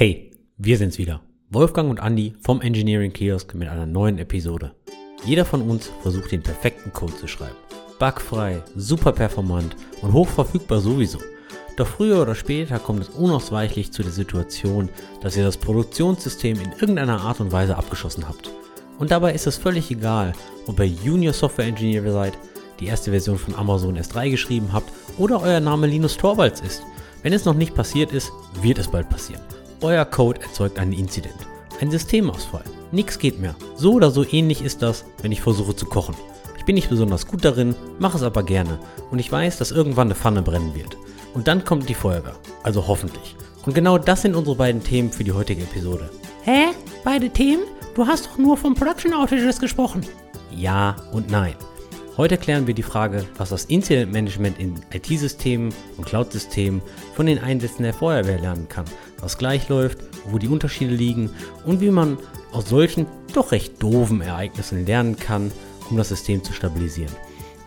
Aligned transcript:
Hey, 0.00 0.30
wir 0.58 0.78
sind's 0.78 0.96
wieder. 0.96 1.22
Wolfgang 1.50 1.90
und 1.90 1.98
Andy 1.98 2.32
vom 2.42 2.60
Engineering 2.60 3.12
Kiosk 3.12 3.56
mit 3.56 3.66
einer 3.66 3.84
neuen 3.84 4.18
Episode. 4.18 4.70
Jeder 5.24 5.44
von 5.44 5.60
uns 5.60 5.90
versucht 6.02 6.30
den 6.30 6.40
perfekten 6.40 6.92
Code 6.92 7.16
zu 7.16 7.26
schreiben. 7.26 7.56
Bugfrei, 7.98 8.62
super 8.76 9.10
performant 9.10 9.74
und 10.00 10.12
hochverfügbar 10.12 10.78
sowieso. 10.78 11.18
Doch 11.76 11.88
früher 11.88 12.22
oder 12.22 12.36
später 12.36 12.78
kommt 12.78 13.00
es 13.00 13.08
unausweichlich 13.08 13.90
zu 13.90 14.04
der 14.04 14.12
Situation, 14.12 14.88
dass 15.20 15.36
ihr 15.36 15.42
das 15.42 15.56
Produktionssystem 15.56 16.60
in 16.60 16.70
irgendeiner 16.78 17.20
Art 17.22 17.40
und 17.40 17.50
Weise 17.50 17.76
abgeschossen 17.76 18.28
habt. 18.28 18.52
Und 19.00 19.10
dabei 19.10 19.32
ist 19.32 19.48
es 19.48 19.56
völlig 19.56 19.90
egal, 19.90 20.32
ob 20.68 20.78
ihr 20.78 20.86
Junior 20.86 21.32
Software 21.32 21.66
Engineer 21.66 22.12
seid, 22.12 22.38
die 22.78 22.86
erste 22.86 23.10
Version 23.10 23.36
von 23.36 23.56
Amazon 23.56 23.98
S3 23.98 24.30
geschrieben 24.30 24.72
habt 24.72 24.92
oder 25.18 25.42
euer 25.42 25.58
Name 25.58 25.88
Linus 25.88 26.16
Torvalds 26.16 26.60
ist. 26.60 26.84
Wenn 27.24 27.32
es 27.32 27.44
noch 27.44 27.54
nicht 27.54 27.74
passiert 27.74 28.12
ist, 28.12 28.30
wird 28.62 28.78
es 28.78 28.86
bald 28.86 29.08
passieren. 29.08 29.42
Euer 29.80 30.04
Code 30.04 30.40
erzeugt 30.40 30.78
einen 30.78 30.92
Incident. 30.92 31.46
Ein 31.80 31.92
Systemausfall. 31.92 32.64
Nix 32.90 33.18
geht 33.18 33.38
mehr. 33.38 33.54
So 33.76 33.92
oder 33.92 34.10
so 34.10 34.24
ähnlich 34.28 34.62
ist 34.62 34.82
das, 34.82 35.04
wenn 35.22 35.30
ich 35.30 35.40
versuche 35.40 35.76
zu 35.76 35.86
kochen. 35.86 36.16
Ich 36.56 36.64
bin 36.64 36.74
nicht 36.74 36.90
besonders 36.90 37.28
gut 37.28 37.44
darin, 37.44 37.76
mache 38.00 38.16
es 38.16 38.24
aber 38.24 38.42
gerne 38.42 38.80
und 39.12 39.20
ich 39.20 39.30
weiß, 39.30 39.56
dass 39.58 39.70
irgendwann 39.70 40.08
eine 40.08 40.16
Pfanne 40.16 40.42
brennen 40.42 40.74
wird. 40.74 40.96
Und 41.32 41.46
dann 41.46 41.64
kommt 41.64 41.88
die 41.88 41.94
Feuerwehr. 41.94 42.34
Also 42.64 42.88
hoffentlich. 42.88 43.36
Und 43.64 43.74
genau 43.74 43.98
das 43.98 44.22
sind 44.22 44.34
unsere 44.34 44.56
beiden 44.56 44.82
Themen 44.82 45.12
für 45.12 45.22
die 45.22 45.32
heutige 45.32 45.62
Episode. 45.62 46.10
Hä? 46.42 46.68
Beide 47.04 47.30
Themen? 47.30 47.62
Du 47.94 48.06
hast 48.06 48.26
doch 48.26 48.38
nur 48.38 48.56
von 48.56 48.74
Production 48.74 49.14
Outages 49.14 49.60
gesprochen. 49.60 50.04
Ja 50.50 50.96
und 51.12 51.30
nein. 51.30 51.54
Heute 52.18 52.36
klären 52.36 52.66
wir 52.66 52.74
die 52.74 52.82
Frage, 52.82 53.24
was 53.36 53.50
das 53.50 53.66
Incident 53.66 54.10
Management 54.10 54.58
in 54.58 54.74
IT-Systemen 54.92 55.72
und 55.96 56.04
Cloud-Systemen 56.04 56.82
von 57.14 57.26
den 57.26 57.38
Einsätzen 57.38 57.84
der 57.84 57.94
Feuerwehr 57.94 58.40
lernen 58.40 58.68
kann, 58.68 58.86
was 59.20 59.38
gleich 59.38 59.68
läuft, 59.68 59.98
wo 60.24 60.36
die 60.38 60.48
Unterschiede 60.48 60.92
liegen 60.92 61.30
und 61.64 61.80
wie 61.80 61.92
man 61.92 62.18
aus 62.50 62.70
solchen 62.70 63.06
doch 63.34 63.52
recht 63.52 63.80
doofen 63.80 64.20
Ereignissen 64.20 64.84
lernen 64.84 65.16
kann, 65.16 65.52
um 65.90 65.96
das 65.96 66.08
System 66.08 66.42
zu 66.42 66.52
stabilisieren. 66.52 67.14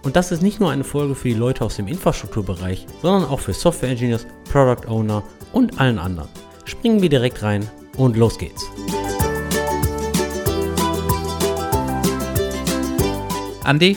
Und 0.04 0.18
das 0.18 0.34
ist 0.34 0.42
nicht 0.42 0.60
nur 0.60 0.70
eine 0.70 0.84
Folge 0.84 1.16
für 1.16 1.30
die 1.30 1.34
Leute 1.34 1.64
aus 1.64 1.78
dem 1.78 1.88
Infrastrukturbereich, 1.88 2.88
sondern 3.02 3.30
auch 3.30 3.40
für 3.40 3.54
Software 3.54 3.92
Engineers, 3.92 4.28
Product 4.52 4.86
Owner 4.90 5.24
und 5.54 5.80
allen 5.80 5.98
anderen. 5.98 6.28
Springen 6.66 7.02
wir 7.02 7.08
direkt 7.08 7.42
rein 7.42 7.70
und 7.96 8.18
los 8.18 8.38
geht's. 8.38 8.66
Andi, 13.64 13.96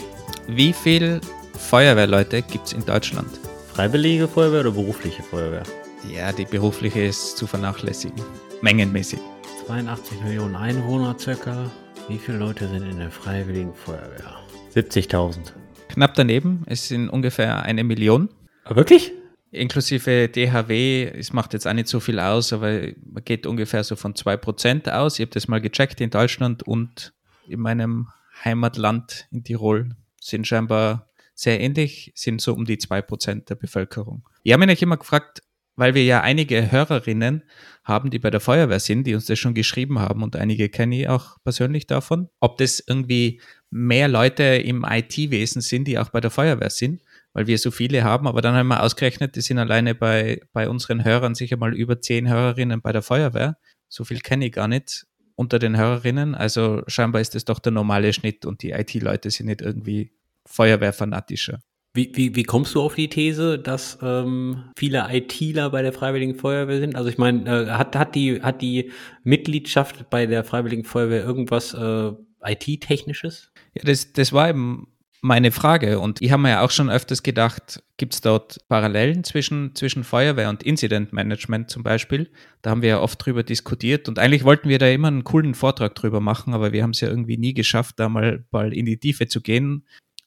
wie 0.57 0.73
viele 0.73 1.21
Feuerwehrleute 1.55 2.43
gibt 2.43 2.67
es 2.67 2.73
in 2.73 2.85
Deutschland? 2.85 3.29
Freiwillige 3.73 4.29
Feuerwehr 4.29 4.61
oder 4.61 4.71
berufliche 4.71 5.23
Feuerwehr? 5.23 5.65
Ja, 6.13 6.33
die 6.33 6.45
berufliche 6.45 7.03
ist 7.03 7.37
zu 7.37 7.47
vernachlässigen. 7.47 8.23
Mengenmäßig. 8.63 9.19
82 9.67 10.21
Millionen 10.23 10.55
Einwohner 10.55 11.17
circa. 11.19 11.71
Wie 12.09 12.19
viele 12.19 12.39
Leute 12.39 12.69
sind 12.69 12.89
in 12.89 12.99
der 12.99 13.11
Freiwilligen 13.11 13.75
Feuerwehr? 13.75 14.37
70.000. 14.75 15.53
Knapp 15.89 16.15
daneben, 16.15 16.63
es 16.67 16.89
sind 16.89 17.09
ungefähr 17.09 17.63
eine 17.63 17.83
Million. 17.83 18.29
Ah, 18.65 18.77
wirklich? 18.77 19.13
Inklusive 19.51 20.29
DHW, 20.29 21.05
es 21.05 21.33
macht 21.33 21.53
jetzt 21.53 21.67
auch 21.67 21.73
nicht 21.73 21.89
so 21.89 22.01
viel 22.01 22.19
aus, 22.21 22.53
aber 22.53 22.89
man 23.05 23.25
geht 23.25 23.47
ungefähr 23.47 23.83
so 23.83 23.97
von 23.97 24.15
2% 24.15 24.91
aus. 24.91 25.19
Ich 25.19 25.23
habe 25.23 25.33
das 25.33 25.49
mal 25.49 25.61
gecheckt 25.61 26.01
in 26.01 26.11
Deutschland 26.11 26.63
und 26.63 27.13
in 27.49 27.61
meinem 27.61 28.09
Heimatland 28.45 29.27
in 29.31 29.45
Tirol 29.45 29.97
sind 30.25 30.47
scheinbar 30.47 31.09
sehr 31.35 31.61
ähnlich, 31.61 32.13
sind 32.15 32.41
so 32.41 32.55
um 32.55 32.65
die 32.65 32.79
2% 32.79 33.45
der 33.47 33.57
Bevölkerung. 33.57 34.29
Ich 34.43 34.53
habe 34.53 34.67
mich 34.67 34.83
immer 34.83 34.97
gefragt, 34.97 35.43
weil 35.77 35.95
wir 35.95 36.05
ja 36.05 36.21
einige 36.21 36.71
Hörerinnen 36.71 37.43
haben, 37.83 38.11
die 38.11 38.21
bei 38.21 38.31
der 38.31 38.41
Feuerwehr 38.41 38.79
sind, 38.79 39.05
die 39.07 39.15
uns 39.15 39.27
das 39.27 39.39
schon 39.39 39.55
geschrieben 39.55 39.99
haben 39.99 40.23
und 40.23 40.37
einige 40.37 40.69
kenne 40.69 41.01
ich 41.01 41.09
auch 41.09 41.37
persönlich 41.43 41.87
davon, 41.87 42.29
ob 42.39 42.59
das 42.59 42.83
irgendwie 42.87 43.41
mehr 43.71 44.07
Leute 44.07 44.45
im 44.45 44.87
IT-Wesen 44.89 45.61
sind, 45.61 45.89
die 45.89 45.99
auch 45.99 46.11
bei 46.11 46.21
der 46.21 46.31
Feuerwehr 46.31 46.71
sind, 46.71 47.03
weil 47.33 47.49
wir 47.49 47.59
so 47.59 47.73
viele 47.73 48.05
haben, 48.05 48.29
aber 48.29 48.41
dann 48.41 48.55
haben 48.55 48.69
wir 48.69 48.83
ausgerechnet, 48.83 49.35
die 49.35 49.41
sind 49.41 49.59
alleine 49.59 49.97
bei, 49.97 50.41
bei 50.53 50.69
unseren 50.69 51.05
Hörern 51.05 51.35
sicher 51.35 51.57
mal 51.57 51.75
über 51.75 52.01
zehn 52.01 52.29
Hörerinnen 52.29 52.81
bei 52.81 52.93
der 52.93 53.03
Feuerwehr. 53.03 53.59
So 53.89 54.05
viel 54.05 54.21
kenne 54.21 54.47
ich 54.47 54.53
gar 54.53 54.69
nicht 54.69 55.07
unter 55.35 55.59
den 55.59 55.77
Hörerinnen. 55.77 56.35
Also 56.35 56.83
scheinbar 56.87 57.21
ist 57.21 57.35
das 57.35 57.45
doch 57.45 57.59
der 57.59 57.73
normale 57.73 58.13
Schnitt 58.13 58.47
und 58.47 58.63
die 58.63 58.71
IT-Leute 58.71 59.31
sind 59.31 59.47
nicht 59.47 59.61
irgendwie 59.61 60.13
Feuerwehrfanatischer. 60.47 61.61
Wie, 61.97 62.11
wie, 62.15 62.35
wie 62.35 62.43
kommst 62.43 62.75
du 62.75 62.83
auf 62.83 62.97
die 62.97 63.09
These, 63.09 63.57
dass 63.57 63.99
ähm, 64.03 64.65
viele 64.77 65.07
ITler 65.11 65.71
bei 65.71 65.83
der 65.83 65.93
Freiwilligen 65.93 66.35
Feuerwehr 66.35 66.81
sind? 66.81 66.97
Also 66.97 67.09
ich 67.09 67.19
meine, 67.19 67.49
äh, 67.49 67.71
hat, 67.71 67.95
hat, 67.95 68.17
die, 68.17 68.43
hat 68.43 68.61
die 68.63 68.91
Mitgliedschaft 69.23 70.11
bei 70.11 70.27
der 70.27 70.43
Freiwilligen 70.43 70.85
Feuerwehr 70.85 71.23
irgendwas 71.23 71.73
äh, 71.73 72.11
IT-Technisches? 72.45 73.53
Ja, 73.75 73.85
das, 73.85 74.13
das 74.13 74.33
war 74.33 74.49
eben 74.49 74.89
meine 75.25 75.53
Frage. 75.53 76.01
Und 76.01 76.21
ich 76.21 76.33
habe 76.33 76.43
mir 76.43 76.51
ja 76.51 76.61
auch 76.61 76.71
schon 76.71 76.91
öfters 76.91 77.23
gedacht, 77.23 77.83
gibt 77.97 78.13
es 78.13 78.21
dort 78.21 78.59
Parallelen 78.69 79.25
zwischen, 79.25 79.75
zwischen 79.75 80.05
Feuerwehr 80.05 80.51
und 80.51 80.63
Incident 80.63 81.15
Management 81.15 81.71
zum 81.71 81.83
Beispiel? 81.83 82.31
Da 82.61 82.71
haben 82.71 82.83
wir 82.83 82.91
ja 82.91 83.01
oft 83.01 83.25
drüber 83.25 83.43
diskutiert 83.43 84.07
und 84.07 84.19
eigentlich 84.19 84.45
wollten 84.45 84.69
wir 84.69 84.79
da 84.79 84.87
immer 84.87 85.09
einen 85.09 85.25
coolen 85.25 85.55
Vortrag 85.55 85.95
drüber 85.95 86.21
machen, 86.21 86.53
aber 86.53 86.73
wir 86.73 86.83
haben 86.83 86.91
es 86.91 87.01
ja 87.01 87.09
irgendwie 87.09 87.39
nie 87.39 87.55
geschafft, 87.55 87.99
da 87.99 88.11
mal, 88.11 88.45
mal 88.51 88.75
in 88.75 88.85
die 88.85 88.99
Tiefe 88.99 89.27
zu 89.27 89.41
gehen. 89.41 89.87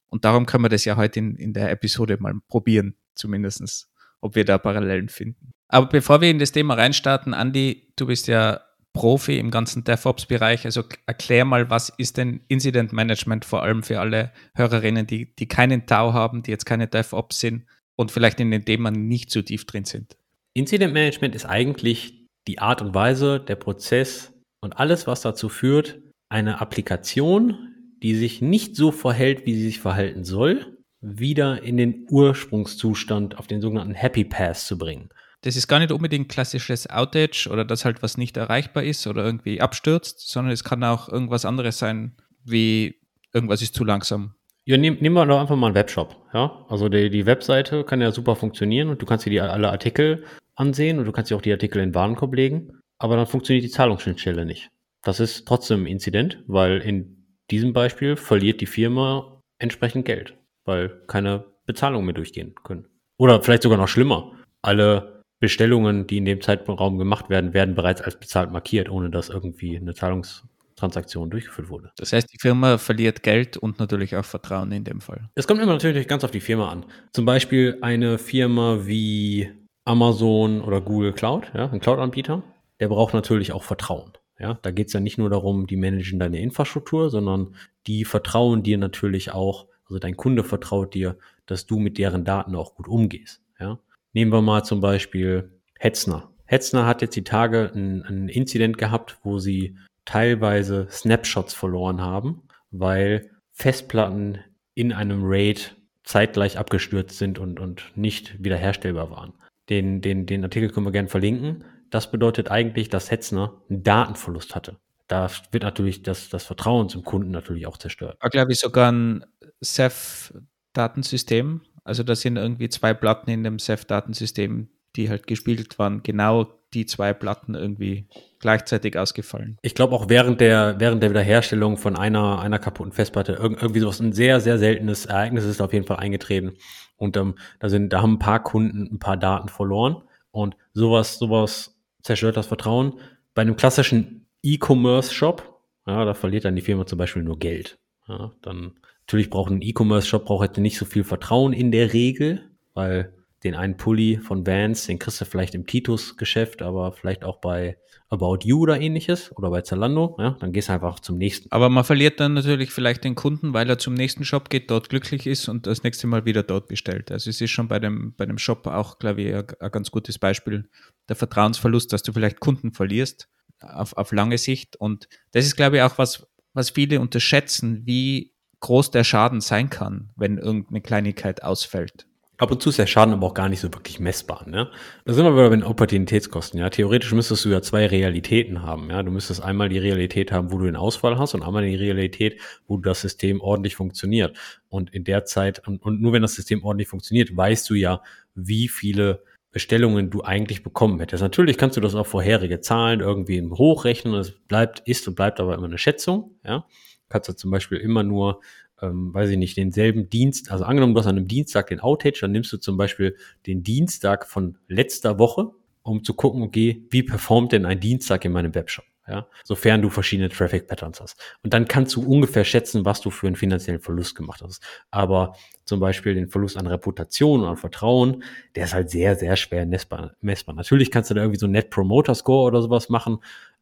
Und 0.10 0.26
darum 0.26 0.46
können 0.46 0.64
wir 0.64 0.70
das 0.70 0.86
ja 0.86 0.96
heute 0.96 1.20
in, 1.20 1.36
in 1.36 1.54
der 1.54 1.72
Episode 1.72 2.18
mal 2.20 2.34
probieren, 2.48 2.96
zumindestens, 3.16 3.92
ob 4.22 4.36
wir 4.36 4.46
da 4.46 4.58
Parallelen 4.58 5.10
finden. 5.10 5.54
Aber 5.68 5.88
bevor 5.88 6.22
wir 6.22 6.30
in 6.30 6.40
das 6.40 6.52
Thema 6.52 6.76
reinstarten, 6.76 7.34
Andi, 7.34 7.92
du 7.96 8.08
bist 8.08 8.28
ja 8.28 8.62
Profi 8.94 9.38
im 9.38 9.52
ganzen 9.52 9.84
DevOps-Bereich. 9.84 10.66
Also 10.66 10.84
erklär 11.06 11.46
mal, 11.46 11.70
was 11.70 11.90
ist 11.98 12.18
denn 12.18 12.42
Incident 12.48 12.94
Management 12.94 13.46
vor 13.46 13.62
allem 13.62 13.84
für 13.84 14.00
alle 14.00 14.32
Hörerinnen, 14.56 15.06
die, 15.06 15.36
die 15.36 15.48
keinen 15.48 15.86
Tau 15.86 16.14
haben, 16.14 16.42
die 16.42 16.52
jetzt 16.52 16.66
keine 16.66 16.88
DevOps 16.88 17.40
sind 17.40 17.66
und 17.96 18.12
vielleicht 18.12 18.40
in 18.40 18.50
den 18.50 18.66
Themen 18.66 19.08
nicht 19.08 19.30
so 19.30 19.42
tief 19.42 19.66
drin 19.66 19.86
sind? 19.86 20.18
Incident 20.56 20.94
Management 20.94 21.36
ist 21.36 21.46
eigentlich 21.46 22.26
die 22.48 22.60
Art 22.60 22.82
und 22.82 22.96
Weise, 22.96 23.40
der 23.40 23.56
Prozess 23.56 24.34
und 24.62 24.80
alles, 24.80 25.06
was 25.06 25.22
dazu 25.22 25.50
führt, 25.50 26.00
eine 26.30 26.60
Applikation, 26.60 27.76
die 28.04 28.16
sich 28.16 28.42
nicht 28.42 28.76
so 28.76 28.92
verhält, 28.92 29.46
wie 29.46 29.56
sie 29.56 29.64
sich 29.64 29.80
verhalten 29.80 30.24
soll, 30.24 30.78
wieder 31.02 31.62
in 31.64 31.78
den 31.78 32.06
Ursprungszustand 32.10 33.38
auf 33.38 33.48
den 33.48 33.62
sogenannten 33.62 33.94
Happy 33.94 34.24
Path 34.24 34.58
zu 34.58 34.78
bringen. 34.78 35.10
Das 35.42 35.56
ist 35.56 35.68
gar 35.68 35.80
nicht 35.80 35.92
unbedingt 35.92 36.30
klassisches 36.30 36.90
Outage 36.90 37.48
oder 37.48 37.64
das 37.64 37.86
halt 37.86 38.02
was 38.02 38.18
nicht 38.18 38.38
erreichbar 38.38 38.84
ist 38.84 39.06
oder 39.06 39.24
irgendwie 39.24 39.62
abstürzt, 39.62 40.30
sondern 40.30 40.52
es 40.52 40.64
kann 40.64 40.84
auch 40.84 41.10
irgendwas 41.10 41.46
anderes 41.46 41.78
sein, 41.78 42.18
wie 42.44 42.96
irgendwas 43.34 43.62
ist 43.62 43.76
zu 43.76 43.84
langsam. 43.84 44.34
Ja, 44.66 44.78
nehm, 44.78 44.98
nehmen 45.00 45.16
wir 45.16 45.26
doch 45.26 45.40
einfach 45.40 45.56
mal 45.56 45.68
einen 45.68 45.76
Webshop. 45.76 46.16
Ja? 46.34 46.66
Also 46.68 46.90
die, 46.90 47.10
die 47.10 47.26
Webseite 47.26 47.84
kann 47.84 48.02
ja 48.02 48.12
super 48.12 48.36
funktionieren 48.36 48.90
und 48.90 49.02
du 49.02 49.06
kannst 49.06 49.26
dir 49.26 49.30
die, 49.30 49.40
alle 49.40 49.70
Artikel 49.70 50.26
ansehen 50.56 51.00
und 51.00 51.06
du 51.06 51.12
kannst 51.12 51.32
dir 51.32 51.38
auch 51.38 51.42
die 51.42 51.52
Artikel 51.52 51.82
in 51.82 51.94
Warenkorb 51.94 52.34
legen, 52.34 52.72
aber 52.98 53.16
dann 53.16 53.28
funktioniert 53.28 53.64
die 53.64 53.70
Zahlungsschnittstelle 53.70 54.44
nicht. 54.44 54.70
Das 55.04 55.20
ist 55.20 55.48
trotzdem 55.48 55.84
ein 55.84 55.88
Inzident, 55.88 56.44
weil 56.48 56.80
in 56.80 57.17
diesem 57.52 57.74
Beispiel 57.74 58.16
verliert 58.16 58.62
die 58.62 58.66
Firma 58.66 59.42
entsprechend 59.60 60.06
Geld, 60.06 60.36
weil 60.66 60.90
keine 61.08 61.46
Bezahlungen 61.66 62.06
mehr 62.06 62.16
durchgehen 62.16 62.56
können. 62.64 62.88
Oder 63.18 63.42
vielleicht 63.42 63.64
sogar 63.64 63.78
noch 63.78 63.88
schlimmer. 63.88 64.32
Alle 64.62 65.24
Bestellungen, 65.40 66.08
die 66.08 66.18
in 66.18 66.26
dem 66.26 66.42
Zeitraum 66.42 66.98
gemacht 66.98 67.30
werden, 67.30 67.54
werden 67.54 67.76
bereits 67.76 68.02
als 68.02 68.20
bezahlt 68.20 68.52
markiert, 68.52 68.90
ohne 68.90 69.10
dass 69.10 69.30
irgendwie 69.30 69.78
eine 69.78 69.94
Zahlungstransaktion 69.94 71.30
durchgeführt 71.30 71.70
wurde. 71.70 71.92
Das 71.98 72.14
heißt, 72.14 72.32
die 72.34 72.40
Firma 72.40 72.78
verliert 72.78 73.24
Geld 73.24 73.58
und 73.58 73.80
natürlich 73.80 74.16
auch 74.16 74.26
Vertrauen 74.26 74.72
in 74.72 74.84
dem 74.84 75.02
Fall. 75.02 75.30
Es 75.36 75.48
kommt 75.48 75.62
immer 75.62 75.74
natürlich 75.74 76.08
ganz 76.08 76.24
auf 76.24 76.32
die 76.32 76.40
Firma 76.40 76.70
an. 76.70 76.86
Zum 77.14 77.26
Beispiel 77.26 77.78
eine 77.82 78.18
Firma 78.18 78.80
wie 78.86 79.52
Amazon 79.86 80.62
oder 80.62 80.82
Google 80.82 81.14
Cloud, 81.14 81.52
ja, 81.54 81.70
ein 81.70 81.80
Cloud-Anbieter, 81.80 82.44
der 82.80 82.88
braucht 82.90 83.14
natürlich 83.14 83.52
auch 83.54 83.64
Vertrauen. 83.64 84.12
Ja, 84.40 84.60
da 84.62 84.72
geht 84.72 84.88
es 84.88 84.94
ja 84.94 85.00
nicht 85.00 85.18
nur 85.18 85.30
darum, 85.30 85.68
die 85.68 85.78
managen 85.78 86.20
deine 86.20 86.40
Infrastruktur, 86.40 87.10
sondern 87.10 87.56
die 87.88 88.06
vertrauen 88.06 88.64
dir 88.64 88.78
natürlich 88.78 89.32
auch, 89.32 89.68
also 89.86 90.00
dein 90.00 90.16
Kunde 90.18 90.44
vertraut 90.44 90.94
dir, 90.94 91.18
dass 91.46 91.66
du 91.66 91.80
mit 91.80 91.98
deren 91.98 92.24
Daten 92.24 92.56
auch 92.56 92.76
gut 92.76 92.88
umgehst. 92.88 93.42
Ja, 93.60 93.80
nehmen 94.14 94.32
wir 94.32 94.42
mal 94.42 94.64
zum 94.64 94.82
Beispiel 94.82 95.52
Hetzner. 95.80 96.30
Hetzner 96.46 96.86
hat 96.86 97.02
jetzt 97.02 97.16
die 97.16 97.24
Tage 97.24 97.72
ein, 97.74 98.04
ein 98.04 98.30
Inzident 98.30 98.78
gehabt, 98.78 99.18
wo 99.24 99.40
sie 99.40 99.76
teilweise 100.06 100.88
Snapshots 100.90 101.54
verloren 101.54 102.02
haben, 102.02 102.44
weil 102.72 103.30
Festplatten 103.52 104.40
in 104.76 104.94
einem 104.94 105.22
Raid 105.24 105.76
zeitgleich 106.04 106.58
abgestürzt 106.58 107.18
sind 107.18 107.38
und, 107.38 107.60
und 107.60 107.92
nicht 107.96 108.42
wiederherstellbar 108.42 109.12
waren. 109.12 109.34
Den, 109.70 110.00
den, 110.02 110.26
den 110.26 110.44
Artikel 110.44 110.70
können 110.70 110.86
wir 110.86 110.92
gerne 110.92 111.10
verlinken. 111.10 111.66
Das 111.90 112.12
bedeutet 112.12 112.52
eigentlich, 112.52 112.90
dass 112.90 113.12
Hetzner 113.12 113.62
einen 113.70 113.84
Datenverlust 113.84 114.56
hatte. 114.56 114.78
Da 115.08 115.30
wird 115.52 115.64
natürlich 115.64 116.04
das, 116.04 116.30
das 116.30 116.44
Vertrauen 116.44 116.90
zum 116.90 117.04
Kunden 117.04 117.32
natürlich 117.32 117.66
auch 117.66 117.78
zerstört. 117.78 118.18
War, 118.22 118.30
glaube 118.30 118.52
ich, 118.52 118.60
sogar 118.60 118.92
ein 118.92 119.26
Ceph-Datensystem. 119.64 121.62
Also 121.84 122.04
da 122.04 122.16
sind 122.16 122.36
irgendwie 122.36 122.68
zwei 122.68 122.94
Platten 122.94 123.30
in 123.30 123.44
dem 123.44 123.58
Ceph-Datensystem, 123.58 124.68
die 124.98 125.10
halt 125.10 125.26
gespiegelt 125.28 125.80
waren, 125.80 126.04
genau 126.04 126.48
die 126.74 126.86
zwei 126.86 127.14
Platten 127.14 127.56
irgendwie 127.56 128.08
gleichzeitig 128.40 128.98
ausgefallen. 128.98 129.58
Ich 129.62 129.74
glaube 129.74 129.96
auch 129.96 130.10
während 130.10 130.42
der, 130.42 130.76
während 130.80 131.02
der 131.02 131.12
Wiederherstellung 131.12 131.78
von 131.78 131.96
einer, 131.96 132.40
einer 132.40 132.60
kaputten 132.60 132.92
Festplatte 132.92 133.34
irgendwie 133.34 133.80
sowas, 133.80 134.02
ein 134.02 134.12
sehr, 134.12 134.42
sehr 134.42 134.58
seltenes 134.60 135.06
Ereignis 135.06 135.46
ist 135.46 135.62
auf 135.62 135.72
jeden 135.72 135.86
Fall 135.86 135.98
eingetreten. 135.98 136.54
Und 136.98 137.16
ähm, 137.16 137.36
da 137.60 137.70
sind, 137.70 137.94
da 137.94 138.02
haben 138.02 138.14
ein 138.14 138.20
paar 138.20 138.44
Kunden 138.44 138.90
ein 138.92 139.00
paar 139.00 139.18
Daten 139.18 139.48
verloren. 139.48 140.04
Und 140.32 140.58
sowas, 140.74 141.18
sowas 141.18 141.77
zerstört 142.02 142.38
das 142.38 142.48
Vertrauen. 142.48 143.00
Bei 143.34 143.42
einem 143.42 143.56
klassischen 143.56 144.28
E-Commerce-Shop, 144.44 145.62
ja, 145.86 146.06
da 146.06 146.14
verliert 146.14 146.46
dann 146.46 146.56
die 146.56 146.62
Firma 146.62 146.86
zum 146.86 146.98
Beispiel 146.98 147.24
nur 147.24 147.40
Geld. 147.40 147.80
Ja, 148.08 148.32
dann 148.42 148.80
natürlich 149.02 149.30
braucht 149.30 149.52
ein 149.52 149.62
E-Commerce-Shop 149.62 150.26
braucht 150.26 150.42
halt 150.42 150.58
nicht 150.58 150.78
so 150.78 150.86
viel 150.86 151.04
Vertrauen 151.04 151.54
in 151.54 151.72
der 151.72 151.94
Regel, 151.94 152.50
weil 152.74 153.14
den 153.44 153.56
einen 153.56 153.78
Pulli 153.78 154.18
von 154.18 154.46
Vans, 154.48 154.88
den 154.88 155.00
kriegst 155.00 155.22
du 155.22 155.26
vielleicht 155.26 155.56
im 155.56 155.68
Titus-Geschäft, 155.68 156.62
aber 156.62 156.92
vielleicht 156.92 157.24
auch 157.24 157.40
bei 157.40 157.78
About 158.10 158.40
You 158.44 158.62
oder 158.62 158.80
ähnliches 158.80 159.36
oder 159.36 159.50
bei 159.50 159.62
Zalando, 159.62 160.16
ja, 160.18 160.38
dann 160.40 160.54
gehst 160.54 160.70
du 160.70 160.74
einfach 160.74 161.00
zum 161.02 161.18
nächsten. 161.18 161.52
Aber 161.52 161.70
man 161.70 161.84
verliert 161.84 162.20
dann 162.20 162.34
natürlich 162.34 162.72
vielleicht 162.72 163.04
den 163.04 163.16
Kunden, 163.16 163.54
weil 163.54 163.70
er 163.70 163.78
zum 163.78 163.94
nächsten 163.94 164.24
Shop 164.24 164.50
geht, 164.50 164.72
dort 164.72 164.90
glücklich 164.90 165.28
ist 165.28 165.50
und 165.50 165.68
das 165.68 165.84
nächste 165.84 166.08
Mal 166.08 166.24
wieder 166.24 166.44
dort 166.44 166.68
bestellt. 166.68 167.12
Also 167.12 167.30
es 167.30 167.42
ist 167.42 167.52
schon 167.52 167.68
bei 167.68 167.80
dem, 167.80 168.14
bei 168.16 168.26
dem 168.26 168.38
Shop 168.38 168.66
auch, 168.68 168.98
glaube 169.00 169.22
ich, 169.22 169.36
ein, 169.36 169.46
ein 169.60 169.72
ganz 169.72 169.92
gutes 169.92 170.20
Beispiel, 170.20 170.70
der 171.10 171.18
Vertrauensverlust, 171.18 171.92
dass 171.92 172.04
du 172.04 172.14
vielleicht 172.14 172.40
Kunden 172.40 172.72
verlierst 172.72 173.28
auf, 173.60 173.98
auf 173.98 174.12
lange 174.14 174.38
Sicht. 174.38 174.78
Und 174.78 175.10
das 175.32 175.46
ist, 175.46 175.58
glaube 175.58 175.78
ich, 175.78 175.82
auch 175.82 175.98
was, 175.98 176.28
was 176.54 176.70
viele 176.70 177.02
unterschätzen, 177.02 177.82
wie 177.86 178.34
groß 178.62 178.92
der 178.92 179.04
Schaden 179.04 179.42
sein 179.42 179.70
kann, 179.70 180.12
wenn 180.16 180.38
irgendeine 180.38 180.82
Kleinigkeit 180.82 181.44
ausfällt. 181.44 182.08
Ab 182.40 182.52
und 182.52 182.62
zu 182.62 182.70
ist 182.70 182.78
der 182.78 182.86
Schaden 182.86 183.16
aber 183.16 183.26
auch 183.26 183.34
gar 183.34 183.50
nicht 183.50 183.62
so 183.62 183.74
wirklich 183.74 184.00
messbar. 184.00 184.48
Ne? 184.48 184.70
Da 185.06 185.14
sind 185.14 185.26
wir 185.26 185.34
wieder 185.34 185.50
bei 185.50 185.56
den 185.56 185.64
Opportunitätskosten. 185.64 186.60
Ja? 186.60 186.70
Theoretisch 186.70 187.12
müsstest 187.12 187.46
du 187.46 187.50
ja 187.50 187.64
zwei 187.64 187.88
Realitäten 187.88 188.62
haben. 188.62 188.92
Ja? 188.92 189.02
Du 189.02 189.10
müsstest 189.12 189.42
einmal 189.42 189.70
die 189.70 189.80
Realität 189.80 190.32
haben, 190.32 190.52
wo 190.52 190.60
du 190.60 190.66
den 190.66 190.76
Ausfall 190.76 191.18
hast 191.18 191.34
und 191.34 191.42
einmal 191.42 191.66
die 191.66 191.76
Realität, 191.76 192.40
wo 192.68 192.78
das 192.78 193.02
System 193.02 193.42
ordentlich 193.42 193.76
funktioniert. 193.76 194.38
Und 194.70 194.94
in 194.94 195.04
der 195.04 195.26
Zeit, 195.26 195.68
und, 195.68 195.82
und 195.82 196.00
nur 196.00 196.14
wenn 196.14 196.22
das 196.22 196.36
System 196.36 196.64
ordentlich 196.64 196.90
funktioniert, 196.90 197.36
weißt 197.36 197.68
du 197.72 197.74
ja, 197.74 198.04
wie 198.36 198.68
viele 198.68 199.24
Bestellungen 199.52 200.12
du 200.12 200.22
eigentlich 200.22 200.62
bekommen 200.62 201.00
hättest. 201.00 201.24
Natürlich 201.24 201.58
kannst 201.58 201.76
du 201.78 201.82
das 201.82 201.96
auf 201.96 202.08
vorherige 202.08 202.62
Zahlen 202.62 203.00
irgendwie 203.00 203.42
hochrechnen. 203.42 204.14
Es 204.14 204.32
bleibt, 204.32 204.82
ist 204.88 205.08
und 205.08 205.16
bleibt 205.16 205.40
aber 205.40 205.56
immer 205.56 205.66
eine 205.66 205.80
Schätzung. 205.80 206.36
Ja? 206.46 206.68
Kannst 207.10 207.30
du 207.30 207.34
zum 207.34 207.50
Beispiel 207.50 207.80
immer 207.80 208.04
nur 208.04 208.42
ähm, 208.82 209.14
weiß 209.14 209.30
ich 209.30 209.38
nicht, 209.38 209.58
denselben 209.58 210.10
Dienst, 210.10 210.52
also 210.52 210.64
angenommen, 210.64 210.94
du 210.94 211.00
hast 211.00 211.08
an 211.08 211.18
einem 211.18 211.28
Dienstag 211.28 211.68
den 211.68 211.80
Outage, 211.80 212.22
dann 212.22 212.32
nimmst 212.32 212.52
du 212.54 212.58
zum 212.58 212.78
Beispiel 212.78 213.16
den 213.46 213.64
Dienstag 213.64 214.28
von 214.28 214.58
letzter 214.68 215.20
Woche, 215.20 215.52
um 215.84 216.04
zu 216.04 216.14
gucken, 216.14 216.42
okay, 216.44 216.86
wie 216.90 217.04
performt 217.04 217.52
denn 217.52 217.66
ein 217.66 217.80
Dienstag 217.80 218.26
in 218.26 218.32
meinem 218.32 218.54
Webshop? 218.54 218.86
Ja, 219.10 219.26
sofern 219.46 219.82
du 219.82 219.90
verschiedene 219.90 220.28
Traffic 220.28 220.68
Patterns 220.68 221.00
hast. 221.00 221.18
Und 221.42 221.54
dann 221.54 221.66
kannst 221.66 221.96
du 221.96 222.02
ungefähr 222.02 222.44
schätzen, 222.44 222.84
was 222.84 223.00
du 223.00 223.10
für 223.10 223.28
einen 223.28 223.38
finanziellen 223.38 223.80
Verlust 223.80 224.16
gemacht 224.16 224.42
hast. 224.44 224.62
Aber 224.92 225.34
zum 225.64 225.80
Beispiel 225.80 226.14
den 226.14 226.28
Verlust 226.28 226.58
an 226.58 226.68
Reputation 226.68 227.40
und 227.40 227.48
an 227.48 227.56
Vertrauen, 227.56 228.22
der 228.58 228.66
ist 228.66 228.74
halt 228.74 228.90
sehr, 228.90 229.16
sehr 229.16 229.38
schwer 229.38 229.66
messbar. 229.66 230.56
Natürlich 230.56 230.92
kannst 230.92 231.10
du 231.10 231.14
da 231.14 231.22
irgendwie 231.22 231.40
so 231.40 231.46
einen 231.46 231.54
Net 231.54 231.70
Promoter 231.70 232.16
Score 232.16 232.48
oder 232.48 232.62
sowas 232.62 232.90
machen, 232.90 233.20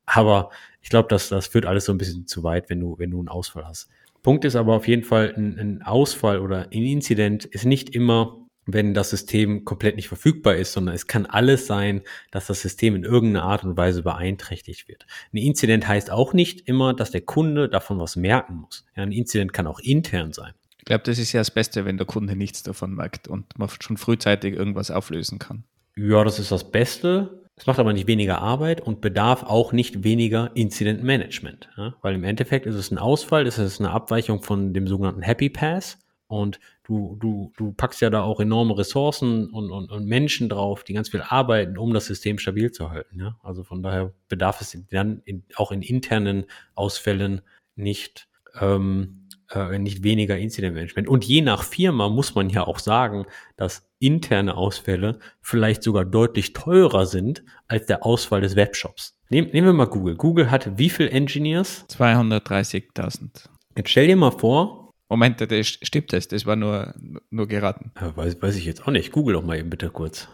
aber 0.08 0.50
ich 0.82 0.90
glaube, 0.90 1.10
dass 1.10 1.30
das 1.30 1.48
führt 1.48 1.68
alles 1.68 1.86
so 1.86 1.92
ein 1.92 2.00
bisschen 2.00 2.26
zu 2.26 2.44
weit, 2.44 2.70
wenn 2.72 2.80
du, 2.80 2.98
wenn 2.98 3.12
du 3.12 3.20
einen 3.20 3.30
Ausfall 3.30 3.66
hast. 3.66 3.90
Punkt 4.26 4.44
ist 4.44 4.56
aber 4.56 4.76
auf 4.76 4.88
jeden 4.88 5.04
Fall, 5.04 5.36
ein, 5.38 5.60
ein 5.60 5.82
Ausfall 5.84 6.40
oder 6.40 6.70
ein 6.72 6.84
Incident 6.84 7.46
ist 7.46 7.64
nicht 7.64 7.92
immer 7.92 8.42
wenn 8.68 8.96
das 8.96 9.12
System 9.12 9.64
komplett 9.64 9.96
nicht 9.96 10.08
verfügbar 10.08 10.56
ist, 10.56 10.74
sondern 10.74 10.96
es 10.96 11.06
kann 11.06 11.28
alles 11.28 11.68
sein, 11.68 12.02
dass 12.32 12.48
das 12.48 12.64
System 12.64 12.96
in 12.96 13.04
irgendeiner 13.04 13.46
Art 13.46 13.64
und 13.64 13.78
Weise 13.78 14.02
beeinträchtigt 14.02 14.88
wird. 14.88 15.06
Ein 15.32 15.38
Incident 15.38 15.88
heißt 15.88 16.10
auch 16.10 16.34
nicht 16.34 16.68
immer, 16.68 16.96
dass 16.96 17.12
der 17.12 17.22
Kunde 17.22 17.70
davon 17.70 18.00
was 18.00 18.16
merken 18.16 18.56
muss. 18.56 18.84
Ja, 18.96 19.04
ein 19.04 19.12
Incident 19.12 19.54
kann 19.54 19.68
auch 19.68 19.78
intern 19.78 20.34
sein. 20.34 20.54
Ich 20.80 20.86
glaube, 20.86 21.04
das 21.04 21.20
ist 21.20 21.32
ja 21.32 21.42
das 21.42 21.52
Beste, 21.52 21.86
wenn 21.86 21.98
der 21.98 22.08
Kunde 22.08 22.36
nichts 22.36 22.64
davon 22.64 22.96
merkt 22.96 23.28
und 23.28 23.46
man 23.60 23.70
schon 23.80 23.98
frühzeitig 23.98 24.56
irgendwas 24.56 24.90
auflösen 24.90 25.38
kann. 25.38 25.64
Ja, 25.96 26.24
das 26.24 26.40
ist 26.40 26.52
das 26.52 26.72
Beste. 26.72 27.45
Es 27.58 27.66
macht 27.66 27.80
aber 27.80 27.94
nicht 27.94 28.08
weniger 28.08 28.42
Arbeit 28.42 28.82
und 28.82 29.00
bedarf 29.00 29.44
auch 29.44 29.72
nicht 29.72 30.04
weniger 30.04 30.52
Incident 30.56 31.04
Management. 31.04 31.70
Ja? 31.78 31.96
Weil 32.02 32.16
im 32.16 32.26
Endeffekt 32.26 32.66
ist 32.66 32.76
es 32.76 32.92
ein 32.92 32.98
Ausfall, 32.98 33.48
ist 33.48 33.58
es 33.58 33.80
eine 33.80 33.92
Abweichung 33.92 34.42
von 34.42 34.74
dem 34.74 34.88
sogenannten 34.88 35.22
Happy 35.22 35.50
Pass. 35.50 35.98
Und 36.28 36.60
du, 36.84 37.18
du, 37.20 37.54
du 37.56 37.72
packst 37.72 38.02
ja 38.02 38.10
da 38.10 38.24
auch 38.24 38.40
enorme 38.40 38.78
Ressourcen 38.78 39.50
und, 39.52 39.72
und, 39.72 39.92
und 39.92 40.06
Menschen 40.06 40.50
drauf, 40.50 40.84
die 40.84 40.94
ganz 40.94 41.10
viel 41.10 41.22
arbeiten, 41.22 41.78
um 41.78 41.94
das 41.94 42.08
System 42.08 42.40
stabil 42.40 42.72
zu 42.72 42.90
halten. 42.90 43.20
Ja? 43.20 43.38
Also 43.42 43.64
von 43.64 43.82
daher 43.82 44.12
bedarf 44.28 44.60
es 44.60 44.78
dann 44.92 45.22
in, 45.24 45.44
auch 45.56 45.72
in 45.72 45.82
internen 45.82 46.46
Ausfällen 46.74 47.42
nicht 47.76 48.28
ähm, 48.60 49.25
äh, 49.52 49.78
nicht 49.78 50.04
weniger 50.04 50.38
Incident 50.38 50.76
Management. 50.76 51.08
Und 51.08 51.26
je 51.26 51.42
nach 51.42 51.64
Firma 51.64 52.10
muss 52.10 52.36
man 52.36 52.50
ja 52.50 52.66
auch 52.66 52.80
sagen, 52.80 53.26
dass 53.58 53.88
interne 54.00 54.56
Ausfälle 54.56 55.20
vielleicht 55.42 55.84
sogar 55.84 56.06
deutlich 56.06 56.54
teurer 56.54 57.06
sind 57.06 57.44
als 57.68 57.86
der 57.86 58.06
Ausfall 58.06 58.42
des 58.42 58.56
Webshops. 58.56 59.18
Nehm, 59.30 59.46
nehmen 59.52 59.68
wir 59.68 59.74
mal 59.74 59.88
Google. 59.88 60.16
Google 60.16 60.52
hat 60.52 60.78
wie 60.78 60.90
viel 60.90 61.08
Engineers? 61.08 61.86
230.000. 61.90 63.50
Jetzt 63.78 63.90
stell 63.90 64.08
dir 64.08 64.16
mal 64.16 64.32
vor. 64.32 64.94
Moment, 65.10 65.40
das 65.40 65.68
stimmt 65.68 66.14
das? 66.14 66.28
Das 66.28 66.46
war 66.46 66.56
nur, 66.56 66.94
nur 67.30 67.48
geraten. 67.48 67.92
Ja, 68.00 68.16
weiß, 68.16 68.42
weiß 68.42 68.56
ich 68.56 68.66
jetzt 68.66 68.88
auch 68.88 68.92
nicht. 68.92 69.12
Google 69.12 69.36
doch 69.36 69.44
mal 69.44 69.58
eben 69.58 69.70
bitte 69.70 69.90
kurz. 69.90 70.28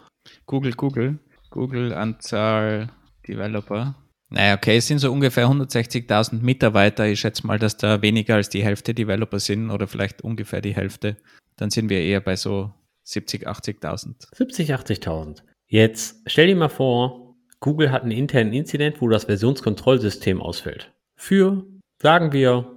Google, 0.45 0.73
Google. 0.73 1.19
Google 1.49 1.93
Anzahl 1.93 2.89
Developer. 3.27 3.95
Naja, 4.31 4.55
okay, 4.55 4.77
es 4.77 4.87
sind 4.87 4.99
so 4.99 5.11
ungefähr 5.11 5.47
160.000 5.47 6.41
Mitarbeiter. 6.41 7.05
Ich 7.05 7.19
schätze 7.19 7.45
mal, 7.45 7.59
dass 7.59 7.75
da 7.75 8.01
weniger 8.01 8.35
als 8.35 8.47
die 8.47 8.63
Hälfte 8.63 8.93
Developer 8.93 9.39
sind 9.39 9.69
oder 9.69 9.87
vielleicht 9.87 10.21
ungefähr 10.21 10.61
die 10.61 10.73
Hälfte. 10.73 11.17
Dann 11.57 11.69
sind 11.69 11.89
wir 11.89 11.99
eher 11.99 12.21
bei 12.21 12.37
so 12.37 12.71
70, 13.03 13.47
80.000. 13.47 14.33
70, 14.33 14.73
80.000. 14.73 15.43
Jetzt 15.67 16.21
stell 16.25 16.47
dir 16.47 16.55
mal 16.55 16.69
vor, 16.69 17.35
Google 17.59 17.91
hat 17.91 18.03
einen 18.03 18.11
internen 18.11 18.53
Incident, 18.53 19.01
wo 19.01 19.09
das 19.09 19.25
Versionskontrollsystem 19.25 20.41
ausfällt. 20.41 20.91
Für, 21.17 21.65
sagen 22.01 22.31
wir, 22.31 22.71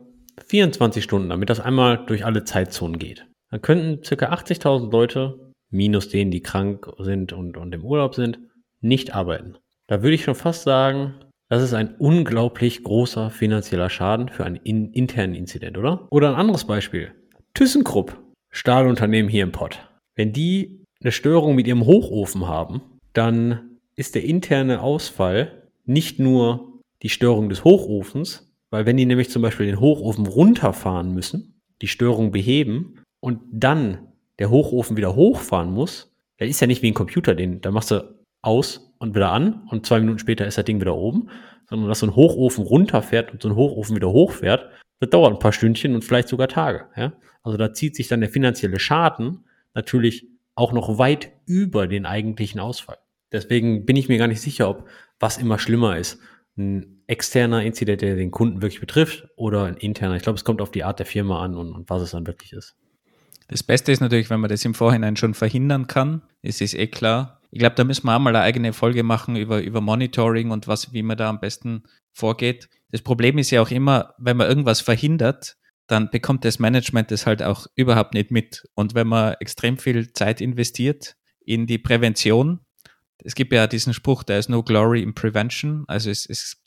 24 0.47 1.05
Stunden, 1.05 1.29
damit 1.29 1.51
das 1.51 1.61
einmal 1.61 2.05
durch 2.05 2.25
alle 2.25 2.45
Zeitzonen 2.45 2.99
geht. 2.99 3.27
Dann 3.51 3.63
könnten 3.63 4.03
ca. 4.03 4.33
80.000 4.33 4.91
Leute, 4.91 5.53
minus 5.71 6.09
denen, 6.09 6.33
die 6.33 6.43
krank 6.43 6.91
sind 6.99 7.33
und, 7.33 7.57
und 7.57 7.73
im 7.73 7.85
Urlaub 7.85 8.17
sind, 8.17 8.41
nicht 8.81 9.15
arbeiten. 9.15 9.57
Da 9.87 10.03
würde 10.03 10.15
ich 10.15 10.25
schon 10.25 10.35
fast 10.35 10.65
sagen, 10.65 11.15
das 11.55 11.63
ist 11.63 11.75
ein 11.75 11.95
unglaublich 11.99 12.83
großer 12.83 13.31
finanzieller 13.31 13.89
Schaden 13.89 14.29
für 14.29 14.45
einen 14.45 14.57
in 14.57 14.93
internen 14.93 15.35
Inzident, 15.35 15.79
oder? 15.79 16.09
Oder 16.11 16.31
ein 16.31 16.35
anderes 16.35 16.65
Beispiel. 16.65 17.13
ThyssenKrupp, 17.55 18.19
Stahlunternehmen 18.51 19.31
hier 19.31 19.45
im 19.45 19.53
Pott. 19.53 19.89
Wenn 20.17 20.33
die 20.33 20.85
eine 21.01 21.13
Störung 21.13 21.55
mit 21.55 21.69
ihrem 21.69 21.87
Hochofen 21.87 22.49
haben, 22.49 22.83
dann 23.13 23.79
ist 23.95 24.17
der 24.17 24.25
interne 24.25 24.83
Ausfall 24.83 25.69
nicht 25.85 26.19
nur 26.19 26.81
die 27.03 27.09
Störung 27.09 27.49
des 27.49 27.63
Hochofens, 27.63 28.53
weil 28.71 28.87
wenn 28.87 28.97
die 28.97 29.07
nämlich 29.07 29.31
zum 29.31 29.43
Beispiel 29.43 29.67
den 29.67 29.79
Hochofen 29.79 30.27
runterfahren 30.27 31.13
müssen, 31.15 31.61
die 31.83 31.87
Störung 31.87 32.33
beheben 32.33 33.01
und 33.21 33.41
dann 33.53 34.09
der 34.41 34.51
Hochofen 34.51 34.97
wieder 34.97 35.15
hochfahren 35.15 35.71
muss, 35.71 36.13
dann 36.39 36.49
ist 36.49 36.61
ja 36.61 36.67
nicht 36.67 36.83
wie 36.83 36.91
ein 36.91 36.95
Computer, 36.95 37.37
den, 37.37 37.61
da 37.61 37.71
machst 37.71 37.93
du 37.93 38.19
aus 38.43 38.94
und 39.05 39.15
wieder 39.15 39.31
an 39.31 39.63
und 39.71 39.87
zwei 39.87 40.01
Minuten 40.01 40.19
später 40.19 40.47
ist 40.47 40.59
das 40.59 40.65
Ding 40.65 40.81
wieder 40.81 40.97
oben, 40.97 41.29
sondern 41.69 41.89
dass 41.89 42.01
so 42.01 42.07
ein 42.07 42.17
Hochofen 42.17 42.65
runterfährt 42.65 43.33
und 43.33 43.43
so 43.43 43.49
ein 43.49 43.55
Hochofen 43.55 43.95
wieder 43.95 44.11
hochfährt, 44.11 44.69
das 45.01 45.11
dauert 45.11 45.33
ein 45.33 45.39
paar 45.39 45.53
Stündchen 45.53 45.95
und 45.95 46.05
vielleicht 46.05 46.29
sogar 46.29 46.49
Tage. 46.49 46.87
Ja? 46.97 47.13
Also 47.43 47.59
da 47.59 47.73
zieht 47.73 47.95
sich 47.95 48.09
dann 48.09 48.21
der 48.21 48.31
finanzielle 48.31 48.81
Schaden 48.81 49.45
natürlich 49.75 50.27
auch 50.55 50.73
noch 50.73 50.99
weit 50.99 51.33
über 51.47 51.87
den 51.87 52.07
eigentlichen 52.07 52.61
Ausfall. 52.61 52.99
Deswegen 53.31 53.85
bin 53.85 53.97
ich 53.97 54.09
mir 54.09 54.19
gar 54.19 54.29
nicht 54.29 54.41
sicher, 54.41 54.69
ob 54.71 54.89
was 55.21 55.39
immer 55.39 55.59
schlimmer 55.59 55.99
ist. 55.99 56.19
Ein 56.57 57.03
externer 57.07 57.63
Inzident, 57.63 58.01
der 58.01 58.15
den 58.15 58.31
Kunden 58.31 58.63
wirklich 58.63 58.81
betrifft, 58.81 59.27
oder 59.37 59.65
ein 59.65 59.77
interner. 59.77 60.15
Ich 60.17 60.23
glaube, 60.23 60.37
es 60.37 60.45
kommt 60.45 60.63
auf 60.63 60.71
die 60.71 60.85
Art 60.85 61.01
der 61.01 61.07
Firma 61.07 61.43
an 61.43 61.57
und, 61.57 61.73
und 61.73 61.91
was 61.91 62.01
es 62.01 62.13
dann 62.13 62.27
wirklich 62.27 62.53
ist. 62.53 62.77
Das 63.49 63.63
Beste 63.63 63.93
ist 63.93 64.01
natürlich, 64.01 64.31
wenn 64.31 64.41
man 64.41 64.49
das 64.49 64.65
im 64.65 64.73
Vorhinein 64.73 65.17
schon 65.17 65.35
verhindern 65.35 65.89
kann. 65.89 66.23
Es 66.41 66.61
ist 66.61 66.75
eh 66.75 66.87
klar, 66.87 67.43
ich 67.55 67.61
glaube, 67.61 67.77
da 67.77 67.85
müssen 67.85 68.09
wir 68.09 68.17
auch 68.17 68.19
mal 68.19 68.35
eine 68.35 68.45
eigene 68.45 68.73
Folge 68.73 69.05
machen 69.05 69.37
über, 69.37 69.63
über 69.63 69.81
Monitoring 69.81 70.51
und 70.51 70.67
was, 70.67 70.93
wie 70.93 71.05
man 71.05 71.17
da 71.17 71.31
am 71.31 71.39
besten 71.39 71.85
vorgeht. 72.13 72.69
Das 72.91 73.01
Problem 73.01 73.39
ist 73.39 73.53
ja 73.53 73.63
auch 73.63 73.71
immer, 73.71 74.13
wenn 74.19 74.37
man 74.37 74.49
irgendwas 74.49 74.81
verhindert, 74.81 75.57
dann 75.87 76.11
bekommt 76.11 76.45
das 76.45 76.59
Management 76.59 77.13
das 77.13 77.27
halt 77.27 77.45
auch 77.45 77.69
überhaupt 77.77 78.15
nicht 78.15 78.33
mit. 78.33 78.65
Und 78.75 78.97
wenn 78.97 79.07
man 79.07 79.37
extrem 79.39 79.79
viel 79.79 80.13
Zeit 80.15 80.41
investiert 80.41 81.15
in 81.45 81.69
die 81.69 81.79
Prävention, 81.79 82.59
es 83.23 83.37
gibt 83.37 83.53
ja 83.53 83.69
diesen 83.69 83.95
Spruch, 83.95 84.25
there 84.25 84.41
is 84.41 84.49
no 84.49 84.65
glory 84.65 85.01
in 85.01 85.15
prevention, 85.15 85.85
also 85.87 86.11
es, 86.11 86.27
es 86.29 86.61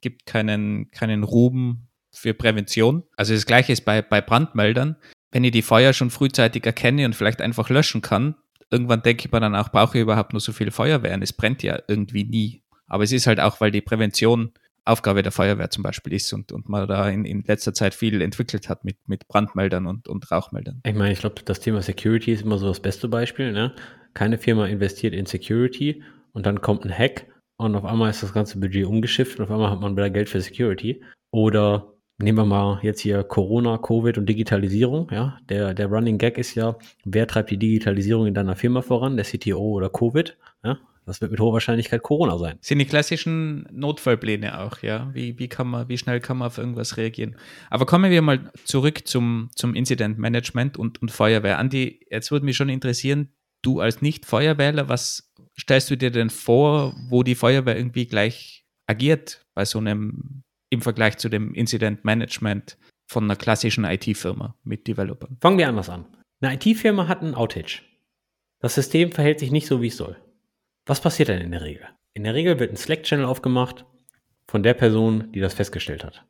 gibt 0.00 0.26
keinen, 0.26 0.92
keinen 0.92 1.24
Ruhm 1.24 1.88
für 2.12 2.34
Prävention. 2.34 3.02
Also 3.16 3.34
das 3.34 3.46
gleiche 3.46 3.72
ist 3.72 3.84
bei, 3.84 4.00
bei 4.00 4.20
Brandmeldern. 4.20 4.94
Wenn 5.32 5.42
ich 5.42 5.50
die 5.50 5.62
Feuer 5.62 5.92
schon 5.92 6.10
frühzeitig 6.10 6.64
erkenne 6.64 7.04
und 7.04 7.16
vielleicht 7.16 7.40
einfach 7.40 7.68
löschen 7.68 8.00
kann, 8.00 8.36
irgendwann 8.70 9.02
denke 9.02 9.26
ich 9.26 9.32
mir 9.32 9.40
dann 9.40 9.54
auch, 9.54 9.70
brauche 9.70 9.98
ich 9.98 10.02
überhaupt 10.02 10.32
nur 10.32 10.40
so 10.40 10.52
viel 10.52 10.70
Feuerwehren? 10.70 11.22
Es 11.22 11.32
brennt 11.32 11.62
ja 11.62 11.80
irgendwie 11.88 12.24
nie. 12.24 12.62
Aber 12.86 13.04
es 13.04 13.12
ist 13.12 13.26
halt 13.26 13.40
auch, 13.40 13.60
weil 13.60 13.70
die 13.70 13.80
Prävention 13.80 14.52
Aufgabe 14.84 15.22
der 15.22 15.32
Feuerwehr 15.32 15.70
zum 15.70 15.82
Beispiel 15.82 16.12
ist 16.14 16.32
und, 16.32 16.52
und 16.52 16.68
man 16.68 16.88
da 16.88 17.08
in, 17.08 17.24
in 17.24 17.42
letzter 17.46 17.74
Zeit 17.74 17.94
viel 17.94 18.20
entwickelt 18.22 18.68
hat 18.68 18.84
mit, 18.84 18.96
mit 19.06 19.28
Brandmeldern 19.28 19.86
und, 19.86 20.08
und 20.08 20.30
Rauchmeldern. 20.30 20.80
Ich 20.84 20.94
meine, 20.94 21.12
ich 21.12 21.20
glaube, 21.20 21.42
das 21.44 21.60
Thema 21.60 21.82
Security 21.82 22.32
ist 22.32 22.42
immer 22.42 22.58
so 22.58 22.66
das 22.66 22.80
beste 22.80 23.08
Beispiel. 23.08 23.52
Ne? 23.52 23.74
Keine 24.14 24.38
Firma 24.38 24.66
investiert 24.66 25.14
in 25.14 25.26
Security 25.26 26.02
und 26.32 26.46
dann 26.46 26.60
kommt 26.60 26.84
ein 26.84 26.96
Hack 26.96 27.26
und 27.56 27.74
auf 27.76 27.84
einmal 27.84 28.10
ist 28.10 28.22
das 28.22 28.32
ganze 28.32 28.58
Budget 28.58 28.86
umgeschifft 28.86 29.38
und 29.38 29.44
auf 29.44 29.50
einmal 29.50 29.70
hat 29.70 29.80
man 29.80 29.96
wieder 29.96 30.10
Geld 30.10 30.28
für 30.28 30.40
Security. 30.40 31.04
Oder 31.30 31.92
nehmen 32.22 32.38
wir 32.38 32.44
mal 32.44 32.78
jetzt 32.82 33.00
hier 33.00 33.22
Corona, 33.24 33.78
Covid 33.78 34.18
und 34.18 34.26
Digitalisierung. 34.26 35.08
Ja, 35.10 35.38
der, 35.48 35.74
der 35.74 35.86
Running 35.86 36.18
Gag 36.18 36.38
ist 36.38 36.54
ja, 36.54 36.76
wer 37.04 37.26
treibt 37.26 37.50
die 37.50 37.58
Digitalisierung 37.58 38.26
in 38.26 38.34
deiner 38.34 38.56
Firma 38.56 38.82
voran, 38.82 39.16
der 39.16 39.24
CTO 39.24 39.58
oder 39.58 39.88
Covid? 39.88 40.36
Ja, 40.64 40.78
das 41.06 41.20
wird 41.20 41.30
mit 41.30 41.40
hoher 41.40 41.54
Wahrscheinlichkeit 41.54 42.02
Corona 42.02 42.38
sein. 42.38 42.58
Sind 42.60 42.78
die 42.78 42.84
klassischen 42.84 43.66
Notfallpläne 43.72 44.60
auch, 44.60 44.78
ja? 44.82 45.10
Wie, 45.12 45.38
wie, 45.38 45.48
kann 45.48 45.66
man, 45.66 45.88
wie 45.88 45.98
schnell 45.98 46.20
kann 46.20 46.38
man 46.38 46.46
auf 46.46 46.58
irgendwas 46.58 46.96
reagieren? 46.96 47.36
Aber 47.70 47.86
kommen 47.86 48.10
wir 48.10 48.22
mal 48.22 48.52
zurück 48.64 49.08
zum, 49.08 49.50
zum 49.54 49.74
Incident 49.74 50.18
Management 50.18 50.76
und, 50.76 51.00
und 51.02 51.10
Feuerwehr. 51.10 51.58
Andi, 51.58 52.06
jetzt 52.10 52.30
würde 52.30 52.44
mich 52.44 52.56
schon 52.56 52.68
interessieren, 52.68 53.32
du 53.62 53.80
als 53.80 54.02
Nicht-Feuerwehrler, 54.02 54.88
was 54.88 55.32
stellst 55.58 55.90
du 55.90 55.96
dir 55.96 56.10
denn 56.10 56.30
vor, 56.30 56.94
wo 57.08 57.22
die 57.22 57.34
Feuerwehr 57.34 57.76
irgendwie 57.76 58.06
gleich 58.06 58.64
agiert 58.86 59.44
bei 59.54 59.64
so 59.64 59.78
einem, 59.78 60.42
im 60.70 60.80
Vergleich 60.80 61.18
zu 61.18 61.28
dem 61.28 61.54
Incident 61.54 62.04
Management 62.04 62.78
von 63.06 63.24
einer 63.24 63.36
klassischen 63.36 63.84
IT-Firma 63.84 64.56
mit 64.64 64.86
Developern? 64.86 65.36
Fangen 65.40 65.58
wir 65.58 65.68
anders 65.68 65.90
an. 65.90 66.06
Eine 66.40 66.54
IT-Firma 66.54 67.06
hat 67.06 67.20
einen 67.20 67.34
Outage. 67.34 67.82
Das 68.60 68.74
System 68.74 69.12
verhält 69.12 69.40
sich 69.40 69.50
nicht 69.50 69.66
so, 69.66 69.82
wie 69.82 69.88
es 69.88 69.96
soll. 69.96 70.16
Was 70.86 71.00
passiert 71.00 71.28
denn 71.28 71.40
in 71.40 71.50
der 71.50 71.62
Regel? 71.62 71.86
In 72.14 72.24
der 72.24 72.34
Regel 72.34 72.58
wird 72.58 72.70
ein 72.70 72.76
Slack-Channel 72.76 73.24
aufgemacht 73.24 73.84
von 74.48 74.62
der 74.62 74.74
Person, 74.74 75.30
die 75.32 75.40
das 75.40 75.54
festgestellt 75.54 76.04
hat. 76.04 76.24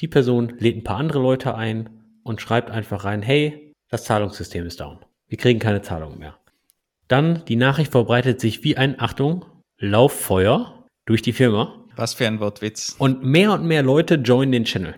Die 0.00 0.08
Person 0.08 0.54
lädt 0.58 0.76
ein 0.76 0.84
paar 0.84 0.96
andere 0.96 1.20
Leute 1.20 1.54
ein 1.54 1.90
und 2.22 2.40
schreibt 2.40 2.70
einfach 2.70 3.04
rein, 3.04 3.22
hey, 3.22 3.74
das 3.88 4.04
Zahlungssystem 4.04 4.66
ist 4.66 4.80
down. 4.80 5.04
Wir 5.26 5.36
kriegen 5.36 5.58
keine 5.58 5.82
Zahlung 5.82 6.18
mehr. 6.18 6.38
Dann 7.08 7.44
die 7.46 7.56
Nachricht 7.56 7.92
verbreitet 7.92 8.40
sich 8.40 8.64
wie 8.64 8.76
ein, 8.76 8.98
Achtung, 9.00 9.44
Lauffeuer 9.78 10.86
durch 11.06 11.22
die 11.22 11.32
Firma. 11.32 11.79
Was 11.96 12.14
für 12.14 12.26
ein 12.26 12.40
Wortwitz. 12.40 12.96
Und 12.98 13.22
mehr 13.24 13.52
und 13.52 13.64
mehr 13.64 13.82
Leute 13.82 14.16
joinen 14.16 14.52
den 14.52 14.64
Channel. 14.64 14.94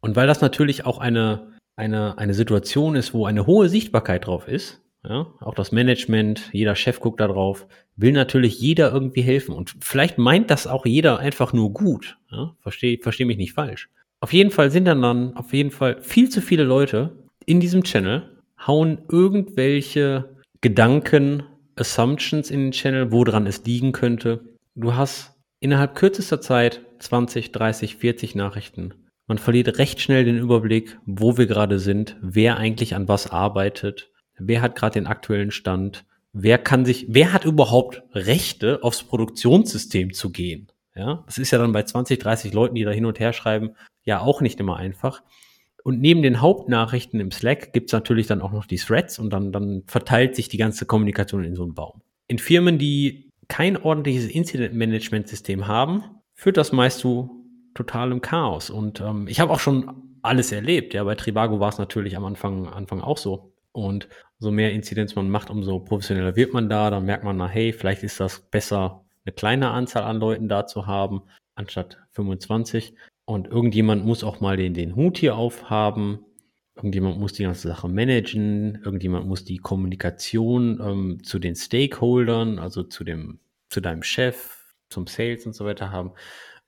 Und 0.00 0.16
weil 0.16 0.26
das 0.26 0.40
natürlich 0.40 0.86
auch 0.86 0.98
eine, 0.98 1.52
eine, 1.76 2.18
eine 2.18 2.34
Situation 2.34 2.96
ist, 2.96 3.14
wo 3.14 3.26
eine 3.26 3.46
hohe 3.46 3.68
Sichtbarkeit 3.68 4.26
drauf 4.26 4.48
ist, 4.48 4.80
ja, 5.02 5.26
auch 5.40 5.54
das 5.54 5.72
Management, 5.72 6.50
jeder 6.52 6.74
Chef 6.74 7.00
guckt 7.00 7.20
da 7.20 7.28
drauf, 7.28 7.66
will 7.96 8.12
natürlich 8.12 8.60
jeder 8.60 8.92
irgendwie 8.92 9.22
helfen. 9.22 9.54
Und 9.54 9.74
vielleicht 9.80 10.18
meint 10.18 10.50
das 10.50 10.66
auch 10.66 10.84
jeder 10.84 11.18
einfach 11.18 11.52
nur 11.52 11.72
gut. 11.72 12.18
Ja, 12.30 12.54
verstehe 12.60 12.98
versteh 12.98 13.24
mich 13.24 13.38
nicht 13.38 13.54
falsch. 13.54 13.88
Auf 14.20 14.32
jeden 14.32 14.50
Fall 14.50 14.70
sind 14.70 14.84
dann 14.84 15.00
dann 15.00 15.34
auf 15.36 15.54
jeden 15.54 15.70
Fall 15.70 16.02
viel 16.02 16.28
zu 16.28 16.42
viele 16.42 16.64
Leute 16.64 17.16
in 17.46 17.60
diesem 17.60 17.82
Channel, 17.82 18.28
hauen 18.66 18.98
irgendwelche 19.08 20.36
Gedanken, 20.60 21.44
Assumptions 21.76 22.50
in 22.50 22.60
den 22.60 22.72
Channel, 22.72 23.10
woran 23.10 23.46
es 23.46 23.64
liegen 23.64 23.92
könnte. 23.92 24.44
Du 24.74 24.94
hast 24.94 25.39
innerhalb 25.60 25.94
kürzester 25.94 26.40
Zeit 26.40 26.80
20, 26.98 27.52
30, 27.52 27.96
40 27.96 28.34
Nachrichten. 28.34 28.94
Man 29.26 29.38
verliert 29.38 29.78
recht 29.78 30.00
schnell 30.00 30.24
den 30.24 30.38
Überblick, 30.38 30.98
wo 31.06 31.36
wir 31.36 31.46
gerade 31.46 31.78
sind, 31.78 32.16
wer 32.20 32.56
eigentlich 32.56 32.94
an 32.94 33.06
was 33.06 33.30
arbeitet 33.30 34.10
wer 34.40 34.62
hat 34.62 34.76
gerade 34.76 34.94
den 34.94 35.06
aktuellen 35.06 35.50
Stand, 35.50 36.04
wer 36.32 36.58
kann 36.58 36.84
sich, 36.84 37.06
wer 37.08 37.32
hat 37.32 37.44
überhaupt 37.44 38.02
Rechte, 38.12 38.82
aufs 38.82 39.02
Produktionssystem 39.02 40.12
zu 40.12 40.30
gehen? 40.30 40.68
Ja, 40.94 41.22
das 41.26 41.38
ist 41.38 41.50
ja 41.52 41.58
dann 41.58 41.72
bei 41.72 41.84
20, 41.84 42.18
30 42.18 42.52
Leuten, 42.52 42.74
die 42.74 42.84
da 42.84 42.90
hin 42.90 43.06
und 43.06 43.20
her 43.20 43.32
schreiben, 43.32 43.70
ja 44.04 44.20
auch 44.20 44.40
nicht 44.40 44.58
immer 44.58 44.76
einfach. 44.76 45.22
Und 45.84 46.00
neben 46.00 46.22
den 46.22 46.40
Hauptnachrichten 46.40 47.20
im 47.20 47.30
Slack 47.30 47.72
gibt's 47.72 47.92
natürlich 47.92 48.26
dann 48.26 48.42
auch 48.42 48.52
noch 48.52 48.66
die 48.66 48.76
Threads 48.76 49.18
und 49.18 49.30
dann, 49.30 49.52
dann 49.52 49.84
verteilt 49.86 50.36
sich 50.36 50.48
die 50.48 50.58
ganze 50.58 50.84
Kommunikation 50.84 51.44
in 51.44 51.54
so 51.54 51.62
einen 51.62 51.74
Baum. 51.74 52.02
In 52.26 52.38
Firmen, 52.38 52.78
die 52.78 53.29
kein 53.50 53.76
ordentliches 53.76 54.30
Incident-Management-System 54.30 55.66
haben, 55.66 56.04
führt 56.32 56.56
das 56.56 56.72
meist 56.72 57.00
zu 57.00 57.44
totalem 57.74 58.22
Chaos. 58.22 58.70
Und 58.70 59.00
ähm, 59.00 59.26
ich 59.28 59.40
habe 59.40 59.52
auch 59.52 59.58
schon 59.58 60.18
alles 60.22 60.52
erlebt. 60.52 60.94
Ja, 60.94 61.04
bei 61.04 61.16
Trivago 61.16 61.60
war 61.60 61.68
es 61.68 61.78
natürlich 61.78 62.16
am 62.16 62.24
Anfang, 62.24 62.68
Anfang 62.68 63.00
auch 63.02 63.18
so. 63.18 63.52
Und 63.72 64.08
so 64.38 64.50
mehr 64.50 64.72
Inzidenz 64.72 65.14
man 65.14 65.30
macht, 65.30 65.50
umso 65.50 65.80
professioneller 65.80 66.36
wird 66.36 66.54
man 66.54 66.68
da. 66.68 66.90
Dann 66.90 67.04
merkt 67.04 67.24
man, 67.24 67.36
na 67.36 67.48
hey, 67.48 67.72
vielleicht 67.72 68.02
ist 68.02 68.20
das 68.20 68.40
besser, 68.40 69.04
eine 69.24 69.34
kleine 69.34 69.70
Anzahl 69.70 70.04
an 70.04 70.18
Leuten 70.18 70.48
da 70.48 70.66
zu 70.66 70.86
haben, 70.86 71.22
anstatt 71.54 71.98
25. 72.12 72.94
Und 73.24 73.48
irgendjemand 73.48 74.04
muss 74.04 74.24
auch 74.24 74.40
mal 74.40 74.56
den, 74.56 74.74
den 74.74 74.96
Hut 74.96 75.18
hier 75.18 75.36
aufhaben. 75.36 76.20
Irgendjemand 76.80 77.18
muss 77.18 77.34
die 77.34 77.42
ganze 77.42 77.68
Sache 77.68 77.88
managen. 77.88 78.80
Irgendjemand 78.82 79.26
muss 79.26 79.44
die 79.44 79.58
Kommunikation 79.58 80.80
ähm, 80.82 81.22
zu 81.22 81.38
den 81.38 81.54
Stakeholdern, 81.54 82.58
also 82.58 82.82
zu 82.82 83.04
dem, 83.04 83.38
zu 83.68 83.82
deinem 83.82 84.02
Chef, 84.02 84.74
zum 84.88 85.06
Sales 85.06 85.44
und 85.44 85.54
so 85.54 85.66
weiter 85.66 85.92
haben. 85.92 86.12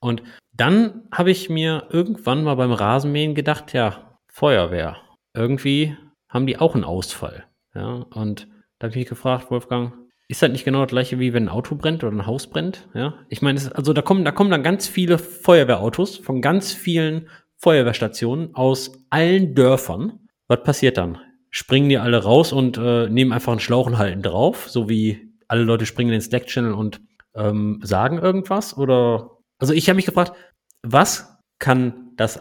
Und 0.01 0.23
dann 0.53 1.05
habe 1.11 1.31
ich 1.31 1.49
mir 1.49 1.89
irgendwann 1.91 2.45
mal 2.45 2.57
beim 2.57 2.73
Rasenmähen 2.73 3.35
gedacht, 3.35 3.73
ja, 3.73 4.19
Feuerwehr. 4.29 4.97
Irgendwie 5.33 5.97
haben 6.29 6.47
die 6.47 6.59
auch 6.59 6.75
einen 6.75 6.85
Ausfall. 6.85 7.45
Ja, 7.75 8.07
und 8.15 8.49
da 8.79 8.87
habe 8.87 8.91
ich 8.91 8.97
mich 8.97 9.09
gefragt, 9.09 9.51
Wolfgang, 9.51 9.95
ist 10.29 10.43
das 10.43 10.51
nicht 10.51 10.65
genau 10.65 10.81
das 10.81 10.91
gleiche 10.91 11.19
wie 11.19 11.33
wenn 11.33 11.45
ein 11.45 11.49
Auto 11.49 11.75
brennt 11.75 12.05
oder 12.05 12.17
ein 12.17 12.27
Haus 12.27 12.47
brennt? 12.47 12.89
Ja, 12.95 13.15
ich 13.29 13.43
meine, 13.43 13.61
also 13.75 13.93
da 13.93 14.03
kommen, 14.03 14.25
da 14.25 14.33
kommen 14.33 14.51
dann 14.51 14.63
ganz 14.63 14.89
viele 14.89 15.19
Feuerwehrautos 15.19 16.17
von 16.19 16.43
ganz 16.43 16.73
vielen 16.73 17.29
Feuerwehrstationen 17.63 18.55
aus 18.55 18.93
allen 19.11 19.55
Dörfern. 19.55 20.29
Was 20.49 20.63
passiert 20.65 20.97
dann? 20.97 21.19
Springen 21.51 21.89
die 21.89 21.99
alle 21.99 22.23
raus 22.23 22.53
und 22.53 22.77
äh, 22.77 23.09
nehmen 23.09 23.33
einfach 23.33 23.53
einen 23.53 23.61
Schlauch 23.61 23.87
und 23.87 23.99
halten 23.99 24.23
drauf, 24.23 24.69
so 24.69 24.89
wie 24.89 25.33
alle 25.49 25.63
Leute 25.63 25.87
springen 25.87 26.11
in 26.11 26.19
den 26.19 26.23
Slack-Channel 26.23 26.73
und 26.73 27.01
ähm, 27.35 27.81
sagen 27.83 28.19
irgendwas? 28.19 28.77
Oder 28.77 29.39
also 29.59 29.75
ich 29.75 29.89
habe 29.89 29.97
mich 29.97 30.07
gefragt, 30.07 30.33
was 30.83 31.39
kann 31.61 32.11
das, 32.17 32.41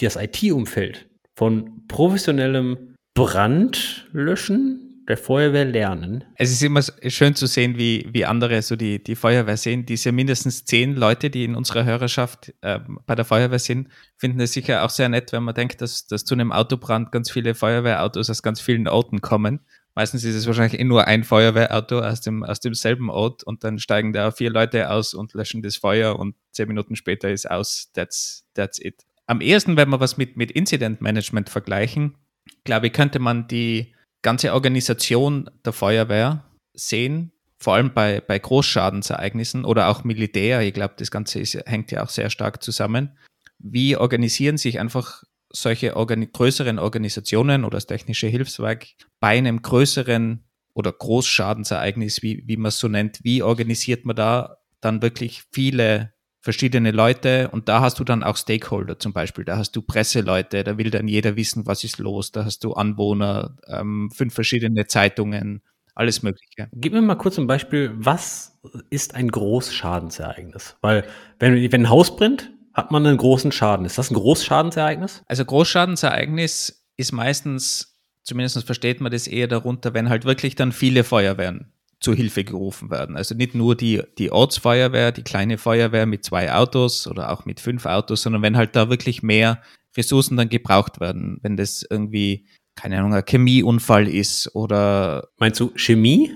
das 0.00 0.16
IT-Umfeld 0.16 1.08
von 1.36 1.86
professionellem 1.88 2.94
Brandlöschen 3.14 4.93
der 5.08 5.16
Feuerwehr 5.16 5.64
lernen. 5.64 6.24
Es 6.36 6.50
ist 6.50 6.62
immer 6.62 6.82
schön 6.82 7.34
zu 7.34 7.46
sehen, 7.46 7.76
wie, 7.76 8.08
wie 8.12 8.24
andere 8.24 8.62
so 8.62 8.76
die, 8.76 9.02
die 9.02 9.16
Feuerwehr 9.16 9.56
sehen. 9.56 9.84
Diese 9.84 10.12
mindestens 10.12 10.64
zehn 10.64 10.94
Leute, 10.94 11.30
die 11.30 11.44
in 11.44 11.54
unserer 11.54 11.84
Hörerschaft 11.84 12.54
äh, 12.62 12.80
bei 13.06 13.14
der 13.14 13.24
Feuerwehr 13.24 13.58
sind, 13.58 13.88
finden 14.16 14.40
es 14.40 14.52
sicher 14.52 14.84
auch 14.84 14.90
sehr 14.90 15.08
nett, 15.08 15.32
wenn 15.32 15.42
man 15.42 15.54
denkt, 15.54 15.80
dass, 15.80 16.06
dass 16.06 16.24
zu 16.24 16.34
einem 16.34 16.52
Autobrand 16.52 17.12
ganz 17.12 17.30
viele 17.30 17.54
Feuerwehrautos 17.54 18.30
aus 18.30 18.42
ganz 18.42 18.60
vielen 18.60 18.88
Orten 18.88 19.20
kommen. 19.20 19.60
Meistens 19.94 20.24
ist 20.24 20.34
es 20.34 20.46
wahrscheinlich 20.46 20.80
eh 20.80 20.84
nur 20.84 21.06
ein 21.06 21.22
Feuerwehrauto 21.22 22.00
aus, 22.00 22.20
dem, 22.20 22.42
aus 22.42 22.60
demselben 22.60 23.10
Ort 23.10 23.44
und 23.44 23.62
dann 23.62 23.78
steigen 23.78 24.12
da 24.12 24.32
vier 24.32 24.50
Leute 24.50 24.90
aus 24.90 25.14
und 25.14 25.34
löschen 25.34 25.62
das 25.62 25.76
Feuer 25.76 26.18
und 26.18 26.34
zehn 26.50 26.66
Minuten 26.66 26.96
später 26.96 27.30
ist 27.30 27.48
aus. 27.48 27.90
That's, 27.92 28.44
that's 28.54 28.80
it. 28.80 29.04
Am 29.26 29.40
ehesten, 29.40 29.76
wenn 29.76 29.90
wir 29.90 30.00
was 30.00 30.16
mit, 30.16 30.36
mit 30.36 30.50
Incident 30.50 31.00
Management 31.00 31.48
vergleichen, 31.48 32.16
glaube 32.64 32.88
ich, 32.88 32.92
könnte 32.92 33.20
man 33.20 33.46
die 33.46 33.93
ganze 34.24 34.52
Organisation 34.52 35.48
der 35.64 35.72
Feuerwehr 35.72 36.44
sehen, 36.72 37.30
vor 37.58 37.74
allem 37.74 37.94
bei, 37.94 38.20
bei 38.20 38.38
Großschadensereignissen 38.38 39.64
oder 39.64 39.88
auch 39.88 40.02
Militär. 40.02 40.60
Ich 40.62 40.74
glaube, 40.74 40.94
das 40.96 41.12
Ganze 41.12 41.38
ist, 41.38 41.54
hängt 41.66 41.92
ja 41.92 42.02
auch 42.02 42.08
sehr 42.08 42.30
stark 42.30 42.62
zusammen. 42.62 43.16
Wie 43.58 43.96
organisieren 43.96 44.56
sich 44.56 44.80
einfach 44.80 45.22
solche 45.52 45.94
organi 45.94 46.26
größeren 46.26 46.80
Organisationen 46.80 47.64
oder 47.64 47.76
das 47.76 47.86
technische 47.86 48.26
Hilfswerk 48.26 48.86
bei 49.20 49.38
einem 49.38 49.62
größeren 49.62 50.44
oder 50.72 50.90
Großschadensereignis, 50.90 52.22
wie, 52.22 52.42
wie 52.46 52.56
man 52.56 52.70
es 52.70 52.78
so 52.78 52.88
nennt? 52.88 53.20
Wie 53.22 53.42
organisiert 53.42 54.04
man 54.04 54.16
da 54.16 54.56
dann 54.80 55.00
wirklich 55.00 55.44
viele 55.52 56.13
verschiedene 56.44 56.90
Leute 56.90 57.48
und 57.52 57.70
da 57.70 57.80
hast 57.80 57.98
du 57.98 58.04
dann 58.04 58.22
auch 58.22 58.36
Stakeholder 58.36 58.98
zum 58.98 59.14
Beispiel. 59.14 59.46
Da 59.46 59.56
hast 59.56 59.74
du 59.76 59.80
Presseleute, 59.80 60.62
da 60.62 60.76
will 60.76 60.90
dann 60.90 61.08
jeder 61.08 61.36
wissen, 61.36 61.66
was 61.66 61.84
ist 61.84 61.98
los. 61.98 62.32
Da 62.32 62.44
hast 62.44 62.64
du 62.64 62.74
Anwohner, 62.74 63.56
ähm, 63.66 64.10
fünf 64.14 64.34
verschiedene 64.34 64.86
Zeitungen, 64.86 65.62
alles 65.94 66.22
Mögliche. 66.22 66.68
Gib 66.74 66.92
mir 66.92 67.00
mal 67.00 67.14
kurz 67.14 67.38
ein 67.38 67.46
Beispiel, 67.46 67.92
was 67.96 68.60
ist 68.90 69.14
ein 69.14 69.30
Großschadensereignis? 69.30 70.76
Weil 70.82 71.06
wenn, 71.38 71.54
wenn 71.72 71.82
ein 71.82 71.88
Haus 71.88 72.14
brennt, 72.14 72.50
hat 72.74 72.90
man 72.90 73.06
einen 73.06 73.16
großen 73.16 73.50
Schaden. 73.50 73.86
Ist 73.86 73.96
das 73.96 74.10
ein 74.10 74.14
Großschadensereignis? 74.14 75.22
Also 75.26 75.46
Großschadensereignis 75.46 76.86
ist 76.98 77.12
meistens, 77.12 77.98
zumindest 78.22 78.62
versteht 78.66 79.00
man 79.00 79.10
das 79.10 79.26
eher 79.26 79.48
darunter, 79.48 79.94
wenn 79.94 80.10
halt 80.10 80.26
wirklich 80.26 80.56
dann 80.56 80.72
viele 80.72 81.04
Feuerwehren 81.04 81.72
zur 82.00 82.14
Hilfe 82.14 82.44
gerufen 82.44 82.90
werden. 82.90 83.16
Also 83.16 83.34
nicht 83.34 83.54
nur 83.54 83.76
die, 83.76 84.02
die 84.18 84.30
Ortsfeuerwehr, 84.30 85.12
die 85.12 85.22
kleine 85.22 85.58
Feuerwehr 85.58 86.06
mit 86.06 86.24
zwei 86.24 86.52
Autos 86.52 87.06
oder 87.06 87.30
auch 87.30 87.44
mit 87.44 87.60
fünf 87.60 87.86
Autos, 87.86 88.22
sondern 88.22 88.42
wenn 88.42 88.56
halt 88.56 88.76
da 88.76 88.90
wirklich 88.90 89.22
mehr 89.22 89.62
Ressourcen 89.96 90.36
dann 90.36 90.48
gebraucht 90.48 91.00
werden, 91.00 91.38
wenn 91.42 91.56
das 91.56 91.86
irgendwie, 91.88 92.46
keine 92.74 92.98
Ahnung, 92.98 93.14
ein 93.14 93.24
Chemieunfall 93.24 94.08
ist 94.08 94.54
oder. 94.54 95.28
Meinst 95.38 95.60
du 95.60 95.72
Chemie? 95.76 96.32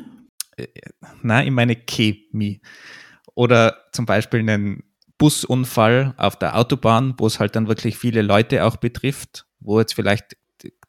Äh, 0.56 0.66
nein, 1.22 1.46
ich 1.46 1.52
meine 1.52 1.76
Chemie. 1.76 2.60
Oder 3.34 3.76
zum 3.92 4.06
Beispiel 4.06 4.40
einen 4.40 4.84
Busunfall 5.18 6.14
auf 6.16 6.36
der 6.36 6.56
Autobahn, 6.56 7.14
wo 7.18 7.26
es 7.26 7.40
halt 7.40 7.56
dann 7.56 7.68
wirklich 7.68 7.96
viele 7.96 8.22
Leute 8.22 8.64
auch 8.64 8.76
betrifft, 8.76 9.46
wo 9.60 9.78
jetzt 9.80 9.94
vielleicht 9.94 10.36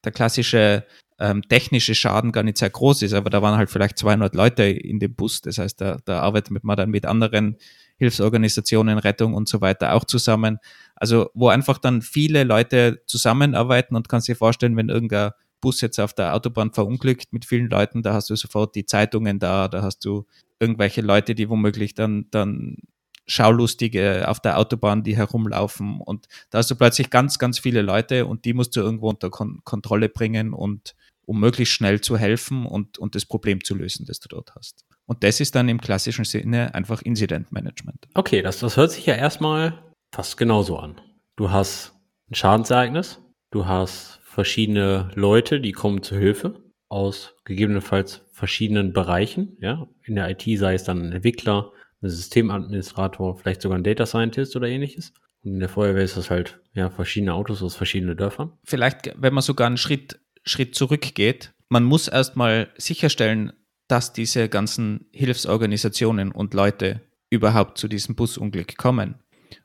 der 0.03 0.11
klassische 0.11 0.85
ähm, 1.19 1.41
technische 1.43 1.95
Schaden 1.95 2.31
gar 2.31 2.43
nicht 2.43 2.57
sehr 2.57 2.69
groß 2.69 3.01
ist, 3.01 3.13
aber 3.13 3.29
da 3.29 3.41
waren 3.41 3.57
halt 3.57 3.69
vielleicht 3.69 3.97
200 3.97 4.33
Leute 4.35 4.63
in 4.63 4.99
dem 4.99 5.13
Bus. 5.13 5.41
Das 5.41 5.57
heißt, 5.57 5.81
da, 5.81 5.97
da 6.05 6.21
arbeitet 6.21 6.63
man 6.63 6.77
dann 6.77 6.89
mit 6.89 7.05
anderen 7.05 7.57
Hilfsorganisationen, 7.97 8.97
Rettung 8.97 9.33
und 9.33 9.49
so 9.49 9.59
weiter 9.59 9.93
auch 9.93 10.05
zusammen. 10.05 10.59
Also 10.95 11.29
wo 11.33 11.49
einfach 11.49 11.77
dann 11.77 12.01
viele 12.01 12.45
Leute 12.45 13.01
zusammenarbeiten 13.05 13.95
und 13.95 14.07
kannst 14.07 14.29
dir 14.29 14.38
vorstellen, 14.38 14.77
wenn 14.77 14.89
irgendein 14.89 15.31
Bus 15.61 15.81
jetzt 15.81 15.99
auf 15.99 16.13
der 16.13 16.33
Autobahn 16.35 16.71
verunglückt 16.71 17.33
mit 17.33 17.43
vielen 17.43 17.69
Leuten, 17.69 18.01
da 18.01 18.13
hast 18.13 18.29
du 18.29 18.35
sofort 18.35 18.75
die 18.75 18.85
Zeitungen 18.85 19.39
da, 19.39 19.67
da 19.67 19.81
hast 19.81 20.05
du 20.05 20.25
irgendwelche 20.59 21.01
Leute, 21.01 21.35
die 21.35 21.49
womöglich 21.49 21.93
dann, 21.93 22.27
dann 22.31 22.77
Schaulustige 23.29 24.27
auf 24.27 24.39
der 24.39 24.57
Autobahn, 24.57 25.03
die 25.03 25.15
herumlaufen 25.15 26.01
und 26.01 26.27
da 26.50 26.57
hast 26.57 26.71
du 26.71 26.75
plötzlich 26.75 27.09
ganz, 27.09 27.38
ganz 27.38 27.59
viele 27.59 27.81
Leute 27.81 28.25
und 28.25 28.43
die 28.45 28.53
musst 28.53 28.75
du 28.75 28.81
irgendwo 28.81 29.09
unter 29.09 29.29
Kon 29.29 29.62
Kontrolle 29.63 30.09
bringen 30.09 30.53
und 30.53 30.95
um 31.25 31.39
möglichst 31.39 31.75
schnell 31.75 32.01
zu 32.01 32.17
helfen 32.17 32.65
und, 32.65 32.98
und 32.98 33.13
das 33.13 33.25
Problem 33.25 33.63
zu 33.63 33.75
lösen, 33.75 34.05
das 34.07 34.19
du 34.19 34.27
dort 34.29 34.55
hast. 34.55 34.83
Und 35.05 35.24
das 35.24 35.39
ist 35.39 35.53
dann 35.53 35.69
im 35.69 35.79
klassischen 35.79 36.25
Sinne 36.25 36.74
einfach 36.74 37.03
Incident 37.03 37.51
Management. 37.51 38.07
Okay, 38.15 38.41
das, 38.41 38.59
das 38.59 38.77
hört 38.77 38.91
sich 38.91 39.05
ja 39.05 39.13
erstmal 39.13 39.79
fast 40.12 40.38
genauso 40.38 40.77
an. 40.77 41.00
Du 41.36 41.51
hast 41.51 41.93
ein 42.31 42.36
Schadensereignis, 42.36 43.19
du 43.51 43.67
hast 43.67 44.19
verschiedene 44.24 45.12
Leute, 45.13 45.62
die 45.62 45.71
kommen 45.71 46.01
zu 46.01 46.17
Hilfe 46.17 46.63
aus 46.89 47.36
gegebenenfalls 47.45 48.21
verschiedenen 48.31 48.93
Bereichen. 48.93 49.55
Ja, 49.62 49.88
in 50.03 50.15
der 50.15 50.29
IT 50.29 50.43
sei 50.57 50.74
es 50.74 50.83
dann 50.83 51.01
ein 51.01 51.12
Entwickler, 51.12 51.71
Systemadministrator, 52.01 53.37
vielleicht 53.37 53.61
sogar 53.61 53.77
ein 53.77 53.83
Data 53.83 54.05
Scientist 54.05 54.55
oder 54.55 54.67
ähnliches. 54.67 55.13
Und 55.43 55.53
in 55.53 55.59
der 55.59 55.69
Feuerwehr 55.69 56.03
ist 56.03 56.17
das 56.17 56.29
halt 56.29 56.59
ja 56.73 56.89
verschiedene 56.89 57.33
Autos 57.33 57.61
aus 57.61 57.75
verschiedenen 57.75 58.15
Dörfern. 58.15 58.53
Vielleicht, 58.63 59.13
wenn 59.17 59.33
man 59.33 59.41
sogar 59.41 59.67
einen 59.67 59.77
Schritt 59.77 60.19
Schritt 60.43 60.75
zurückgeht. 60.75 61.53
Man 61.69 61.83
muss 61.83 62.07
erstmal 62.07 62.71
sicherstellen, 62.77 63.53
dass 63.87 64.13
diese 64.13 64.49
ganzen 64.49 65.07
Hilfsorganisationen 65.11 66.31
und 66.31 66.53
Leute 66.53 67.01
überhaupt 67.29 67.77
zu 67.77 67.87
diesem 67.87 68.15
Busunglück 68.15 68.77
kommen. 68.77 69.15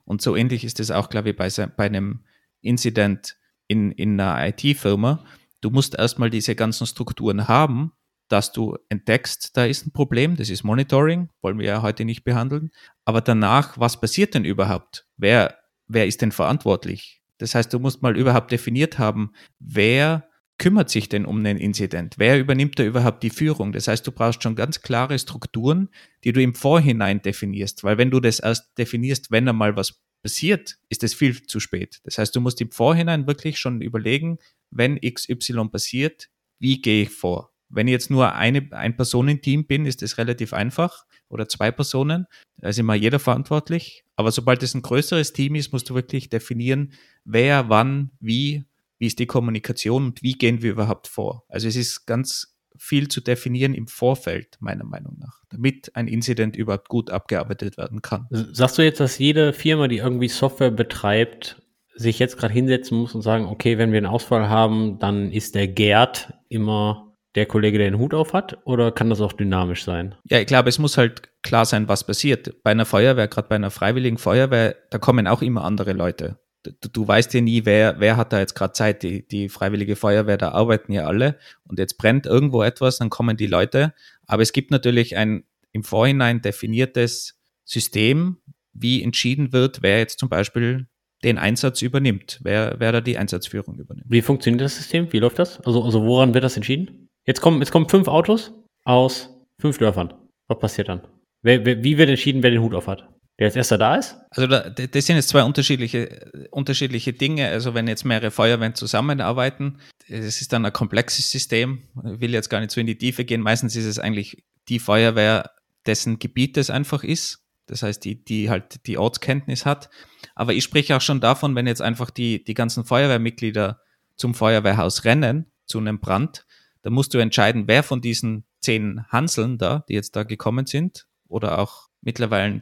Und 0.03 0.21
so 0.21 0.35
ähnlich 0.35 0.63
ist 0.63 0.79
es 0.79 0.91
auch, 0.91 1.09
glaube 1.09 1.31
ich, 1.31 1.35
bei, 1.35 1.49
bei 1.49 1.85
einem 1.85 2.23
Incident 2.61 3.37
in, 3.67 3.91
in 3.91 4.19
einer 4.19 4.47
IT-Firma. 4.47 5.25
Du 5.61 5.71
musst 5.71 5.95
erstmal 5.95 6.29
diese 6.29 6.55
ganzen 6.55 6.85
Strukturen 6.85 7.47
haben, 7.47 7.91
dass 8.27 8.51
du 8.51 8.77
entdeckst, 8.89 9.55
da 9.55 9.65
ist 9.65 9.85
ein 9.85 9.91
Problem, 9.91 10.35
das 10.35 10.49
ist 10.49 10.63
Monitoring, 10.63 11.29
wollen 11.41 11.59
wir 11.59 11.65
ja 11.65 11.81
heute 11.81 12.05
nicht 12.05 12.23
behandeln. 12.23 12.71
Aber 13.05 13.21
danach, 13.21 13.77
was 13.77 13.99
passiert 13.99 14.33
denn 14.33 14.45
überhaupt? 14.45 15.05
Wer, 15.17 15.57
wer 15.87 16.07
ist 16.07 16.21
denn 16.21 16.31
verantwortlich? 16.31 17.21
Das 17.37 17.53
heißt, 17.53 17.71
du 17.73 17.79
musst 17.79 18.01
mal 18.01 18.17
überhaupt 18.17 18.51
definiert 18.51 18.97
haben, 18.97 19.31
wer 19.59 20.27
kümmert 20.57 20.89
sich 20.89 21.09
denn 21.09 21.25
um 21.25 21.39
einen 21.39 21.57
Incident? 21.57 22.15
Wer 22.17 22.39
übernimmt 22.39 22.79
da 22.79 22.83
überhaupt 22.83 23.23
die 23.23 23.29
Führung? 23.29 23.73
Das 23.73 23.87
heißt, 23.87 24.07
du 24.07 24.11
brauchst 24.11 24.41
schon 24.41 24.55
ganz 24.55 24.81
klare 24.81 25.19
Strukturen, 25.19 25.89
die 26.23 26.31
du 26.31 26.41
im 26.41 26.55
Vorhinein 26.55 27.21
definierst, 27.21 27.83
weil 27.83 27.97
wenn 27.97 28.11
du 28.11 28.19
das 28.19 28.39
erst 28.39 28.77
definierst, 28.77 29.31
wenn 29.31 29.47
einmal 29.49 29.75
was 29.75 29.99
passiert, 30.23 30.77
ist 30.89 31.03
es 31.03 31.13
viel 31.13 31.45
zu 31.45 31.59
spät. 31.59 31.99
Das 32.03 32.17
heißt, 32.17 32.35
du 32.35 32.41
musst 32.41 32.59
im 32.61 32.71
Vorhinein 32.71 33.27
wirklich 33.27 33.59
schon 33.59 33.81
überlegen, 33.81 34.39
wenn 34.71 34.99
XY 34.99 35.69
passiert, 35.69 36.29
wie 36.59 36.81
gehe 36.81 37.03
ich 37.03 37.09
vor? 37.09 37.54
Wenn 37.75 37.87
ich 37.87 37.91
jetzt 37.91 38.09
nur 38.09 38.33
eine, 38.33 38.67
ein 38.71 38.95
Personenteam 38.95 39.65
bin, 39.67 39.85
ist 39.85 40.01
das 40.01 40.17
relativ 40.17 40.53
einfach 40.53 41.05
oder 41.27 41.47
zwei 41.47 41.71
Personen, 41.71 42.25
da 42.57 42.69
ist 42.69 42.79
immer 42.79 42.95
jeder 42.95 43.19
verantwortlich. 43.19 44.05
Aber 44.15 44.31
sobald 44.31 44.63
es 44.63 44.73
ein 44.73 44.81
größeres 44.81 45.33
Team 45.33 45.55
ist, 45.55 45.73
musst 45.73 45.89
du 45.89 45.95
wirklich 45.95 46.29
definieren, 46.29 46.93
wer, 47.25 47.69
wann, 47.69 48.11
wie 48.19 48.65
wie 48.97 49.07
ist 49.07 49.19
die 49.19 49.25
Kommunikation 49.25 50.05
und 50.05 50.23
wie 50.23 50.33
gehen 50.33 50.61
wir 50.61 50.71
überhaupt 50.71 51.07
vor. 51.07 51.43
Also 51.49 51.67
es 51.67 51.75
ist 51.75 52.05
ganz 52.05 52.57
viel 52.77 53.07
zu 53.07 53.21
definieren 53.21 53.73
im 53.73 53.87
Vorfeld, 53.87 54.57
meiner 54.59 54.83
Meinung 54.83 55.17
nach, 55.17 55.43
damit 55.49 55.95
ein 55.95 56.07
Incident 56.07 56.55
überhaupt 56.55 56.89
gut 56.89 57.09
abgearbeitet 57.09 57.77
werden 57.77 58.01
kann. 58.01 58.27
Sagst 58.31 58.77
du 58.77 58.81
jetzt, 58.81 58.99
dass 58.99 59.17
jede 59.17 59.53
Firma, 59.53 59.87
die 59.87 59.97
irgendwie 59.97 60.27
Software 60.27 60.71
betreibt, 60.71 61.61
sich 61.95 62.19
jetzt 62.19 62.37
gerade 62.37 62.53
hinsetzen 62.53 62.97
muss 62.97 63.15
und 63.15 63.21
sagen, 63.21 63.45
okay, 63.45 63.77
wenn 63.77 63.91
wir 63.91 63.97
einen 63.97 64.07
Ausfall 64.07 64.49
haben, 64.49 64.99
dann 64.99 65.31
ist 65.31 65.55
der 65.55 65.69
Gerd 65.69 66.33
immer 66.49 67.14
der 67.35 67.45
Kollege, 67.45 67.77
der 67.77 67.91
den 67.91 67.99
Hut 67.99 68.13
auf 68.13 68.33
hat, 68.33 68.57
oder 68.65 68.91
kann 68.91 69.09
das 69.09 69.21
auch 69.21 69.33
dynamisch 69.33 69.83
sein? 69.83 70.15
Ja, 70.29 70.39
ich 70.39 70.47
glaube, 70.47 70.69
es 70.69 70.79
muss 70.79 70.97
halt 70.97 71.29
klar 71.43 71.65
sein, 71.65 71.87
was 71.87 72.05
passiert. 72.05 72.63
Bei 72.63 72.71
einer 72.71 72.85
Feuerwehr, 72.85 73.27
gerade 73.27 73.47
bei 73.47 73.55
einer 73.55 73.71
freiwilligen 73.71 74.17
Feuerwehr, 74.17 74.75
da 74.89 74.97
kommen 74.97 75.27
auch 75.27 75.41
immer 75.41 75.63
andere 75.63 75.93
Leute 75.93 76.39
du, 76.65 76.89
du 76.89 77.07
weißt 77.07 77.33
ja 77.33 77.41
nie, 77.41 77.65
wer, 77.65 77.99
wer 77.99 78.17
hat 78.17 78.33
da 78.33 78.39
jetzt 78.39 78.55
gerade 78.55 78.73
Zeit. 78.73 79.03
Die, 79.03 79.27
die 79.27 79.49
Freiwillige 79.49 79.95
Feuerwehr, 79.95 80.37
da 80.37 80.51
arbeiten 80.51 80.91
ja 80.91 81.05
alle 81.05 81.37
und 81.67 81.79
jetzt 81.79 81.97
brennt 81.97 82.25
irgendwo 82.25 82.63
etwas, 82.63 82.97
dann 82.97 83.09
kommen 83.09 83.37
die 83.37 83.47
Leute. 83.47 83.93
Aber 84.27 84.41
es 84.41 84.53
gibt 84.53 84.71
natürlich 84.71 85.17
ein 85.17 85.43
im 85.71 85.83
Vorhinein 85.83 86.41
definiertes 86.41 87.37
System, 87.65 88.37
wie 88.73 89.03
entschieden 89.03 89.51
wird, 89.51 89.81
wer 89.81 89.99
jetzt 89.99 90.19
zum 90.19 90.29
Beispiel 90.29 90.87
den 91.23 91.37
Einsatz 91.37 91.81
übernimmt, 91.81 92.39
wer, 92.43 92.75
wer 92.77 92.91
da 92.91 93.01
die 93.01 93.17
Einsatzführung 93.17 93.79
übernimmt. 93.79 94.05
Wie 94.09 94.21
funktioniert 94.21 94.61
das 94.61 94.75
System? 94.75 95.11
Wie 95.11 95.19
läuft 95.19 95.39
das? 95.39 95.59
Also, 95.61 95.83
also 95.83 96.03
woran 96.03 96.33
wird 96.33 96.43
das 96.43 96.55
entschieden? 96.55 97.04
Jetzt 97.25 97.41
kommen, 97.41 97.59
jetzt 97.59 97.71
kommen 97.71 97.89
fünf 97.89 98.07
Autos 98.07 98.53
aus 98.83 99.29
fünf 99.59 99.77
Dörfern. 99.77 100.13
Was 100.47 100.59
passiert 100.59 100.89
dann? 100.89 101.01
Wer, 101.41 101.65
wer, 101.65 101.83
wie 101.83 101.97
wird 101.97 102.09
entschieden, 102.09 102.43
wer 102.43 102.51
den 102.51 102.61
Hut 102.61 102.73
auf 102.75 102.87
hat? 102.87 103.07
der 103.39 103.47
als 103.47 103.55
erster 103.55 103.77
da 103.77 103.95
ist? 103.95 104.17
Also 104.29 104.47
da, 104.47 104.69
das 104.69 105.05
sind 105.05 105.17
jetzt 105.17 105.29
zwei 105.29 105.43
unterschiedliche, 105.43 106.31
unterschiedliche 106.51 107.13
Dinge. 107.13 107.49
Also 107.49 107.73
wenn 107.73 107.87
jetzt 107.87 108.05
mehrere 108.05 108.31
Feuerwehren 108.31 108.75
zusammenarbeiten, 108.75 109.79
es 110.07 110.41
ist 110.41 110.53
dann 110.53 110.65
ein 110.65 110.73
komplexes 110.73 111.29
System. 111.31 111.83
Ich 112.13 112.21
will 112.21 112.33
jetzt 112.33 112.49
gar 112.49 112.59
nicht 112.59 112.71
so 112.71 112.79
in 112.79 112.87
die 112.87 112.97
Tiefe 112.97 113.25
gehen. 113.25 113.41
Meistens 113.41 113.75
ist 113.75 113.85
es 113.85 113.99
eigentlich 113.99 114.43
die 114.69 114.79
Feuerwehr, 114.79 115.51
dessen 115.85 116.19
Gebiet 116.19 116.57
es 116.57 116.69
einfach 116.69 117.03
ist. 117.03 117.41
Das 117.67 117.83
heißt, 117.83 118.05
die, 118.05 118.23
die 118.23 118.49
halt 118.49 118.85
die 118.85 118.97
Ortskenntnis 118.97 119.65
hat. 119.65 119.89
Aber 120.35 120.53
ich 120.53 120.63
spreche 120.63 120.95
auch 120.95 121.01
schon 121.01 121.19
davon, 121.19 121.55
wenn 121.55 121.67
jetzt 121.67 121.81
einfach 121.81 122.11
die, 122.11 122.43
die 122.43 122.53
ganzen 122.53 122.85
Feuerwehrmitglieder 122.85 123.81
zum 124.15 124.33
Feuerwehrhaus 124.33 125.03
rennen, 125.03 125.51
zu 125.65 125.79
einem 125.79 125.99
Brand, 125.99 126.45
dann 126.85 126.93
musst 126.93 127.15
du 127.15 127.17
entscheiden, 127.17 127.67
wer 127.67 127.81
von 127.81 127.99
diesen 127.99 128.45
zehn 128.61 129.07
Hanseln 129.09 129.57
da, 129.57 129.83
die 129.89 129.95
jetzt 129.95 130.15
da 130.15 130.21
gekommen 130.21 130.67
sind, 130.67 131.07
oder 131.27 131.57
auch 131.57 131.87
mittlerweile 132.01 132.61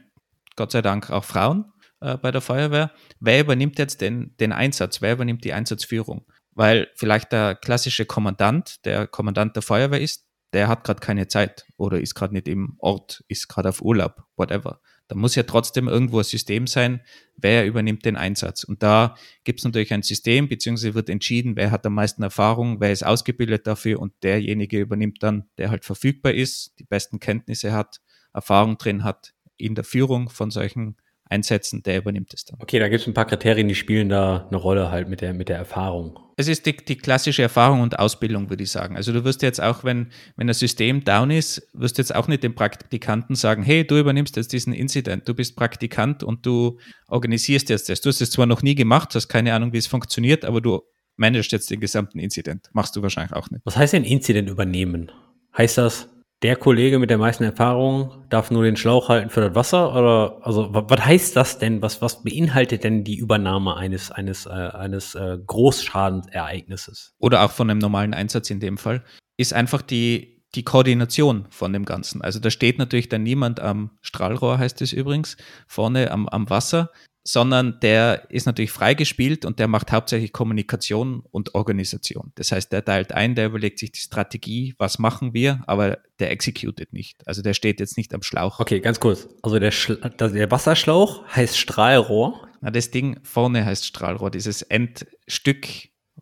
Gott 0.56 0.72
sei 0.72 0.80
Dank 0.80 1.10
auch 1.10 1.24
Frauen 1.24 1.66
äh, 2.00 2.16
bei 2.16 2.30
der 2.30 2.40
Feuerwehr. 2.40 2.90
Wer 3.20 3.40
übernimmt 3.40 3.78
jetzt 3.78 4.00
den, 4.00 4.34
den 4.40 4.52
Einsatz? 4.52 5.02
Wer 5.02 5.12
übernimmt 5.12 5.44
die 5.44 5.52
Einsatzführung? 5.52 6.24
Weil 6.52 6.88
vielleicht 6.94 7.32
der 7.32 7.54
klassische 7.54 8.06
Kommandant, 8.06 8.86
der 8.86 9.06
Kommandant 9.06 9.56
der 9.56 9.62
Feuerwehr 9.62 10.00
ist, 10.00 10.24
der 10.54 10.68
hat 10.68 10.84
gerade 10.84 11.00
keine 11.00 11.28
Zeit 11.28 11.66
oder 11.76 12.00
ist 12.00 12.14
gerade 12.14 12.32
nicht 12.32 12.48
im 12.48 12.76
Ort, 12.78 13.22
ist 13.28 13.48
gerade 13.48 13.68
auf 13.68 13.82
Urlaub, 13.82 14.22
whatever. 14.36 14.80
Da 15.08 15.16
muss 15.16 15.34
ja 15.34 15.42
trotzdem 15.42 15.86
irgendwo 15.86 16.18
ein 16.18 16.24
System 16.24 16.66
sein, 16.66 17.02
wer 17.36 17.66
übernimmt 17.66 18.04
den 18.04 18.16
Einsatz. 18.16 18.64
Und 18.64 18.82
da 18.82 19.16
gibt 19.44 19.60
es 19.60 19.64
natürlich 19.64 19.92
ein 19.92 20.02
System, 20.02 20.48
beziehungsweise 20.48 20.94
wird 20.94 21.10
entschieden, 21.10 21.56
wer 21.56 21.70
hat 21.70 21.84
am 21.84 21.94
meisten 21.94 22.22
Erfahrung, 22.22 22.80
wer 22.80 22.90
ist 22.90 23.04
ausgebildet 23.04 23.66
dafür 23.66 24.00
und 24.00 24.12
derjenige 24.22 24.80
übernimmt 24.80 25.22
dann, 25.22 25.44
der 25.58 25.70
halt 25.70 25.84
verfügbar 25.84 26.32
ist, 26.32 26.78
die 26.78 26.84
besten 26.84 27.20
Kenntnisse 27.20 27.72
hat, 27.72 28.00
Erfahrung 28.32 28.78
drin 28.78 29.04
hat, 29.04 29.34
in 29.56 29.74
der 29.74 29.84
Führung 29.84 30.30
von 30.30 30.50
solchen 30.50 30.96
Einsätzen, 31.26 31.82
der 31.82 31.98
übernimmt 31.98 32.34
es 32.34 32.44
dann. 32.44 32.58
Okay, 32.60 32.78
da 32.78 32.88
gibt 32.88 33.00
es 33.00 33.06
ein 33.06 33.14
paar 33.14 33.26
Kriterien, 33.26 33.66
die 33.66 33.74
spielen 33.74 34.08
da 34.08 34.46
eine 34.46 34.56
Rolle 34.56 34.90
halt 34.90 35.08
mit 35.08 35.20
der, 35.20 35.32
mit 35.32 35.48
der 35.48 35.56
Erfahrung. 35.56 36.18
Es 36.36 36.48
ist 36.48 36.66
die, 36.66 36.76
die 36.76 36.96
klassische 36.96 37.42
Erfahrung 37.42 37.80
und 37.80 37.98
Ausbildung, 37.98 38.50
würde 38.50 38.62
ich 38.62 38.70
sagen. 38.70 38.96
Also 38.96 39.12
du 39.12 39.24
wirst 39.24 39.42
jetzt 39.42 39.60
auch, 39.60 39.84
wenn, 39.84 40.10
wenn 40.36 40.46
das 40.46 40.58
System 40.58 41.04
down 41.04 41.30
ist, 41.30 41.66
wirst 41.72 41.96
du 41.96 42.02
jetzt 42.02 42.14
auch 42.14 42.28
nicht 42.28 42.42
dem 42.42 42.54
Praktikanten 42.54 43.36
sagen, 43.36 43.62
hey, 43.62 43.86
du 43.86 43.98
übernimmst 43.98 44.36
jetzt 44.36 44.52
diesen 44.52 44.72
Incident, 44.72 45.28
du 45.28 45.34
bist 45.34 45.56
Praktikant 45.56 46.22
und 46.22 46.44
du 46.44 46.78
organisierst 47.08 47.68
jetzt 47.70 47.88
das. 47.88 48.00
Du 48.00 48.08
hast 48.08 48.20
es 48.20 48.30
zwar 48.30 48.46
noch 48.46 48.62
nie 48.62 48.74
gemacht, 48.74 49.14
hast 49.14 49.28
keine 49.28 49.54
Ahnung, 49.54 49.72
wie 49.72 49.78
es 49.78 49.86
funktioniert, 49.86 50.44
aber 50.44 50.60
du 50.60 50.82
managst 51.16 51.52
jetzt 51.52 51.70
den 51.70 51.80
gesamten 51.80 52.18
Incident. 52.18 52.68
Machst 52.72 52.96
du 52.96 53.02
wahrscheinlich 53.02 53.32
auch 53.32 53.50
nicht. 53.50 53.62
Was 53.64 53.76
heißt 53.76 53.92
denn 53.92 54.04
Incident 54.04 54.50
übernehmen? 54.50 55.10
Heißt 55.56 55.78
das, 55.78 56.08
der 56.44 56.56
Kollege 56.56 56.98
mit 56.98 57.08
der 57.08 57.16
meisten 57.16 57.42
Erfahrung 57.42 58.26
darf 58.28 58.50
nur 58.50 58.64
den 58.64 58.76
Schlauch 58.76 59.08
halten 59.08 59.30
für 59.30 59.40
das 59.40 59.54
Wasser? 59.54 59.96
Oder 59.96 60.40
also 60.42 60.68
was 60.74 61.02
heißt 61.02 61.34
das 61.34 61.58
denn? 61.58 61.80
Was, 61.80 62.02
was 62.02 62.22
beinhaltet 62.22 62.84
denn 62.84 63.02
die 63.02 63.16
Übernahme 63.16 63.78
eines, 63.78 64.10
eines, 64.10 64.44
äh, 64.44 64.50
eines 64.50 65.14
äh, 65.14 65.38
Großschadensereignisses? 65.46 67.14
Oder 67.18 67.42
auch 67.44 67.50
von 67.50 67.70
einem 67.70 67.80
normalen 67.80 68.12
Einsatz 68.12 68.50
in 68.50 68.60
dem 68.60 68.76
Fall, 68.76 69.02
ist 69.38 69.54
einfach 69.54 69.80
die, 69.80 70.42
die 70.54 70.64
Koordination 70.64 71.46
von 71.48 71.72
dem 71.72 71.86
Ganzen. 71.86 72.20
Also 72.20 72.40
da 72.40 72.50
steht 72.50 72.76
natürlich 72.76 73.08
dann 73.08 73.22
niemand 73.22 73.60
am 73.60 73.92
Strahlrohr, 74.02 74.58
heißt 74.58 74.82
es 74.82 74.92
übrigens, 74.92 75.38
vorne 75.66 76.10
am, 76.10 76.28
am 76.28 76.50
Wasser, 76.50 76.90
sondern 77.26 77.80
der 77.80 78.30
ist 78.30 78.44
natürlich 78.44 78.70
freigespielt 78.70 79.46
und 79.46 79.58
der 79.58 79.66
macht 79.66 79.90
hauptsächlich 79.92 80.32
Kommunikation 80.32 81.22
und 81.30 81.54
Organisation. 81.54 82.32
Das 82.34 82.52
heißt, 82.52 82.70
der 82.70 82.84
teilt 82.84 83.12
ein, 83.12 83.34
der 83.34 83.46
überlegt 83.46 83.78
sich 83.78 83.92
die 83.92 84.00
Strategie, 84.00 84.74
was 84.78 84.98
machen 84.98 85.32
wir, 85.32 85.62
aber 85.66 85.98
der 86.18 86.30
executet 86.30 86.92
nicht. 86.92 87.26
Also 87.26 87.40
der 87.40 87.54
steht 87.54 87.80
jetzt 87.80 87.96
nicht 87.96 88.12
am 88.14 88.22
Schlauch. 88.22 88.60
Okay, 88.60 88.80
ganz 88.80 89.00
kurz. 89.00 89.26
Also 89.42 89.58
der, 89.58 89.70
Schla 89.70 89.96
der 90.10 90.50
Wasserschlauch 90.50 91.26
heißt 91.28 91.56
Strahlrohr. 91.56 92.46
Na, 92.60 92.70
das 92.70 92.90
Ding 92.90 93.18
vorne 93.22 93.64
heißt 93.64 93.86
Strahlrohr, 93.86 94.30
dieses 94.30 94.60
Endstück, 94.60 95.66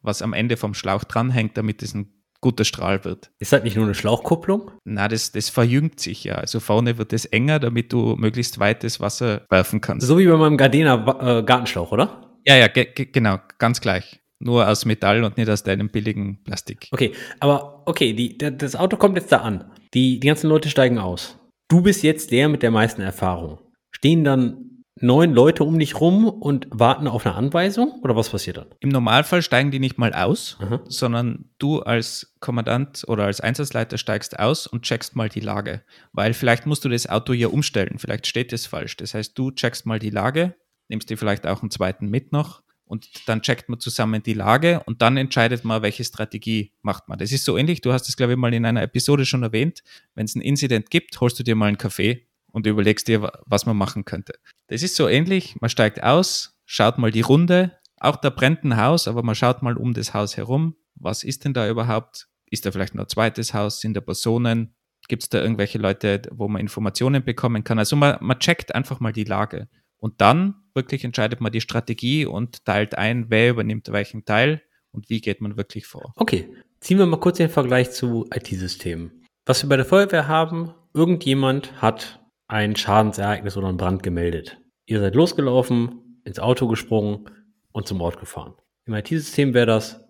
was 0.03 0.23
am 0.23 0.33
Ende 0.33 0.57
vom 0.57 0.73
Schlauch 0.73 1.03
dranhängt, 1.03 1.57
damit 1.57 1.83
es 1.83 1.95
ein 1.95 2.22
guter 2.43 2.65
Strahl 2.65 3.07
wird. 3.07 3.31
Ist 3.39 3.55
das 3.55 3.63
nicht 3.63 3.77
nur 3.77 3.87
eine 3.87 3.95
Schlauchkupplung? 3.95 4.71
Na, 4.85 5.09
das, 5.09 5.33
das 5.33 5.49
verjüngt 5.49 5.99
sich 5.99 6.25
ja. 6.25 6.35
Also 6.35 6.61
vorne 6.61 6.99
wird 6.99 7.15
es 7.15 7.25
enger, 7.25 7.59
damit 7.59 7.93
du 7.95 8.17
möglichst 8.17 8.59
weites 8.59 9.01
Wasser 9.01 9.47
werfen 9.49 9.81
kannst. 9.81 10.07
So 10.07 10.19
wie 10.19 10.27
bei 10.27 10.37
meinem 10.37 10.59
Gardena 10.59 11.39
äh, 11.39 11.43
Gartenschlauch, 11.43 11.93
oder? 11.93 12.29
Ja, 12.45 12.57
ja, 12.57 12.69
ge 12.69 12.89
ge 12.95 13.07
genau, 13.11 13.39
ganz 13.59 13.81
gleich. 13.81 14.21
Nur 14.41 14.69
aus 14.69 14.85
Metall 14.85 15.23
und 15.23 15.37
nicht 15.37 15.49
aus 15.49 15.63
deinem 15.63 15.89
billigen 15.89 16.43
Plastik. 16.43 16.89
Okay, 16.91 17.13
aber 17.39 17.85
okay, 17.87 18.13
die, 18.13 18.37
das 18.37 18.75
Auto 18.75 18.97
kommt 18.97 19.17
jetzt 19.17 19.31
da 19.31 19.39
an. 19.39 19.71
Die, 19.95 20.19
die 20.19 20.27
ganzen 20.27 20.49
Leute 20.49 20.69
steigen 20.69 20.99
aus. 20.99 21.39
Du 21.69 21.81
bist 21.81 22.03
jetzt 22.03 22.33
der 22.33 22.49
mit 22.49 22.63
der 22.63 22.73
meisten 22.73 23.03
Erfahrung. 23.03 23.61
Stehen 23.93 24.25
dann 24.25 24.72
neun 25.01 25.33
Leute 25.33 25.65
um 25.65 25.79
dich 25.79 26.01
rum 26.01 26.29
und 26.29 26.67
warten 26.71 27.09
auf 27.09 27.25
eine 27.27 27.35
Anweisung 27.35 28.01
oder 28.03 28.15
was 28.17 28.31
passiert 28.31 28.59
dann? 28.59 28.67
Im 28.81 28.91
Normalfall 28.91 29.43
steigen 29.43 29.71
die 29.71 29.79
nicht 29.79 29.99
mal 29.99 30.13
aus, 30.13 30.59
Aha. 30.61 30.81
sondern 30.87 31.51
du 31.59 31.81
als 31.81 32.35
Kommandant 32.41 33.05
oder 33.07 33.25
als 33.25 33.41
Einsatzleiter 33.41 33.99
steigst 33.99 34.39
aus 34.39 34.67
und 34.67 34.83
checkst 34.83 35.17
mal 35.17 35.29
die 35.29 35.41
Lage. 35.41 35.83
Weil 36.13 36.35
vielleicht 36.35 36.67
musst 36.67 36.85
du 36.85 36.89
das 36.89 37.09
Auto 37.09 37.33
ja 37.33 37.49
umstellen, 37.49 37.99
vielleicht 37.99 38.27
steht 38.27 38.53
es 38.53 38.67
falsch. 38.67 38.97
Das 38.97 39.15
heißt, 39.15 39.39
du 39.39 39.51
checkst 39.51 39.87
mal 39.87 39.99
die 39.99 40.11
Lage, 40.11 40.55
nimmst 40.89 41.09
dir 41.11 41.17
vielleicht 41.17 41.47
auch 41.47 41.63
einen 41.63 41.71
zweiten 41.71 42.09
mit 42.09 42.33
noch 42.33 42.63
und 42.85 43.09
dann 43.27 43.41
checkt 43.41 43.71
man 43.71 43.81
zusammen 43.81 44.23
die 44.23 44.35
Lage 44.35 44.83
und 44.85 45.01
dann 45.01 45.17
entscheidet 45.17 45.65
man, 45.65 45.81
welche 45.81 46.05
Strategie 46.05 46.73
macht 46.83 47.09
man. 47.09 47.19
Das 47.19 47.33
ist 47.33 47.45
so 47.45 47.57
ähnlich, 47.57 47.81
du 47.81 47.93
hast 47.93 48.09
es, 48.09 48.17
glaube 48.17 48.33
ich, 48.33 48.39
mal 48.39 48.53
in 48.53 48.67
einer 48.67 48.83
Episode 48.83 49.25
schon 49.25 49.43
erwähnt. 49.43 49.83
Wenn 50.15 50.27
es 50.27 50.37
einen 50.37 50.43
Incident 50.43 50.91
gibt, 50.91 51.19
holst 51.21 51.39
du 51.39 51.43
dir 51.43 51.55
mal 51.55 51.69
einen 51.69 51.79
Kaffee 51.79 52.27
und 52.53 52.67
überlegst 52.67 53.09
dir, 53.09 53.33
was 53.47 53.67
man 53.67 53.77
machen 53.77 54.05
könnte. 54.05 54.35
Das 54.69 54.83
ist 54.83 54.95
so 54.95 55.09
ähnlich, 55.09 55.57
man 55.61 55.71
steigt 55.71 56.03
aus, 56.03 56.59
schaut 56.65 56.99
mal 56.99 57.11
die 57.11 57.21
Runde, 57.21 57.79
auch 57.99 58.17
da 58.17 58.31
brennt 58.31 58.65
ein 58.65 58.77
Haus, 58.77 59.09
aber 59.09 59.23
man 59.23 59.35
schaut 59.35 59.63
mal 59.63 59.77
um 59.77 59.95
das 59.95 60.15
Haus 60.15 60.37
herum, 60.37 60.77
was 60.95 61.25
ist 61.25 61.45
denn 61.45 61.55
da 61.55 61.69
überhaupt? 61.69 62.29
Ist 62.51 62.67
da 62.67 62.71
vielleicht 62.71 62.95
noch 62.95 63.05
ein 63.05 63.09
zweites 63.09 63.55
Haus? 63.55 63.81
Sind 63.81 63.97
da 63.97 64.01
Personen? 64.01 64.75
Gibt 65.09 65.23
es 65.23 65.29
da 65.29 65.41
irgendwelche 65.41 65.79
Leute, 65.79 66.23
wo 66.31 66.49
man 66.49 66.61
Informationen 66.61 67.25
bekommen 67.25 67.65
kann? 67.65 67.79
Also 67.79 67.97
man, 67.97 68.19
man 68.21 68.39
checkt 68.39 68.75
einfach 68.75 69.01
mal 69.01 69.13
die 69.13 69.25
Lage. 69.25 69.69
Und 69.99 70.21
dann 70.21 70.55
wirklich 70.75 71.05
entscheidet 71.05 71.41
man 71.41 71.53
die 71.53 71.61
Strategie 71.61 72.27
und 72.27 72.65
teilt 72.65 72.97
ein, 72.97 73.27
wer 73.29 73.51
übernimmt 73.51 73.91
welchen 73.91 74.25
Teil 74.25 74.63
und 74.91 75.09
wie 75.09 75.21
geht 75.21 75.41
man 75.41 75.57
wirklich 75.57 75.87
vor. 75.87 76.13
Okay, 76.17 76.49
ziehen 76.81 76.99
wir 76.99 77.07
mal 77.07 77.21
kurz 77.21 77.39
den 77.39 77.51
Vergleich 77.51 77.93
zu 77.93 78.29
IT-Systemen. 78.35 79.13
Was 79.47 79.63
wir 79.63 79.69
bei 79.69 79.77
der 79.77 79.85
Feuerwehr 79.85 80.29
haben, 80.29 80.75
irgendjemand 80.93 81.81
hat 81.81 82.21
ein 82.53 82.77
Schadensereignis 82.77 83.57
oder 83.57 83.69
einen 83.69 83.79
Brand 83.79 84.03
gemeldet. 84.03 84.59
Ihr 84.85 85.01
seid 85.01 85.15
losgelaufen, 85.15 86.21
ins 86.25 86.39
Auto 86.39 86.69
gesprungen 86.69 87.25
und 87.73 87.89
zum 87.89 88.03
Ort 88.03 88.21
gefahren. 88.21 88.53
Im 88.85 88.93
IT-System 88.93 89.55
wäre 89.55 89.67
das, 89.67 90.07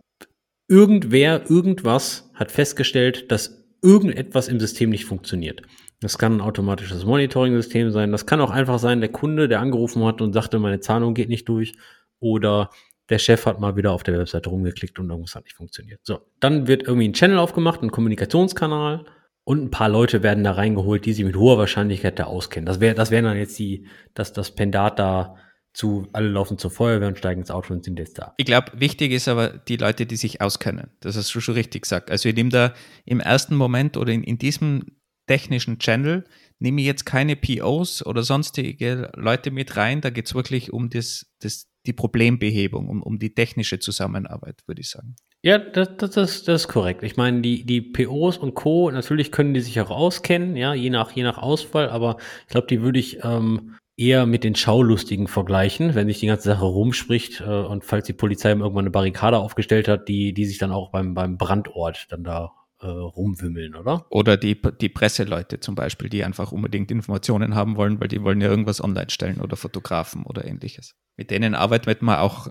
irgendwer, 0.66 1.48
irgendwas 1.48 2.31
hat 2.35 2.50
festgestellt, 2.50 3.31
dass 3.31 3.64
irgendetwas 3.81 4.48
im 4.48 4.59
System 4.59 4.90
nicht 4.90 5.05
funktioniert. 5.05 5.62
Das 6.00 6.18
kann 6.18 6.37
ein 6.37 6.40
automatisches 6.40 7.05
Monitoring-System 7.05 7.92
sein. 7.92 8.11
Das 8.11 8.26
kann 8.26 8.40
auch 8.40 8.50
einfach 8.50 8.81
sein, 8.81 9.00
der 9.00 9.12
Kunde, 9.12 9.46
der 9.46 9.61
angerufen 9.61 10.05
hat 10.05 10.20
und 10.20 10.33
sagte, 10.33 10.59
meine 10.59 10.81
Zahlung 10.81 11.14
geht 11.14 11.28
nicht 11.28 11.48
durch. 11.48 11.74
Oder 12.18 12.70
der 13.09 13.20
Chef 13.20 13.46
hat 13.46 13.61
mal 13.61 13.76
wieder 13.76 13.92
auf 13.92 14.02
der 14.02 14.18
Webseite 14.18 14.50
rumgeklickt 14.50 14.98
und 14.98 15.11
irgendwas 15.11 15.37
hat 15.37 15.44
nicht 15.44 15.57
funktioniert. 15.57 16.00
So, 16.02 16.18
dann 16.40 16.66
wird 16.66 16.83
irgendwie 16.83 17.09
ein 17.09 17.12
Channel 17.12 17.38
aufgemacht, 17.38 17.83
ein 17.83 17.92
Kommunikationskanal 17.92 19.05
und 19.44 19.64
ein 19.64 19.70
paar 19.70 19.88
Leute 19.88 20.22
werden 20.22 20.44
da 20.44 20.52
reingeholt, 20.52 21.05
die 21.05 21.12
sich 21.12 21.24
mit 21.24 21.37
hoher 21.37 21.59
Wahrscheinlichkeit 21.59 22.18
da 22.18 22.24
auskennen. 22.24 22.66
Das 22.66 22.81
wäre, 22.81 22.94
das 22.94 23.11
wären 23.11 23.24
dann 23.24 23.37
jetzt 23.37 23.59
die, 23.59 23.87
dass 24.14 24.33
das 24.33 24.55
Pendat 24.55 24.98
da 24.98 25.37
zu, 25.72 26.07
alle 26.12 26.28
laufen 26.28 26.59
zur 26.59 26.70
Feuerwehr 26.70 27.09
und 27.09 27.18
steigen 27.18 27.40
ins 27.40 27.50
Auto 27.50 27.72
und 27.72 27.85
sind 27.85 27.98
jetzt 27.98 28.18
da. 28.18 28.35
Ich 28.37 28.44
glaube, 28.44 28.72
wichtig 28.74 29.11
ist 29.11 29.26
aber 29.26 29.48
die 29.48 29.76
Leute, 29.76 30.07
die 30.07 30.16
sich 30.16 30.40
auskennen. 30.40 30.90
Das 31.00 31.16
hast 31.16 31.35
du 31.35 31.40
schon 31.40 31.55
richtig 31.55 31.83
gesagt. 31.83 32.11
Also 32.11 32.28
ich 32.28 32.35
nehme 32.35 32.50
da 32.50 32.74
im 33.05 33.20
ersten 33.20 33.57
Moment 33.57 33.96
oder 33.96 34.12
in, 34.12 34.22
in 34.22 34.38
diesem 34.38 34.85
technischen 35.26 35.78
Channel, 35.78 36.24
nehme 36.59 36.81
ich 36.81 36.87
jetzt 36.87 37.07
keine 37.07 37.37
POs 37.37 38.05
oder 38.05 38.22
sonstige 38.22 39.11
Leute 39.16 39.50
mit 39.50 39.76
rein. 39.76 40.00
Da 40.00 40.11
geht 40.11 40.26
es 40.26 40.35
wirklich 40.35 40.72
um 40.72 40.90
das, 40.90 41.26
das, 41.40 41.68
die 41.87 41.92
Problembehebung, 41.92 42.88
um, 42.88 43.02
um 43.02 43.18
die 43.18 43.35
technische 43.35 43.78
Zusammenarbeit, 43.78 44.62
würde 44.66 44.83
ich 44.83 44.90
sagen. 44.90 45.16
Ja, 45.44 45.59
das, 45.59 45.96
das, 45.96 46.11
das, 46.11 46.42
das 46.44 46.62
ist 46.62 46.68
korrekt. 46.68 47.02
Ich 47.02 47.16
meine, 47.16 47.40
die, 47.40 47.64
die 47.64 47.81
POs 47.81 48.38
und 48.38 48.55
Co., 48.55 48.90
natürlich 48.92 49.33
können 49.33 49.55
die 49.55 49.61
sich 49.61 49.81
auch 49.81 49.90
auskennen, 49.90 50.55
ja, 50.57 50.72
je 50.72 50.88
nach, 50.88 51.11
je 51.11 51.24
nach 51.24 51.38
Ausfall, 51.38 51.90
aber 51.90 52.16
ich 52.42 52.48
glaube, 52.48 52.68
die 52.68 52.81
würde 52.81 53.00
ich 53.00 53.24
ähm, 53.24 53.74
eher 53.96 54.24
mit 54.24 54.44
den 54.44 54.55
Schaulustigen 54.55 55.26
vergleichen, 55.26 55.96
wenn 55.96 56.07
sich 56.07 56.20
die 56.20 56.28
ganze 56.28 56.44
Sache 56.44 56.64
rumspricht 56.64 57.40
äh, 57.40 57.44
und 57.44 57.85
falls 57.85 58.07
die 58.07 58.12
Polizei 58.12 58.50
irgendwann 58.50 58.78
eine 58.78 58.90
Barrikade 58.90 59.38
aufgestellt 59.38 59.88
hat, 59.88 60.09
die, 60.09 60.33
die 60.33 60.44
sich 60.44 60.59
dann 60.59 60.70
auch 60.70 60.90
beim, 60.92 61.12
beim 61.14 61.38
Brandort 61.38 62.07
dann 62.11 62.22
da 62.22 62.52
äh, 62.81 62.87
rumwimmeln, 62.87 63.74
oder? 63.74 64.07
Oder 64.11 64.37
die, 64.37 64.61
die 64.81 64.88
Presseleute 64.88 65.59
zum 65.59 65.74
Beispiel, 65.74 66.09
die 66.09 66.24
einfach 66.24 66.52
unbedingt 66.52 66.92
Informationen 66.92 67.57
haben 67.57 67.76
wollen, 67.76 68.00
weil 68.00 68.09
die 68.09 68.22
wollen 68.22 68.40
ja 68.40 68.48
irgendwas 68.48 68.83
online 68.83 69.11
stellen 69.11 69.40
oder 69.40 69.57
Fotografen 69.57 70.24
oder 70.24 70.44
ähnliches. 70.44 70.94
Mit 71.16 71.33
denen 71.33 71.57
arbeitet 71.57 72.00
man 72.02 72.18
auch 72.18 72.48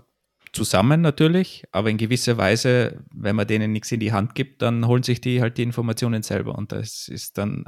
zusammen 0.52 1.00
natürlich, 1.00 1.64
aber 1.72 1.90
in 1.90 1.96
gewisser 1.96 2.36
Weise, 2.36 3.04
wenn 3.14 3.36
man 3.36 3.46
denen 3.46 3.72
nichts 3.72 3.90
in 3.92 4.00
die 4.00 4.12
Hand 4.12 4.34
gibt, 4.34 4.62
dann 4.62 4.86
holen 4.86 5.02
sich 5.02 5.20
die 5.20 5.40
halt 5.40 5.58
die 5.58 5.62
Informationen 5.62 6.22
selber 6.22 6.56
und 6.56 6.72
das 6.72 7.08
ist 7.08 7.38
dann 7.38 7.64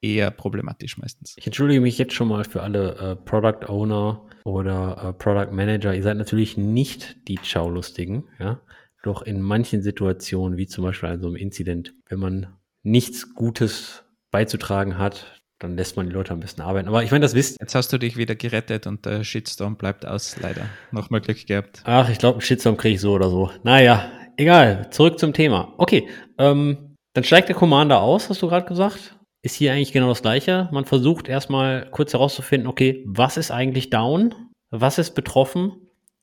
eher 0.00 0.30
problematisch 0.30 0.98
meistens. 0.98 1.34
Ich 1.38 1.46
entschuldige 1.46 1.80
mich 1.80 1.96
jetzt 1.98 2.12
schon 2.12 2.28
mal 2.28 2.44
für 2.44 2.62
alle 2.62 2.96
äh, 2.96 3.16
Product 3.16 3.68
Owner 3.68 4.26
oder 4.44 5.02
äh, 5.02 5.12
Product 5.14 5.52
Manager. 5.52 5.94
Ihr 5.94 6.02
seid 6.02 6.18
natürlich 6.18 6.56
nicht 6.58 7.16
die 7.28 7.38
Schaulustigen, 7.42 8.24
ja. 8.38 8.60
Doch 9.02 9.20
in 9.20 9.42
manchen 9.42 9.82
Situationen, 9.82 10.56
wie 10.56 10.66
zum 10.66 10.84
Beispiel 10.84 11.10
an 11.10 11.20
so 11.20 11.26
einem 11.26 11.36
Incident, 11.36 11.94
wenn 12.08 12.18
man 12.18 12.56
nichts 12.82 13.34
Gutes 13.34 14.04
beizutragen 14.30 14.96
hat, 14.96 15.42
dann 15.64 15.76
lässt 15.76 15.96
man 15.96 16.06
die 16.06 16.12
Leute 16.12 16.32
am 16.32 16.40
besten 16.40 16.60
arbeiten. 16.60 16.88
Aber 16.88 17.02
ich 17.02 17.10
meine, 17.10 17.22
das 17.22 17.34
wisst 17.34 17.58
Jetzt 17.58 17.74
hast 17.74 17.90
du 17.90 17.98
dich 17.98 18.18
wieder 18.18 18.34
gerettet 18.34 18.86
und 18.86 19.06
der 19.06 19.24
Shitstorm 19.24 19.76
bleibt 19.76 20.04
aus, 20.04 20.36
leider. 20.40 20.66
Nochmal 20.92 21.22
Glück 21.22 21.46
gehabt. 21.46 21.82
Ach, 21.84 22.08
ich 22.10 22.18
glaube, 22.18 22.34
einen 22.34 22.42
Shitstorm 22.42 22.76
kriege 22.76 22.96
ich 22.96 23.00
so 23.00 23.12
oder 23.12 23.30
so. 23.30 23.50
Naja, 23.62 24.10
egal. 24.36 24.90
Zurück 24.90 25.18
zum 25.18 25.32
Thema. 25.32 25.72
Okay, 25.78 26.06
ähm, 26.36 26.96
dann 27.14 27.24
steigt 27.24 27.48
der 27.48 27.56
Commander 27.56 28.02
aus, 28.02 28.28
hast 28.28 28.42
du 28.42 28.48
gerade 28.48 28.66
gesagt. 28.66 29.16
Ist 29.42 29.54
hier 29.54 29.72
eigentlich 29.72 29.92
genau 29.92 30.08
das 30.08 30.20
Gleiche. 30.20 30.68
Man 30.70 30.84
versucht 30.84 31.28
erstmal 31.28 31.88
kurz 31.90 32.12
herauszufinden, 32.12 32.68
okay, 32.68 33.02
was 33.06 33.38
ist 33.38 33.50
eigentlich 33.50 33.88
down? 33.88 34.34
Was 34.70 34.98
ist 34.98 35.14
betroffen? 35.14 35.72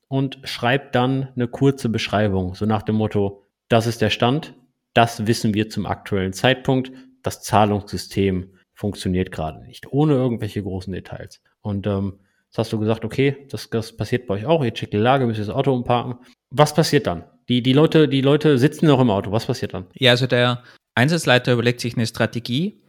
Und 0.06 0.38
schreibt 0.44 0.94
dann 0.94 1.30
eine 1.34 1.48
kurze 1.48 1.88
Beschreibung, 1.88 2.54
so 2.54 2.64
nach 2.64 2.82
dem 2.82 2.96
Motto, 2.96 3.42
das 3.68 3.86
ist 3.86 4.02
der 4.02 4.10
Stand, 4.10 4.54
das 4.94 5.26
wissen 5.26 5.54
wir 5.54 5.68
zum 5.70 5.86
aktuellen 5.86 6.32
Zeitpunkt, 6.32 6.92
das 7.22 7.42
Zahlungssystem 7.42 8.50
funktioniert 8.82 9.30
gerade 9.30 9.64
nicht, 9.64 9.92
ohne 9.92 10.14
irgendwelche 10.14 10.60
großen 10.60 10.92
Details. 10.92 11.40
Und 11.60 11.86
ähm, 11.86 12.18
jetzt 12.46 12.58
hast 12.58 12.72
du 12.72 12.80
gesagt, 12.80 13.04
okay, 13.04 13.46
das, 13.48 13.70
das 13.70 13.96
passiert 13.96 14.26
bei 14.26 14.34
euch 14.34 14.44
auch, 14.44 14.64
ihr 14.64 14.74
checkt 14.74 14.92
die 14.92 14.96
Lage, 14.96 15.24
müsst 15.24 15.38
ihr 15.38 15.46
das 15.46 15.54
Auto 15.54 15.72
umparken. 15.72 16.16
Was 16.50 16.74
passiert 16.74 17.06
dann? 17.06 17.22
Die, 17.48 17.62
die, 17.62 17.74
Leute, 17.74 18.08
die 18.08 18.22
Leute 18.22 18.58
sitzen 18.58 18.86
noch 18.86 18.98
im 18.98 19.08
Auto, 19.08 19.30
was 19.30 19.46
passiert 19.46 19.72
dann? 19.72 19.86
Ja, 19.94 20.10
also 20.10 20.26
der 20.26 20.64
Einsatzleiter 20.96 21.52
überlegt 21.52 21.80
sich 21.80 21.94
eine 21.94 22.08
Strategie 22.08 22.82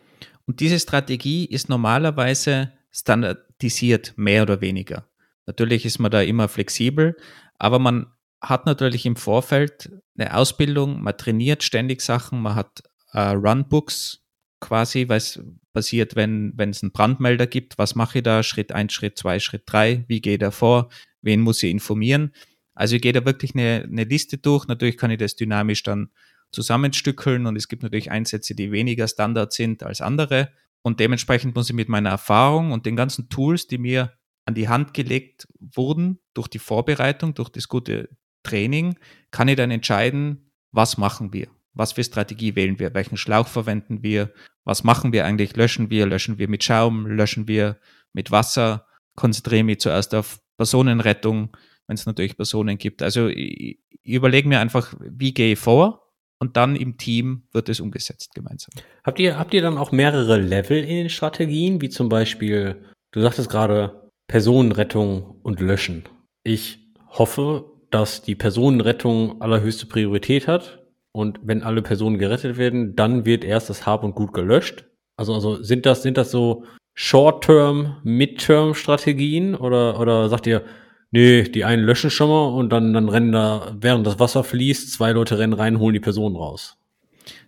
und 0.48 0.62
diese 0.62 0.80
Strategie 0.80 1.46
ist 1.46 1.70
normalerweise 1.70 2.72
standardisiert, 2.90 4.14
mehr 4.16 4.42
oder 4.42 4.62
weniger. 4.62 5.06
Natürlich 5.46 5.86
ist 5.86 6.00
man 6.00 6.10
da 6.10 6.24
immer 6.24 6.48
flexibel, 6.48 7.16
aber 7.60 7.78
man 7.78 8.08
hat 8.42 8.66
natürlich 8.66 9.06
im 9.06 9.16
Vorfeld 9.16 9.92
eine 10.18 10.36
Ausbildung, 10.36 11.04
man 11.04 11.16
trainiert 11.18 11.62
ständig 11.62 12.02
Sachen, 12.02 12.42
man 12.42 12.56
hat 12.56 12.82
äh, 13.12 13.20
Runbooks, 13.20 14.23
quasi, 14.64 15.10
was 15.10 15.44
passiert, 15.74 16.16
wenn, 16.16 16.54
es 16.58 16.82
einen 16.82 16.94
Brandmelder 16.94 17.48
gibt, 17.48 17.78
was 17.78 17.96
mache 17.96 18.20
ich 18.20 18.24
da, 18.24 18.44
Schritt 18.44 18.72
1, 18.72 18.94
Schritt 18.94 19.18
2, 19.18 19.40
Schritt 19.40 19.64
3, 19.66 20.06
wie 20.08 20.22
geht 20.22 20.42
er 20.42 20.54
vor, 20.54 20.90
wen 21.22 21.42
muss 21.42 21.62
ich 21.62 21.70
informieren. 21.70 22.34
Also 22.74 22.96
ich 22.96 23.02
gehe 23.02 23.14
da 23.14 23.26
wirklich 23.26 23.54
eine, 23.54 23.84
eine 23.84 24.06
Liste 24.06 24.38
durch, 24.38 24.68
natürlich 24.68 24.98
kann 24.98 25.12
ich 25.12 25.18
das 25.18 25.36
dynamisch 25.36 25.84
dann 25.84 26.10
zusammenstückeln 26.52 27.46
und 27.46 27.58
es 27.58 27.68
gibt 27.68 27.84
natürlich 27.84 28.10
Einsätze, 28.10 28.56
die 28.56 28.72
weniger 28.72 29.08
Standard 29.08 29.52
sind 29.52 29.84
als 29.84 30.02
andere. 30.02 30.50
Und 30.82 31.00
dementsprechend 31.00 31.56
muss 31.56 31.70
ich 31.70 31.76
mit 31.76 31.90
meiner 31.90 32.10
Erfahrung 32.10 32.72
und 32.72 32.86
den 32.86 32.96
ganzen 32.96 33.30
Tools, 33.30 33.68
die 33.68 33.78
mir 33.78 34.14
an 34.46 34.54
die 34.54 34.70
Hand 34.70 34.94
gelegt 34.94 35.48
wurden 35.60 36.20
durch 36.34 36.48
die 36.48 36.60
Vorbereitung, 36.60 37.34
durch 37.34 37.50
das 37.50 37.68
gute 37.68 38.10
Training, 38.44 38.96
kann 39.32 39.48
ich 39.48 39.56
dann 39.56 39.72
entscheiden, 39.72 40.52
was 40.72 40.98
machen 40.98 41.34
wir. 41.34 41.48
was 41.74 41.94
für 41.94 42.04
Strategie 42.04 42.56
wählen 42.56 42.80
wir, 42.80 42.94
welchen 42.94 43.18
Schlauch 43.18 43.48
verwenden 43.48 44.04
wir, 44.04 44.32
was 44.66 44.84
machen 44.84 45.14
wir 45.14 45.26
eigentlich, 45.26 45.56
löschen 45.56 45.90
wir, 45.90 46.06
löschen 46.06 46.38
wir 46.38 46.48
mit 46.48 46.64
Schaum, 46.64 47.08
löschen 47.08 47.48
wir 47.48 47.78
mit 48.14 48.32
Wasser, 48.32 48.88
konzentriere 49.16 49.64
mich 49.64 49.80
zuerst 49.80 50.16
auf 50.16 50.40
Personenrettung, 50.58 51.56
wenn 51.88 51.96
es 51.96 52.06
natürlich 52.06 52.38
Personen 52.38 52.78
gibt. 52.78 53.02
Also 53.02 53.28
ich, 53.28 53.80
überlege 54.04 54.48
mir 54.48 54.60
einfach, 54.60 54.94
wie 55.00 55.34
gehe 55.34 55.54
ich 55.54 55.60
vor 55.60 56.12
und 56.40 56.58
dann 56.58 56.76
im 56.76 56.98
Team 56.98 57.44
wird 57.54 57.70
es 57.70 57.80
umgesetzt 57.80 58.36
gemeinsam. 58.36 58.72
Habt 59.04 59.20
ihr, 59.20 59.40
habt 59.40 59.54
ihr 59.54 59.62
dann 59.62 59.78
auch 59.78 59.92
mehrere 59.92 60.38
Level 60.38 60.78
in 60.78 60.96
den 60.96 61.10
Strategien, 61.10 61.82
wie 61.82 61.90
zum 61.90 62.10
Beispiel, 62.10 62.84
du 63.12 63.22
sagtest 63.22 63.50
gerade 63.50 64.10
Personenrettung 64.28 65.40
und 65.42 65.62
Löschen. 65.62 66.04
Ich 66.44 66.80
hoffe, 67.08 67.72
dass 67.92 68.24
die 68.24 68.36
Personenrettung 68.36 69.42
allerhöchste 69.42 69.86
Priorität 69.86 70.48
hat 70.48 70.83
und 71.14 71.40
wenn 71.44 71.64
alle 71.64 71.82
Personen 71.82 72.18
gerettet 72.18 72.58
werden, 72.58 72.96
dann 72.96 73.26
wird 73.26 73.46
erst 73.46 73.70
das 73.70 73.86
Hab 73.86 74.04
und 74.04 74.16
Gut 74.16 74.34
gelöscht. 74.34 74.86
Also, 75.16 75.34
also 75.34 75.62
sind 75.62 75.86
das, 75.86 76.02
sind 76.02 76.18
das 76.18 76.32
so 76.32 76.66
Short-Term, 76.96 77.98
Mid-Term-Strategien 78.04 79.56
oder, 79.56 80.00
oder 80.00 80.28
sagt 80.30 80.48
ihr, 80.48 80.64
nee, 81.12 81.44
die 81.44 81.64
einen 81.66 81.84
löschen 81.84 82.10
schon 82.10 82.30
mal 82.30 82.48
und 82.48 82.72
dann, 82.72 82.94
dann 82.94 83.10
rennen 83.10 83.32
da, 83.32 83.76
während 83.80 84.06
das 84.08 84.20
Wasser 84.20 84.44
fließt, 84.44 84.92
zwei 84.92 85.12
Leute 85.12 85.38
rennen 85.38 85.54
rein, 85.54 85.80
holen 85.80 85.94
die 85.94 86.00
Personen 86.00 86.36
raus? 86.36 86.78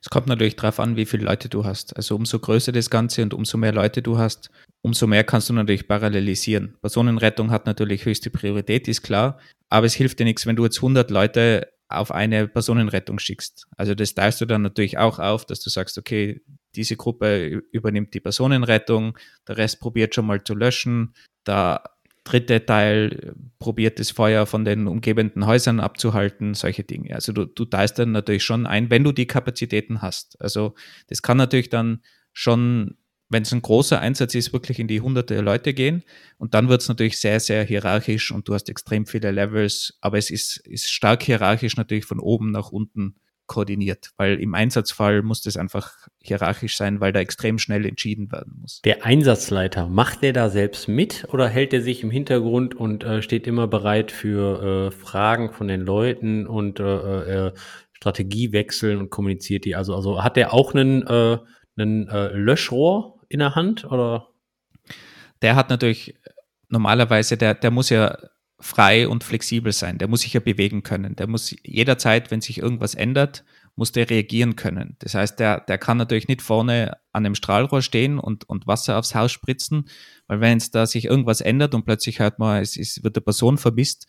Es 0.02 0.10
kommt 0.10 0.28
natürlich 0.28 0.56
darauf 0.56 0.80
an, 0.80 0.96
wie 0.96 1.06
viele 1.06 1.26
Leute 1.26 1.50
du 1.50 1.66
hast. 1.66 1.98
Also 1.98 2.16
umso 2.16 2.40
größer 2.40 2.72
das 2.72 2.90
Ganze 2.90 3.24
und 3.24 3.34
umso 3.34 3.58
mehr 3.58 3.74
Leute 3.74 4.02
du 4.02 4.18
hast, 4.18 4.52
umso 4.84 5.08
mehr 5.08 5.24
kannst 5.24 5.50
du 5.50 5.54
natürlich 5.54 5.88
parallelisieren. 5.88 6.78
Personenrettung 6.82 7.50
hat 7.50 7.66
natürlich 7.66 8.06
höchste 8.06 8.30
Priorität, 8.30 8.88
ist 8.88 9.02
klar, 9.02 9.40
aber 9.70 9.88
es 9.88 9.96
hilft 9.96 10.20
dir 10.20 10.26
nichts, 10.26 10.46
wenn 10.46 10.56
du 10.56 10.64
jetzt 10.64 10.78
100 10.78 11.10
Leute 11.10 11.68
auf 11.88 12.12
eine 12.12 12.48
Personenrettung 12.48 13.20
schickst. 13.20 13.68
Also 13.78 13.96
das 13.96 14.16
teilst 14.16 14.42
du 14.42 14.46
dann 14.46 14.64
natürlich 14.64 14.98
auch 14.98 15.20
auf, 15.20 15.46
dass 15.46 15.60
du 15.60 15.70
sagst, 15.70 15.98
okay, 15.98 16.42
diese 16.76 16.98
Gruppe 16.98 17.62
übernimmt 17.72 18.14
die 18.14 18.20
Personenrettung, 18.20 19.18
der 19.48 19.58
Rest 19.58 19.80
probiert 19.80 20.16
schon 20.16 20.26
mal 20.26 20.44
zu 20.44 20.56
löschen, 20.56 21.14
der 21.46 21.84
dritte 22.24 22.66
Teil 22.66 23.36
probiert 23.60 24.00
das 24.00 24.10
Feuer 24.10 24.48
von 24.48 24.66
den 24.66 24.88
umgebenden 24.88 25.46
Häusern 25.46 25.80
abzuhalten, 25.80 26.56
solche 26.56 26.84
Dinge. 26.84 27.14
Also 27.14 27.32
du, 27.32 27.46
du 27.46 27.66
teilst 27.66 28.00
dann 28.00 28.12
natürlich 28.12 28.44
schon 28.44 28.66
ein, 28.66 28.90
wenn 28.90 29.04
du 29.04 29.12
die 29.12 29.28
Kapazitäten 29.28 30.02
hast. 30.02 30.42
Also 30.42 30.74
das 31.08 31.22
kann 31.22 31.38
natürlich 31.38 31.70
dann 31.70 32.02
schon 32.34 32.98
wenn 33.30 33.44
es 33.44 33.52
ein 33.52 33.62
großer 33.62 34.00
Einsatz 34.00 34.36
ist, 34.36 34.54
wirklich 34.54 34.80
in 34.80 34.88
die 34.88 35.02
hunderte 35.02 35.40
Leute 35.42 35.74
gehen. 35.74 36.04
Und 36.38 36.54
dann 36.54 36.70
wird 36.70 36.82
es 36.82 36.88
natürlich 36.88 37.20
sehr, 37.20 37.40
sehr 37.40 37.64
hierarchisch 37.64 38.32
und 38.32 38.48
du 38.48 38.54
hast 38.54 38.70
extrem 38.70 39.06
viele 39.06 39.32
Levels, 39.32 39.98
aber 40.02 40.18
es 40.18 40.30
ist, 40.30 40.58
ist 40.66 40.92
stark 40.92 41.24
hierarchisch 41.24 41.78
natürlich 41.78 42.06
von 42.06 42.20
oben 42.20 42.52
nach 42.52 42.72
unten 42.72 43.16
koordiniert, 43.48 44.12
weil 44.18 44.40
im 44.40 44.56
Einsatzfall 44.56 45.22
muss 45.22 45.42
das 45.42 45.58
einfach 45.58 45.94
hierarchisch 46.22 46.78
sein, 46.78 47.00
weil 47.00 47.14
da 47.14 47.20
extrem 47.20 47.60
schnell 47.60 47.86
entschieden 47.86 48.32
werden 48.32 48.58
muss. 48.62 48.82
Der 48.84 49.06
Einsatzleiter, 49.06 49.88
macht 49.88 50.24
der 50.24 50.34
da 50.34 50.50
selbst 50.50 50.88
mit 50.88 51.28
oder 51.32 51.48
hält 51.48 51.74
er 51.74 51.82
sich 51.82 52.04
im 52.04 52.12
Hintergrund 52.12 52.76
und 52.76 53.04
äh, 53.04 53.22
steht 53.22 53.48
immer 53.48 53.68
bereit 53.68 54.12
für 54.12 54.88
äh, 54.88 54.92
Fragen 54.92 55.52
von 55.52 55.68
den 55.68 55.82
Leuten 55.82 56.48
und 56.48 56.80
äh, 56.80 57.48
äh, 57.48 57.54
Strategiewechseln 57.94 59.00
und 59.00 59.10
kommuniziert 59.10 59.66
die? 59.66 59.76
Also, 59.76 59.96
also 59.96 60.24
hat 60.24 60.38
der 60.38 60.54
auch 60.54 60.74
einen, 60.74 61.06
äh, 61.08 61.38
einen 61.78 62.08
äh, 62.08 62.30
Löschrohr 62.30 63.15
in 63.30 63.40
der 63.40 63.56
Hand 63.56 63.86
oder? 63.86 64.30
Der 65.42 65.56
hat 65.56 65.70
natürlich 65.70 66.16
normalerweise, 66.70 67.38
der, 67.38 67.54
der 67.54 67.72
muss 67.72 67.90
ja 67.90 68.18
frei 68.60 69.08
und 69.08 69.24
flexibel 69.24 69.72
sein. 69.72 69.98
Der 69.98 70.08
muss 70.08 70.22
sich 70.22 70.34
ja 70.34 70.40
bewegen 70.40 70.84
können. 70.84 71.16
Der 71.16 71.28
muss 71.28 71.56
jederzeit, 71.64 72.32
wenn 72.32 72.42
sich 72.42 72.58
irgendwas 72.60 72.96
ändert, 72.96 73.44
muss 73.76 73.92
der 73.92 74.10
reagieren 74.10 74.56
können. 74.56 74.96
Das 75.00 75.16
heißt, 75.16 75.40
der, 75.40 75.60
der 75.60 75.78
kann 75.78 75.98
natürlich 75.98 76.30
nicht 76.30 76.42
vorne 76.42 76.98
an 77.12 77.26
einem 77.26 77.36
Strahlrohr 77.36 77.82
stehen 77.82 78.20
und, 78.20 78.48
und 78.48 78.68
Wasser 78.68 78.98
aufs 78.98 79.14
Haus 79.14 79.32
spritzen, 79.32 79.90
weil 80.28 80.40
wenn 80.40 80.58
es 80.58 80.72
da 80.72 80.86
sich 80.86 81.06
irgendwas 81.06 81.42
ändert 81.42 81.76
und 81.76 81.86
plötzlich 81.86 82.20
hört 82.20 82.40
man, 82.40 82.62
es 82.62 82.78
ist, 82.78 83.04
wird 83.04 83.18
eine 83.18 83.24
Person 83.24 83.58
vermisst, 83.58 84.08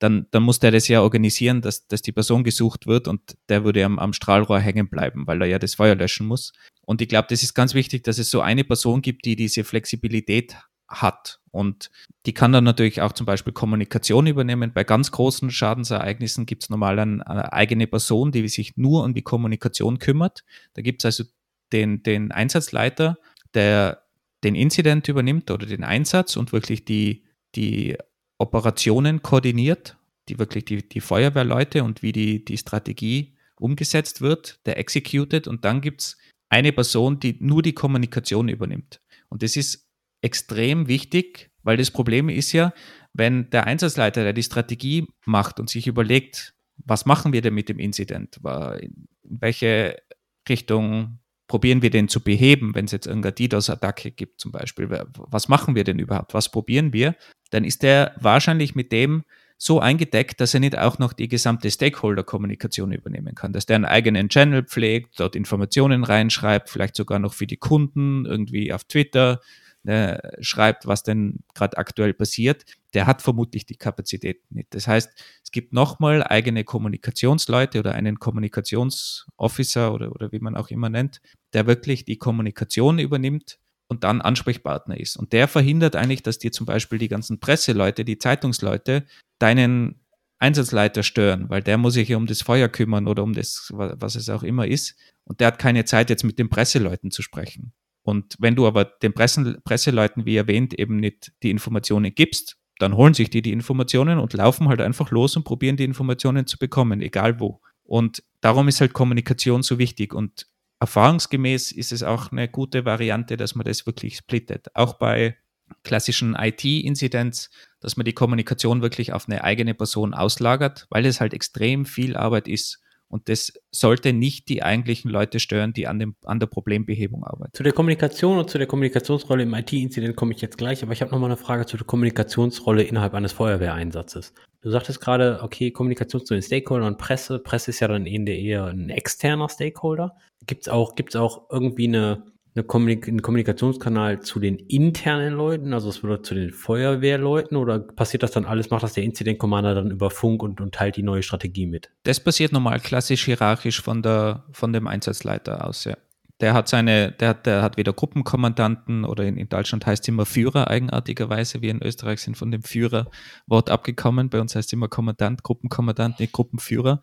dann, 0.00 0.26
dann 0.30 0.42
muss 0.42 0.58
der 0.58 0.70
das 0.70 0.88
ja 0.88 1.02
organisieren, 1.02 1.60
dass, 1.60 1.86
dass 1.86 2.02
die 2.02 2.12
Person 2.12 2.42
gesucht 2.42 2.86
wird 2.86 3.06
und 3.06 3.36
der 3.48 3.64
würde 3.64 3.84
am, 3.84 3.98
am 3.98 4.14
Strahlrohr 4.14 4.58
hängen 4.58 4.88
bleiben, 4.88 5.26
weil 5.26 5.42
er 5.42 5.46
ja 5.46 5.58
das 5.58 5.74
Feuer 5.74 5.94
löschen 5.94 6.26
muss. 6.26 6.52
Und 6.80 7.02
ich 7.02 7.08
glaube, 7.08 7.28
das 7.28 7.42
ist 7.42 7.54
ganz 7.54 7.74
wichtig, 7.74 8.02
dass 8.02 8.18
es 8.18 8.30
so 8.30 8.40
eine 8.40 8.64
Person 8.64 9.02
gibt, 9.02 9.26
die 9.26 9.36
diese 9.36 9.62
Flexibilität 9.62 10.56
hat. 10.88 11.38
Und 11.50 11.90
die 12.24 12.32
kann 12.32 12.50
dann 12.50 12.64
natürlich 12.64 13.02
auch 13.02 13.12
zum 13.12 13.26
Beispiel 13.26 13.52
Kommunikation 13.52 14.26
übernehmen. 14.26 14.72
Bei 14.72 14.84
ganz 14.84 15.12
großen 15.12 15.50
Schadensereignissen 15.50 16.46
gibt 16.46 16.64
es 16.64 16.70
normal 16.70 16.98
eine, 16.98 17.26
eine, 17.26 17.52
eigene 17.52 17.86
Person, 17.86 18.32
die 18.32 18.48
sich 18.48 18.78
nur 18.78 19.04
um 19.04 19.12
die 19.12 19.22
Kommunikation 19.22 19.98
kümmert. 19.98 20.44
Da 20.72 20.82
gibt 20.82 21.02
es 21.02 21.06
also 21.06 21.24
den, 21.72 22.02
den 22.02 22.32
Einsatzleiter, 22.32 23.18
der 23.52 24.02
den 24.44 24.54
Incident 24.54 25.06
übernimmt 25.08 25.50
oder 25.50 25.66
den 25.66 25.84
Einsatz 25.84 26.36
und 26.36 26.52
wirklich 26.52 26.86
die, 26.86 27.24
die 27.54 27.98
Operationen 28.40 29.22
koordiniert, 29.22 29.96
die 30.28 30.38
wirklich 30.38 30.64
die, 30.64 30.88
die 30.88 31.00
Feuerwehrleute 31.00 31.84
und 31.84 32.02
wie 32.02 32.12
die, 32.12 32.44
die 32.44 32.58
Strategie 32.58 33.34
umgesetzt 33.56 34.20
wird, 34.22 34.58
der 34.66 34.78
executed 34.78 35.46
und 35.46 35.64
dann 35.64 35.80
gibt 35.80 36.00
es 36.00 36.18
eine 36.48 36.72
Person, 36.72 37.20
die 37.20 37.36
nur 37.40 37.62
die 37.62 37.74
Kommunikation 37.74 38.48
übernimmt. 38.48 39.00
Und 39.28 39.42
das 39.42 39.56
ist 39.56 39.86
extrem 40.22 40.88
wichtig, 40.88 41.50
weil 41.62 41.76
das 41.76 41.90
Problem 41.90 42.28
ist 42.28 42.52
ja, 42.52 42.72
wenn 43.12 43.50
der 43.50 43.66
Einsatzleiter, 43.66 44.24
der 44.24 44.32
die 44.32 44.42
Strategie 44.42 45.06
macht 45.26 45.60
und 45.60 45.68
sich 45.68 45.86
überlegt, 45.86 46.54
was 46.76 47.06
machen 47.06 47.32
wir 47.32 47.42
denn 47.42 47.54
mit 47.54 47.68
dem 47.68 47.78
Incident, 47.78 48.40
in 48.80 49.08
welche 49.22 50.00
Richtung 50.48 51.19
probieren 51.50 51.82
wir 51.82 51.90
den 51.90 52.06
zu 52.06 52.20
beheben, 52.20 52.76
wenn 52.76 52.84
es 52.84 52.92
jetzt 52.92 53.08
irgendeine 53.08 53.32
DDoS-Attacke 53.32 54.12
gibt 54.12 54.40
zum 54.40 54.52
Beispiel. 54.52 54.88
Was 55.16 55.48
machen 55.48 55.74
wir 55.74 55.82
denn 55.82 55.98
überhaupt? 55.98 56.32
Was 56.32 56.48
probieren 56.48 56.92
wir? 56.92 57.16
Dann 57.50 57.64
ist 57.64 57.82
der 57.82 58.14
wahrscheinlich 58.20 58.76
mit 58.76 58.92
dem 58.92 59.24
so 59.58 59.80
eingedeckt, 59.80 60.40
dass 60.40 60.54
er 60.54 60.60
nicht 60.60 60.78
auch 60.78 61.00
noch 61.00 61.12
die 61.12 61.26
gesamte 61.26 61.68
Stakeholder-Kommunikation 61.68 62.92
übernehmen 62.92 63.34
kann, 63.34 63.52
dass 63.52 63.66
der 63.66 63.74
einen 63.74 63.84
eigenen 63.84 64.28
Channel 64.28 64.62
pflegt, 64.62 65.18
dort 65.18 65.34
Informationen 65.34 66.04
reinschreibt, 66.04 66.70
vielleicht 66.70 66.94
sogar 66.94 67.18
noch 67.18 67.34
für 67.34 67.48
die 67.48 67.56
Kunden 67.56 68.26
irgendwie 68.26 68.72
auf 68.72 68.84
Twitter 68.84 69.40
ne, 69.82 70.20
schreibt, 70.40 70.86
was 70.86 71.02
denn 71.02 71.40
gerade 71.54 71.78
aktuell 71.78 72.14
passiert, 72.14 72.64
der 72.94 73.06
hat 73.06 73.22
vermutlich 73.22 73.66
die 73.66 73.76
Kapazität 73.76 74.40
nicht. 74.50 74.72
Das 74.72 74.86
heißt, 74.86 75.10
es 75.42 75.50
gibt 75.50 75.72
nochmal 75.72 76.22
eigene 76.22 76.62
Kommunikationsleute 76.62 77.80
oder 77.80 77.94
einen 77.94 78.20
Kommunikationsofficer 78.20 79.92
oder, 79.92 80.12
oder 80.12 80.32
wie 80.32 80.38
man 80.38 80.56
auch 80.56 80.68
immer 80.68 80.88
nennt, 80.88 81.20
der 81.52 81.66
wirklich 81.66 82.04
die 82.04 82.18
Kommunikation 82.18 82.98
übernimmt 82.98 83.58
und 83.88 84.04
dann 84.04 84.20
Ansprechpartner 84.20 84.98
ist. 84.98 85.16
Und 85.16 85.32
der 85.32 85.48
verhindert 85.48 85.96
eigentlich, 85.96 86.22
dass 86.22 86.38
dir 86.38 86.52
zum 86.52 86.66
Beispiel 86.66 86.98
die 86.98 87.08
ganzen 87.08 87.40
Presseleute, 87.40 88.04
die 88.04 88.18
Zeitungsleute 88.18 89.04
deinen 89.38 90.00
Einsatzleiter 90.38 91.02
stören, 91.02 91.50
weil 91.50 91.62
der 91.62 91.76
muss 91.76 91.94
sich 91.94 92.08
ja 92.08 92.16
um 92.16 92.26
das 92.26 92.42
Feuer 92.42 92.68
kümmern 92.68 93.06
oder 93.06 93.22
um 93.22 93.34
das, 93.34 93.70
was 93.74 94.14
es 94.14 94.28
auch 94.28 94.42
immer 94.42 94.66
ist. 94.66 94.96
Und 95.24 95.40
der 95.40 95.48
hat 95.48 95.58
keine 95.58 95.84
Zeit, 95.84 96.08
jetzt 96.08 96.24
mit 96.24 96.38
den 96.38 96.48
Presseleuten 96.48 97.10
zu 97.10 97.22
sprechen. 97.22 97.72
Und 98.02 98.36
wenn 98.38 98.56
du 98.56 98.66
aber 98.66 98.84
den 98.84 99.12
Pressen, 99.12 99.60
Presseleuten, 99.64 100.24
wie 100.24 100.36
erwähnt, 100.36 100.78
eben 100.78 100.96
nicht 100.96 101.32
die 101.42 101.50
Informationen 101.50 102.14
gibst, 102.14 102.56
dann 102.78 102.96
holen 102.96 103.12
sich 103.12 103.28
die 103.28 103.42
die 103.42 103.52
Informationen 103.52 104.18
und 104.18 104.32
laufen 104.32 104.68
halt 104.68 104.80
einfach 104.80 105.10
los 105.10 105.36
und 105.36 105.44
probieren 105.44 105.76
die 105.76 105.84
Informationen 105.84 106.46
zu 106.46 106.58
bekommen, 106.58 107.02
egal 107.02 107.38
wo. 107.38 107.60
Und 107.82 108.22
darum 108.40 108.68
ist 108.68 108.80
halt 108.80 108.94
Kommunikation 108.94 109.62
so 109.62 109.78
wichtig. 109.78 110.14
Und 110.14 110.46
erfahrungsgemäß 110.80 111.72
ist 111.72 111.92
es 111.92 112.02
auch 112.02 112.32
eine 112.32 112.48
gute 112.48 112.84
Variante, 112.84 113.36
dass 113.36 113.54
man 113.54 113.66
das 113.66 113.86
wirklich 113.86 114.16
splittet. 114.16 114.74
Auch 114.74 114.94
bei 114.94 115.36
klassischen 115.84 116.34
IT-Inzidenz, 116.34 117.50
dass 117.80 117.96
man 117.96 118.04
die 118.04 118.12
Kommunikation 118.12 118.82
wirklich 118.82 119.12
auf 119.12 119.28
eine 119.28 119.44
eigene 119.44 119.74
Person 119.74 120.14
auslagert, 120.14 120.86
weil 120.90 121.06
es 121.06 121.20
halt 121.20 121.32
extrem 121.32 121.86
viel 121.86 122.16
Arbeit 122.16 122.48
ist 122.48 122.80
und 123.10 123.28
das 123.28 123.52
sollte 123.72 124.12
nicht 124.12 124.48
die 124.48 124.62
eigentlichen 124.62 125.10
Leute 125.10 125.40
stören, 125.40 125.72
die 125.72 125.88
an, 125.88 125.98
dem, 125.98 126.14
an 126.24 126.38
der 126.38 126.46
Problembehebung 126.46 127.24
arbeiten. 127.24 127.52
Zu 127.52 127.64
der 127.64 127.72
Kommunikation 127.72 128.38
und 128.38 128.48
zu 128.48 128.56
der 128.56 128.68
Kommunikationsrolle 128.68 129.42
im 129.42 129.52
IT-Incident 129.52 130.14
komme 130.14 130.32
ich 130.32 130.40
jetzt 130.40 130.56
gleich, 130.56 130.82
aber 130.84 130.92
ich 130.92 131.02
habe 131.02 131.10
nochmal 131.10 131.30
eine 131.30 131.36
Frage 131.36 131.66
zu 131.66 131.76
der 131.76 131.86
Kommunikationsrolle 131.86 132.84
innerhalb 132.84 133.14
eines 133.14 133.32
Feuerwehreinsatzes. 133.32 134.32
Du 134.62 134.70
sagtest 134.70 135.00
gerade, 135.00 135.40
okay, 135.42 135.72
Kommunikation 135.72 136.24
zu 136.24 136.34
den 136.34 136.42
Stakeholdern 136.42 136.86
und 136.86 136.98
Presse. 136.98 137.40
Presse 137.40 137.70
ist 137.70 137.80
ja 137.80 137.88
dann 137.88 138.06
eher 138.06 138.66
ein 138.66 138.90
externer 138.90 139.48
Stakeholder. 139.48 140.16
Gibt 140.46 140.62
es 140.62 140.68
auch, 140.68 140.94
gibt's 140.94 141.16
auch 141.16 141.50
irgendwie 141.50 141.88
eine, 141.88 142.22
eine 142.54 142.64
Kommunik 142.64 143.06
einen 143.06 143.22
Kommunikationskanal 143.22 144.20
zu 144.20 144.40
den 144.40 144.56
internen 144.56 145.34
Leuten, 145.34 145.72
also 145.72 145.88
es 145.88 146.02
würde 146.02 146.22
zu 146.22 146.34
den 146.34 146.50
Feuerwehrleuten 146.50 147.56
oder 147.56 147.78
passiert 147.78 148.22
das 148.22 148.32
dann 148.32 148.44
alles, 148.44 148.70
macht 148.70 148.82
das 148.82 148.94
der 148.94 149.04
Incident 149.04 149.38
Commander 149.38 149.74
dann 149.74 149.90
über 149.90 150.10
Funk 150.10 150.42
und, 150.42 150.60
und 150.60 150.74
teilt 150.74 150.96
die 150.96 151.02
neue 151.02 151.22
Strategie 151.22 151.66
mit? 151.66 151.90
Das 152.02 152.18
passiert 152.18 152.52
normal 152.52 152.80
klassisch 152.80 153.24
hierarchisch 153.24 153.80
von 153.80 154.02
der 154.02 154.44
von 154.52 154.72
dem 154.72 154.86
Einsatzleiter 154.86 155.66
aus, 155.66 155.84
ja. 155.84 155.96
Der 156.40 156.54
hat 156.54 156.68
seine, 156.68 157.12
der 157.12 157.34
der 157.34 157.62
hat 157.62 157.76
weder 157.76 157.92
Gruppenkommandanten 157.92 159.04
oder 159.04 159.24
in, 159.24 159.36
in 159.36 159.48
Deutschland 159.48 159.84
heißt 159.84 160.04
es 160.04 160.08
immer 160.08 160.24
Führer 160.24 160.68
eigenartigerweise. 160.68 161.60
Wir 161.60 161.70
in 161.70 161.82
Österreich 161.82 162.22
sind 162.22 162.36
von 162.36 162.50
dem 162.50 162.62
Führerwort 162.62 163.68
abgekommen. 163.68 164.30
Bei 164.30 164.40
uns 164.40 164.56
heißt 164.56 164.70
es 164.70 164.72
immer 164.72 164.88
Kommandant, 164.88 165.42
Gruppenkommandant, 165.42 166.18
nicht 166.18 166.32
Gruppenführer. 166.32 167.02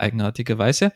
Eigenartigerweise. 0.00 0.92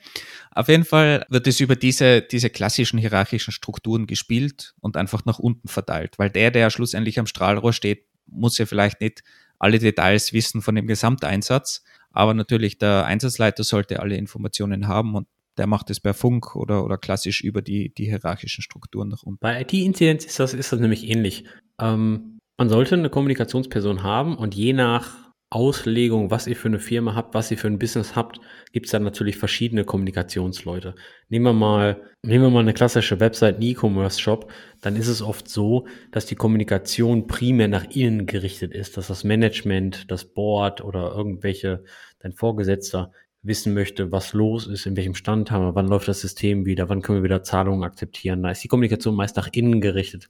Auf 0.50 0.68
jeden 0.68 0.84
Fall 0.84 1.24
wird 1.28 1.46
es 1.46 1.60
über 1.60 1.76
diese, 1.76 2.22
diese 2.22 2.50
klassischen 2.50 2.98
hierarchischen 2.98 3.52
Strukturen 3.52 4.06
gespielt 4.06 4.74
und 4.80 4.96
einfach 4.96 5.24
nach 5.24 5.38
unten 5.38 5.68
verteilt, 5.68 6.18
weil 6.18 6.30
der, 6.30 6.50
der 6.50 6.70
schlussendlich 6.70 7.18
am 7.18 7.26
Strahlrohr 7.26 7.72
steht, 7.72 8.06
muss 8.26 8.58
ja 8.58 8.66
vielleicht 8.66 9.00
nicht 9.00 9.22
alle 9.58 9.78
Details 9.78 10.32
wissen 10.32 10.62
von 10.62 10.74
dem 10.74 10.86
Gesamteinsatz, 10.86 11.84
aber 12.10 12.34
natürlich 12.34 12.78
der 12.78 13.06
Einsatzleiter 13.06 13.64
sollte 13.64 14.00
alle 14.00 14.16
Informationen 14.16 14.88
haben 14.88 15.14
und 15.14 15.26
der 15.56 15.66
macht 15.66 15.90
es 15.90 16.00
per 16.00 16.14
Funk 16.14 16.56
oder, 16.56 16.84
oder 16.84 16.98
klassisch 16.98 17.40
über 17.42 17.62
die, 17.62 17.94
die 17.94 18.06
hierarchischen 18.06 18.62
Strukturen 18.62 19.08
nach 19.08 19.22
unten. 19.22 19.38
Bei 19.40 19.60
IT-Inzidenz 19.60 20.24
ist 20.24 20.40
das, 20.40 20.54
ist 20.54 20.72
das 20.72 20.80
nämlich 20.80 21.08
ähnlich. 21.08 21.44
Ähm, 21.80 22.38
man 22.56 22.68
sollte 22.68 22.94
eine 22.94 23.10
Kommunikationsperson 23.10 24.02
haben 24.02 24.36
und 24.36 24.54
je 24.54 24.72
nach 24.72 25.23
Auslegung, 25.54 26.32
was 26.32 26.48
ihr 26.48 26.56
für 26.56 26.68
eine 26.68 26.80
Firma 26.80 27.14
habt, 27.14 27.34
was 27.34 27.50
ihr 27.50 27.58
für 27.58 27.68
ein 27.68 27.78
Business 27.78 28.16
habt, 28.16 28.40
gibt 28.72 28.86
es 28.86 28.92
dann 28.92 29.04
natürlich 29.04 29.36
verschiedene 29.36 29.84
Kommunikationsleute. 29.84 30.96
Nehmen 31.28 31.44
wir 31.44 31.52
mal, 31.52 32.02
nehmen 32.22 32.44
wir 32.44 32.50
mal 32.50 32.60
eine 32.60 32.74
klassische 32.74 33.20
Website, 33.20 33.54
einen 33.54 33.62
E-Commerce-Shop, 33.62 34.50
dann 34.80 34.96
ist 34.96 35.06
es 35.06 35.22
oft 35.22 35.48
so, 35.48 35.86
dass 36.10 36.26
die 36.26 36.34
Kommunikation 36.34 37.28
primär 37.28 37.68
nach 37.68 37.84
innen 37.90 38.26
gerichtet 38.26 38.74
ist, 38.74 38.96
dass 38.96 39.06
das 39.06 39.22
Management, 39.22 40.10
das 40.10 40.24
Board 40.24 40.82
oder 40.82 41.14
irgendwelche, 41.14 41.84
dein 42.18 42.32
Vorgesetzter 42.32 43.12
wissen 43.42 43.74
möchte, 43.74 44.10
was 44.10 44.32
los 44.32 44.66
ist, 44.66 44.86
in 44.86 44.96
welchem 44.96 45.14
Stand 45.14 45.52
haben 45.52 45.66
wir, 45.66 45.74
wann 45.76 45.86
läuft 45.86 46.08
das 46.08 46.20
System 46.20 46.66
wieder, 46.66 46.88
wann 46.88 47.00
können 47.02 47.18
wir 47.18 47.24
wieder 47.24 47.44
Zahlungen 47.44 47.84
akzeptieren. 47.84 48.42
Da 48.42 48.50
ist 48.50 48.64
die 48.64 48.68
Kommunikation 48.68 49.14
meist 49.14 49.36
nach 49.36 49.50
innen 49.52 49.80
gerichtet. 49.80 50.28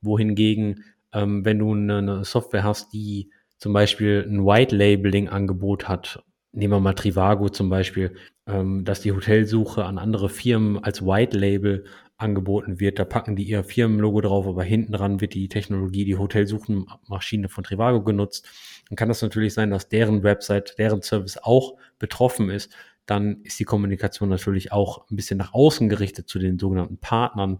Wohingegen, 0.00 0.84
ähm, 1.12 1.44
wenn 1.44 1.58
du 1.58 1.72
eine, 1.72 1.98
eine 1.98 2.24
Software 2.24 2.62
hast, 2.62 2.92
die 2.92 3.30
zum 3.60 3.74
Beispiel 3.74 4.26
ein 4.26 4.44
White 4.44 4.74
Labeling 4.74 5.28
Angebot 5.28 5.86
hat, 5.86 6.24
nehmen 6.52 6.72
wir 6.72 6.80
mal 6.80 6.94
Trivago 6.94 7.50
zum 7.50 7.68
Beispiel, 7.68 8.16
ähm, 8.46 8.84
dass 8.84 9.02
die 9.02 9.12
Hotelsuche 9.12 9.84
an 9.84 9.98
andere 9.98 10.30
Firmen 10.30 10.82
als 10.82 11.04
White 11.04 11.38
Label 11.38 11.84
angeboten 12.16 12.80
wird. 12.80 12.98
Da 12.98 13.04
packen 13.04 13.36
die 13.36 13.44
ihr 13.44 13.62
Firmenlogo 13.62 14.22
drauf, 14.22 14.46
aber 14.46 14.64
hinten 14.64 14.92
dran 14.92 15.20
wird 15.20 15.34
die 15.34 15.48
Technologie, 15.48 16.04
die 16.04 16.16
Hotelsuchenmaschine 16.16 17.48
von 17.48 17.62
Trivago 17.62 18.02
genutzt. 18.02 18.48
Dann 18.88 18.96
kann 18.96 19.08
das 19.08 19.22
natürlich 19.22 19.52
sein, 19.52 19.70
dass 19.70 19.88
deren 19.88 20.22
Website, 20.22 20.74
deren 20.78 21.02
Service 21.02 21.38
auch 21.38 21.76
betroffen 21.98 22.48
ist. 22.48 22.72
Dann 23.04 23.42
ist 23.42 23.60
die 23.60 23.64
Kommunikation 23.64 24.28
natürlich 24.30 24.72
auch 24.72 25.08
ein 25.10 25.16
bisschen 25.16 25.36
nach 25.36 25.52
außen 25.52 25.88
gerichtet 25.88 26.28
zu 26.28 26.38
den 26.38 26.58
sogenannten 26.58 26.98
Partnern. 26.98 27.58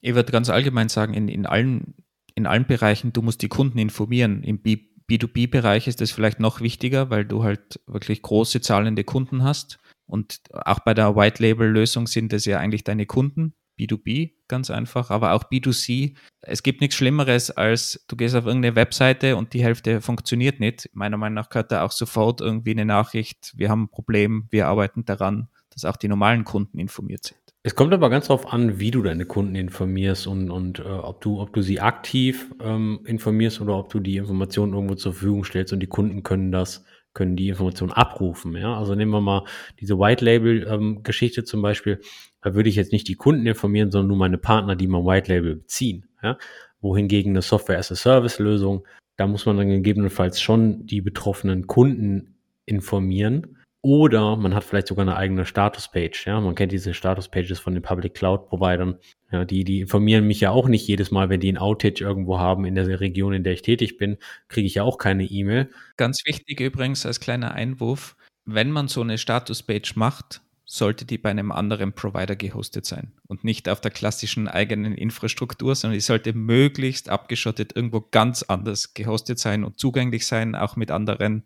Ich 0.00 0.14
würde 0.14 0.32
ganz 0.32 0.50
allgemein 0.50 0.88
sagen, 0.88 1.14
in, 1.14 1.28
in 1.28 1.46
allen 1.46 1.94
in 2.38 2.46
allen 2.46 2.66
Bereichen, 2.66 3.12
du 3.12 3.20
musst 3.20 3.42
die 3.42 3.48
Kunden 3.48 3.78
informieren. 3.78 4.44
Im 4.44 4.60
B 4.60 4.87
B2B-Bereich 5.10 5.88
ist 5.88 6.00
das 6.00 6.10
vielleicht 6.10 6.40
noch 6.40 6.60
wichtiger, 6.60 7.10
weil 7.10 7.24
du 7.24 7.42
halt 7.42 7.80
wirklich 7.86 8.22
große 8.22 8.60
zahlende 8.60 9.04
Kunden 9.04 9.42
hast. 9.42 9.78
Und 10.06 10.40
auch 10.52 10.80
bei 10.80 10.94
der 10.94 11.16
White-Label-Lösung 11.16 12.06
sind 12.06 12.32
es 12.32 12.44
ja 12.44 12.58
eigentlich 12.58 12.84
deine 12.84 13.06
Kunden. 13.06 13.54
B2B, 13.78 14.32
ganz 14.48 14.70
einfach, 14.70 15.10
aber 15.10 15.32
auch 15.32 15.44
B2C. 15.44 16.16
Es 16.40 16.62
gibt 16.62 16.80
nichts 16.80 16.96
Schlimmeres, 16.96 17.50
als 17.50 18.04
du 18.08 18.16
gehst 18.16 18.34
auf 18.34 18.44
irgendeine 18.44 18.74
Webseite 18.74 19.36
und 19.36 19.52
die 19.52 19.62
Hälfte 19.62 20.00
funktioniert 20.00 20.60
nicht. 20.60 20.90
Meiner 20.94 21.16
Meinung 21.16 21.34
nach 21.34 21.48
gehört 21.48 21.70
da 21.70 21.84
auch 21.84 21.92
sofort 21.92 22.40
irgendwie 22.40 22.72
eine 22.72 22.84
Nachricht, 22.84 23.52
wir 23.56 23.68
haben 23.68 23.84
ein 23.84 23.90
Problem, 23.90 24.48
wir 24.50 24.66
arbeiten 24.66 25.04
daran, 25.04 25.48
dass 25.82 25.90
auch 25.90 25.96
die 25.96 26.08
normalen 26.08 26.44
Kunden 26.44 26.78
informiert 26.78 27.24
sind. 27.24 27.38
Es 27.62 27.74
kommt 27.74 27.92
aber 27.92 28.08
ganz 28.08 28.28
darauf 28.28 28.52
an, 28.52 28.78
wie 28.78 28.90
du 28.90 29.02
deine 29.02 29.26
Kunden 29.26 29.54
informierst 29.54 30.26
und, 30.26 30.50
und 30.50 30.78
äh, 30.78 30.84
ob, 30.84 31.20
du, 31.20 31.40
ob 31.40 31.52
du 31.52 31.60
sie 31.60 31.80
aktiv 31.80 32.52
ähm, 32.60 33.00
informierst 33.04 33.60
oder 33.60 33.76
ob 33.76 33.90
du 33.90 34.00
die 34.00 34.16
Informationen 34.16 34.72
irgendwo 34.72 34.94
zur 34.94 35.12
Verfügung 35.12 35.44
stellst 35.44 35.72
und 35.72 35.80
die 35.80 35.88
Kunden 35.88 36.22
können 36.22 36.52
das, 36.52 36.84
können 37.14 37.36
die 37.36 37.48
Informationen 37.48 37.92
abrufen. 37.92 38.56
Ja? 38.56 38.78
Also 38.78 38.94
nehmen 38.94 39.10
wir 39.10 39.20
mal 39.20 39.44
diese 39.80 39.98
White 39.98 40.24
Label 40.24 40.66
ähm, 40.68 41.02
zum 41.44 41.62
Beispiel. 41.62 42.00
Da 42.42 42.54
würde 42.54 42.68
ich 42.68 42.76
jetzt 42.76 42.92
nicht 42.92 43.08
die 43.08 43.16
Kunden 43.16 43.46
informieren, 43.46 43.90
sondern 43.90 44.08
nur 44.08 44.16
meine 44.16 44.38
Partner, 44.38 44.76
die 44.76 44.86
mein 44.86 45.04
White 45.04 45.32
Label 45.32 45.56
beziehen. 45.56 46.06
Ja? 46.22 46.38
Wohingegen 46.80 47.32
eine 47.32 47.42
Software 47.42 47.78
as 47.78 47.90
a 47.92 47.96
Service 47.96 48.38
Lösung, 48.38 48.86
da 49.16 49.26
muss 49.26 49.46
man 49.46 49.56
dann 49.56 49.68
gegebenenfalls 49.68 50.40
schon 50.40 50.86
die 50.86 51.00
betroffenen 51.00 51.66
Kunden 51.66 52.36
informieren 52.66 53.57
oder 53.80 54.36
man 54.36 54.54
hat 54.54 54.64
vielleicht 54.64 54.88
sogar 54.88 55.02
eine 55.02 55.16
eigene 55.16 55.46
Status-Page. 55.46 56.26
Ja, 56.26 56.40
man 56.40 56.54
kennt 56.54 56.72
diese 56.72 56.94
Status-Pages 56.94 57.60
von 57.60 57.74
den 57.74 57.82
Public 57.82 58.14
Cloud-Providern. 58.14 58.98
Ja, 59.30 59.44
die, 59.44 59.64
die 59.64 59.80
informieren 59.80 60.26
mich 60.26 60.40
ja 60.40 60.50
auch 60.50 60.68
nicht 60.68 60.86
jedes 60.86 61.10
Mal, 61.10 61.28
wenn 61.28 61.40
die 61.40 61.52
ein 61.52 61.58
Outage 61.58 62.02
irgendwo 62.02 62.38
haben 62.38 62.64
in 62.64 62.74
der 62.74 63.00
Region, 63.00 63.32
in 63.32 63.44
der 63.44 63.52
ich 63.52 63.62
tätig 63.62 63.96
bin, 63.96 64.16
kriege 64.48 64.66
ich 64.66 64.74
ja 64.74 64.82
auch 64.82 64.98
keine 64.98 65.24
E-Mail. 65.24 65.70
Ganz 65.96 66.22
wichtig 66.24 66.60
übrigens 66.60 67.06
als 67.06 67.20
kleiner 67.20 67.52
Einwurf, 67.52 68.16
wenn 68.44 68.70
man 68.70 68.88
so 68.88 69.00
eine 69.00 69.18
Status-Page 69.18 69.94
macht, 69.96 70.40
sollte 70.64 71.06
die 71.06 71.16
bei 71.16 71.30
einem 71.30 71.50
anderen 71.50 71.94
Provider 71.94 72.36
gehostet 72.36 72.84
sein 72.84 73.12
und 73.26 73.42
nicht 73.42 73.70
auf 73.70 73.80
der 73.80 73.90
klassischen 73.90 74.48
eigenen 74.48 74.94
Infrastruktur, 74.94 75.74
sondern 75.74 75.94
die 75.94 76.02
sollte 76.02 76.34
möglichst 76.34 77.08
abgeschottet 77.08 77.74
irgendwo 77.74 78.02
ganz 78.02 78.42
anders 78.42 78.92
gehostet 78.92 79.38
sein 79.38 79.64
und 79.64 79.78
zugänglich 79.78 80.26
sein, 80.26 80.54
auch 80.54 80.76
mit 80.76 80.90
anderen 80.90 81.44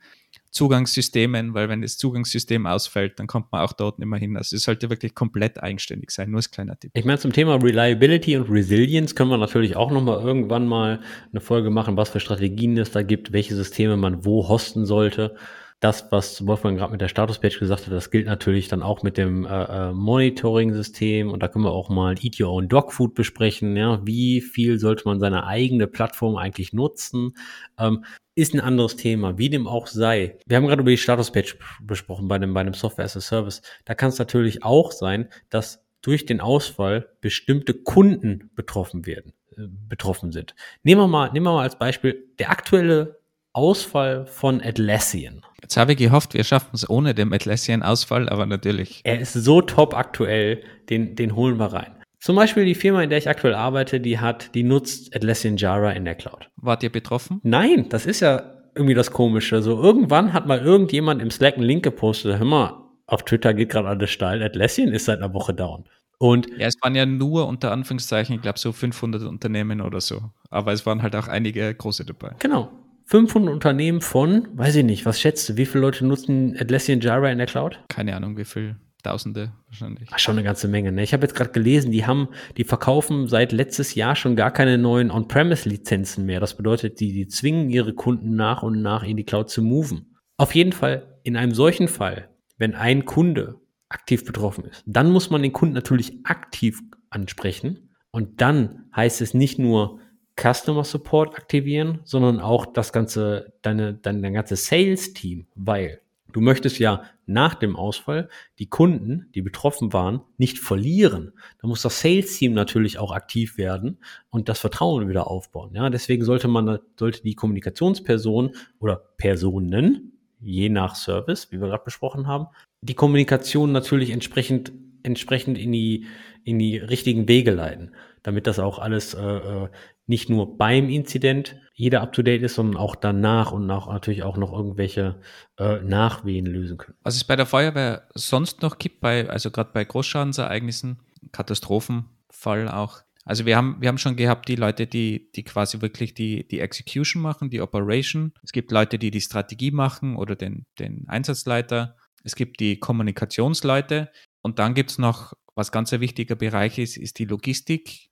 Zugangssystemen, 0.53 1.55
weil 1.55 1.69
wenn 1.69 1.81
das 1.81 1.97
Zugangssystem 1.97 2.67
ausfällt, 2.67 3.19
dann 3.19 3.27
kommt 3.27 3.51
man 3.53 3.63
auch 3.63 3.73
dort 3.73 3.99
nicht 3.99 4.07
mehr 4.07 4.19
hin. 4.19 4.37
Also 4.37 4.55
es 4.55 4.63
sollte 4.63 4.91
wirklich 4.91 5.15
komplett 5.15 5.63
eigenständig 5.63 6.11
sein, 6.11 6.31
nur 6.31 6.39
als 6.39 6.51
kleiner 6.51 6.79
Tipp. 6.79 6.93
Ich 6.95 7.07
meine, 7.07 7.19
zum 7.19 7.33
Thema 7.33 7.57
Reliability 7.57 8.37
und 8.37 8.51
Resilience 8.51 9.15
können 9.15 9.31
wir 9.31 9.39
natürlich 9.39 9.77
auch 9.77 9.91
nochmal 9.91 10.23
irgendwann 10.23 10.69
mal 10.69 11.01
eine 11.33 11.41
Folge 11.41 11.71
machen, 11.71 11.97
was 11.97 12.11
für 12.11 12.21
Strategien 12.21 12.77
es 12.77 12.91
da 12.91 13.03
gibt, 13.03 13.33
welche 13.33 13.55
Systeme 13.55 13.97
man 13.97 14.27
wo 14.27 14.47
hosten 14.47 14.85
sollte. 14.85 15.37
Das, 15.81 16.13
was 16.13 16.47
Wolfgang 16.47 16.79
gerade 16.79 16.93
mit 16.93 17.01
der 17.01 17.09
Statuspage 17.09 17.59
gesagt 17.59 17.87
hat, 17.87 17.93
das 17.93 18.13
gilt 18.13 18.27
natürlich 18.27 18.69
dann 18.69 18.85
auch 18.85 19.03
mit 19.03 19.17
dem 19.17 19.45
äh, 19.45 19.49
äh, 19.89 19.93
Monitoring-System 19.93 21.29
und 21.29 21.43
da 21.43 21.49
können 21.49 21.65
wir 21.65 21.73
auch 21.73 21.89
mal 21.89 22.15
Eat 22.23 22.39
Your 22.39 22.51
Own 22.51 22.69
Dog 22.69 22.93
Food 22.93 23.15
besprechen. 23.15 23.75
Ja, 23.75 24.01
wie 24.07 24.41
viel 24.43 24.79
sollte 24.79 25.03
man 25.07 25.19
seine 25.19 25.45
eigene 25.45 25.89
Plattform 25.89 26.37
eigentlich 26.37 26.73
nutzen? 26.73 27.33
Ähm, 27.79 28.05
ist 28.35 28.55
ein 28.55 28.61
anderes 28.61 28.97
Thema, 28.97 29.39
wie 29.39 29.51
dem 29.51 29.67
auch 29.67 29.87
sei. 29.87 30.39
Wir 30.47 30.57
haben 30.57 30.67
gerade 30.67 30.81
über 30.81 30.91
die 30.91 30.97
Statuspage 30.97 31.57
besprochen 31.83 32.29
bei 32.29 32.39
dem, 32.39 32.55
bei 32.55 32.65
dem 32.65 32.75
Software 32.75 33.05
as 33.05 33.17
a 33.17 33.21
Service. 33.21 33.63
Da 33.85 33.95
kann 33.95 34.09
es 34.09 34.19
natürlich 34.19 34.63
auch 34.63 34.93
sein, 34.93 35.29
dass 35.51 35.85
durch 36.01 36.27
den 36.27 36.41
Ausfall 36.41 37.09
bestimmte 37.21 37.75
Kunden 37.75 38.51
betroffen 38.55 39.07
werden, 39.07 39.33
äh, 39.57 39.63
betroffen 39.89 40.33
sind. 40.33 40.55
Nehmen 40.83 41.01
wir 41.01 41.09
mal, 41.09 41.31
nehmen 41.33 41.47
wir 41.47 41.53
mal 41.53 41.63
als 41.63 41.79
Beispiel 41.79 42.27
der 42.39 42.51
aktuelle 42.51 43.21
Ausfall 43.53 44.27
von 44.27 44.63
Atlassian. 44.63 45.45
Jetzt 45.61 45.77
habe 45.77 45.93
ich 45.93 45.99
gehofft, 45.99 46.35
wir 46.35 46.43
schaffen 46.43 46.71
es 46.73 46.89
ohne 46.89 47.15
den 47.15 47.33
Atlassian-Ausfall, 47.33 48.29
aber 48.29 48.47
natürlich. 48.47 49.03
Er 49.05 49.21
ist 49.21 49.35
so 49.35 49.61
top 49.61 49.95
aktuell, 49.95 50.63
den, 50.89 51.15
den 51.17 51.37
holen 51.37 51.59
wir 51.59 51.67
rein. 51.67 52.02
Zum 52.23 52.37
Beispiel 52.37 52.65
die 52.65 52.77
Firma, 52.77 53.03
in 53.03 53.11
der 53.11 53.19
ich 53.19 53.29
aktuell 53.29 53.55
arbeite, 53.55 53.99
die 53.99 54.21
hat, 54.21 54.55
die 54.55 54.63
nutzt 54.63 55.13
Atlassian 55.17 55.57
Jara 55.57 55.91
in 55.91 56.05
der 56.05 56.15
Cloud. 56.15 56.51
Wart 56.55 56.85
ihr 56.85 56.93
betroffen? 56.93 57.41
Nein, 57.43 57.89
das 57.89 58.07
ist 58.07 58.21
ja 58.21 58.63
irgendwie 58.77 58.95
das 58.95 59.11
Komische. 59.11 59.61
So 59.61 59.83
irgendwann 59.83 60.33
hat 60.33 60.47
mal 60.47 60.61
irgendjemand 60.61 61.21
im 61.21 61.33
Slack 61.33 61.57
einen 61.57 61.65
Link 61.65 61.83
gepostet. 61.83 62.39
Hör 62.39 62.47
mal, 62.47 62.81
auf 63.07 63.25
Twitter 63.25 63.55
geht 63.55 63.71
gerade 63.71 63.89
alles 63.89 64.11
steil. 64.11 64.41
Atlassian 64.41 64.93
ist 64.93 65.07
seit 65.07 65.19
einer 65.19 65.35
Woche 65.35 65.53
down. 65.53 65.89
Und 66.19 66.47
ja, 66.57 66.69
es 66.69 66.77
waren 66.81 66.95
ja 66.95 67.07
nur 67.07 67.49
unter 67.49 67.73
Anführungszeichen, 67.73 68.37
ich 68.37 68.43
glaube 68.43 68.61
so 68.61 68.71
500 68.71 69.25
Unternehmen 69.25 69.81
oder 69.81 70.01
so. 70.01 70.31
Aber 70.49 70.73
es 70.73 70.87
waren 70.87 71.03
halt 71.03 71.17
auch 71.17 71.27
einige 71.27 71.75
große 71.75 72.05
dabei. 72.05 72.37
Genau. 72.39 72.71
500 73.07 73.53
Unternehmen 73.53 74.01
von, 74.01 74.47
weiß 74.55 74.77
ich 74.77 74.85
nicht, 74.85 75.07
was 75.07 75.21
schätzt 75.21 75.49
du, 75.49 75.57
wie 75.57 75.67
viele 75.67 75.83
Leute 75.83 76.07
nutzen 76.07 76.57
Atlassian 76.57 77.01
Jira 77.01 77.33
in 77.33 77.39
der 77.39 77.49
Cloud? 77.49 77.81
Keine 77.89 78.15
Ahnung, 78.15 78.37
wie 78.37 78.45
viel. 78.45 78.77
Tausende 79.03 79.53
wahrscheinlich. 79.67 80.09
Ach, 80.13 80.19
schon 80.21 80.37
eine 80.37 80.45
ganze 80.45 80.69
Menge. 80.69 80.93
Ne? 80.93 81.03
Ich 81.03 81.13
habe 81.13 81.25
jetzt 81.25 81.35
gerade 81.35 81.51
gelesen, 81.51 81.91
die 81.91 82.07
haben, 82.07 82.29
die 82.57 82.63
verkaufen 82.63 83.27
seit 83.27 83.51
letztes 83.51 83.97
Jahr 83.97 84.15
schon 84.15 84.37
gar 84.37 84.53
keine 84.53 84.79
neuen 84.79 85.11
On-Premise-Lizenzen 85.11 86.25
mehr. 86.25 86.39
Das 86.39 86.57
bedeutet, 86.57 87.01
die, 87.01 87.13
die 87.13 87.27
zwingen 87.27 87.69
ihre 87.69 87.95
Kunden 87.95 88.37
nach 88.37 88.63
und 88.63 88.81
nach 88.81 89.03
in 89.03 89.17
die 89.17 89.25
Cloud 89.25 89.51
zu 89.51 89.61
moven. 89.61 90.15
Auf 90.37 90.55
jeden 90.55 90.73
Fall, 90.73 91.19
in 91.25 91.37
einem 91.37 91.53
solchen 91.53 91.89
Fall, 91.89 92.29
wenn 92.59 92.77
ein 92.77 93.05
Kunde 93.05 93.57
aktiv 93.89 94.25
betroffen 94.25 94.67
ist, 94.67 94.85
dann 94.87 95.11
muss 95.11 95.31
man 95.31 95.43
den 95.43 95.53
Kunden 95.53 95.75
natürlich 95.75 96.25
aktiv 96.25 96.81
ansprechen. 97.11 97.91
Und 98.13 98.41
dann 98.41 98.85
heißt 98.95 99.21
es 99.21 99.35
nicht 99.35 99.59
nur 99.59 99.99
Customer 100.41 100.85
Support 100.85 101.37
aktivieren, 101.37 102.01
sondern 102.05 102.39
auch 102.39 102.67
das 102.67 102.93
ganze, 102.93 103.53
deine, 103.63 103.95
dein, 103.95 104.23
dein 104.23 104.33
ganze 104.33 104.55
Sales-Team, 104.55 105.49
weil 105.57 106.03
Du 106.33 106.41
möchtest 106.41 106.79
ja 106.79 107.03
nach 107.33 107.55
dem 107.55 107.77
Ausfall 107.77 108.29
die 108.59 108.69
Kunden, 108.69 109.29
die 109.35 109.43
betroffen 109.43 109.93
waren, 109.93 110.21
nicht 110.39 110.59
verlieren. 110.59 111.33
Da 111.61 111.69
muss 111.69 111.83
das 111.83 112.01
Sales-Team 112.01 112.53
natürlich 112.53 112.99
auch 112.99 113.13
aktiv 113.13 113.59
werden 113.59 113.99
und 114.31 114.49
das 114.49 114.59
Vertrauen 114.59 115.09
wieder 115.09 115.27
aufbauen. 115.29 115.71
Ja, 115.75 115.91
deswegen 115.91 116.25
sollte 116.25 116.49
man, 116.49 116.79
sollte 116.99 117.23
die 117.23 117.35
Kommunikationsperson 117.35 118.53
oder 118.79 118.97
Personen, 119.17 120.13
je 120.41 120.69
nach 120.69 120.95
Service, 120.95 121.51
wie 121.51 121.61
wir 121.61 121.69
gerade 121.69 121.85
besprochen 121.85 122.27
haben, 122.27 122.47
die 122.81 122.95
Kommunikation 122.95 123.73
natürlich 123.73 124.11
entsprechend, 124.11 124.73
entsprechend 125.03 125.57
in 125.57 125.73
die, 125.73 126.07
in 126.45 126.59
die 126.59 126.77
richtigen 126.77 127.29
Wege 127.29 127.53
leiten. 127.53 127.93
damit 128.25 128.47
das 128.47 128.59
auch 128.59 128.79
alles 128.79 129.15
äh, 129.15 129.21
äh 129.21 129.69
nicht 130.07 130.29
nur 130.29 130.59
beim 130.59 130.89
Inzident 130.89 131.57
jeder 131.75 132.03
up-to-date 132.03 132.43
ist, 132.43 132.55
sondern 132.55 132.77
auch 132.77 132.97
danach 132.97 133.53
und 133.53 133.71
auch 133.71 133.91
natürlich 133.91 134.23
auch 134.23 134.37
noch 134.37 134.53
irgendwelche 134.53 135.21
äh, 135.59 135.81
Nachwehen 135.81 136.47
lösen 136.47 136.77
können. 136.77 136.99
Was 137.03 137.17
es 137.17 137.25
bei 137.25 137.37
der 137.37 137.47
Feuerwehr 137.47 138.09
sonst 138.15 138.63
noch 138.63 138.79
gibt, 138.79 139.01
bei, 139.01 139.29
also 139.29 139.51
gerade 139.51 139.71
bei 139.73 139.85
Großschadensereignissen, 139.85 141.01
Katastrophenfall 141.33 142.69
auch. 142.69 143.01
Also 143.25 143.47
wir 143.47 143.57
haben, 143.57 143.77
wir 143.81 143.89
haben 143.89 143.99
schon 143.99 144.17
gehabt, 144.17 144.49
die 144.49 144.57
Leute, 144.57 144.87
die, 144.87 145.31
die 145.33 145.45
quasi 145.45 145.81
wirklich 145.81 146.13
die, 146.13 146.47
die 146.47 146.61
Execution 146.61 147.23
machen, 147.23 147.51
die 147.51 147.61
Operation. 147.61 148.33
Es 148.43 148.53
gibt 148.53 148.73
Leute, 148.73 148.99
die 148.99 149.11
die 149.11 149.21
Strategie 149.21 149.71
machen 149.71 150.17
oder 150.17 150.35
den, 150.35 150.67
den 150.79 151.05
Einsatzleiter. 151.09 151.97
Es 152.25 152.35
gibt 152.35 152.61
die 152.61 152.79
Kommunikationsleute. 152.79 154.11
Und 154.43 154.59
dann 154.59 154.75
gibt 154.75 154.91
es 154.91 154.99
noch, 154.99 155.35
was 155.55 155.71
ganz 155.71 155.93
ein 155.93 156.01
wichtiger 156.01 156.35
Bereich 156.35 156.79
ist, 156.79 156.97
ist 156.97 157.19
die 157.19 157.25
Logistik 157.25 158.11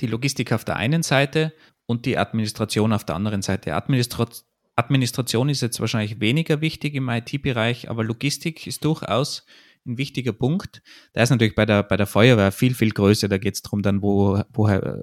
die 0.00 0.06
Logistik 0.06 0.52
auf 0.52 0.64
der 0.64 0.76
einen 0.76 1.02
Seite 1.02 1.52
und 1.86 2.06
die 2.06 2.18
Administration 2.18 2.92
auf 2.92 3.04
der 3.04 3.16
anderen 3.16 3.42
Seite. 3.42 3.74
Administra 3.74 4.26
Administration 4.76 5.48
ist 5.48 5.60
jetzt 5.60 5.80
wahrscheinlich 5.80 6.20
weniger 6.20 6.60
wichtig 6.60 6.94
im 6.94 7.08
IT-Bereich, 7.08 7.90
aber 7.90 8.04
Logistik 8.04 8.64
ist 8.66 8.84
durchaus 8.84 9.44
ein 9.84 9.98
wichtiger 9.98 10.32
Punkt. 10.32 10.82
Da 11.14 11.22
ist 11.22 11.30
natürlich 11.30 11.56
bei 11.56 11.66
der, 11.66 11.82
bei 11.82 11.96
der 11.96 12.06
Feuerwehr 12.06 12.52
viel, 12.52 12.74
viel 12.74 12.90
größer. 12.90 13.28
Da 13.28 13.38
geht 13.38 13.54
es 13.54 13.62
darum, 13.62 13.82
dann, 13.82 14.02
wo, 14.02 14.40
woher, 14.52 15.02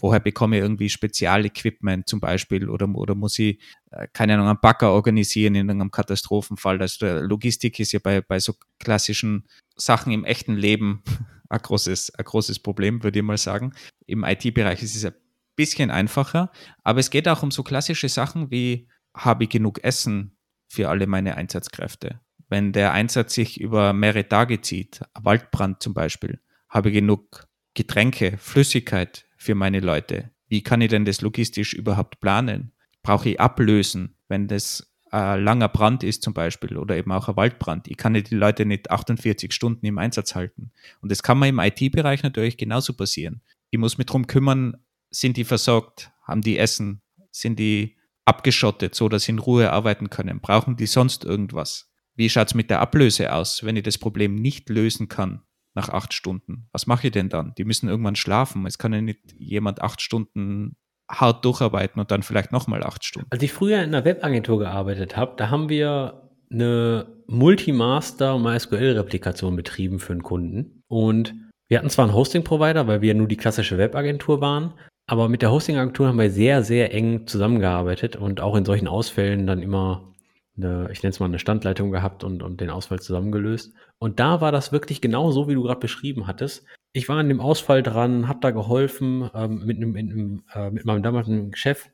woher 0.00 0.18
bekomme 0.18 0.56
ich 0.56 0.62
irgendwie 0.62 0.88
Spezialequipment 0.88 2.08
zum 2.08 2.18
Beispiel 2.18 2.68
oder, 2.68 2.88
oder 2.88 3.14
muss 3.14 3.38
ich, 3.38 3.60
äh, 3.92 4.08
keine 4.12 4.34
Ahnung, 4.34 4.48
einen 4.48 4.60
Bagger 4.60 4.90
organisieren 4.90 5.54
in 5.54 5.70
einem 5.70 5.92
Katastrophenfall. 5.92 6.80
Also 6.80 7.06
Logistik 7.20 7.78
ist 7.78 7.92
ja 7.92 8.00
bei, 8.02 8.22
bei 8.22 8.40
so 8.40 8.54
klassischen 8.80 9.46
Sachen 9.76 10.12
im 10.12 10.24
echten 10.24 10.56
Leben 10.56 11.04
ein 11.52 11.60
großes, 11.60 12.14
ein 12.14 12.24
großes 12.24 12.58
Problem, 12.58 13.02
würde 13.02 13.18
ich 13.18 13.24
mal 13.24 13.38
sagen. 13.38 13.72
Im 14.06 14.24
IT-Bereich 14.24 14.82
ist 14.82 14.96
es 14.96 15.04
ein 15.04 15.14
bisschen 15.54 15.90
einfacher, 15.90 16.50
aber 16.82 17.00
es 17.00 17.10
geht 17.10 17.28
auch 17.28 17.42
um 17.42 17.50
so 17.50 17.62
klassische 17.62 18.08
Sachen 18.08 18.50
wie, 18.50 18.88
habe 19.14 19.44
ich 19.44 19.50
genug 19.50 19.84
Essen 19.84 20.36
für 20.68 20.88
alle 20.88 21.06
meine 21.06 21.36
Einsatzkräfte? 21.36 22.20
Wenn 22.48 22.72
der 22.72 22.92
Einsatz 22.92 23.34
sich 23.34 23.60
über 23.60 23.92
mehrere 23.92 24.28
Tage 24.28 24.60
zieht, 24.60 25.02
Waldbrand 25.14 25.82
zum 25.82 25.94
Beispiel, 25.94 26.40
habe 26.68 26.88
ich 26.88 26.94
genug 26.94 27.46
Getränke, 27.74 28.36
Flüssigkeit 28.38 29.26
für 29.36 29.54
meine 29.54 29.80
Leute? 29.80 30.30
Wie 30.48 30.62
kann 30.62 30.80
ich 30.80 30.88
denn 30.88 31.04
das 31.04 31.20
logistisch 31.20 31.72
überhaupt 31.74 32.20
planen? 32.20 32.72
Brauche 33.02 33.30
ich 33.30 33.40
Ablösen, 33.40 34.16
wenn 34.28 34.48
das 34.48 34.91
ein 35.12 35.44
langer 35.44 35.68
Brand 35.68 36.02
ist 36.04 36.22
zum 36.22 36.32
Beispiel 36.32 36.78
oder 36.78 36.96
eben 36.96 37.12
auch 37.12 37.28
ein 37.28 37.36
Waldbrand. 37.36 37.86
Ich 37.86 37.98
kann 37.98 38.14
die 38.14 38.34
Leute 38.34 38.64
nicht 38.64 38.90
48 38.90 39.52
Stunden 39.52 39.84
im 39.84 39.98
Einsatz 39.98 40.34
halten. 40.34 40.72
Und 41.02 41.12
das 41.12 41.22
kann 41.22 41.38
man 41.38 41.50
im 41.50 41.58
IT-Bereich 41.58 42.22
natürlich 42.22 42.56
genauso 42.56 42.94
passieren. 42.94 43.42
Ich 43.70 43.78
muss 43.78 43.98
mich 43.98 44.06
darum 44.06 44.26
kümmern, 44.26 44.78
sind 45.10 45.36
die 45.36 45.44
versorgt, 45.44 46.10
haben 46.22 46.40
die 46.40 46.58
Essen, 46.58 47.02
sind 47.30 47.58
die 47.58 47.98
abgeschottet, 48.24 48.94
so 48.94 49.10
dass 49.10 49.24
sie 49.24 49.32
in 49.32 49.38
Ruhe 49.38 49.70
arbeiten 49.70 50.08
können, 50.08 50.40
brauchen 50.40 50.76
die 50.76 50.86
sonst 50.86 51.24
irgendwas? 51.24 51.90
Wie 52.14 52.30
schaut 52.30 52.48
es 52.48 52.54
mit 52.54 52.70
der 52.70 52.80
Ablöse 52.80 53.34
aus, 53.34 53.64
wenn 53.64 53.76
ich 53.76 53.82
das 53.82 53.98
Problem 53.98 54.34
nicht 54.34 54.70
lösen 54.70 55.08
kann 55.08 55.42
nach 55.74 55.90
acht 55.90 56.14
Stunden? 56.14 56.68
Was 56.72 56.86
mache 56.86 57.08
ich 57.08 57.12
denn 57.12 57.28
dann? 57.28 57.54
Die 57.56 57.64
müssen 57.64 57.88
irgendwann 57.88 58.16
schlafen. 58.16 58.64
Es 58.64 58.78
kann 58.78 58.94
ja 58.94 59.02
nicht 59.02 59.34
jemand 59.38 59.82
acht 59.82 60.00
Stunden 60.00 60.76
hart 61.10 61.44
durcharbeiten 61.44 62.00
und 62.00 62.10
dann 62.10 62.22
vielleicht 62.22 62.52
nochmal 62.52 62.82
acht 62.82 63.04
Stunden. 63.04 63.28
Als 63.30 63.42
ich 63.42 63.52
früher 63.52 63.78
in 63.78 63.94
einer 63.94 64.04
Webagentur 64.04 64.58
gearbeitet 64.58 65.16
habe, 65.16 65.34
da 65.36 65.50
haben 65.50 65.68
wir 65.68 66.30
eine 66.50 67.06
Multimaster 67.26 68.38
MySQL-Replikation 68.38 69.56
betrieben 69.56 69.98
für 69.98 70.12
einen 70.12 70.22
Kunden. 70.22 70.82
Und 70.88 71.34
wir 71.68 71.78
hatten 71.78 71.90
zwar 71.90 72.04
einen 72.04 72.14
Hosting-Provider, 72.14 72.86
weil 72.86 73.00
wir 73.00 73.14
nur 73.14 73.28
die 73.28 73.36
klassische 73.36 73.78
Webagentur 73.78 74.40
waren, 74.40 74.74
aber 75.06 75.28
mit 75.28 75.42
der 75.42 75.50
Hosting-Agentur 75.50 76.08
haben 76.08 76.18
wir 76.18 76.30
sehr, 76.30 76.62
sehr 76.62 76.94
eng 76.94 77.26
zusammengearbeitet 77.26 78.16
und 78.16 78.40
auch 78.40 78.56
in 78.56 78.64
solchen 78.64 78.88
Ausfällen 78.88 79.46
dann 79.46 79.62
immer 79.62 80.12
eine, 80.56 80.88
ich 80.92 81.02
nenne 81.02 81.10
es 81.10 81.20
mal 81.20 81.26
eine 81.26 81.38
Standleitung 81.38 81.90
gehabt 81.90 82.24
und, 82.24 82.42
und 82.42 82.60
den 82.60 82.70
Ausfall 82.70 83.00
zusammengelöst. 83.00 83.74
Und 83.98 84.20
da 84.20 84.40
war 84.40 84.52
das 84.52 84.72
wirklich 84.72 85.00
genau 85.00 85.30
so, 85.30 85.48
wie 85.48 85.54
du 85.54 85.62
gerade 85.62 85.80
beschrieben 85.80 86.26
hattest 86.26 86.66
ich 86.92 87.08
war 87.08 87.18
an 87.18 87.28
dem 87.28 87.40
Ausfall 87.40 87.82
dran, 87.82 88.28
habe 88.28 88.40
da 88.40 88.50
geholfen 88.50 89.30
ähm, 89.34 89.64
mit, 89.64 89.78
einem, 89.78 89.92
mit, 89.92 90.10
einem, 90.10 90.44
äh, 90.54 90.70
mit 90.70 90.84
meinem 90.84 91.02
damaligen 91.02 91.54
Chef 91.54 91.88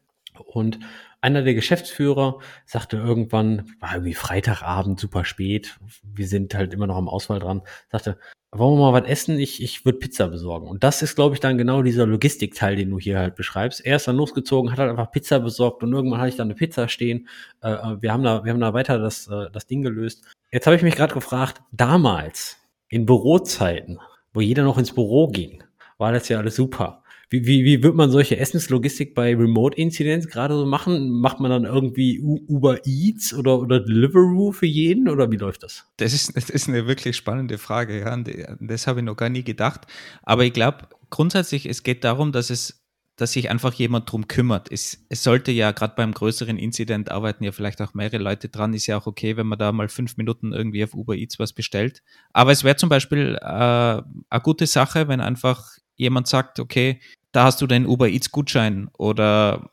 und 0.47 0.79
einer 1.21 1.43
der 1.43 1.55
Geschäftsführer 1.55 2.39
sagte 2.65 2.97
irgendwann, 2.97 3.75
war 3.81 3.95
irgendwie 3.95 4.15
Freitagabend, 4.15 5.01
super 5.01 5.25
spät, 5.25 5.79
wir 6.03 6.29
sind 6.29 6.55
halt 6.55 6.73
immer 6.73 6.87
noch 6.87 6.97
am 6.97 7.09
Ausfall 7.09 7.41
dran, 7.41 7.63
sagte, 7.91 8.19
wollen 8.51 8.79
wir 8.79 8.91
mal 8.91 9.03
was 9.03 9.09
essen? 9.09 9.39
Ich, 9.39 9.63
ich 9.63 9.85
würde 9.85 9.99
Pizza 9.99 10.29
besorgen. 10.29 10.69
Und 10.69 10.83
das 10.83 11.03
ist, 11.03 11.17
glaube 11.17 11.35
ich, 11.35 11.41
dann 11.41 11.59
genau 11.59 11.83
dieser 11.83 12.07
Logistikteil, 12.07 12.77
den 12.77 12.89
du 12.89 12.99
hier 12.99 13.19
halt 13.19 13.35
beschreibst. 13.35 13.85
Er 13.85 13.97
ist 13.97 14.09
dann 14.09 14.17
losgezogen, 14.17 14.73
hat 14.73 14.79
halt 14.79 14.91
einfach 14.91 15.11
Pizza 15.11 15.41
besorgt 15.41 15.83
und 15.83 15.93
irgendwann 15.93 16.21
hatte 16.21 16.31
ich 16.31 16.37
dann 16.37 16.47
eine 16.47 16.55
Pizza 16.55 16.89
stehen. 16.89 17.29
Äh, 17.63 17.73
äh 17.73 18.01
wir, 18.01 18.13
haben 18.13 18.23
da, 18.23 18.45
wir 18.45 18.53
haben 18.53 18.61
da 18.61 18.73
weiter 18.73 18.99
das, 18.99 19.29
äh, 19.29 19.51
das 19.53 19.67
Ding 19.67 19.83
gelöst. 19.83 20.25
Jetzt 20.51 20.67
habe 20.67 20.77
ich 20.77 20.83
mich 20.83 20.97
gerade 20.97 21.13
gefragt, 21.13 21.61
damals, 21.73 22.57
in 22.89 23.05
Bürozeiten, 23.05 23.99
wo 24.39 24.41
jeder 24.41 24.63
noch 24.63 24.79
ins 24.79 24.93
Büro 24.93 25.27
ging, 25.27 25.65
war 25.99 26.13
das 26.13 26.29
ja 26.29 26.39
alles 26.39 26.55
super. 26.55 27.03
Wie, 27.29 27.45
wie, 27.45 27.65
wie 27.65 27.83
wird 27.83 27.97
man 27.97 28.09
solche 28.09 28.39
Essenslogistik 28.39 29.13
bei 29.13 29.35
Remote-Incidents 29.35 30.29
gerade 30.29 30.55
so 30.55 30.65
machen? 30.65 31.11
Macht 31.11 31.41
man 31.41 31.51
dann 31.51 31.65
irgendwie 31.65 32.21
Uber 32.21 32.87
Eats 32.87 33.35
oder, 33.35 33.59
oder 33.59 33.81
Deliveroo 33.81 34.53
für 34.53 34.67
jeden 34.67 35.09
oder 35.09 35.29
wie 35.33 35.39
läuft 35.39 35.65
das? 35.65 35.87
Das 35.97 36.13
ist, 36.13 36.37
das 36.37 36.51
ist 36.51 36.69
eine 36.69 36.87
wirklich 36.87 37.17
spannende 37.17 37.59
Frage, 37.59 37.99
ja. 37.99 38.17
Das 38.61 38.87
habe 38.87 39.01
ich 39.01 39.07
noch 39.07 39.17
gar 39.17 39.29
nie 39.29 39.43
gedacht. 39.43 39.89
Aber 40.23 40.45
ich 40.45 40.53
glaube, 40.53 40.87
grundsätzlich, 41.11 41.67
es 41.67 41.83
geht 41.83 42.05
darum, 42.05 42.31
dass 42.31 42.49
es 42.49 42.78
dass 43.19 43.33
sich 43.33 43.51
einfach 43.51 43.75
jemand 43.75 44.11
drum 44.11 44.29
kümmert. 44.29 44.71
Es, 44.71 45.05
es 45.09 45.25
sollte 45.25 45.51
ja 45.51 45.73
gerade 45.73 45.95
beim 45.97 46.13
größeren 46.13 46.57
Incident 46.57 47.11
arbeiten 47.11 47.43
ja 47.43 47.51
vielleicht 47.51 47.83
auch 47.83 47.93
mehrere 47.93 48.19
Leute 48.19 48.49
dran. 48.49 48.75
Ist 48.75 48.87
ja 48.87 48.97
auch 48.97 49.09
okay, 49.09 49.37
wenn 49.37 49.49
man 49.49 49.59
da 49.59 49.73
mal 49.73 49.89
fünf 49.89 50.17
Minuten 50.17 50.53
irgendwie 50.53 50.85
auf 50.85 50.95
Uber 50.95 51.17
Eats 51.17 51.41
was 51.41 51.53
bestellt. 51.53 52.05
Aber 52.33 52.53
es 52.53 52.63
wäre 52.63 52.77
zum 52.77 52.89
Beispiel 52.89 53.37
äh, 53.43 53.45
eine 53.45 54.43
gute 54.45 54.69
Sache, 54.69 55.09
wenn 55.09 55.21
einfach 55.21 55.67
jemand 55.97 56.29
sagt, 56.29 56.61
okay, 56.61 57.01
da 57.33 57.45
hast 57.45 57.61
du 57.61 57.67
deinen 57.67 57.87
Uber 57.87 58.09
Eats 58.09 58.31
Gutschein 58.31 58.89
oder 58.97 59.73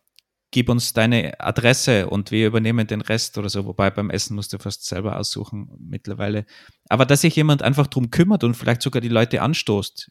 gib 0.50 0.68
uns 0.68 0.94
deine 0.94 1.40
Adresse 1.40 2.10
und 2.10 2.32
wir 2.32 2.48
übernehmen 2.48 2.88
den 2.88 3.02
Rest 3.02 3.38
oder 3.38 3.50
so. 3.50 3.66
Wobei 3.66 3.92
beim 3.92 4.10
Essen 4.10 4.36
musst 4.36 4.54
du 4.54 4.58
fast 4.58 4.86
selber 4.86 5.20
aussuchen 5.20 5.70
mittlerweile. 5.80 6.48
Aber 6.90 7.06
dass 7.06 7.22
sich 7.22 7.36
jemand 7.36 7.62
einfach 7.62 7.86
drum 7.86 8.10
kümmert 8.10 8.44
und 8.44 8.56
vielleicht 8.56 8.82
sogar 8.82 9.02
die 9.02 9.08
Leute 9.08 9.44
anstoßt 9.44 10.10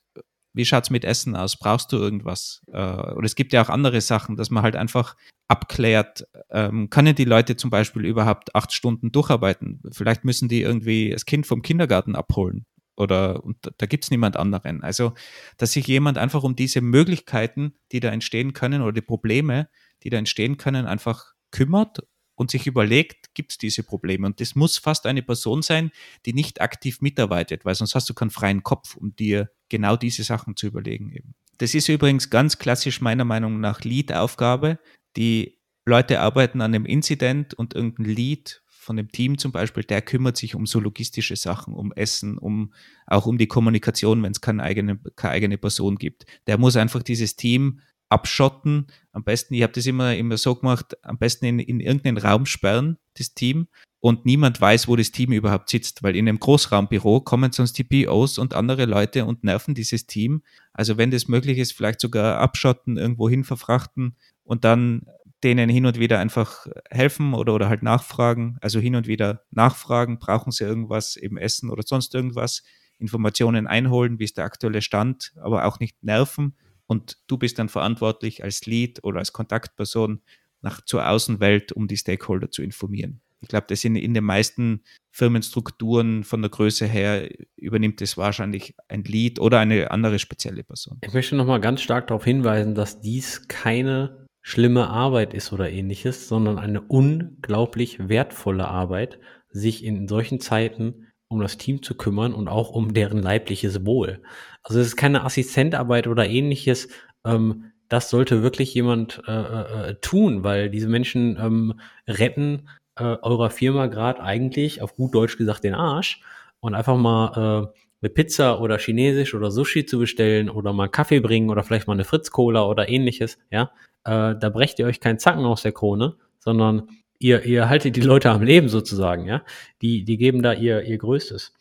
wie 0.55 0.64
schaut 0.64 0.84
es 0.84 0.90
mit 0.90 1.05
Essen 1.05 1.36
aus? 1.36 1.59
Brauchst 1.59 1.92
du 1.92 1.96
irgendwas? 1.96 2.62
Äh, 2.68 2.78
oder 2.78 3.24
es 3.24 3.34
gibt 3.34 3.52
ja 3.52 3.62
auch 3.62 3.68
andere 3.68 4.00
Sachen, 4.00 4.36
dass 4.36 4.50
man 4.50 4.62
halt 4.62 4.76
einfach 4.76 5.16
abklärt, 5.48 6.26
ähm, 6.50 6.88
können 6.88 7.14
die 7.14 7.24
Leute 7.24 7.57
zum 7.57 7.70
Beispiel 7.70 8.07
überhaupt 8.07 8.55
acht 8.55 8.72
Stunden 8.72 9.12
durcharbeiten? 9.12 9.82
Vielleicht 9.92 10.24
müssen 10.24 10.48
die 10.48 10.62
irgendwie 10.62 11.11
das 11.11 11.26
Kind 11.26 11.46
vom 11.46 11.62
Kindergarten 11.62 12.16
abholen. 12.16 12.64
Oder 12.96 13.44
und 13.44 13.57
da 13.76 13.86
gibt 13.86 14.05
es 14.05 14.11
niemand 14.11 14.36
anderen. 14.36 14.82
Also, 14.82 15.14
dass 15.59 15.72
sich 15.72 15.86
jemand 15.86 16.16
einfach 16.16 16.44
um 16.44 16.55
diese 16.55 16.80
Möglichkeiten, 16.80 17.74
die 17.92 18.00
da 18.00 18.11
entstehen 18.11 18.52
können, 18.52 18.82
oder 18.82 18.92
die 18.92 19.00
Probleme, 19.00 19.68
die 20.05 20.11
da 20.11 20.16
entstehen 20.16 20.57
können, 20.57 20.86
einfach 20.86 21.34
kümmert 21.50 22.00
und 22.36 22.50
sich 22.50 22.66
überlegt, 22.66 23.34
gibt 23.34 23.52
es 23.52 23.59
diese 23.59 23.82
Probleme. 23.82 24.26
Und 24.26 24.40
das 24.40 24.55
muss 24.55 24.78
fast 24.78 25.07
eine 25.07 25.22
Person 25.22 25.62
sein, 25.62 25.90
die 26.26 26.32
nicht 26.32 26.61
aktiv 26.61 27.00
mitarbeitet, 27.00 27.64
weil 27.64 27.74
sonst 27.74 27.94
hast 27.94 28.09
du 28.09 28.14
keinen 28.14 28.30
freien 28.30 28.62
Kopf, 28.62 28.96
um 28.96 29.14
dir 29.16 29.50
genau 29.68 29.96
diese 29.96 30.22
Sachen 30.22 30.56
zu 30.56 30.66
überlegen. 30.66 31.12
Eben. 31.12 31.34
Das 31.58 31.74
ist 31.74 31.88
übrigens 31.88 32.30
ganz 32.30 32.58
klassisch 32.58 33.00
meiner 33.00 33.24
Meinung 33.24 33.60
nach 33.60 33.80
Lead-Aufgabe. 33.80 34.78
Die 35.16 35.58
Leute 35.86 36.20
arbeiten 36.20 36.60
an 36.60 36.74
einem 36.74 36.86
Incident 36.86 37.54
und 37.54 37.74
irgendein 37.74 38.06
Lead 38.06 38.62
von 38.66 38.96
dem 38.96 39.10
Team 39.10 39.38
zum 39.38 39.50
Beispiel, 39.50 39.82
der 39.82 40.02
kümmert 40.02 40.36
sich 40.36 40.54
um 40.54 40.66
so 40.66 40.78
logistische 40.78 41.36
Sachen, 41.36 41.74
um 41.74 41.92
Essen, 41.92 42.38
um 42.38 42.72
auch 43.06 43.26
um 43.26 43.38
die 43.38 43.48
Kommunikation, 43.48 44.22
wenn 44.22 44.32
es 44.32 44.40
keine 44.40 44.62
eigene, 44.62 44.98
keine 45.16 45.34
eigene 45.34 45.58
Person 45.58 45.96
gibt. 45.96 46.26
Der 46.46 46.58
muss 46.58 46.76
einfach 46.76 47.02
dieses 47.02 47.36
Team 47.36 47.80
abschotten. 48.10 48.86
Am 49.12 49.24
besten, 49.24 49.54
ich 49.54 49.62
habe 49.62 49.72
das 49.72 49.86
immer, 49.86 50.14
immer 50.14 50.36
so 50.36 50.54
gemacht, 50.54 50.96
am 51.02 51.18
besten 51.18 51.46
in, 51.46 51.58
in 51.58 51.80
irgendeinen 51.80 52.18
Raum 52.18 52.46
sperren, 52.46 52.98
das 53.14 53.34
Team, 53.34 53.68
und 54.05 54.26
niemand 54.26 54.61
weiß, 54.61 54.86
wo 54.86 54.96
das 54.96 55.12
Team 55.12 55.32
überhaupt 55.32 55.70
sitzt, 55.70 56.02
weil 56.02 56.14
in 56.14 56.28
einem 56.28 56.38
Großraumbüro 56.38 57.22
kommen 57.22 57.52
sonst 57.52 57.78
die 57.78 57.84
POs 57.84 58.36
und 58.36 58.52
andere 58.52 58.84
Leute 58.84 59.24
und 59.24 59.44
nerven 59.44 59.74
dieses 59.74 60.07
Team. 60.07 60.42
Also 60.74 60.98
wenn 60.98 61.11
das 61.11 61.26
möglich 61.26 61.57
ist, 61.57 61.72
vielleicht 61.72 62.02
sogar 62.02 62.38
abschotten, 62.38 62.98
irgendwo 62.98 63.30
hin 63.30 63.44
verfrachten 63.44 64.14
und 64.42 64.66
dann 64.66 65.07
denen 65.42 65.70
hin 65.70 65.86
und 65.86 65.98
wieder 65.98 66.18
einfach 66.18 66.66
helfen 66.90 67.32
oder, 67.32 67.55
oder 67.55 67.70
halt 67.70 67.82
nachfragen. 67.82 68.59
Also 68.61 68.78
hin 68.78 68.94
und 68.94 69.07
wieder 69.07 69.46
nachfragen, 69.50 70.18
brauchen 70.18 70.50
sie 70.50 70.64
irgendwas, 70.64 71.16
eben 71.16 71.38
Essen 71.38 71.70
oder 71.70 71.82
sonst 71.82 72.14
irgendwas, 72.14 72.62
Informationen 72.98 73.66
einholen, 73.66 74.18
wie 74.18 74.24
ist 74.24 74.36
der 74.36 74.44
aktuelle 74.44 74.82
Stand, 74.82 75.32
aber 75.40 75.64
auch 75.64 75.80
nicht 75.80 76.05
nerven, 76.05 76.55
und 76.86 77.16
du 77.26 77.38
bist 77.38 77.59
dann 77.59 77.70
verantwortlich 77.70 78.44
als 78.44 78.66
Lead 78.66 79.02
oder 79.02 79.20
als 79.20 79.32
Kontaktperson 79.32 80.20
nach 80.61 80.82
zur 80.84 81.09
Außenwelt, 81.09 81.72
um 81.72 81.88
die 81.88 81.96
Stakeholder 81.96 82.50
zu 82.50 82.62
informieren. 82.62 83.22
Ich 83.45 83.49
glaube, 83.49 83.66
das 83.68 83.84
in, 83.84 83.95
in 83.95 84.14
den 84.14 84.24
meisten 84.24 84.82
Firmenstrukturen 85.11 86.24
von 86.24 86.42
der 86.42 86.51
Größe 86.51 86.86
her 86.86 87.28
übernimmt 87.57 88.03
es 88.03 88.16
wahrscheinlich 88.16 88.74
ein 88.88 89.05
Lead 89.05 89.38
oder 89.38 89.61
eine 89.61 89.90
andere 89.90 90.18
spezielle 90.18 90.64
Person. 90.64 90.99
Ich 91.03 91.12
möchte 91.12 91.36
nochmal 91.36 91.61
ganz 91.61 91.82
stark 91.82 92.09
darauf 92.09 92.24
hinweisen, 92.24 92.74
dass 92.74 93.01
dies 93.01 93.47
keine 93.49 94.26
schlimme 94.42 94.88
Arbeit 94.88 95.34
ist 95.34 95.53
oder 95.53 95.70
ähnliches, 95.70 96.28
sondern 96.28 96.59
eine 96.59 96.80
unglaublich 96.80 98.09
wertvolle 98.09 98.66
Arbeit, 98.66 99.18
sich 99.51 99.84
in 99.84 100.09
solchen 100.09 100.40
Zeiten 100.40 101.07
um 101.28 101.40
das 101.40 101.59
Team 101.59 101.82
zu 101.82 101.95
kümmern 101.95 102.32
und 102.32 102.49
auch 102.49 102.70
um 102.70 102.95
deren 102.95 103.18
leibliches 103.18 103.84
Wohl. 103.84 104.22
Also 104.62 104.80
es 104.80 104.88
ist 104.88 104.97
keine 104.97 105.24
Assistentarbeit 105.24 106.07
oder 106.07 106.28
ähnliches. 106.28 106.88
Ähm, 107.24 107.72
das 107.88 108.11
sollte 108.11 108.42
wirklich 108.42 108.74
jemand 108.74 109.22
äh, 109.26 109.32
äh, 109.32 109.90
äh 109.90 109.95
tun, 110.01 110.45
weil 110.45 110.70
diese 110.70 110.88
Menschen 110.88 111.36
ähm, 111.38 111.80
retten 112.07 112.68
äh, 112.97 113.16
eurer 113.22 113.51
Firma 113.51 113.86
gerade 113.86 114.22
eigentlich, 114.22 114.82
auf 114.82 114.97
gut 114.97 115.14
Deutsch 115.14 115.36
gesagt, 115.36 115.64
den 115.64 115.74
Arsch. 115.74 116.20
Und 116.61 116.74
einfach 116.74 116.97
mal 116.97 117.72
äh, 117.72 117.80
eine 118.03 118.11
Pizza 118.11 118.61
oder 118.61 118.78
Chinesisch 118.78 119.34
oder 119.34 119.51
Sushi 119.51 119.86
zu 119.86 119.99
bestellen 119.99 120.51
oder 120.51 120.72
mal 120.72 120.88
Kaffee 120.88 121.20
bringen 121.20 121.51
oder 121.51 121.62
vielleicht 121.62 121.86
mal 121.86 121.95
eine 121.95 122.05
Fritz-Cola 122.05 122.64
oder 122.64 122.88
ähnliches, 122.88 123.38
ja, 123.51 123.70
äh, 124.05 124.34
da 124.38 124.51
brecht 124.51 124.78
ihr 124.78 124.86
euch 124.86 125.01
keinen 125.01 125.18
Zacken 125.18 125.45
aus 125.45 125.62
der 125.62 125.72
Krone, 125.72 126.16
sondern 126.38 126.88
ihr, 127.18 127.45
ihr 127.45 127.68
haltet 127.68 127.97
die 127.97 128.03
Leute 128.03 128.30
am 128.30 128.42
Leben 128.42 128.68
sozusagen, 128.68 129.24
ja. 129.26 129.42
Die, 129.82 130.05
die 130.05 130.16
geben 130.16 130.42
da 130.42 130.53
ihr, 130.53 130.82
ihr 130.82 130.99
Größtes. 130.99 131.55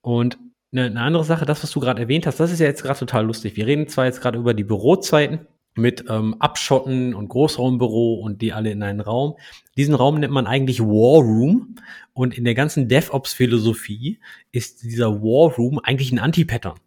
Und 0.00 0.38
eine, 0.72 0.86
eine 0.86 1.00
andere 1.00 1.24
Sache, 1.24 1.44
das, 1.44 1.62
was 1.62 1.70
du 1.70 1.80
gerade 1.80 2.00
erwähnt 2.00 2.26
hast, 2.26 2.40
das 2.40 2.52
ist 2.52 2.60
ja 2.60 2.66
jetzt 2.66 2.82
gerade 2.82 2.98
total 2.98 3.26
lustig. 3.26 3.56
Wir 3.56 3.66
reden 3.66 3.88
zwar 3.88 4.06
jetzt 4.06 4.20
gerade 4.22 4.38
über 4.38 4.54
die 4.54 4.64
Bürozeiten 4.64 5.46
mit 5.74 6.04
ähm, 6.08 6.34
Abschotten 6.40 7.14
und 7.14 7.28
Großraumbüro 7.28 8.14
und 8.14 8.42
die 8.42 8.52
alle 8.52 8.70
in 8.70 8.82
einen 8.82 9.00
Raum. 9.00 9.36
Diesen 9.76 9.94
Raum 9.94 10.18
nennt 10.18 10.32
man 10.32 10.46
eigentlich 10.46 10.80
War 10.80 11.22
Room 11.22 11.76
und 12.12 12.36
in 12.36 12.44
der 12.44 12.54
ganzen 12.54 12.88
DevOps-Philosophie 12.88 14.18
ist 14.52 14.82
dieser 14.82 15.22
War 15.22 15.54
Room 15.54 15.78
eigentlich 15.78 16.12
ein 16.12 16.18
Anti-Pattern. 16.18 16.78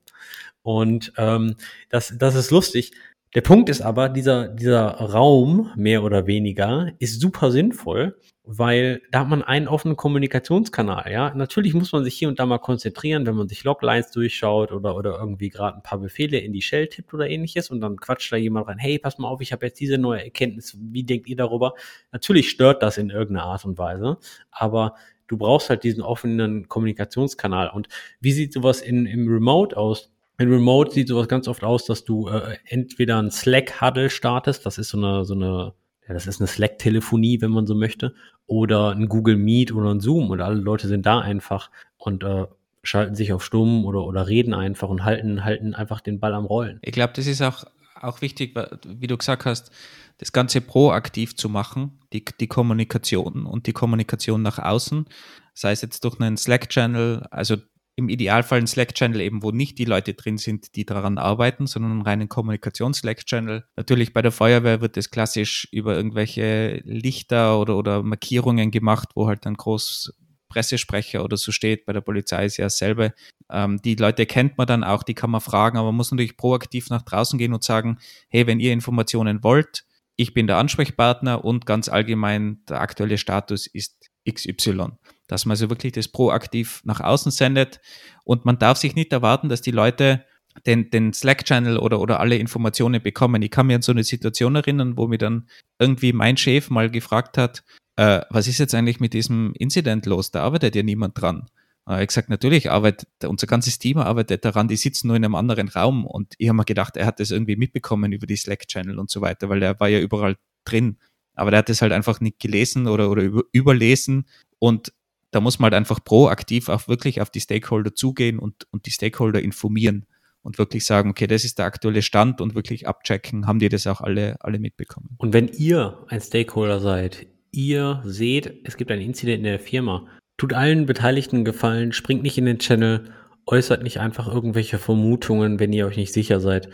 Und 0.61 1.13
ähm, 1.17 1.55
das, 1.89 2.13
das 2.17 2.35
ist 2.35 2.51
lustig. 2.51 2.93
Der 3.35 3.41
Punkt 3.41 3.69
ist 3.69 3.81
aber, 3.81 4.09
dieser, 4.09 4.47
dieser 4.47 4.85
Raum, 4.91 5.71
mehr 5.75 6.03
oder 6.03 6.27
weniger, 6.27 6.91
ist 6.99 7.19
super 7.19 7.51
sinnvoll, 7.51 8.15
weil 8.45 9.01
da 9.11 9.21
hat 9.21 9.29
man 9.29 9.41
einen 9.41 9.69
offenen 9.69 9.95
Kommunikationskanal, 9.95 11.09
ja. 11.11 11.33
Natürlich 11.33 11.73
muss 11.73 11.93
man 11.93 12.03
sich 12.03 12.15
hier 12.15 12.27
und 12.27 12.39
da 12.39 12.45
mal 12.45 12.57
konzentrieren, 12.57 13.25
wenn 13.25 13.35
man 13.35 13.47
sich 13.47 13.63
Loglines 13.63 14.11
durchschaut 14.11 14.73
oder, 14.73 14.97
oder 14.97 15.17
irgendwie 15.17 15.49
gerade 15.49 15.77
ein 15.77 15.83
paar 15.83 15.99
Befehle 15.99 16.39
in 16.39 16.51
die 16.51 16.61
Shell 16.61 16.87
tippt 16.87 17.13
oder 17.13 17.29
ähnliches 17.29 17.69
und 17.69 17.79
dann 17.79 17.97
quatscht 17.97 18.31
da 18.33 18.35
jemand 18.35 18.67
rein, 18.67 18.77
hey, 18.77 18.99
pass 18.99 19.17
mal 19.17 19.29
auf, 19.29 19.39
ich 19.39 19.53
habe 19.53 19.65
jetzt 19.65 19.79
diese 19.79 19.97
neue 19.97 20.25
Erkenntnis, 20.25 20.77
wie 20.77 21.03
denkt 21.03 21.27
ihr 21.27 21.37
darüber? 21.37 21.73
Natürlich 22.11 22.49
stört 22.49 22.83
das 22.83 22.97
in 22.97 23.09
irgendeiner 23.09 23.45
Art 23.45 23.63
und 23.63 23.77
Weise, 23.77 24.17
aber 24.51 24.95
du 25.27 25.37
brauchst 25.37 25.69
halt 25.69 25.83
diesen 25.85 26.03
offenen 26.03 26.67
Kommunikationskanal. 26.67 27.69
Und 27.69 27.87
wie 28.19 28.33
sieht 28.33 28.51
sowas 28.51 28.81
in, 28.81 29.05
im 29.05 29.27
Remote 29.27 29.77
aus? 29.77 30.11
In 30.37 30.51
Remote 30.51 30.91
sieht 30.91 31.07
sowas 31.07 31.29
ganz 31.29 31.47
oft 31.47 31.63
aus, 31.63 31.85
dass 31.85 32.03
du 32.03 32.27
äh, 32.27 32.57
entweder 32.65 33.21
ein 33.21 33.31
Slack-Huddle 33.31 34.09
startest, 34.09 34.65
das 34.65 34.77
ist 34.77 34.89
so 34.89 34.97
eine, 34.97 35.23
so 35.23 35.33
eine, 35.33 35.73
ja, 36.07 36.13
das 36.13 36.27
ist 36.27 36.41
eine 36.41 36.47
Slack-Telefonie, 36.47 37.41
wenn 37.41 37.51
man 37.51 37.65
so 37.65 37.75
möchte, 37.75 38.13
oder 38.45 38.91
ein 38.91 39.07
Google 39.07 39.37
Meet 39.37 39.73
oder 39.73 39.91
ein 39.91 39.99
Zoom 39.99 40.29
und 40.29 40.41
alle 40.41 40.59
Leute 40.59 40.87
sind 40.87 41.05
da 41.05 41.19
einfach 41.19 41.69
und 41.97 42.23
äh, 42.23 42.45
schalten 42.83 43.15
sich 43.15 43.31
auf 43.31 43.43
Stumm 43.43 43.85
oder, 43.85 44.03
oder 44.03 44.27
reden 44.27 44.53
einfach 44.53 44.89
und 44.89 45.03
halten, 45.03 45.43
halten 45.43 45.73
einfach 45.73 46.01
den 46.01 46.19
Ball 46.19 46.33
am 46.33 46.45
Rollen. 46.45 46.79
Ich 46.81 46.91
glaube, 46.91 47.13
das 47.15 47.27
ist 47.27 47.41
auch, 47.41 47.63
auch 47.99 48.21
wichtig, 48.21 48.55
wie 48.85 49.07
du 49.07 49.17
gesagt 49.17 49.45
hast, 49.45 49.71
das 50.17 50.33
Ganze 50.33 50.61
proaktiv 50.61 51.35
zu 51.35 51.49
machen, 51.49 51.99
die, 52.11 52.23
die 52.39 52.47
Kommunikation 52.47 53.45
und 53.45 53.67
die 53.67 53.73
Kommunikation 53.73 54.41
nach 54.41 54.59
außen, 54.59 55.05
sei 55.53 55.71
es 55.71 55.81
jetzt 55.81 56.03
durch 56.03 56.19
einen 56.19 56.37
Slack-Channel, 56.37 57.27
also 57.31 57.57
im 57.95 58.09
Idealfall 58.09 58.59
ein 58.59 58.67
Slack-Channel 58.67 59.21
eben, 59.21 59.43
wo 59.43 59.51
nicht 59.51 59.77
die 59.77 59.85
Leute 59.85 60.13
drin 60.13 60.37
sind, 60.37 60.75
die 60.75 60.85
daran 60.85 61.17
arbeiten, 61.17 61.67
sondern 61.67 61.91
einen 61.91 62.01
reinen 62.01 62.29
Kommunikations-Slack-Channel. 62.29 63.65
Natürlich 63.75 64.13
bei 64.13 64.21
der 64.21 64.31
Feuerwehr 64.31 64.81
wird 64.81 64.97
das 64.97 65.11
klassisch 65.11 65.67
über 65.71 65.95
irgendwelche 65.95 66.81
Lichter 66.85 67.59
oder, 67.59 67.77
oder 67.77 68.01
Markierungen 68.01 68.71
gemacht, 68.71 69.09
wo 69.15 69.27
halt 69.27 69.45
dann 69.45 69.55
groß 69.55 70.13
Pressesprecher 70.49 71.23
oder 71.23 71.37
so 71.37 71.51
steht. 71.51 71.85
Bei 71.85 71.93
der 71.93 72.01
Polizei 72.01 72.45
ist 72.45 72.57
ja 72.57 72.65
dasselbe. 72.65 73.13
Ähm, 73.51 73.81
die 73.81 73.95
Leute 73.95 74.25
kennt 74.25 74.57
man 74.57 74.67
dann 74.67 74.83
auch, 74.83 75.03
die 75.03 75.15
kann 75.15 75.31
man 75.31 75.41
fragen, 75.41 75.77
aber 75.77 75.87
man 75.87 75.95
muss 75.97 76.11
natürlich 76.11 76.37
proaktiv 76.37 76.89
nach 76.89 77.01
draußen 77.01 77.37
gehen 77.39 77.53
und 77.53 77.63
sagen, 77.63 77.97
hey, 78.29 78.47
wenn 78.47 78.59
ihr 78.59 78.71
Informationen 78.71 79.43
wollt, 79.43 79.83
ich 80.15 80.33
bin 80.33 80.45
der 80.45 80.57
Ansprechpartner 80.57 81.43
und 81.43 81.65
ganz 81.65 81.89
allgemein 81.89 82.63
der 82.69 82.81
aktuelle 82.81 83.17
Status 83.17 83.65
ist 83.65 84.11
XY 84.29 84.91
dass 85.27 85.45
man 85.45 85.53
also 85.53 85.69
wirklich 85.69 85.93
das 85.93 86.07
proaktiv 86.07 86.81
nach 86.85 86.99
außen 86.99 87.31
sendet. 87.31 87.81
Und 88.23 88.45
man 88.45 88.59
darf 88.59 88.77
sich 88.77 88.95
nicht 88.95 89.11
erwarten, 89.11 89.49
dass 89.49 89.61
die 89.61 89.71
Leute 89.71 90.25
den, 90.65 90.91
den 90.91 91.13
Slack-Channel 91.13 91.77
oder, 91.77 91.99
oder 91.99 92.19
alle 92.19 92.37
Informationen 92.37 93.01
bekommen. 93.01 93.41
Ich 93.41 93.51
kann 93.51 93.67
mir 93.67 93.75
an 93.75 93.81
so 93.81 93.91
eine 93.91 94.03
Situation 94.03 94.55
erinnern, 94.55 94.97
wo 94.97 95.07
mir 95.07 95.17
dann 95.17 95.47
irgendwie 95.79 96.13
mein 96.13 96.37
Chef 96.37 96.69
mal 96.69 96.91
gefragt 96.91 97.37
hat, 97.37 97.63
äh, 97.95 98.21
was 98.29 98.47
ist 98.47 98.59
jetzt 98.59 98.75
eigentlich 98.75 98.99
mit 98.99 99.13
diesem 99.13 99.53
Incident 99.55 100.05
los? 100.05 100.31
Da 100.31 100.43
arbeitet 100.43 100.75
ja 100.75 100.83
niemand 100.83 101.19
dran. 101.19 101.47
Ich 101.85 101.91
habe 101.91 102.07
gesagt, 102.07 102.29
natürlich 102.29 102.71
arbeitet, 102.71 103.09
unser 103.25 103.45
ganzes 103.45 103.77
Team 103.77 103.97
arbeitet 103.97 104.45
daran, 104.45 104.69
die 104.69 104.77
sitzen 104.77 105.07
nur 105.07 105.17
in 105.17 105.25
einem 105.25 105.35
anderen 105.35 105.67
Raum. 105.67 106.05
Und 106.05 106.33
ich 106.37 106.47
habe 106.47 106.55
mir 106.55 106.65
gedacht, 106.65 106.95
er 106.95 107.05
hat 107.05 107.19
das 107.19 107.31
irgendwie 107.31 107.55
mitbekommen 107.55 108.11
über 108.11 108.25
die 108.25 108.37
Slack-Channel 108.37 108.99
und 108.99 109.09
so 109.09 109.19
weiter, 109.19 109.49
weil 109.49 109.61
er 109.63 109.79
war 109.79 109.89
ja 109.89 109.99
überall 109.99 110.37
drin. 110.63 110.97
Aber 111.35 111.51
der 111.51 111.59
hat 111.59 111.69
das 111.69 111.81
halt 111.81 111.91
einfach 111.91 112.19
nicht 112.19 112.39
gelesen 112.39 112.87
oder, 112.87 113.09
oder 113.09 113.23
über, 113.23 113.43
überlesen. 113.51 114.25
Und 114.59 114.93
da 115.31 115.41
muss 115.41 115.59
man 115.59 115.71
halt 115.71 115.73
einfach 115.73 116.03
proaktiv 116.03 116.69
auch 116.69 116.87
wirklich 116.87 117.21
auf 117.21 117.29
die 117.29 117.39
Stakeholder 117.39 117.95
zugehen 117.95 118.39
und, 118.39 118.67
und 118.71 118.85
die 118.85 118.91
Stakeholder 118.91 119.41
informieren 119.41 120.05
und 120.43 120.57
wirklich 120.57 120.85
sagen, 120.85 121.09
okay, 121.09 121.25
das 121.25 121.43
ist 121.43 121.57
der 121.57 121.65
aktuelle 121.65 122.01
Stand 122.01 122.41
und 122.41 122.53
wirklich 122.53 122.87
abchecken, 122.87 123.47
haben 123.47 123.59
die 123.59 123.69
das 123.69 123.87
auch 123.87 124.01
alle, 124.01 124.35
alle 124.41 124.59
mitbekommen. 124.59 125.15
Und 125.17 125.33
wenn 125.33 125.47
ihr 125.47 126.05
ein 126.09 126.21
Stakeholder 126.21 126.79
seid, 126.79 127.25
ihr 127.51 128.01
seht, 128.05 128.61
es 128.63 128.77
gibt 128.77 128.91
ein 128.91 129.01
Incident 129.01 129.39
in 129.39 129.43
der 129.45 129.59
Firma, 129.59 130.05
tut 130.37 130.53
allen 130.53 130.85
Beteiligten 130.85 131.45
Gefallen, 131.45 131.93
springt 131.93 132.23
nicht 132.23 132.37
in 132.37 132.45
den 132.45 132.59
Channel, 132.59 133.11
äußert 133.45 133.83
nicht 133.83 133.99
einfach 133.99 134.27
irgendwelche 134.27 134.77
Vermutungen, 134.77 135.59
wenn 135.59 135.73
ihr 135.73 135.87
euch 135.87 135.97
nicht 135.97 136.13
sicher 136.13 136.39
seid. 136.39 136.69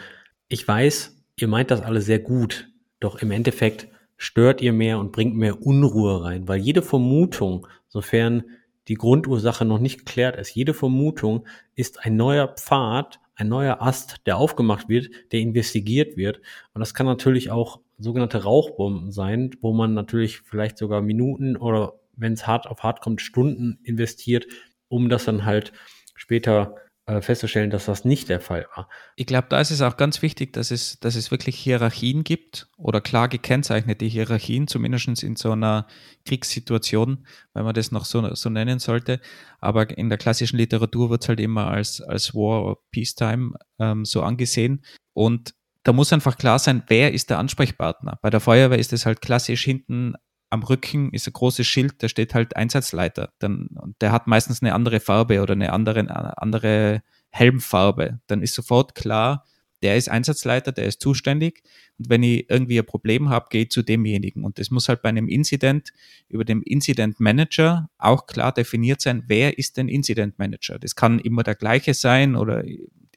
Ich 0.48 0.68
weiß, 0.68 1.24
ihr 1.38 1.48
meint 1.48 1.72
das 1.72 1.82
alle 1.82 2.02
sehr 2.02 2.20
gut, 2.20 2.70
doch 3.00 3.22
im 3.22 3.32
Endeffekt 3.32 3.88
stört 4.20 4.62
ihr 4.62 4.74
mehr 4.74 5.00
und 5.00 5.14
bringt 5.14 5.36
mehr 5.36 5.66
Unruhe 5.66 6.24
rein, 6.24 6.48
weil 6.48 6.60
jede 6.60 6.82
Vermutung, 6.84 7.66
sofern 7.88 8.44
die 8.90 8.96
Grundursache 8.96 9.66
noch 9.66 9.80
nicht 9.80 10.00
geklärt 10.00 10.36
ist, 10.36 10.54
jede 10.54 10.74
Vermutung 10.74 11.48
ist 11.74 12.06
ein 12.06 12.18
neuer 12.18 12.50
Pfad, 12.50 13.20
ein 13.36 13.48
neuer 13.48 13.82
Ast, 13.82 14.18
der 14.28 14.38
aufgemacht 14.38 14.90
wird, 14.90 15.10
der 15.32 15.40
investigiert 15.40 16.18
wird. 16.18 16.42
Und 16.74 16.82
das 16.82 16.94
kann 16.94 17.06
natürlich 17.06 17.50
auch 17.50 17.80
sogenannte 17.98 18.44
Rauchbomben 18.44 19.12
sein, 19.12 19.52
wo 19.62 19.74
man 19.74 19.94
natürlich 19.94 20.42
vielleicht 20.42 20.78
sogar 20.78 21.02
Minuten 21.02 21.56
oder 21.56 21.94
wenn 22.18 22.34
es 22.34 22.46
hart 22.46 22.68
auf 22.68 22.84
hart 22.84 23.00
kommt, 23.00 23.22
Stunden 23.22 23.80
investiert, 23.84 24.48
um 24.90 25.08
das 25.08 25.24
dann 25.24 25.46
halt 25.46 25.72
später 26.16 26.76
äh, 27.10 27.22
festzustellen, 27.22 27.70
dass 27.70 27.86
das 27.86 28.06
nicht 28.06 28.30
der 28.30 28.40
Fall 28.40 28.68
war. 28.76 28.90
Ich 29.16 29.26
glaube, 29.26 29.48
da 29.50 29.60
ist 29.60 29.72
es 29.72 29.82
auch 29.82 29.98
ganz 29.98 30.22
wichtig, 30.22 30.54
dass 30.54 30.72
es, 30.72 31.00
dass 31.00 31.16
es 31.16 31.32
wirklich 31.32 31.58
Hierarchien 31.58 32.24
gibt 32.24 32.68
oder 32.78 33.02
klar 33.02 33.28
gekennzeichnete 33.28 34.06
Hierarchien, 34.06 34.68
zumindest 34.68 35.24
in 35.24 35.36
so 35.36 35.52
einer 35.52 35.88
Kriegssituation, 36.26 37.26
wenn 37.54 37.64
man 37.66 37.74
das 37.74 37.92
noch 37.92 38.06
so, 38.06 38.34
so 38.36 38.50
nennen 38.50 38.80
sollte. 38.80 39.20
Aber 39.60 39.98
in 39.98 40.10
der 40.10 40.18
klassischen 40.18 40.58
Literatur 40.58 41.10
wird 41.10 41.24
es 41.24 41.30
halt 41.30 41.40
immer 41.40 41.68
als, 41.68 42.02
als 42.02 42.34
War 42.34 42.64
or 42.64 42.78
Peacetime 42.92 43.54
ähm, 43.80 44.06
so 44.06 44.22
angesehen. 44.22 44.84
Und 45.14 45.54
da 45.84 45.94
muss 45.94 46.14
einfach 46.14 46.38
klar 46.38 46.60
sein, 46.60 46.84
wer 46.88 47.14
ist 47.14 47.30
der 47.30 47.40
Ansprechpartner. 47.40 48.20
Bei 48.22 48.30
der 48.30 48.40
Feuerwehr 48.40 48.80
ist 48.80 48.94
es 48.94 49.06
halt 49.06 49.22
klassisch 49.22 49.64
hinten 49.64 50.14
am 50.50 50.64
Rücken 50.64 51.12
ist 51.12 51.28
ein 51.28 51.34
großes 51.34 51.68
Schild, 51.68 52.02
da 52.02 52.10
steht 52.10 52.34
halt 52.34 52.56
Einsatzleiter. 52.56 53.34
Dann, 53.40 53.70
der 54.02 54.12
hat 54.12 54.28
meistens 54.28 54.62
eine 54.62 54.74
andere 54.74 55.00
Farbe 55.00 55.42
oder 55.42 55.54
eine 55.54 55.72
andere, 55.74 56.38
andere 56.42 57.04
Helmfarbe. 57.30 58.20
Dann 58.28 58.42
ist 58.42 58.56
sofort 58.56 58.96
klar, 58.96 59.46
der 59.82 59.96
ist 59.96 60.10
Einsatzleiter, 60.10 60.72
der 60.72 60.86
ist 60.86 61.02
zuständig. 61.02 61.64
Und 61.98 62.10
wenn 62.10 62.24
ich 62.24 62.50
irgendwie 62.50 62.80
ein 62.80 62.86
Problem 62.86 63.30
habe, 63.30 63.48
gehe 63.50 63.64
ich 63.64 63.70
zu 63.70 63.84
demjenigen. 63.84 64.44
Und 64.44 64.60
das 64.60 64.72
muss 64.72 64.90
halt 64.90 65.02
bei 65.02 65.10
einem 65.10 65.28
Incident 65.28 65.94
über 66.28 66.44
dem 66.44 66.62
Incident 66.64 67.20
Manager 67.20 67.90
auch 67.98 68.26
klar 68.28 68.52
definiert 68.52 69.02
sein, 69.02 69.24
wer 69.28 69.58
ist 69.58 69.78
denn 69.78 69.88
Incident 69.88 70.40
Manager. 70.40 70.80
Das 70.80 70.96
kann 70.96 71.20
immer 71.20 71.44
der 71.44 71.56
gleiche 71.56 71.94
sein 71.94 72.36
oder 72.36 72.64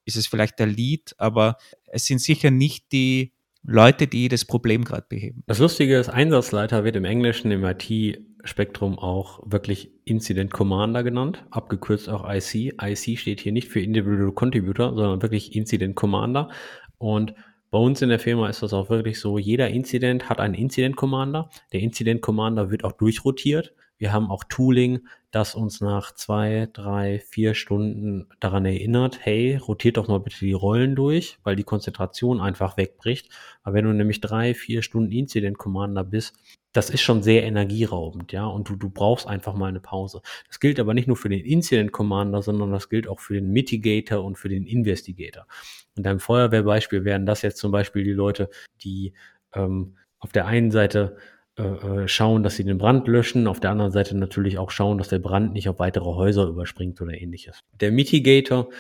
ist 0.05 0.17
es 0.17 0.27
vielleicht 0.27 0.59
der 0.59 0.67
Lead, 0.67 1.15
aber 1.19 1.57
es 1.87 2.05
sind 2.05 2.21
sicher 2.21 2.51
nicht 2.51 2.93
die 2.93 3.33
Leute, 3.65 4.09
die 4.09 4.29
das 4.29 4.45
Problem 4.45 4.85
gerade 4.85 5.07
beheben. 5.09 5.45
Das 5.47 5.59
Lustige 5.59 5.97
ist, 5.97 6.09
Einsatzleiter 6.09 6.83
wird 6.85 6.97
im 6.97 7.05
Englischen, 7.05 7.51
im 7.53 7.65
IT-Spektrum 7.65 8.99
auch 8.99 9.41
wirklich 9.45 9.93
Incident 10.05 10.53
Commander 10.53 11.05
genannt, 11.05 11.45
abgekürzt 11.51 12.09
auch 12.09 12.29
IC. 12.29 12.75
IC 12.83 13.19
steht 13.19 13.41
hier 13.41 13.53
nicht 13.53 13.69
für 13.69 13.81
Individual 13.81 14.33
Contributor, 14.33 14.95
sondern 14.95 15.23
wirklich 15.23 15.55
Incident 15.55 15.95
Commander. 15.95 16.51
Und 16.99 17.35
bei 17.71 17.79
uns 17.79 18.03
in 18.03 18.09
der 18.09 18.19
Firma 18.19 18.49
ist 18.49 18.63
das 18.63 18.73
auch 18.73 18.91
wirklich 18.91 19.21
so, 19.21 19.39
jeder 19.39 19.71
Incident 19.71 20.29
hat 20.29 20.41
einen 20.41 20.55
Incident 20.55 20.97
Commander. 20.97 21.49
Der 21.73 21.81
Incident 21.81 22.21
Commander 22.21 22.71
wird 22.71 22.85
auch 22.85 22.93
durchrotiert. 22.93 23.75
Wir 24.03 24.13
haben 24.13 24.33
auch 24.33 24.43
Tooling, 24.43 25.07
das 25.31 25.55
uns 25.55 25.81
nach 25.81 26.13
zwei, 26.13 26.69
drei, 26.73 27.21
vier 27.21 27.55
Stunden 27.55 28.27
daran 28.41 28.65
erinnert, 28.65 29.21
hey, 29.25 29.55
rotiert 29.55 29.97
doch 29.97 30.09
mal 30.09 30.19
bitte 30.19 30.41
die 30.41 30.55
Rollen 30.55 30.97
durch, 30.97 31.39
weil 31.45 31.55
die 31.55 31.63
Konzentration 31.63 32.41
einfach 32.41 32.77
wegbricht. 32.77 33.29
Aber 33.63 33.77
wenn 33.77 33.85
du 33.85 33.93
nämlich 33.93 34.21
drei, 34.21 34.55
vier 34.55 34.83
Stunden 34.83 35.13
Incident 35.13 35.57
Commander 35.57 36.03
bist, 36.03 36.35
das 36.73 36.91
ist 36.91 37.03
schon 37.03 37.23
sehr 37.23 37.45
energieraubend, 37.45 38.33
ja, 38.33 38.45
und 38.45 38.69
du, 38.69 38.75
du 38.75 38.91
brauchst 38.91 39.29
einfach 39.29 39.55
mal 39.55 39.69
eine 39.69 39.79
Pause. 39.79 40.21
Das 40.49 40.59
gilt 40.59 40.81
aber 40.81 40.95
nicht 40.95 41.07
nur 41.07 41.17
für 41.17 41.29
den 41.29 41.45
Incident 41.45 41.93
Commander, 41.93 42.43
sondern 42.43 42.73
das 42.73 42.89
gilt 42.89 43.07
auch 43.07 43.21
für 43.21 43.35
den 43.35 43.53
Mitigator 43.53 44.25
und 44.25 44.37
für 44.37 44.49
den 44.49 44.67
Investigator. 44.67 45.47
In 45.95 46.03
deinem 46.03 46.19
Feuerwehrbeispiel 46.19 47.05
wären 47.05 47.25
das 47.25 47.43
jetzt 47.43 47.59
zum 47.59 47.71
Beispiel 47.71 48.03
die 48.03 48.11
Leute, 48.11 48.51
die 48.83 49.13
ähm, 49.55 49.97
auf 50.19 50.33
der 50.33 50.47
einen 50.47 50.73
Seite 50.73 51.19
äh, 51.59 51.63
äh, 51.63 52.09
schauen, 52.09 52.43
dass 52.43 52.57
sie 52.57 52.65
den 52.65 52.79
Brand 52.79 53.07
löschen, 53.09 53.47
auf 53.47 53.61
der 53.61 53.71
anderen 53.71 53.93
Seite 53.93 54.17
natürlich 54.17 54.57
auch 54.57 54.71
schauen, 54.71 54.97
dass 54.97 55.09
der 55.09 55.19
Brand 55.19 55.53
nicht 55.53 55.69
auf 55.69 55.79
weitere 55.79 56.07
Häuser 56.07 56.47
überspringt 56.47 57.01
oder 57.03 57.13
ähnliches. 57.21 57.61
Der 57.81 57.93
Mitigator 57.93 58.71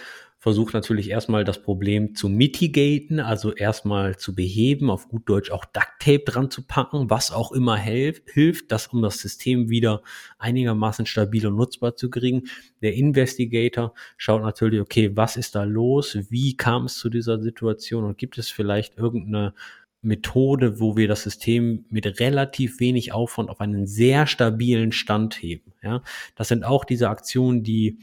versucht 0.42 0.74
natürlich 0.74 1.10
erstmal 1.10 1.44
das 1.44 1.62
Problem 1.62 2.16
zu 2.16 2.28
mitigaten, 2.28 3.20
also 3.20 3.52
erstmal 3.52 4.16
zu 4.16 4.34
beheben, 4.34 4.90
auf 4.90 5.06
gut 5.08 5.28
Deutsch 5.28 5.52
auch 5.52 5.64
Duct 5.66 5.92
Tape 6.00 6.24
dran 6.24 6.50
zu 6.50 6.66
packen, 6.66 7.10
was 7.10 7.30
auch 7.30 7.52
immer 7.52 7.76
hilft, 7.76 8.72
das 8.72 8.88
um 8.88 9.02
das 9.02 9.18
System 9.18 9.68
wieder 9.68 10.02
einigermaßen 10.38 11.06
stabil 11.06 11.46
und 11.46 11.54
nutzbar 11.54 11.94
zu 11.94 12.10
kriegen. 12.10 12.48
Der 12.80 12.94
Investigator 12.94 13.94
schaut 14.16 14.42
natürlich, 14.42 14.80
okay, 14.80 15.12
was 15.14 15.36
ist 15.36 15.54
da 15.54 15.62
los? 15.62 16.18
Wie 16.28 16.56
kam 16.56 16.86
es 16.86 16.96
zu 16.96 17.08
dieser 17.08 17.40
Situation 17.40 18.02
und 18.02 18.18
gibt 18.18 18.36
es 18.36 18.50
vielleicht 18.50 18.98
irgendeine 18.98 19.54
Methode, 20.02 20.80
wo 20.80 20.96
wir 20.96 21.08
das 21.08 21.22
System 21.22 21.84
mit 21.88 22.20
relativ 22.20 22.80
wenig 22.80 23.12
Aufwand 23.12 23.50
auf 23.50 23.60
einen 23.60 23.86
sehr 23.86 24.26
stabilen 24.26 24.92
Stand 24.92 25.40
heben. 25.40 25.72
Ja, 25.82 26.02
das 26.34 26.48
sind 26.48 26.64
auch 26.64 26.84
diese 26.84 27.08
Aktionen, 27.08 27.62
die 27.62 27.98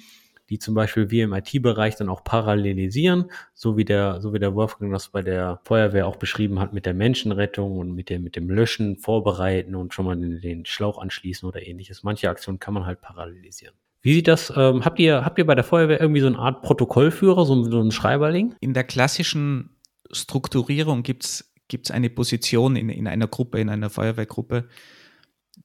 die 0.49 0.57
zum 0.57 0.73
Beispiel 0.73 1.11
wir 1.11 1.25
im 1.25 1.33
IT-Bereich 1.33 1.95
dann 1.95 2.09
auch 2.09 2.23
parallelisieren, 2.23 3.25
so 3.53 3.77
wie 3.77 3.85
der, 3.85 4.19
so 4.19 4.33
wie 4.33 4.39
der 4.39 4.55
Wolfgang 4.55 4.91
das 4.91 5.09
bei 5.09 5.21
der 5.21 5.59
Feuerwehr 5.63 6.07
auch 6.07 6.15
beschrieben 6.15 6.59
hat, 6.59 6.73
mit 6.73 6.85
der 6.85 6.93
Menschenrettung 6.93 7.77
und 7.77 7.93
mit 7.93 8.09
dem, 8.09 8.23
mit 8.23 8.35
dem 8.35 8.49
Löschen 8.49 8.97
vorbereiten 8.97 9.75
und 9.75 9.93
schon 9.93 10.05
mal 10.05 10.17
den, 10.17 10.41
den 10.41 10.65
Schlauch 10.65 10.97
anschließen 10.97 11.47
oder 11.47 11.65
ähnliches. 11.65 12.03
Manche 12.03 12.29
Aktionen 12.29 12.59
kann 12.59 12.73
man 12.73 12.85
halt 12.85 13.01
parallelisieren. 13.01 13.75
Wie 14.01 14.13
sieht 14.13 14.27
das, 14.27 14.51
ähm, 14.55 14.85
habt 14.85 14.97
ihr, 14.99 15.23
habt 15.23 15.37
ihr 15.37 15.45
bei 15.45 15.55
der 15.55 15.63
Feuerwehr 15.63 15.99
irgendwie 15.99 16.21
so 16.21 16.27
eine 16.27 16.39
Art 16.39 16.61
Protokollführer, 16.61 17.45
so, 17.45 17.63
so 17.63 17.81
ein 17.81 17.91
Schreiberling? 17.91 18.55
In 18.59 18.73
der 18.73 18.85
klassischen 18.85 19.75
Strukturierung 20.11 21.03
gibt's 21.03 21.53
gibt's 21.69 21.91
eine 21.91 22.09
Position 22.09 22.75
in, 22.75 22.89
in 22.89 23.07
einer 23.07 23.27
Gruppe, 23.27 23.59
in 23.59 23.69
einer 23.69 23.89
Feuerwehrgruppe, 23.89 24.67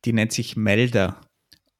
die 0.04 0.12
nennt 0.12 0.32
sich 0.32 0.56
Melder. 0.56 1.20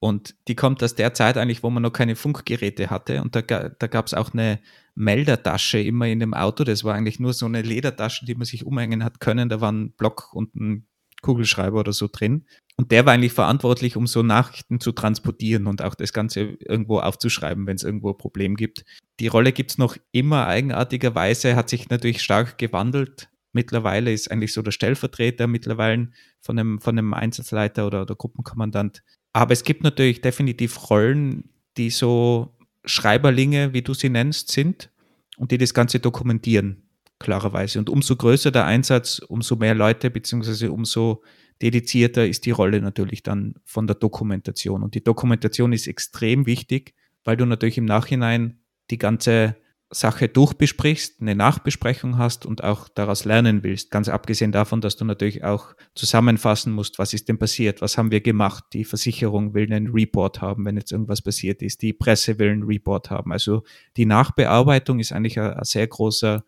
Und 0.00 0.34
die 0.48 0.54
kommt 0.54 0.82
aus 0.82 0.96
der 0.96 1.14
Zeit 1.14 1.38
eigentlich, 1.38 1.62
wo 1.62 1.70
man 1.70 1.82
noch 1.82 1.92
keine 1.92 2.16
Funkgeräte 2.16 2.90
hatte. 2.90 3.22
Und 3.22 3.36
da, 3.36 3.40
da 3.40 3.86
gab 3.86 4.06
es 4.06 4.12
auch 4.12 4.34
eine 4.34 4.60
Meldertasche 4.94 5.78
immer 5.78 6.06
in 6.08 6.20
dem 6.20 6.34
Auto. 6.34 6.64
Das 6.64 6.84
war 6.84 6.94
eigentlich 6.94 7.20
nur 7.20 7.32
so 7.32 7.46
eine 7.46 7.62
Ledertasche, 7.62 8.26
die 8.26 8.34
man 8.34 8.44
sich 8.44 8.66
umhängen 8.66 9.02
hat 9.02 9.20
können. 9.20 9.48
Da 9.48 9.62
war 9.62 9.72
ein 9.72 9.92
Block 9.92 10.34
und 10.34 10.54
ein 10.56 10.86
Kugelschreiber 11.22 11.80
oder 11.80 11.94
so 11.94 12.08
drin. 12.12 12.44
Und 12.76 12.92
der 12.92 13.06
war 13.06 13.14
eigentlich 13.14 13.32
verantwortlich, 13.32 13.96
um 13.96 14.06
so 14.06 14.22
Nachrichten 14.22 14.78
zu 14.78 14.92
transportieren 14.92 15.66
und 15.66 15.80
auch 15.80 15.94
das 15.94 16.12
Ganze 16.12 16.58
irgendwo 16.60 16.98
aufzuschreiben, 16.98 17.66
wenn 17.66 17.76
es 17.76 17.82
irgendwo 17.82 18.10
ein 18.10 18.18
Problem 18.18 18.56
gibt. 18.56 18.84
Die 19.20 19.28
Rolle 19.28 19.52
gibt 19.52 19.70
es 19.70 19.78
noch 19.78 19.96
immer 20.12 20.46
eigenartigerweise, 20.46 21.56
hat 21.56 21.70
sich 21.70 21.88
natürlich 21.88 22.20
stark 22.20 22.58
gewandelt. 22.58 23.30
Mittlerweile 23.54 24.12
ist 24.12 24.30
eigentlich 24.30 24.52
so 24.52 24.62
der 24.62 24.72
Stellvertreter 24.72 25.46
mittlerweile 25.46 26.08
von 26.40 26.58
einem, 26.58 26.80
von 26.80 26.98
einem 26.98 27.14
Einsatzleiter 27.14 27.86
oder, 27.86 28.02
oder 28.02 28.14
Gruppenkommandant 28.14 29.02
aber 29.34 29.52
es 29.52 29.64
gibt 29.64 29.82
natürlich 29.82 30.20
definitiv 30.20 30.88
Rollen, 30.90 31.50
die 31.76 31.90
so 31.90 32.56
Schreiberlinge, 32.84 33.74
wie 33.74 33.82
du 33.82 33.92
sie 33.92 34.08
nennst, 34.08 34.50
sind 34.50 34.90
und 35.36 35.50
die 35.50 35.58
das 35.58 35.74
Ganze 35.74 35.98
dokumentieren, 35.98 36.88
klarerweise. 37.18 37.80
Und 37.80 37.90
umso 37.90 38.14
größer 38.14 38.52
der 38.52 38.64
Einsatz, 38.64 39.18
umso 39.18 39.56
mehr 39.56 39.74
Leute, 39.74 40.08
beziehungsweise 40.08 40.70
umso 40.70 41.24
dedizierter 41.60 42.26
ist 42.26 42.46
die 42.46 42.52
Rolle 42.52 42.80
natürlich 42.80 43.24
dann 43.24 43.56
von 43.64 43.88
der 43.88 43.96
Dokumentation. 43.96 44.84
Und 44.84 44.94
die 44.94 45.02
Dokumentation 45.02 45.72
ist 45.72 45.88
extrem 45.88 46.46
wichtig, 46.46 46.94
weil 47.24 47.36
du 47.36 47.44
natürlich 47.44 47.78
im 47.78 47.86
Nachhinein 47.86 48.60
die 48.90 48.98
ganze 48.98 49.56
Sache 49.94 50.28
durchbesprichst, 50.28 51.20
eine 51.20 51.34
Nachbesprechung 51.34 52.18
hast 52.18 52.44
und 52.46 52.64
auch 52.64 52.88
daraus 52.88 53.24
lernen 53.24 53.62
willst. 53.62 53.90
Ganz 53.90 54.08
abgesehen 54.08 54.52
davon, 54.52 54.80
dass 54.80 54.96
du 54.96 55.04
natürlich 55.04 55.44
auch 55.44 55.74
zusammenfassen 55.94 56.72
musst, 56.72 56.98
was 56.98 57.14
ist 57.14 57.28
denn 57.28 57.38
passiert, 57.38 57.80
was 57.80 57.96
haben 57.96 58.10
wir 58.10 58.20
gemacht. 58.20 58.64
Die 58.72 58.84
Versicherung 58.84 59.54
will 59.54 59.72
einen 59.72 59.88
Report 59.88 60.40
haben, 60.40 60.64
wenn 60.64 60.76
jetzt 60.76 60.92
irgendwas 60.92 61.22
passiert 61.22 61.62
ist. 61.62 61.82
Die 61.82 61.92
Presse 61.92 62.38
will 62.38 62.50
einen 62.50 62.64
Report 62.64 63.10
haben. 63.10 63.32
Also 63.32 63.62
die 63.96 64.06
Nachbearbeitung 64.06 64.98
ist 64.98 65.12
eigentlich 65.12 65.38
ein, 65.38 65.54
ein 65.54 65.64
sehr 65.64 65.86
großer 65.86 66.44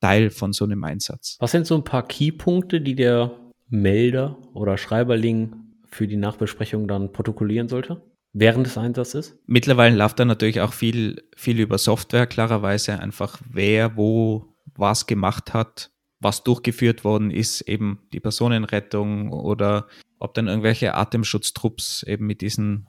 Teil 0.00 0.30
von 0.30 0.52
so 0.52 0.64
einem 0.64 0.84
Einsatz. 0.84 1.36
Was 1.40 1.52
sind 1.52 1.66
so 1.66 1.76
ein 1.76 1.84
paar 1.84 2.06
Keypunkte, 2.06 2.80
die 2.80 2.94
der 2.94 3.32
Melder 3.68 4.36
oder 4.52 4.76
Schreiberling 4.76 5.54
für 5.86 6.06
die 6.06 6.16
Nachbesprechung 6.16 6.88
dann 6.88 7.12
protokollieren 7.12 7.68
sollte? 7.68 8.02
Während 8.32 8.66
des 8.66 8.78
Einsatzes? 8.78 9.38
Mittlerweile 9.46 9.96
läuft 9.96 10.18
da 10.18 10.24
natürlich 10.24 10.60
auch 10.60 10.72
viel, 10.72 11.22
viel 11.36 11.60
über 11.60 11.78
Software, 11.78 12.26
klarerweise 12.26 12.98
einfach 12.98 13.40
wer 13.50 13.96
wo 13.96 14.48
was 14.74 15.06
gemacht 15.06 15.52
hat, 15.52 15.90
was 16.20 16.44
durchgeführt 16.44 17.04
worden 17.04 17.30
ist, 17.30 17.62
eben 17.62 18.00
die 18.12 18.20
Personenrettung 18.20 19.32
oder 19.32 19.86
ob 20.18 20.34
dann 20.34 20.48
irgendwelche 20.48 20.94
Atemschutztrupps 20.94 22.04
eben 22.04 22.26
mit 22.26 22.40
diesen 22.40 22.86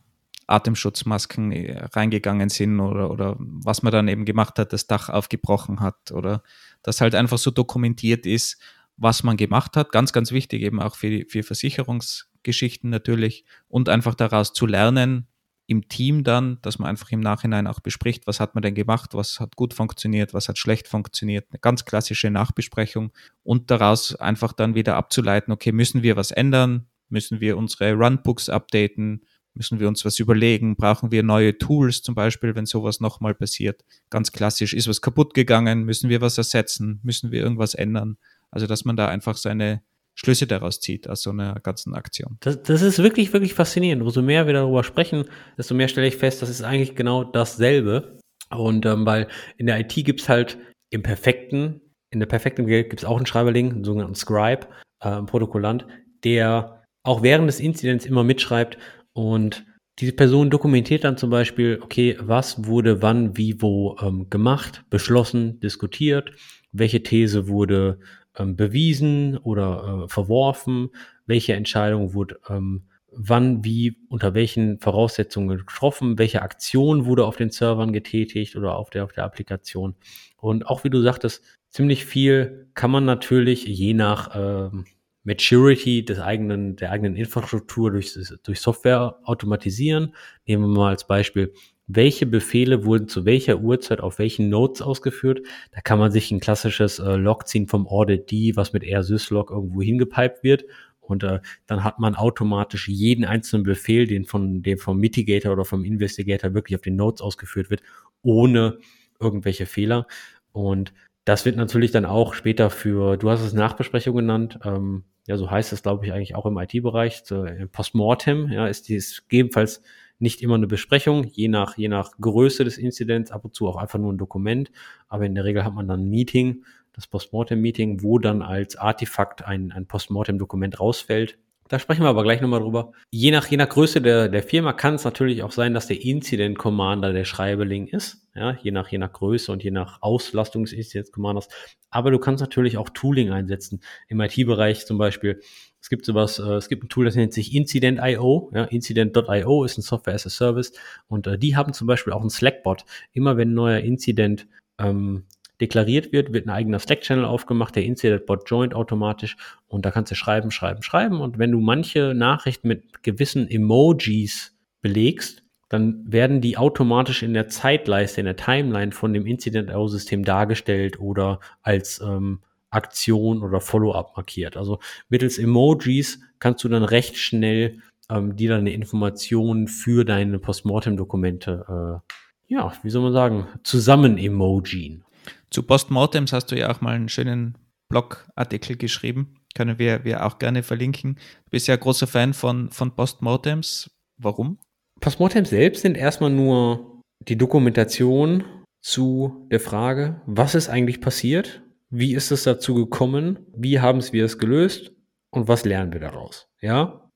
Atemschutzmasken 0.47 1.51
äh, 1.51 1.85
reingegangen 1.93 2.49
sind 2.49 2.79
oder, 2.79 3.09
oder 3.09 3.35
was 3.39 3.81
man 3.81 3.91
dann 3.91 4.07
eben 4.07 4.25
gemacht 4.25 4.59
hat, 4.59 4.73
das 4.73 4.87
Dach 4.87 5.09
aufgebrochen 5.09 5.79
hat 5.79 6.11
oder 6.11 6.43
das 6.83 7.01
halt 7.01 7.15
einfach 7.15 7.37
so 7.37 7.49
dokumentiert 7.49 8.25
ist, 8.25 8.61
was 8.97 9.23
man 9.23 9.37
gemacht 9.37 9.75
hat. 9.75 9.91
Ganz, 9.91 10.13
ganz 10.13 10.31
wichtig 10.31 10.61
eben 10.61 10.81
auch 10.81 10.95
für, 10.95 11.25
für 11.27 11.43
Versicherungsgeschichten 11.43 12.89
natürlich 12.89 13.45
und 13.67 13.89
einfach 13.89 14.15
daraus 14.15 14.53
zu 14.53 14.65
lernen, 14.67 15.27
im 15.65 15.87
Team 15.87 16.23
dann, 16.23 16.57
dass 16.61 16.77
man 16.77 16.89
einfach 16.89 17.09
im 17.11 17.21
Nachhinein 17.21 17.67
auch 17.67 17.79
bespricht, 17.79 18.27
was 18.27 18.39
hat 18.39 18.55
man 18.55 18.61
denn 18.61 18.75
gemacht, 18.75 19.13
was 19.13 19.39
hat 19.39 19.55
gut 19.55 19.73
funktioniert, 19.73 20.33
was 20.33 20.49
hat 20.49 20.57
schlecht 20.57 20.87
funktioniert. 20.87 21.47
Eine 21.51 21.59
ganz 21.59 21.85
klassische 21.85 22.29
Nachbesprechung 22.29 23.11
und 23.43 23.71
daraus 23.71 24.15
einfach 24.15 24.53
dann 24.53 24.75
wieder 24.75 24.95
abzuleiten, 24.95 25.53
okay, 25.53 25.71
müssen 25.71 26.03
wir 26.03 26.15
was 26.15 26.31
ändern? 26.31 26.87
Müssen 27.09 27.39
wir 27.39 27.57
unsere 27.57 27.93
Runbooks 27.93 28.49
updaten? 28.49 29.23
Müssen 29.53 29.79
wir 29.79 29.87
uns 29.87 30.03
was 30.03 30.19
überlegen? 30.19 30.75
Brauchen 30.75 31.11
wir 31.11 31.21
neue 31.21 31.57
Tools 31.57 32.01
zum 32.01 32.15
Beispiel, 32.15 32.55
wenn 32.55 32.65
sowas 32.65 32.99
nochmal 32.99 33.35
passiert? 33.35 33.85
Ganz 34.09 34.31
klassisch, 34.31 34.73
ist 34.73 34.87
was 34.87 35.01
kaputt 35.01 35.33
gegangen? 35.33 35.83
Müssen 35.83 36.09
wir 36.09 36.21
was 36.21 36.37
ersetzen? 36.37 36.99
Müssen 37.03 37.31
wir 37.31 37.41
irgendwas 37.41 37.75
ändern? 37.75 38.17
Also, 38.49 38.67
dass 38.67 38.83
man 38.83 38.95
da 38.97 39.07
einfach 39.07 39.37
seine 39.37 39.83
Schlüsse 40.15 40.47
daraus 40.47 40.79
zieht 40.79 41.09
aus 41.09 41.21
so 41.21 41.31
einer 41.31 41.55
ganzen 41.61 41.95
Aktion. 41.95 42.37
Das, 42.41 42.61
das 42.61 42.81
ist 42.81 42.99
wirklich, 42.99 43.33
wirklich 43.33 43.53
faszinierend. 43.53 44.03
Umso 44.03 44.21
mehr 44.21 44.45
wir 44.45 44.53
darüber 44.53 44.83
sprechen, 44.83 45.25
desto 45.57 45.73
mehr 45.73 45.87
stelle 45.87 46.07
ich 46.07 46.17
fest, 46.17 46.41
das 46.41 46.49
ist 46.49 46.61
eigentlich 46.61 46.95
genau 46.95 47.23
dasselbe. 47.23 48.19
Und 48.49 48.85
ähm, 48.85 49.05
weil 49.05 49.27
in 49.57 49.65
der 49.65 49.79
IT 49.79 49.93
gibt 49.95 50.21
es 50.21 50.29
halt 50.29 50.57
im 50.91 51.01
perfekten, 51.01 51.81
in 52.11 52.19
der 52.19 52.27
perfekten 52.27 52.67
Welt 52.67 52.89
gibt 52.89 53.01
es 53.01 53.05
auch 53.05 53.17
einen 53.17 53.25
Schreiberling, 53.25 53.71
einen 53.71 53.83
sogenannten 53.83 54.15
Scribe, 54.15 54.67
äh, 54.99 55.09
einen 55.09 55.25
Protokollant, 55.25 55.87
der 56.23 56.83
auch 57.03 57.23
während 57.23 57.47
des 57.47 57.59
Inzidents 57.59 58.05
immer 58.05 58.23
mitschreibt 58.23 58.77
und 59.13 59.65
diese 59.99 60.13
Person 60.13 60.49
dokumentiert 60.49 61.03
dann 61.03 61.17
zum 61.17 61.29
Beispiel, 61.29 61.79
okay, 61.81 62.17
was 62.19 62.65
wurde 62.65 63.01
wann, 63.01 63.37
wie, 63.37 63.61
wo 63.61 63.95
ähm, 64.01 64.27
gemacht, 64.29 64.83
beschlossen, 64.89 65.59
diskutiert, 65.59 66.31
welche 66.71 67.03
These 67.03 67.47
wurde 67.47 67.99
ähm, 68.37 68.55
bewiesen 68.55 69.37
oder 69.37 70.03
äh, 70.05 70.07
verworfen, 70.09 70.89
welche 71.25 71.53
Entscheidung 71.53 72.13
wurde 72.13 72.39
ähm, 72.49 72.83
wann, 73.15 73.63
wie, 73.63 73.97
unter 74.09 74.33
welchen 74.33 74.79
Voraussetzungen 74.79 75.57
getroffen, 75.57 76.17
welche 76.17 76.41
Aktion 76.41 77.05
wurde 77.05 77.25
auf 77.25 77.37
den 77.37 77.49
Servern 77.49 77.93
getätigt 77.93 78.55
oder 78.55 78.75
auf 78.75 78.89
der, 78.89 79.03
auf 79.03 79.13
der 79.13 79.23
Applikation. 79.23 79.95
Und 80.37 80.67
auch 80.67 80.83
wie 80.83 80.89
du 80.89 81.01
sagtest, 81.01 81.43
ziemlich 81.69 82.05
viel 82.05 82.69
kann 82.73 82.91
man 82.91 83.05
natürlich 83.05 83.65
je 83.65 83.93
nach 83.93 84.31
ähm, 84.35 84.85
Maturity 85.23 86.03
des 86.03 86.19
eigenen, 86.19 86.75
der 86.75 86.91
eigenen 86.91 87.15
Infrastruktur 87.15 87.91
durch, 87.91 88.17
durch 88.43 88.59
Software 88.59 89.19
automatisieren. 89.23 90.15
Nehmen 90.45 90.63
wir 90.63 90.79
mal 90.79 90.89
als 90.89 91.07
Beispiel 91.07 91.53
welche 91.87 92.25
Befehle 92.25 92.85
wurden 92.85 93.07
zu 93.07 93.25
welcher 93.25 93.59
Uhrzeit 93.59 93.99
auf 93.99 94.19
welchen 94.19 94.49
Nodes 94.49 94.81
ausgeführt. 94.81 95.41
Da 95.71 95.81
kann 95.81 95.99
man 95.99 96.11
sich 96.11 96.31
ein 96.31 96.39
klassisches 96.39 96.99
äh, 96.99 97.15
Log 97.15 97.47
ziehen 97.47 97.67
vom 97.67 97.87
Audit 97.87 98.31
D, 98.31 98.55
was 98.55 98.73
mit 98.73 98.83
rsyslog 98.83 99.51
irgendwo 99.51 99.81
hingepiped 99.81 100.43
wird. 100.43 100.65
Und 101.01 101.23
äh, 101.23 101.39
dann 101.67 101.83
hat 101.83 101.99
man 101.99 102.15
automatisch 102.15 102.87
jeden 102.87 103.25
einzelnen 103.25 103.63
Befehl, 103.63 104.07
den 104.07 104.25
von 104.25 104.61
dem 104.61 104.77
vom 104.77 104.97
Mitigator 104.99 105.51
oder 105.51 105.65
vom 105.65 105.83
Investigator 105.83 106.53
wirklich 106.53 106.77
auf 106.77 106.81
den 106.81 106.95
Nodes 106.95 107.21
ausgeführt 107.21 107.69
wird, 107.69 107.81
ohne 108.21 108.77
irgendwelche 109.19 109.65
Fehler. 109.65 110.07
Und 110.53 110.93
das 111.25 111.45
wird 111.45 111.57
natürlich 111.57 111.91
dann 111.91 112.05
auch 112.05 112.33
später 112.33 112.69
für, 112.69 113.17
du 113.17 113.29
hast 113.29 113.41
es 113.41 113.53
Nachbesprechung 113.53 114.15
genannt, 114.15 114.59
ähm, 114.63 115.03
ja, 115.25 115.37
so 115.37 115.49
heißt 115.49 115.71
es, 115.71 115.83
glaube 115.83 116.05
ich, 116.05 116.11
eigentlich 116.11 116.35
auch 116.35 116.45
im 116.45 116.57
IT-Bereich, 116.57 117.21
so, 117.23 117.45
Postmortem, 117.71 118.49
ja, 118.51 118.67
ist 118.67 118.89
dies 118.89 119.23
gegebenenfalls 119.27 119.81
nicht 120.23 120.41
immer 120.41 120.55
eine 120.55 120.67
Besprechung, 120.67 121.25
je 121.25 121.49
nach, 121.49 121.77
je 121.77 121.89
nach 121.89 122.13
Größe 122.19 122.63
des 122.63 122.79
Inzidents, 122.79 123.29
ab 123.29 123.45
und 123.45 123.53
zu 123.53 123.67
auch 123.67 123.75
einfach 123.75 123.99
nur 123.99 124.11
ein 124.11 124.17
Dokument, 124.17 124.71
aber 125.07 125.25
in 125.25 125.35
der 125.35 125.43
Regel 125.43 125.63
hat 125.63 125.75
man 125.75 125.87
dann 125.87 126.05
ein 126.05 126.09
Meeting, 126.09 126.63
das 126.93 127.07
Postmortem-Meeting, 127.07 128.01
wo 128.01 128.17
dann 128.17 128.41
als 128.41 128.75
Artefakt 128.75 129.45
ein, 129.45 129.71
ein 129.71 129.85
Postmortem-Dokument 129.85 130.79
rausfällt. 130.79 131.37
Da 131.67 131.79
sprechen 131.79 132.03
wir 132.03 132.09
aber 132.09 132.23
gleich 132.23 132.39
nochmal 132.39 132.59
drüber. 132.59 132.91
Je 133.09 133.31
nach, 133.31 133.47
je 133.47 133.57
nach 133.57 133.69
Größe 133.69 134.01
der, 134.01 134.29
der 134.29 134.43
Firma 134.43 134.73
kann 134.73 134.95
es 134.95 135.03
natürlich 135.03 135.43
auch 135.43 135.51
sein, 135.51 135.73
dass 135.73 135.87
der 135.87 136.03
Incident 136.03 136.57
Commander 136.57 137.13
der 137.13 137.25
Schreibeling 137.25 137.87
ist. 137.87 138.27
Ja, 138.35 138.57
je 138.61 138.71
nach, 138.71 138.89
je 138.89 138.97
nach 138.97 139.11
Größe 139.11 139.51
und 139.51 139.63
je 139.63 139.71
nach 139.71 140.01
Auslastung 140.01 140.63
des 140.63 140.73
Incident 140.73 141.11
Commanders. 141.11 141.49
Aber 141.89 142.11
du 142.11 142.19
kannst 142.19 142.41
natürlich 142.41 142.77
auch 142.77 142.89
Tooling 142.89 143.31
einsetzen. 143.31 143.81
Im 144.07 144.21
IT-Bereich 144.21 144.85
zum 144.85 144.97
Beispiel. 144.97 145.41
Es 145.83 145.89
gibt 145.89 146.05
sowas, 146.05 146.39
äh, 146.39 146.53
es 146.53 146.69
gibt 146.69 146.85
ein 146.85 146.87
Tool, 146.87 147.03
das 147.03 147.15
nennt 147.15 147.33
sich 147.33 147.53
Incident.io. 147.53 148.49
Ja, 148.53 148.63
Incident.io 148.63 149.65
ist 149.65 149.77
ein 149.77 149.81
Software 149.81 150.13
as 150.13 150.25
a 150.25 150.29
Service. 150.29 150.71
Und 151.09 151.27
äh, 151.27 151.37
die 151.37 151.57
haben 151.57 151.73
zum 151.73 151.87
Beispiel 151.87 152.13
auch 152.13 152.21
einen 152.21 152.29
Slack-Bot. 152.29 152.85
Immer 153.11 153.35
wenn 153.35 153.49
ein 153.49 153.53
neuer 153.53 153.79
Incident 153.79 154.47
ähm, 154.79 155.25
deklariert 155.59 156.13
wird, 156.13 156.31
wird 156.31 156.47
ein 156.47 156.51
eigener 156.51 156.79
Slack-Channel 156.79 157.25
aufgemacht, 157.25 157.75
der 157.75 157.83
Incident-Bot 157.83 158.49
joint 158.49 158.73
automatisch 158.73 159.35
und 159.67 159.85
da 159.85 159.91
kannst 159.91 160.09
du 160.11 160.15
schreiben, 160.15 160.51
schreiben, 160.51 160.83
schreiben 160.83 161.19
und 161.19 161.37
wenn 161.37 161.51
du 161.51 161.59
manche 161.59 162.13
Nachrichten 162.13 162.69
mit 162.69 163.03
gewissen 163.03 163.49
Emojis 163.49 164.55
belegst, 164.81 165.43
dann 165.69 166.03
werden 166.11 166.39
die 166.39 166.57
automatisch 166.57 167.23
in 167.23 167.33
der 167.33 167.49
Zeitleiste, 167.49 168.21
in 168.21 168.25
der 168.25 168.35
Timeline 168.35 168.93
von 168.93 169.13
dem 169.13 169.25
Incident-IO-System 169.25 170.23
dargestellt 170.23 170.99
oder 170.99 171.39
als 171.61 172.01
ähm, 172.01 172.39
Aktion 172.73 173.43
oder 173.43 173.61
Follow-up 173.61 174.15
markiert. 174.15 174.57
Also 174.57 174.79
mittels 175.09 175.37
Emojis 175.37 176.19
kannst 176.39 176.63
du 176.63 176.69
dann 176.69 176.83
recht 176.83 177.17
schnell 177.17 177.79
ähm, 178.09 178.35
dir 178.35 178.49
deine 178.49 178.73
Informationen 178.73 179.67
für 179.67 180.05
deine 180.05 180.39
Postmortem-Dokumente, 180.39 182.01
äh, 182.47 182.53
ja, 182.53 182.73
wie 182.83 182.89
soll 182.89 183.03
man 183.03 183.13
sagen, 183.13 183.47
zusammen 183.63 184.17
emojien. 184.17 185.03
Zu 185.49 185.63
Postmortems 185.63 186.33
hast 186.33 186.51
du 186.51 186.57
ja 186.57 186.69
auch 186.71 186.81
mal 186.81 186.95
einen 186.95 187.09
schönen 187.09 187.57
Blogartikel 187.89 188.75
geschrieben. 188.75 189.35
Können 189.55 189.77
wir, 189.77 190.03
wir 190.03 190.25
auch 190.25 190.39
gerne 190.39 190.63
verlinken. 190.63 191.15
Du 191.45 191.51
bist 191.51 191.67
ja 191.67 191.75
großer 191.75 192.07
Fan 192.07 192.33
von, 192.33 192.71
von 192.71 192.95
Postmortems. 192.95 193.91
Warum? 194.17 194.57
Postmortems 194.99 195.49
selbst 195.49 195.81
sind 195.81 195.95
erstmal 195.95 196.31
nur 196.31 197.01
die 197.27 197.37
Dokumentation 197.37 198.43
zu 198.81 199.47
der 199.49 199.59
Frage, 199.59 200.21
was 200.25 200.55
ist 200.55 200.69
eigentlich 200.69 201.01
passiert? 201.01 201.61
Wie 201.95 202.15
ist 202.15 202.31
es 202.31 202.41
dazu 202.41 202.73
gekommen? 202.73 203.45
Wie 203.55 203.79
haben 203.79 204.01
wir 204.11 204.25
es 204.25 204.39
gelöst? 204.39 204.93
Und 205.29 205.47
was 205.47 205.63
lernen 205.63 205.93
wir 205.93 205.99
daraus? 205.99 206.47
Ja? 206.59 207.07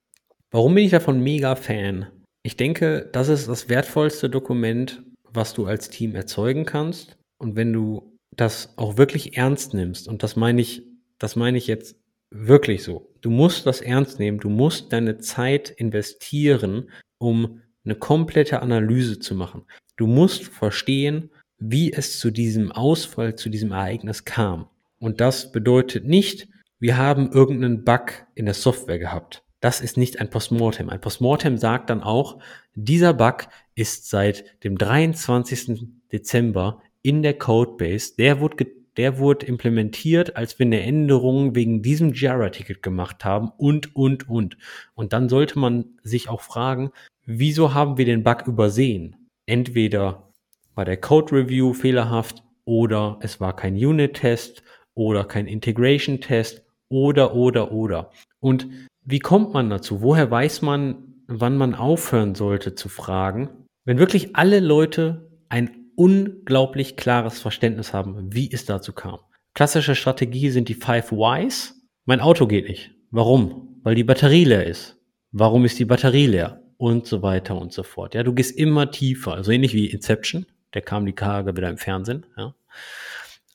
Warum 0.52 0.76
bin 0.76 0.86
ich 0.86 0.92
davon 0.92 1.20
mega 1.20 1.56
Fan? 1.56 2.06
Ich 2.44 2.58
denke, 2.58 3.10
das 3.12 3.28
ist 3.28 3.48
das 3.48 3.70
wertvollste 3.70 4.30
Dokument, 4.30 5.02
was 5.24 5.56
du 5.56 5.66
als 5.66 5.90
Team 5.90 6.14
erzeugen 6.14 6.66
kannst. 6.66 7.18
Und 7.40 7.56
wenn 7.56 7.74
du 7.74 8.20
das 8.36 8.78
auch 8.78 8.98
wirklich 8.98 9.36
ernst 9.36 9.74
nimmst, 9.74 10.08
und 10.08 10.22
das 10.22 10.36
meine 10.36 10.62
ich, 10.62 10.84
das 11.18 11.36
meine 11.36 11.58
ich 11.58 11.66
jetzt 11.66 11.96
wirklich 12.30 12.84
so. 12.84 13.12
Du 13.22 13.32
musst 13.32 13.66
das 13.66 13.82
ernst 13.82 14.20
nehmen, 14.20 14.40
du 14.40 14.50
musst 14.50 14.94
deine 14.94 15.18
Zeit 15.18 15.72
investieren, 15.72 16.92
um 17.18 17.64
eine 17.84 17.96
komplette 17.96 18.62
Analyse 18.62 19.18
zu 19.18 19.34
machen. 19.34 19.64
Du 19.96 20.06
musst 20.06 20.44
verstehen, 20.44 21.32
wie 21.60 21.92
es 21.92 22.20
zu 22.20 22.32
diesem 22.32 22.72
Ausfall, 22.72 23.36
zu 23.36 23.50
diesem 23.50 23.72
Ereignis 23.72 24.26
kam. 24.26 24.68
Und 25.00 25.22
das 25.22 25.52
bedeutet 25.52 26.06
nicht, 26.06 26.48
wir 26.80 26.98
haben 26.98 27.32
irgendeinen 27.32 27.84
Bug 27.84 28.26
in 28.36 28.46
der 28.46 28.54
Software 28.54 29.00
gehabt. 29.00 29.44
Das 29.60 29.82
ist 29.82 29.98
nicht 29.98 30.20
ein 30.20 30.30
Postmortem. 30.30 30.90
Ein 30.90 31.02
Postmortem 31.02 31.58
sagt 31.58 31.90
dann 31.90 32.04
auch, 32.04 32.40
dieser 32.76 33.14
Bug 33.14 33.48
ist 33.74 34.10
seit 34.10 34.64
dem 34.64 34.78
23. 34.78 35.88
Dezember 36.12 36.82
in 37.02 37.24
der 37.24 37.34
Codebase, 37.38 38.14
der 38.18 38.40
wurde, 38.40 38.68
der 38.98 39.18
wurde 39.18 39.46
implementiert, 39.46 40.36
als 40.36 40.60
wir 40.60 40.66
eine 40.66 40.82
Änderung 40.82 41.56
wegen 41.56 41.82
diesem 41.82 42.14
Jira-Ticket 42.14 42.84
gemacht 42.84 43.26
haben 43.26 43.52
und, 43.58 43.96
und, 43.96 44.30
und. 44.30 44.58
Und 44.94 45.14
dann 45.14 45.30
sollte 45.30 45.58
man 45.58 45.86
sich 46.04 46.30
auch 46.30 46.42
fragen, 46.42 46.92
wieso 47.26 47.74
haben 47.74 47.98
wir 47.98 48.06
den 48.06 48.24
Bug 48.24 48.46
übersehen? 48.46 49.16
Entweder 49.48 50.27
war 50.78 50.86
der 50.86 50.98
Code-Review 50.98 51.74
fehlerhaft 51.74 52.44
oder 52.64 53.18
es 53.22 53.40
war 53.40 53.56
kein 53.56 53.76
Unit-Test 53.76 54.62
oder 54.94 55.26
kein 55.26 55.48
Integration-Test 55.48 56.64
oder, 56.90 57.36
oder, 57.36 57.72
oder. 57.72 58.12
Und 58.40 58.68
wie 59.04 59.20
kommt 59.20 59.54
man 59.54 59.70
dazu? 59.70 60.02
Woher 60.02 60.30
weiß 60.30 60.62
man, 60.62 61.24
wann 61.28 61.58
man 61.58 61.76
aufhören 61.76 62.36
sollte 62.36 62.76
zu 62.76 62.90
fragen? 62.90 63.50
Wenn 63.86 63.98
wirklich 63.98 64.36
alle 64.36 64.60
Leute 64.60 65.32
ein 65.50 65.92
unglaublich 65.96 66.96
klares 66.96 67.40
Verständnis 67.40 67.94
haben, 67.94 68.34
wie 68.34 68.52
es 68.52 68.66
dazu 68.66 68.94
kam. 68.94 69.20
Klassische 69.56 69.96
Strategie 69.96 70.52
sind 70.52 70.70
die 70.70 70.76
Five 70.76 71.12
Whys. 71.12 71.88
Mein 72.06 72.20
Auto 72.20 72.46
geht 72.46 72.68
nicht. 72.68 72.92
Warum? 73.10 73.80
Weil 73.82 73.96
die 73.96 74.04
Batterie 74.04 74.44
leer 74.44 74.68
ist. 74.68 74.98
Warum 75.32 75.66
ist 75.66 75.80
die 75.80 75.86
Batterie 75.86 76.28
leer? 76.28 76.62
Und 76.78 77.08
so 77.08 77.24
weiter 77.24 77.60
und 77.60 77.74
so 77.74 77.82
fort. 77.82 78.14
Ja, 78.14 78.22
du 78.22 78.34
gehst 78.34 78.56
immer 78.56 78.92
tiefer. 78.92 79.34
Also 79.34 79.52
ähnlich 79.52 79.74
wie 79.74 79.88
Inception. 79.88 80.46
Der 80.74 80.82
kam 80.82 81.06
die 81.06 81.16
Tage 81.16 81.56
wieder 81.56 81.70
im 81.70 81.78
Fernsehen. 81.78 82.26
Ja. 82.36 82.56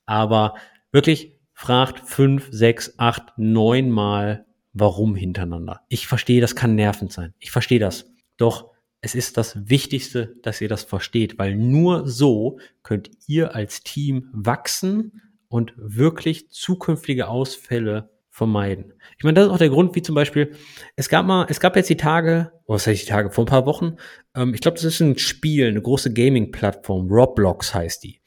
Aber 0.07 0.55
wirklich 0.91 1.39
fragt 1.53 2.01
fünf, 2.09 2.49
sechs, 2.51 2.99
acht, 2.99 3.33
neun 3.37 3.91
Mal 3.91 4.47
warum 4.73 5.15
hintereinander. 5.15 5.83
Ich 5.89 6.07
verstehe, 6.07 6.41
das 6.41 6.57
kann 6.57 6.75
nervend 6.75 7.13
sein. 7.13 7.35
Ich 7.39 7.51
verstehe 7.51 7.79
das. 7.79 8.11
Doch 8.37 8.73
es 9.01 9.15
ist 9.15 9.37
das 9.37 9.69
Wichtigste, 9.69 10.37
dass 10.43 10.61
ihr 10.61 10.69
das 10.69 10.85
versteht, 10.85 11.39
weil 11.39 11.57
nur 11.57 12.09
so 12.09 12.59
könnt 12.83 13.11
ihr 13.27 13.55
als 13.55 13.83
Team 13.83 14.29
wachsen 14.33 15.21
und 15.49 15.75
wirklich 15.77 16.51
zukünftige 16.51 17.29
Ausfälle 17.29 18.11
vermeiden. 18.33 18.95
Ich 19.19 19.25
meine, 19.25 19.35
das 19.35 19.47
ist 19.47 19.53
auch 19.53 19.59
der 19.59 19.69
Grund, 19.69 19.95
wie 19.95 20.01
zum 20.01 20.15
Beispiel, 20.15 20.57
es 20.97 21.11
gab 21.11 21.27
mal, 21.27 21.47
es 21.51 21.61
gab 21.61 21.77
jetzt 21.77 21.91
die 21.91 21.99
Tage, 21.99 22.51
oh, 22.65 22.73
was 22.73 22.87
heißt 22.87 23.03
die 23.03 23.11
Tage, 23.11 23.31
vor 23.31 23.45
ein 23.45 23.49
paar 23.49 23.67
Wochen, 23.67 23.97
ähm, 24.35 24.55
ich 24.55 24.63
glaube, 24.63 24.77
das 24.77 24.85
ist 24.85 25.01
ein 25.01 25.19
Spiel, 25.19 25.69
eine 25.69 25.83
große 25.83 26.15
Gaming-Plattform, 26.15 27.09
Roblox 27.11 27.75
heißt 27.75 28.03
die. 28.03 28.23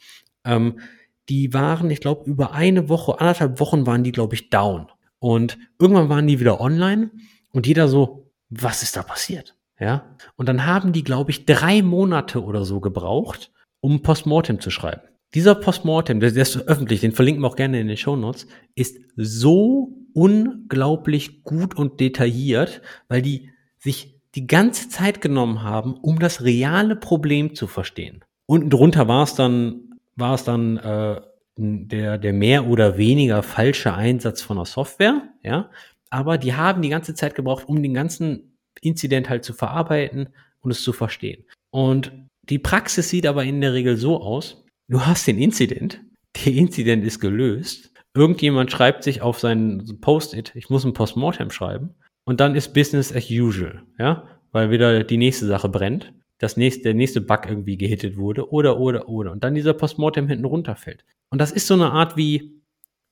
Ähm, 0.46 0.80
die 1.28 1.56
waren, 1.56 1.90
ich 1.90 2.02
glaube, 2.02 2.30
über 2.30 2.52
eine 2.52 2.88
Woche, 2.88 3.20
anderthalb 3.20 3.60
Wochen 3.60 3.88
waren 3.88 4.04
die, 4.04 4.12
glaube 4.12 4.36
ich, 4.36 4.52
down. 4.52 4.92
Und 5.18 5.58
irgendwann 5.80 6.08
waren 6.08 6.28
die 6.28 6.40
wieder 6.40 6.62
online 6.62 7.10
und 7.52 7.66
jeder 7.66 7.88
so, 7.88 8.32
was 8.50 8.84
ist 8.84 8.96
da 8.96 9.02
passiert? 9.02 9.58
Ja. 9.80 10.16
Und 10.36 10.48
dann 10.48 10.68
haben 10.68 10.94
die, 10.94 11.04
glaube 11.04 11.32
ich, 11.32 11.48
drei 11.48 11.82
Monate 11.82 12.44
oder 12.44 12.64
so 12.64 12.80
gebraucht, 12.80 13.52
um 13.82 14.04
Postmortem 14.04 14.62
zu 14.62 14.70
schreiben. 14.70 15.02
Dieser 15.36 15.54
Postmortem, 15.54 16.22
der, 16.22 16.34
ist 16.34 16.68
öffentlich, 16.68 17.02
den 17.02 17.12
verlinken 17.12 17.44
wir 17.44 17.50
auch 17.50 17.58
gerne 17.58 17.80
in 17.82 17.90
den 17.90 17.98
Show 17.98 18.16
Notes, 18.16 18.48
ist 18.74 18.98
so 19.18 19.94
unglaublich 20.14 21.44
gut 21.44 21.76
und 21.76 22.00
detailliert, 22.00 22.82
weil 23.10 23.22
die 23.22 23.50
sich 23.78 24.18
die 24.34 24.48
ganze 24.48 24.88
Zeit 24.88 25.20
genommen 25.20 25.62
haben, 25.62 25.96
um 25.96 26.20
das 26.20 26.44
reale 26.44 26.96
Problem 26.96 27.54
zu 27.54 27.68
verstehen. 27.68 28.24
Unten 28.46 28.70
drunter 28.70 29.10
war 29.10 29.24
es 29.24 29.36
dann, 29.36 30.00
war 30.16 30.36
es 30.36 30.46
dann 30.46 30.78
äh, 30.78 31.20
der, 31.58 32.18
der 32.18 32.34
mehr 32.34 32.68
oder 32.68 32.98
weniger 32.98 33.44
falsche 33.44 33.94
Einsatz 33.94 34.42
von 34.42 34.58
der 34.58 34.66
Software, 34.66 35.24
ja. 35.44 35.70
Aber 36.10 36.38
die 36.38 36.54
haben 36.54 36.82
die 36.82 36.90
ganze 36.90 37.14
Zeit 37.14 37.36
gebraucht, 37.36 37.68
um 37.68 37.84
den 37.84 37.94
ganzen 37.94 38.58
Inzident 38.80 39.30
halt 39.30 39.44
zu 39.44 39.54
verarbeiten 39.54 40.30
und 40.62 40.72
es 40.72 40.82
zu 40.82 40.94
verstehen. 40.94 41.44
Und 41.72 42.14
die 42.44 42.60
Praxis 42.60 43.10
sieht 43.10 43.26
aber 43.26 43.44
in 43.44 43.60
der 43.60 43.74
Regel 43.74 43.98
so 43.98 44.22
aus, 44.22 44.65
du 44.88 45.06
hast 45.06 45.28
den 45.28 45.38
Inzident, 45.38 46.02
der 46.36 46.54
Inzident 46.54 47.04
ist 47.04 47.20
gelöst, 47.20 47.92
irgendjemand 48.14 48.72
schreibt 48.72 49.04
sich 49.04 49.22
auf 49.22 49.40
seinen 49.40 50.00
Post-it, 50.02 50.54
ich 50.56 50.70
muss 50.70 50.86
ein 50.86 50.94
Postmortem 50.94 51.52
schreiben 51.52 51.96
und 52.26 52.40
dann 52.40 52.56
ist 52.56 52.74
Business 52.74 53.14
as 53.14 53.30
usual, 53.30 53.84
ja, 54.00 54.28
weil 54.52 54.72
wieder 54.72 55.04
die 55.04 55.18
nächste 55.18 55.46
Sache 55.46 55.70
brennt, 55.70 56.14
das 56.40 56.58
nächste, 56.58 56.84
der 56.84 56.94
nächste 56.94 57.22
Bug 57.22 57.46
irgendwie 57.48 57.78
gehittet 57.78 58.18
wurde 58.18 58.52
oder, 58.52 58.80
oder, 58.80 59.08
oder 59.08 59.32
und 59.32 59.44
dann 59.44 59.56
dieser 59.56 59.74
Postmortem 59.74 60.28
hinten 60.28 60.46
runterfällt. 60.46 61.06
Und 61.30 61.40
das 61.40 61.52
ist 61.52 61.68
so 61.68 61.74
eine 61.74 61.92
Art 61.92 62.18
wie, 62.18 62.62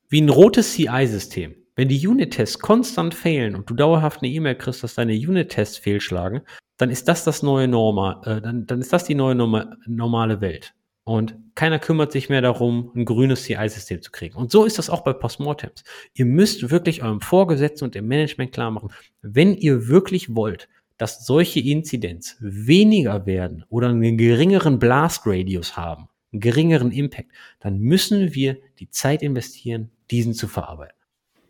wie 0.09 0.21
ein 0.21 0.30
rotes 0.30 0.74
CI-System. 0.74 1.55
Wenn 1.76 1.88
die 1.88 2.07
Unit-Tests 2.07 2.59
konstant 2.59 3.15
fehlen 3.15 3.55
und 3.55 3.69
du 3.69 3.74
dauerhaft 3.74 4.21
eine 4.21 4.32
E-Mail 4.32 4.55
kriegst, 4.55 4.84
dass 4.84 4.95
deine 4.95 5.13
Unit-Tests 5.13 5.78
fehlschlagen, 5.78 6.41
dann 6.78 6.91
ist 6.91 7.07
das 7.07 7.24
das 7.24 7.41
neue 7.41 7.67
Normal, 7.67 8.21
äh, 8.26 8.41
dann, 8.41 8.67
dann 8.67 8.80
ist 8.80 8.93
das 8.93 9.05
die 9.05 9.15
neue 9.15 9.36
Norma 9.36 9.76
normale 9.88 10.41
Welt. 10.41 10.74
Und 11.03 11.36
keiner 11.55 11.79
kümmert 11.79 12.11
sich 12.11 12.29
mehr 12.29 12.41
darum, 12.41 12.91
ein 12.95 13.05
grünes 13.05 13.43
CI-System 13.43 14.01
zu 14.01 14.11
kriegen. 14.11 14.35
Und 14.35 14.51
so 14.51 14.65
ist 14.65 14.77
das 14.77 14.89
auch 14.89 15.01
bei 15.01 15.13
Postmortems. 15.13 15.83
Ihr 16.13 16.25
müsst 16.25 16.71
wirklich 16.71 17.03
eurem 17.03 17.21
Vorgesetzten 17.21 17.85
und 17.85 17.95
dem 17.95 18.07
Management 18.07 18.51
klar 18.51 18.71
machen, 18.71 18.89
wenn 19.21 19.55
ihr 19.55 19.87
wirklich 19.87 20.35
wollt, 20.35 20.67
dass 20.97 21.25
solche 21.25 21.59
Inzidenz 21.59 22.37
weniger 22.39 23.25
werden 23.25 23.65
oder 23.69 23.89
einen 23.89 24.17
geringeren 24.17 24.79
Blast-Radius 24.79 25.75
haben, 25.75 26.07
einen 26.31 26.39
geringeren 26.39 26.91
Impact, 26.91 27.31
dann 27.59 27.79
müssen 27.79 28.33
wir 28.33 28.57
die 28.79 28.89
Zeit 28.89 29.21
investieren, 29.21 29.91
diesen 30.11 30.33
zu 30.33 30.47
verarbeiten. 30.47 30.97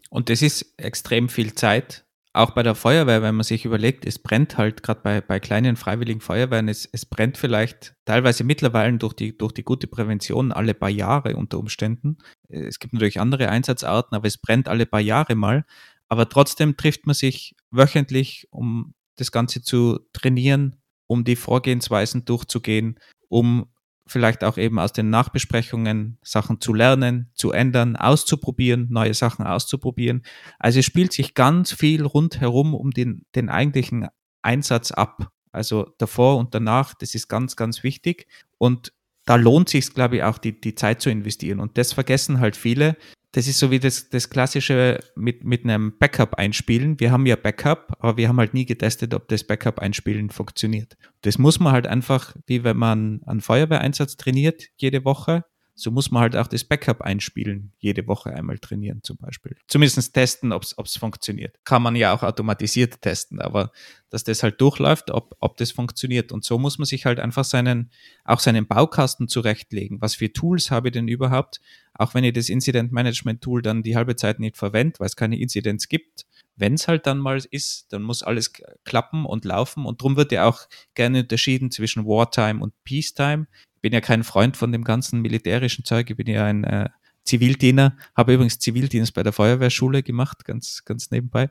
Und 0.10 0.30
das 0.30 0.42
ist 0.42 0.74
extrem 0.78 1.30
viel 1.30 1.54
Zeit. 1.56 2.06
Auch 2.36 2.50
bei 2.52 2.64
der 2.64 2.74
Feuerwehr, 2.74 3.22
wenn 3.22 3.36
man 3.36 3.44
sich 3.44 3.64
überlegt, 3.64 4.08
es 4.08 4.18
brennt 4.18 4.58
halt 4.58 4.82
gerade 4.82 5.02
bei, 5.02 5.22
bei 5.22 5.40
kleinen 5.40 5.76
freiwilligen 5.76 6.20
Feuerwehren, 6.20 6.68
es, 6.68 6.90
es 6.92 7.06
brennt 7.06 7.38
vielleicht 7.38 7.96
teilweise 8.06 8.44
mittlerweile 8.44 8.98
durch 8.98 9.14
die, 9.14 9.38
durch 9.38 9.52
die 9.52 9.64
gute 9.64 9.86
Prävention 9.86 10.52
alle 10.52 10.74
paar 10.74 10.90
Jahre 10.90 11.36
unter 11.36 11.60
Umständen. 11.60 12.18
Es 12.50 12.80
gibt 12.80 12.94
natürlich 12.94 13.20
andere 13.20 13.50
Einsatzarten, 13.50 14.16
aber 14.16 14.28
es 14.28 14.40
brennt 14.40 14.68
alle 14.68 14.88
paar 14.88 15.00
Jahre 15.00 15.36
mal. 15.36 15.64
Aber 16.10 16.28
trotzdem 16.28 16.76
trifft 16.76 17.06
man 17.06 17.14
sich 17.14 17.56
wöchentlich, 17.70 18.48
um 18.50 18.96
das 19.16 19.32
Ganze 19.32 19.62
zu 19.62 20.00
trainieren, 20.12 20.78
um 21.06 21.24
die 21.26 21.36
Vorgehensweisen 21.36 22.26
durchzugehen, 22.26 23.00
um 23.30 23.68
vielleicht 24.06 24.44
auch 24.44 24.58
eben 24.58 24.80
aus 24.80 24.94
den 24.94 25.10
Nachbesprechungen 25.10 26.18
Sachen 26.22 26.60
zu 26.60 26.74
lernen, 26.74 27.30
zu 27.34 27.52
ändern, 27.52 27.96
auszuprobieren, 27.96 28.88
neue 28.90 29.14
Sachen 29.14 29.46
auszuprobieren. 29.46 30.24
Also 30.60 30.80
es 30.80 30.86
spielt 30.86 31.14
sich 31.14 31.34
ganz 31.34 31.72
viel 31.72 32.06
rundherum 32.06 32.74
um 32.74 32.92
den, 32.92 33.26
den 33.36 33.50
eigentlichen 33.50 34.08
Einsatz 34.42 34.92
ab. 34.92 35.30
Also 35.52 35.94
davor 35.98 36.38
und 36.38 36.54
danach, 36.54 36.94
das 36.96 37.16
ist 37.16 37.28
ganz, 37.28 37.56
ganz 37.56 37.84
wichtig. 37.84 38.28
Und 38.58 38.92
da 39.26 39.36
lohnt 39.36 39.70
sich, 39.70 39.94
glaube 39.94 40.18
ich, 40.18 40.24
auch 40.24 40.38
die, 40.38 40.60
die 40.60 40.76
Zeit 40.76 41.02
zu 41.02 41.10
investieren. 41.10 41.60
Und 41.60 41.78
das 41.78 41.94
vergessen 41.94 42.40
halt 42.40 42.58
viele, 42.58 42.98
das 43.34 43.48
ist 43.48 43.58
so 43.58 43.72
wie 43.72 43.80
das, 43.80 44.10
das 44.10 44.30
klassische 44.30 45.00
mit, 45.16 45.44
mit 45.44 45.64
einem 45.64 45.98
Backup 45.98 46.36
einspielen. 46.36 47.00
Wir 47.00 47.12
haben 47.12 47.26
ja 47.26 47.36
Backup, 47.36 47.96
aber 48.00 48.16
wir 48.16 48.30
haben 48.30 48.38
halt 48.38 48.54
nie 48.54 48.66
getestet, 48.66 49.14
ob 49.16 49.28
das 49.28 49.44
Backup 49.44 49.80
einspielen 49.80 50.30
funktioniert. 50.30 50.96
Das 51.22 51.40
muss 51.40 51.60
man 51.60 51.74
halt 51.74 51.88
einfach, 51.88 52.36
wie 52.46 52.64
wenn 52.64 52.78
man 52.78 53.22
einen 53.26 53.42
Feuerwehreinsatz 53.42 54.18
trainiert, 54.18 54.68
jede 54.78 55.04
Woche, 55.04 55.46
so 55.76 55.92
muss 55.92 56.12
man 56.12 56.22
halt 56.22 56.36
auch 56.36 56.48
das 56.48 56.64
Backup 56.64 57.02
einspielen, 57.02 57.72
jede 57.80 58.08
Woche 58.08 58.32
einmal 58.32 58.60
trainieren 58.60 59.02
zum 59.04 59.18
Beispiel. 59.18 59.56
Zumindest 59.68 60.14
testen, 60.14 60.52
ob 60.52 60.64
es 60.64 60.98
funktioniert. 60.98 61.58
Kann 61.64 61.82
man 61.82 61.96
ja 61.96 62.14
auch 62.14 62.24
automatisiert 62.24 63.02
testen, 63.02 63.40
aber 63.42 63.72
dass 64.10 64.24
das 64.24 64.44
halt 64.44 64.62
durchläuft, 64.62 65.10
ob, 65.10 65.36
ob 65.40 65.58
das 65.58 65.72
funktioniert. 65.72 66.32
Und 66.32 66.44
so 66.44 66.60
muss 66.60 66.78
man 66.78 66.86
sich 66.86 67.06
halt 67.06 67.20
einfach 67.20 67.44
seinen, 67.44 67.90
auch 68.24 68.40
seinen 68.40 68.68
Baukasten 68.68 69.28
zurechtlegen. 69.28 70.02
Was 70.02 70.16
für 70.16 70.32
Tools 70.32 70.70
habe 70.70 70.90
ich 70.90 70.94
denn 70.94 71.08
überhaupt? 71.08 71.60
Auch 71.96 72.14
wenn 72.14 72.24
ich 72.24 72.34
das 72.34 72.50
Incident 72.50 72.92
Management 72.92 73.42
Tool 73.42 73.64
dann 73.64 73.82
die 73.82 73.96
halbe 73.96 74.16
Zeit 74.16 74.40
nicht 74.40 74.58
verwende, 74.58 75.00
weil 75.00 75.08
es 75.08 75.16
keine 75.16 75.40
Inzidenz 75.40 75.88
gibt. 75.88 76.28
Wenn 76.56 76.76
es 76.76 76.88
halt 76.88 77.08
dann 77.08 77.18
mal 77.18 77.42
ist, 77.52 77.92
dann 77.92 78.04
muss 78.04 78.24
alles 78.24 78.54
klappen 78.84 79.26
und 79.26 79.46
laufen. 79.46 79.86
Und 79.86 80.02
darum 80.02 80.16
wird 80.16 80.32
ja 80.32 80.46
auch 80.46 80.68
gerne 80.94 81.22
unterschieden 81.22 81.72
zwischen 81.72 82.06
Wartime 82.06 82.62
und 82.62 82.74
Peacetime 82.84 83.48
bin 83.84 83.94
ja 83.94 84.02
kein 84.02 84.24
Freund 84.24 84.58
von 84.58 84.72
dem 84.72 84.84
ganzen 84.84 85.22
militärischen 85.22 85.84
Zeug. 85.84 86.10
Ich 86.10 86.16
bin 86.16 86.28
ja 86.28 86.46
ein 86.46 86.64
äh, 86.64 86.90
Zivildiener, 87.26 87.98
habe 88.16 88.34
übrigens 88.34 88.58
Zivildienst 88.58 89.14
bei 89.14 89.24
der 89.24 89.34
Feuerwehrschule 89.34 90.04
gemacht, 90.04 90.46
ganz, 90.46 90.86
ganz 90.86 91.12
nebenbei. 91.12 91.50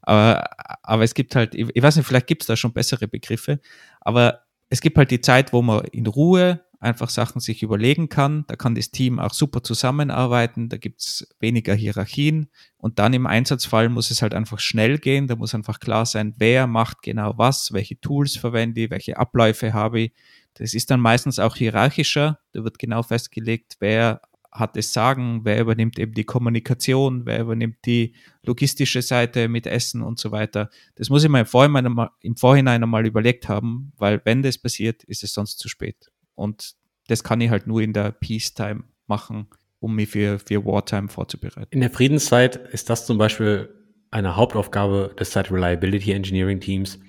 Aber, 0.00 0.48
aber 0.82 1.02
es 1.02 1.12
gibt 1.12 1.34
halt, 1.34 1.54
ich, 1.54 1.68
ich 1.74 1.82
weiß 1.82 1.96
nicht, 1.96 2.06
vielleicht 2.06 2.28
gibt 2.28 2.42
es 2.42 2.46
da 2.46 2.56
schon 2.56 2.72
bessere 2.72 3.08
Begriffe, 3.08 3.60
aber 4.00 4.44
es 4.70 4.80
gibt 4.80 4.96
halt 4.96 5.10
die 5.10 5.20
Zeit, 5.20 5.52
wo 5.52 5.60
man 5.60 5.84
in 5.86 6.06
Ruhe 6.06 6.64
einfach 6.82 7.08
Sachen 7.08 7.40
sich 7.40 7.62
überlegen 7.62 8.08
kann. 8.08 8.44
Da 8.48 8.56
kann 8.56 8.74
das 8.74 8.90
Team 8.90 9.18
auch 9.18 9.32
super 9.32 9.62
zusammenarbeiten, 9.62 10.68
da 10.68 10.76
gibt 10.76 11.00
es 11.00 11.28
weniger 11.40 11.74
Hierarchien 11.74 12.48
und 12.76 12.98
dann 12.98 13.14
im 13.14 13.26
Einsatzfall 13.26 13.88
muss 13.88 14.10
es 14.10 14.20
halt 14.20 14.34
einfach 14.34 14.58
schnell 14.58 14.98
gehen. 14.98 15.28
Da 15.28 15.36
muss 15.36 15.54
einfach 15.54 15.80
klar 15.80 16.06
sein, 16.06 16.34
wer 16.38 16.66
macht 16.66 17.02
genau 17.02 17.34
was, 17.36 17.72
welche 17.72 18.00
Tools 18.00 18.36
verwende 18.36 18.82
ich, 18.82 18.90
welche 18.90 19.16
Abläufe 19.16 19.72
habe 19.72 20.00
ich, 20.00 20.12
das 20.54 20.74
ist 20.74 20.90
dann 20.90 21.00
meistens 21.00 21.38
auch 21.38 21.56
hierarchischer. 21.56 22.40
Da 22.52 22.64
wird 22.64 22.78
genau 22.78 23.02
festgelegt, 23.02 23.76
wer 23.80 24.20
hat 24.50 24.76
das 24.76 24.92
Sagen, 24.92 25.40
wer 25.44 25.60
übernimmt 25.60 25.98
eben 25.98 26.12
die 26.12 26.24
Kommunikation, 26.24 27.24
wer 27.24 27.40
übernimmt 27.40 27.78
die 27.86 28.14
logistische 28.42 29.00
Seite 29.00 29.48
mit 29.48 29.66
Essen 29.66 30.02
und 30.02 30.18
so 30.18 30.30
weiter. 30.30 30.68
Das 30.96 31.08
muss 31.08 31.24
ich 31.24 31.30
mir 31.30 31.40
im 31.40 32.36
Vorhinein 32.36 32.82
einmal 32.82 33.06
überlegt 33.06 33.48
haben, 33.48 33.92
weil 33.96 34.20
wenn 34.24 34.42
das 34.42 34.58
passiert, 34.58 35.04
ist 35.04 35.24
es 35.24 35.32
sonst 35.32 35.58
zu 35.58 35.70
spät. 35.70 36.11
Und 36.34 36.74
das 37.08 37.24
kann 37.24 37.40
ich 37.40 37.50
halt 37.50 37.66
nur 37.66 37.80
in 37.80 37.92
der 37.92 38.12
Peacetime 38.12 38.84
machen, 39.06 39.48
um 39.80 39.96
mich 39.96 40.10
für, 40.10 40.38
für 40.38 40.64
Wartime 40.64 41.08
vorzubereiten. 41.08 41.68
In 41.70 41.80
der 41.80 41.90
Friedenszeit 41.90 42.56
ist 42.56 42.88
das 42.90 43.06
zum 43.06 43.18
Beispiel 43.18 43.68
eine 44.10 44.36
Hauptaufgabe 44.36 45.14
des 45.18 45.32
Site 45.32 45.52
Reliability 45.52 46.12
Engineering 46.12 46.60
Teams, 46.60 47.00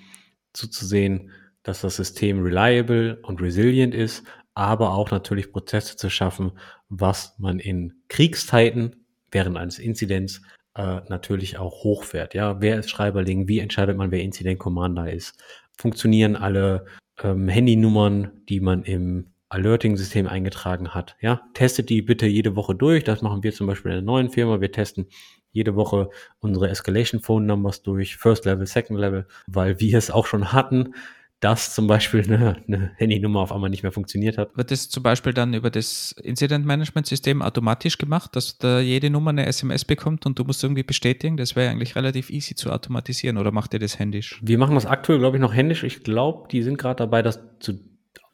zuzusehen, 0.53 1.31
dass 1.63 1.81
das 1.81 1.95
System 1.95 2.41
reliable 2.43 3.19
und 3.23 3.41
resilient 3.41 3.93
ist, 3.93 4.23
aber 4.53 4.93
auch 4.93 5.11
natürlich 5.11 5.51
Prozesse 5.51 5.97
zu 5.97 6.09
schaffen, 6.09 6.51
was 6.89 7.37
man 7.39 7.59
in 7.59 7.93
Kriegszeiten 8.07 9.05
während 9.31 9.57
eines 9.57 9.79
Inzidents 9.79 10.41
äh, 10.75 11.01
natürlich 11.09 11.57
auch 11.57 11.83
hochfährt. 11.83 12.33
Ja, 12.33 12.61
wer 12.61 12.79
ist 12.79 12.89
Schreiberling? 12.89 13.47
Wie 13.47 13.59
entscheidet 13.59 13.97
man, 13.97 14.11
wer 14.11 14.21
Incident 14.21 14.59
Commander 14.59 15.11
ist? 15.11 15.35
Funktionieren 15.77 16.35
alle 16.35 16.85
ähm, 17.21 17.47
Handynummern, 17.47 18.31
die 18.49 18.59
man 18.59 18.83
im 18.83 19.33
Alerting-System 19.49 20.27
eingetragen 20.27 20.89
hat? 20.89 21.15
Ja, 21.21 21.41
testet 21.53 21.89
die 21.89 22.01
bitte 22.01 22.25
jede 22.25 22.55
Woche 22.55 22.75
durch. 22.75 23.03
Das 23.03 23.21
machen 23.21 23.43
wir 23.43 23.53
zum 23.53 23.67
Beispiel 23.67 23.91
in 23.91 23.97
einer 23.97 24.05
neuen 24.05 24.29
Firma. 24.29 24.61
Wir 24.61 24.71
testen 24.71 25.07
jede 25.51 25.75
Woche 25.75 26.09
unsere 26.39 26.69
Escalation 26.69 27.21
Phone 27.21 27.45
Numbers 27.45 27.83
durch, 27.83 28.17
First 28.17 28.45
Level, 28.45 28.65
Second 28.65 28.99
Level, 28.99 29.27
weil 29.47 29.79
wir 29.79 29.97
es 29.97 30.09
auch 30.09 30.25
schon 30.25 30.51
hatten 30.51 30.95
dass 31.43 31.75
zum 31.75 31.87
Beispiel 31.87 32.23
eine, 32.23 32.55
eine 32.67 32.91
Handynummer 32.95 33.41
auf 33.41 33.51
einmal 33.51 33.69
nicht 33.69 33.83
mehr 33.83 33.91
funktioniert 33.91 34.37
hat. 34.37 34.55
Wird 34.55 34.71
das 34.71 34.87
zum 34.87 35.03
Beispiel 35.03 35.33
dann 35.33 35.53
über 35.53 35.69
das 35.69 36.15
Incident 36.23 36.65
Management 36.65 37.05
System 37.05 37.41
automatisch 37.41 37.97
gemacht, 37.97 38.35
dass 38.37 38.57
da 38.57 38.79
jede 38.79 39.09
Nummer 39.09 39.31
eine 39.31 39.45
SMS 39.45 39.83
bekommt 39.83 40.25
und 40.25 40.39
du 40.39 40.45
musst 40.45 40.63
irgendwie 40.63 40.83
bestätigen? 40.83 41.35
Das 41.35 41.57
wäre 41.57 41.69
eigentlich 41.69 41.97
relativ 41.97 42.29
easy 42.29 42.55
zu 42.55 42.71
automatisieren 42.71 43.37
oder 43.37 43.51
macht 43.51 43.73
ihr 43.73 43.79
das 43.79 43.99
händisch? 43.99 44.39
Wir 44.41 44.57
machen 44.57 44.75
das 44.75 44.85
aktuell, 44.85 45.19
glaube 45.19 45.35
ich, 45.35 45.41
noch 45.41 45.53
händisch. 45.53 45.83
Ich 45.83 46.03
glaube, 46.03 46.47
die 46.49 46.63
sind 46.63 46.77
gerade 46.77 46.95
dabei, 46.95 47.21
das 47.21 47.41
zu, 47.59 47.77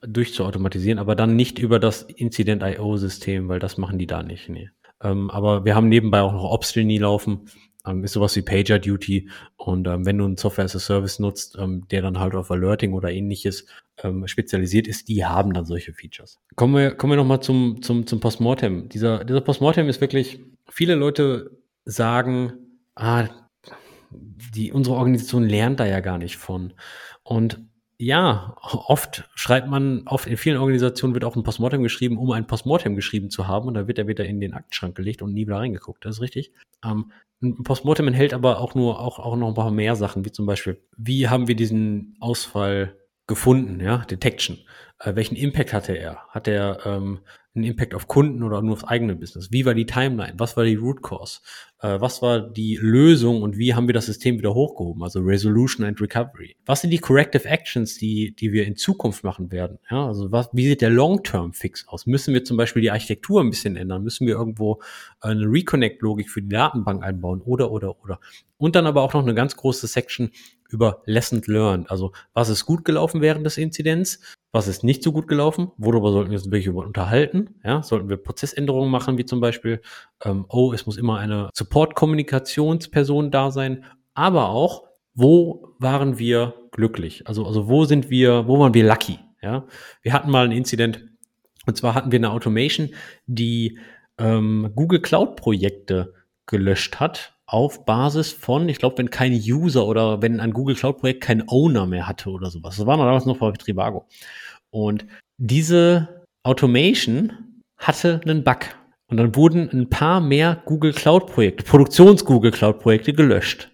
durchzuautomatisieren, 0.01 0.99
aber 0.99 1.16
dann 1.16 1.36
nicht 1.36 1.57
über 1.57 1.80
das 1.80 2.03
Incident.io-System, 2.03 3.49
weil 3.49 3.60
das 3.60 3.78
machen 3.78 3.97
die 3.97 4.07
da 4.07 4.22
nicht. 4.22 4.49
Nee. 4.49 4.70
Ähm, 5.01 5.32
aber 5.32 5.66
wir 5.66 5.76
haben 5.76 5.89
nebenbei 5.89 6.22
auch 6.22 6.34
noch 6.34 6.43
Ops-Trainee 6.43 6.99
laufen 6.99 7.49
ähm, 7.90 8.04
ist 8.04 8.14
sowas 8.14 8.36
wie 8.36 8.42
Pager 8.42 8.80
Duty. 8.80 9.30
Und 9.58 9.88
ähm, 9.88 10.06
wenn 10.06 10.18
du 10.18 10.26
ein 10.26 10.38
Software 10.38 10.66
as 10.66 10.76
a 10.76 10.80
Service 10.80 11.20
nutzt, 11.20 11.58
ähm, 11.60 11.88
der 11.90 12.02
dann 12.02 12.20
halt 12.20 12.36
auf 12.36 12.52
Alerting 12.52 12.94
oder 12.94 13.12
ähnliches 13.12 13.66
ähm, 14.04 14.28
spezialisiert 14.28 14.88
ist, 14.88 15.08
die 15.08 15.26
haben 15.26 15.54
dann 15.54 15.66
solche 15.66 15.94
Features. 15.94 16.40
Kommen 16.56 16.76
wir, 16.76 16.92
kommen 16.92 17.14
wir 17.14 17.18
nochmal 17.18 17.42
zum, 17.42 17.82
zum, 17.82 18.06
zum 18.08 18.20
Postmortem. 18.20 18.90
Dieser, 18.90 19.24
dieser 19.24 19.42
Postmortem 19.42 19.90
ist 19.90 20.02
wirklich, 20.02 20.40
viele 20.70 20.96
Leute 20.96 21.58
sagen, 21.86 22.54
ah, 22.96 23.28
die, 24.12 24.72
unsere 24.72 24.96
Organisation 24.96 25.44
lernt 25.44 25.80
da 25.80 25.86
ja 25.86 26.00
gar 26.00 26.18
nicht 26.18 26.38
von. 26.38 26.74
Und 27.24 27.60
ja, 28.02 28.56
oft 28.62 29.30
schreibt 29.36 29.68
man, 29.68 30.04
oft 30.08 30.26
in 30.26 30.38
vielen 30.38 30.58
Organisationen 30.58 31.14
wird 31.14 31.26
auch 31.26 31.36
ein 31.36 31.43
Postmortem 31.43 31.84
geschrieben, 31.84 32.18
um 32.18 32.32
ein 32.32 32.47
Postmortem 32.47 32.95
geschrieben 32.95 33.30
zu 33.30 33.45
haben 33.45 33.68
und 33.68 33.74
da 33.74 33.88
wird 33.88 34.00
er 34.00 34.08
wieder 34.08 34.26
in 34.26 34.39
den 34.39 34.54
Aktenschrank 34.54 34.95
gelegt 34.95 35.22
und 35.22 35.34
nie 35.34 35.45
wieder 35.45 35.58
reingeguckt. 35.58 36.06
Das 36.06 36.16
ist 36.16 36.22
richtig. 36.22 36.54
Ähm, 36.84 37.12
ein 37.41 37.62
Postmortem 37.64 38.08
enthält 38.08 38.34
aber 38.34 38.62
auch 38.62 38.74
nur 38.74 39.02
auch, 39.02 39.20
auch 39.20 39.36
noch 39.36 39.50
ein 39.50 39.54
paar 39.54 39.72
mehr 39.72 39.97
Sachen, 39.97 40.24
wie 40.24 40.32
zum 40.32 40.45
Beispiel, 40.45 40.82
wie 40.95 41.28
haben 41.28 41.50
wir 41.50 41.56
diesen 41.56 42.16
Ausfall 42.22 42.95
gefunden, 43.30 43.80
ja, 43.80 44.00
Detection. 44.00 44.58
Äh, 45.00 45.16
welchen 45.16 45.38
Impact 45.38 45.72
hatte 45.72 45.98
er? 45.98 46.18
Hat 46.30 46.50
er 46.50 46.80
ähm, 46.86 47.20
einen 47.56 47.64
Impact 47.64 47.94
auf 47.94 48.08
Kunden 48.08 48.44
oder 48.44 48.62
nur 48.62 48.74
aufs 48.74 48.84
eigene 48.84 49.16
Business? 49.16 49.52
Wie 49.52 49.66
war 49.66 49.74
die 49.74 49.86
Timeline? 49.86 50.34
Was 50.38 50.58
war 50.58 50.66
die 50.66 50.76
Root 50.76 51.02
Cause? 51.02 51.40
Äh, 51.82 52.02
was 52.02 52.22
war 52.22 52.42
die 52.42 52.78
Lösung 52.82 53.42
und 53.42 53.58
wie 53.58 53.74
haben 53.74 53.88
wir 53.88 53.94
das 53.94 54.08
System 54.08 54.38
wieder 54.38 54.54
hochgehoben? 54.54 55.04
Also 55.04 55.22
Resolution 55.22 55.86
and 55.86 56.02
Recovery. 56.02 56.58
Was 56.66 56.82
sind 56.82 56.90
die 56.90 56.98
Corrective 56.98 57.46
Actions, 57.46 57.98
die, 57.98 58.36
die 58.36 58.52
wir 58.52 58.66
in 58.66 58.76
Zukunft 58.76 59.24
machen 59.24 59.52
werden? 59.52 59.80
Ja, 59.90 60.08
also 60.08 60.32
was, 60.32 60.50
wie 60.52 60.68
sieht 60.68 60.82
der 60.82 60.90
Long-Term-Fix 60.90 61.88
aus? 61.88 62.06
Müssen 62.06 62.34
wir 62.34 62.44
zum 62.44 62.58
Beispiel 62.58 62.82
die 62.82 62.92
Architektur 62.92 63.42
ein 63.42 63.52
bisschen 63.52 63.78
ändern? 63.78 64.04
Müssen 64.04 64.28
wir 64.28 64.34
irgendwo 64.34 64.82
eine 65.22 65.46
Reconnect-Logik 65.46 66.30
für 66.30 66.42
die 66.42 66.50
Datenbank 66.50 67.04
einbauen? 67.04 67.42
Oder, 67.42 67.72
oder, 67.72 68.02
oder. 68.04 68.20
Und 68.58 68.76
dann 68.76 68.86
aber 68.86 69.04
auch 69.04 69.14
noch 69.14 69.24
eine 69.24 69.36
ganz 69.36 69.56
große 69.56 69.88
Section 69.88 70.32
über 70.70 71.02
Lesson 71.06 71.42
Learned. 71.46 71.90
Also 71.92 72.12
was 72.34 72.50
ist 72.50 72.66
gut 72.66 72.86
gelaufen 72.86 73.22
während 73.22 73.46
des 73.46 73.58
Inzidents? 73.58 74.20
Was 74.52 74.68
ist 74.68 74.84
nicht 74.84 75.04
so 75.04 75.12
gut 75.12 75.28
gelaufen? 75.28 75.72
Worüber 75.78 76.12
sollten 76.12 76.32
wir 76.32 76.38
uns 76.38 76.50
wirklich 76.50 76.70
unterhalten? 76.70 77.60
Ja, 77.64 77.84
sollten 77.84 78.10
wir 78.10 78.18
Prozessänderungen 78.18 78.90
machen, 78.90 79.18
wie 79.18 79.26
zum 79.26 79.40
Beispiel, 79.40 79.82
ähm, 80.24 80.46
oh, 80.50 80.74
es 80.74 80.86
muss 80.86 80.98
immer 80.98 81.20
eine 81.20 81.50
Support-Kommunikationsperson 81.54 83.30
da 83.30 83.52
sein, 83.52 83.86
aber 84.14 84.50
auch, 84.50 84.84
wo 85.14 85.76
waren 85.80 86.18
wir 86.18 86.56
glücklich? 86.72 87.28
Also, 87.28 87.46
also 87.46 87.68
wo 87.68 87.86
sind 87.86 88.10
wir, 88.10 88.48
wo 88.48 88.60
waren 88.60 88.74
wir 88.74 88.88
lucky? 88.88 89.20
Ja, 89.42 89.66
wir 90.02 90.14
hatten 90.14 90.32
mal 90.32 90.46
ein 90.46 90.52
Incident, 90.52 91.06
und 91.66 91.78
zwar 91.78 91.94
hatten 91.94 92.12
wir 92.12 92.20
eine 92.20 92.32
Automation, 92.32 92.90
die 93.26 93.78
ähm, 94.18 94.72
Google 94.76 95.02
Cloud 95.02 95.36
Projekte 95.36 96.14
gelöscht 96.46 97.00
hat 97.00 97.39
auf 97.50 97.84
Basis 97.86 98.32
von, 98.32 98.70
ich 98.70 98.78
glaube, 98.78 99.00
wenn 99.00 99.10
kein 99.10 99.34
User 99.34 99.88
oder 99.88 100.22
wenn 100.22 100.39
ein 100.39 100.54
Google 100.54 100.76
Cloud 100.76 101.00
Projekt 101.00 101.22
kein 101.22 101.47
Owner 101.47 101.88
mehr 101.88 102.08
hatte 102.08 102.30
oder 102.30 102.52
sowas. 102.52 102.78
Das 102.78 102.86
war 102.86 102.97
damals 102.97 103.26
noch 103.26 103.38
bei 103.38 103.52
Trivago. 103.52 104.06
Und 104.70 105.08
diese 105.38 106.26
Automation 106.43 107.34
hatte 107.78 108.22
einen 108.24 108.43
Bug. 108.43 108.60
Und 109.08 109.18
dann 109.18 109.36
wurden 109.36 109.68
ein 109.72 109.89
paar 109.89 110.22
mehr 110.22 110.62
Google 110.66 110.93
Cloud 110.93 111.26
Projekte, 111.26 111.64
Produktions-Google 111.64 112.52
Cloud 112.52 112.80
Projekte 112.80 113.14
gelöscht. 113.14 113.72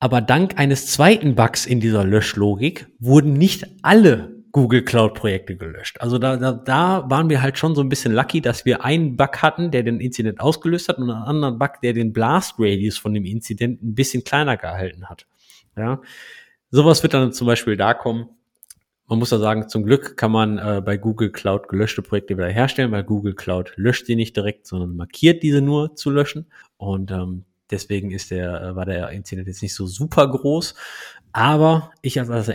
Aber 0.00 0.20
dank 0.20 0.58
eines 0.58 0.88
zweiten 0.88 1.36
Bugs 1.36 1.64
in 1.64 1.78
dieser 1.78 2.04
Löschlogik 2.04 2.88
wurden 2.98 3.34
nicht 3.34 3.66
alle 3.82 4.35
Google 4.56 4.82
Cloud 4.82 5.12
Projekte 5.12 5.54
gelöscht. 5.54 6.00
Also 6.00 6.16
da, 6.16 6.38
da, 6.38 6.52
da 6.52 7.04
waren 7.10 7.28
wir 7.28 7.42
halt 7.42 7.58
schon 7.58 7.74
so 7.74 7.82
ein 7.82 7.90
bisschen 7.90 8.14
lucky, 8.14 8.40
dass 8.40 8.64
wir 8.64 8.82
einen 8.82 9.14
Bug 9.14 9.42
hatten, 9.42 9.70
der 9.70 9.82
den 9.82 10.00
Incident 10.00 10.40
ausgelöst 10.40 10.88
hat 10.88 10.96
und 10.96 11.10
einen 11.10 11.24
anderen 11.24 11.58
Bug, 11.58 11.72
der 11.82 11.92
den 11.92 12.14
Blast 12.14 12.54
Radius 12.58 12.96
von 12.96 13.12
dem 13.12 13.26
Incident 13.26 13.82
ein 13.82 13.94
bisschen 13.94 14.24
kleiner 14.24 14.56
gehalten 14.56 15.10
hat. 15.10 15.26
Ja, 15.76 16.00
sowas 16.70 17.02
wird 17.02 17.12
dann 17.12 17.34
zum 17.34 17.46
Beispiel 17.46 17.76
da 17.76 17.92
kommen. 17.92 18.30
Man 19.06 19.18
muss 19.18 19.28
da 19.28 19.38
sagen, 19.38 19.68
zum 19.68 19.84
Glück 19.84 20.16
kann 20.16 20.32
man 20.32 20.56
äh, 20.56 20.80
bei 20.82 20.96
Google 20.96 21.32
Cloud 21.32 21.68
gelöschte 21.68 22.00
Projekte 22.00 22.38
wieder 22.38 22.48
herstellen, 22.48 22.92
weil 22.92 23.04
Google 23.04 23.34
Cloud 23.34 23.74
löscht 23.76 24.06
sie 24.06 24.16
nicht 24.16 24.34
direkt, 24.38 24.66
sondern 24.66 24.96
markiert 24.96 25.42
diese 25.42 25.60
nur 25.60 25.96
zu 25.96 26.08
löschen. 26.08 26.46
Und 26.78 27.10
ähm, 27.10 27.44
deswegen 27.70 28.10
ist 28.10 28.30
der, 28.30 28.62
äh, 28.62 28.74
war 28.74 28.86
der 28.86 29.10
Incident 29.10 29.48
jetzt 29.48 29.60
nicht 29.60 29.74
so 29.74 29.86
super 29.86 30.26
groß. 30.26 30.74
Aber 31.32 31.90
ich 32.00 32.18
als, 32.18 32.30
als 32.30 32.48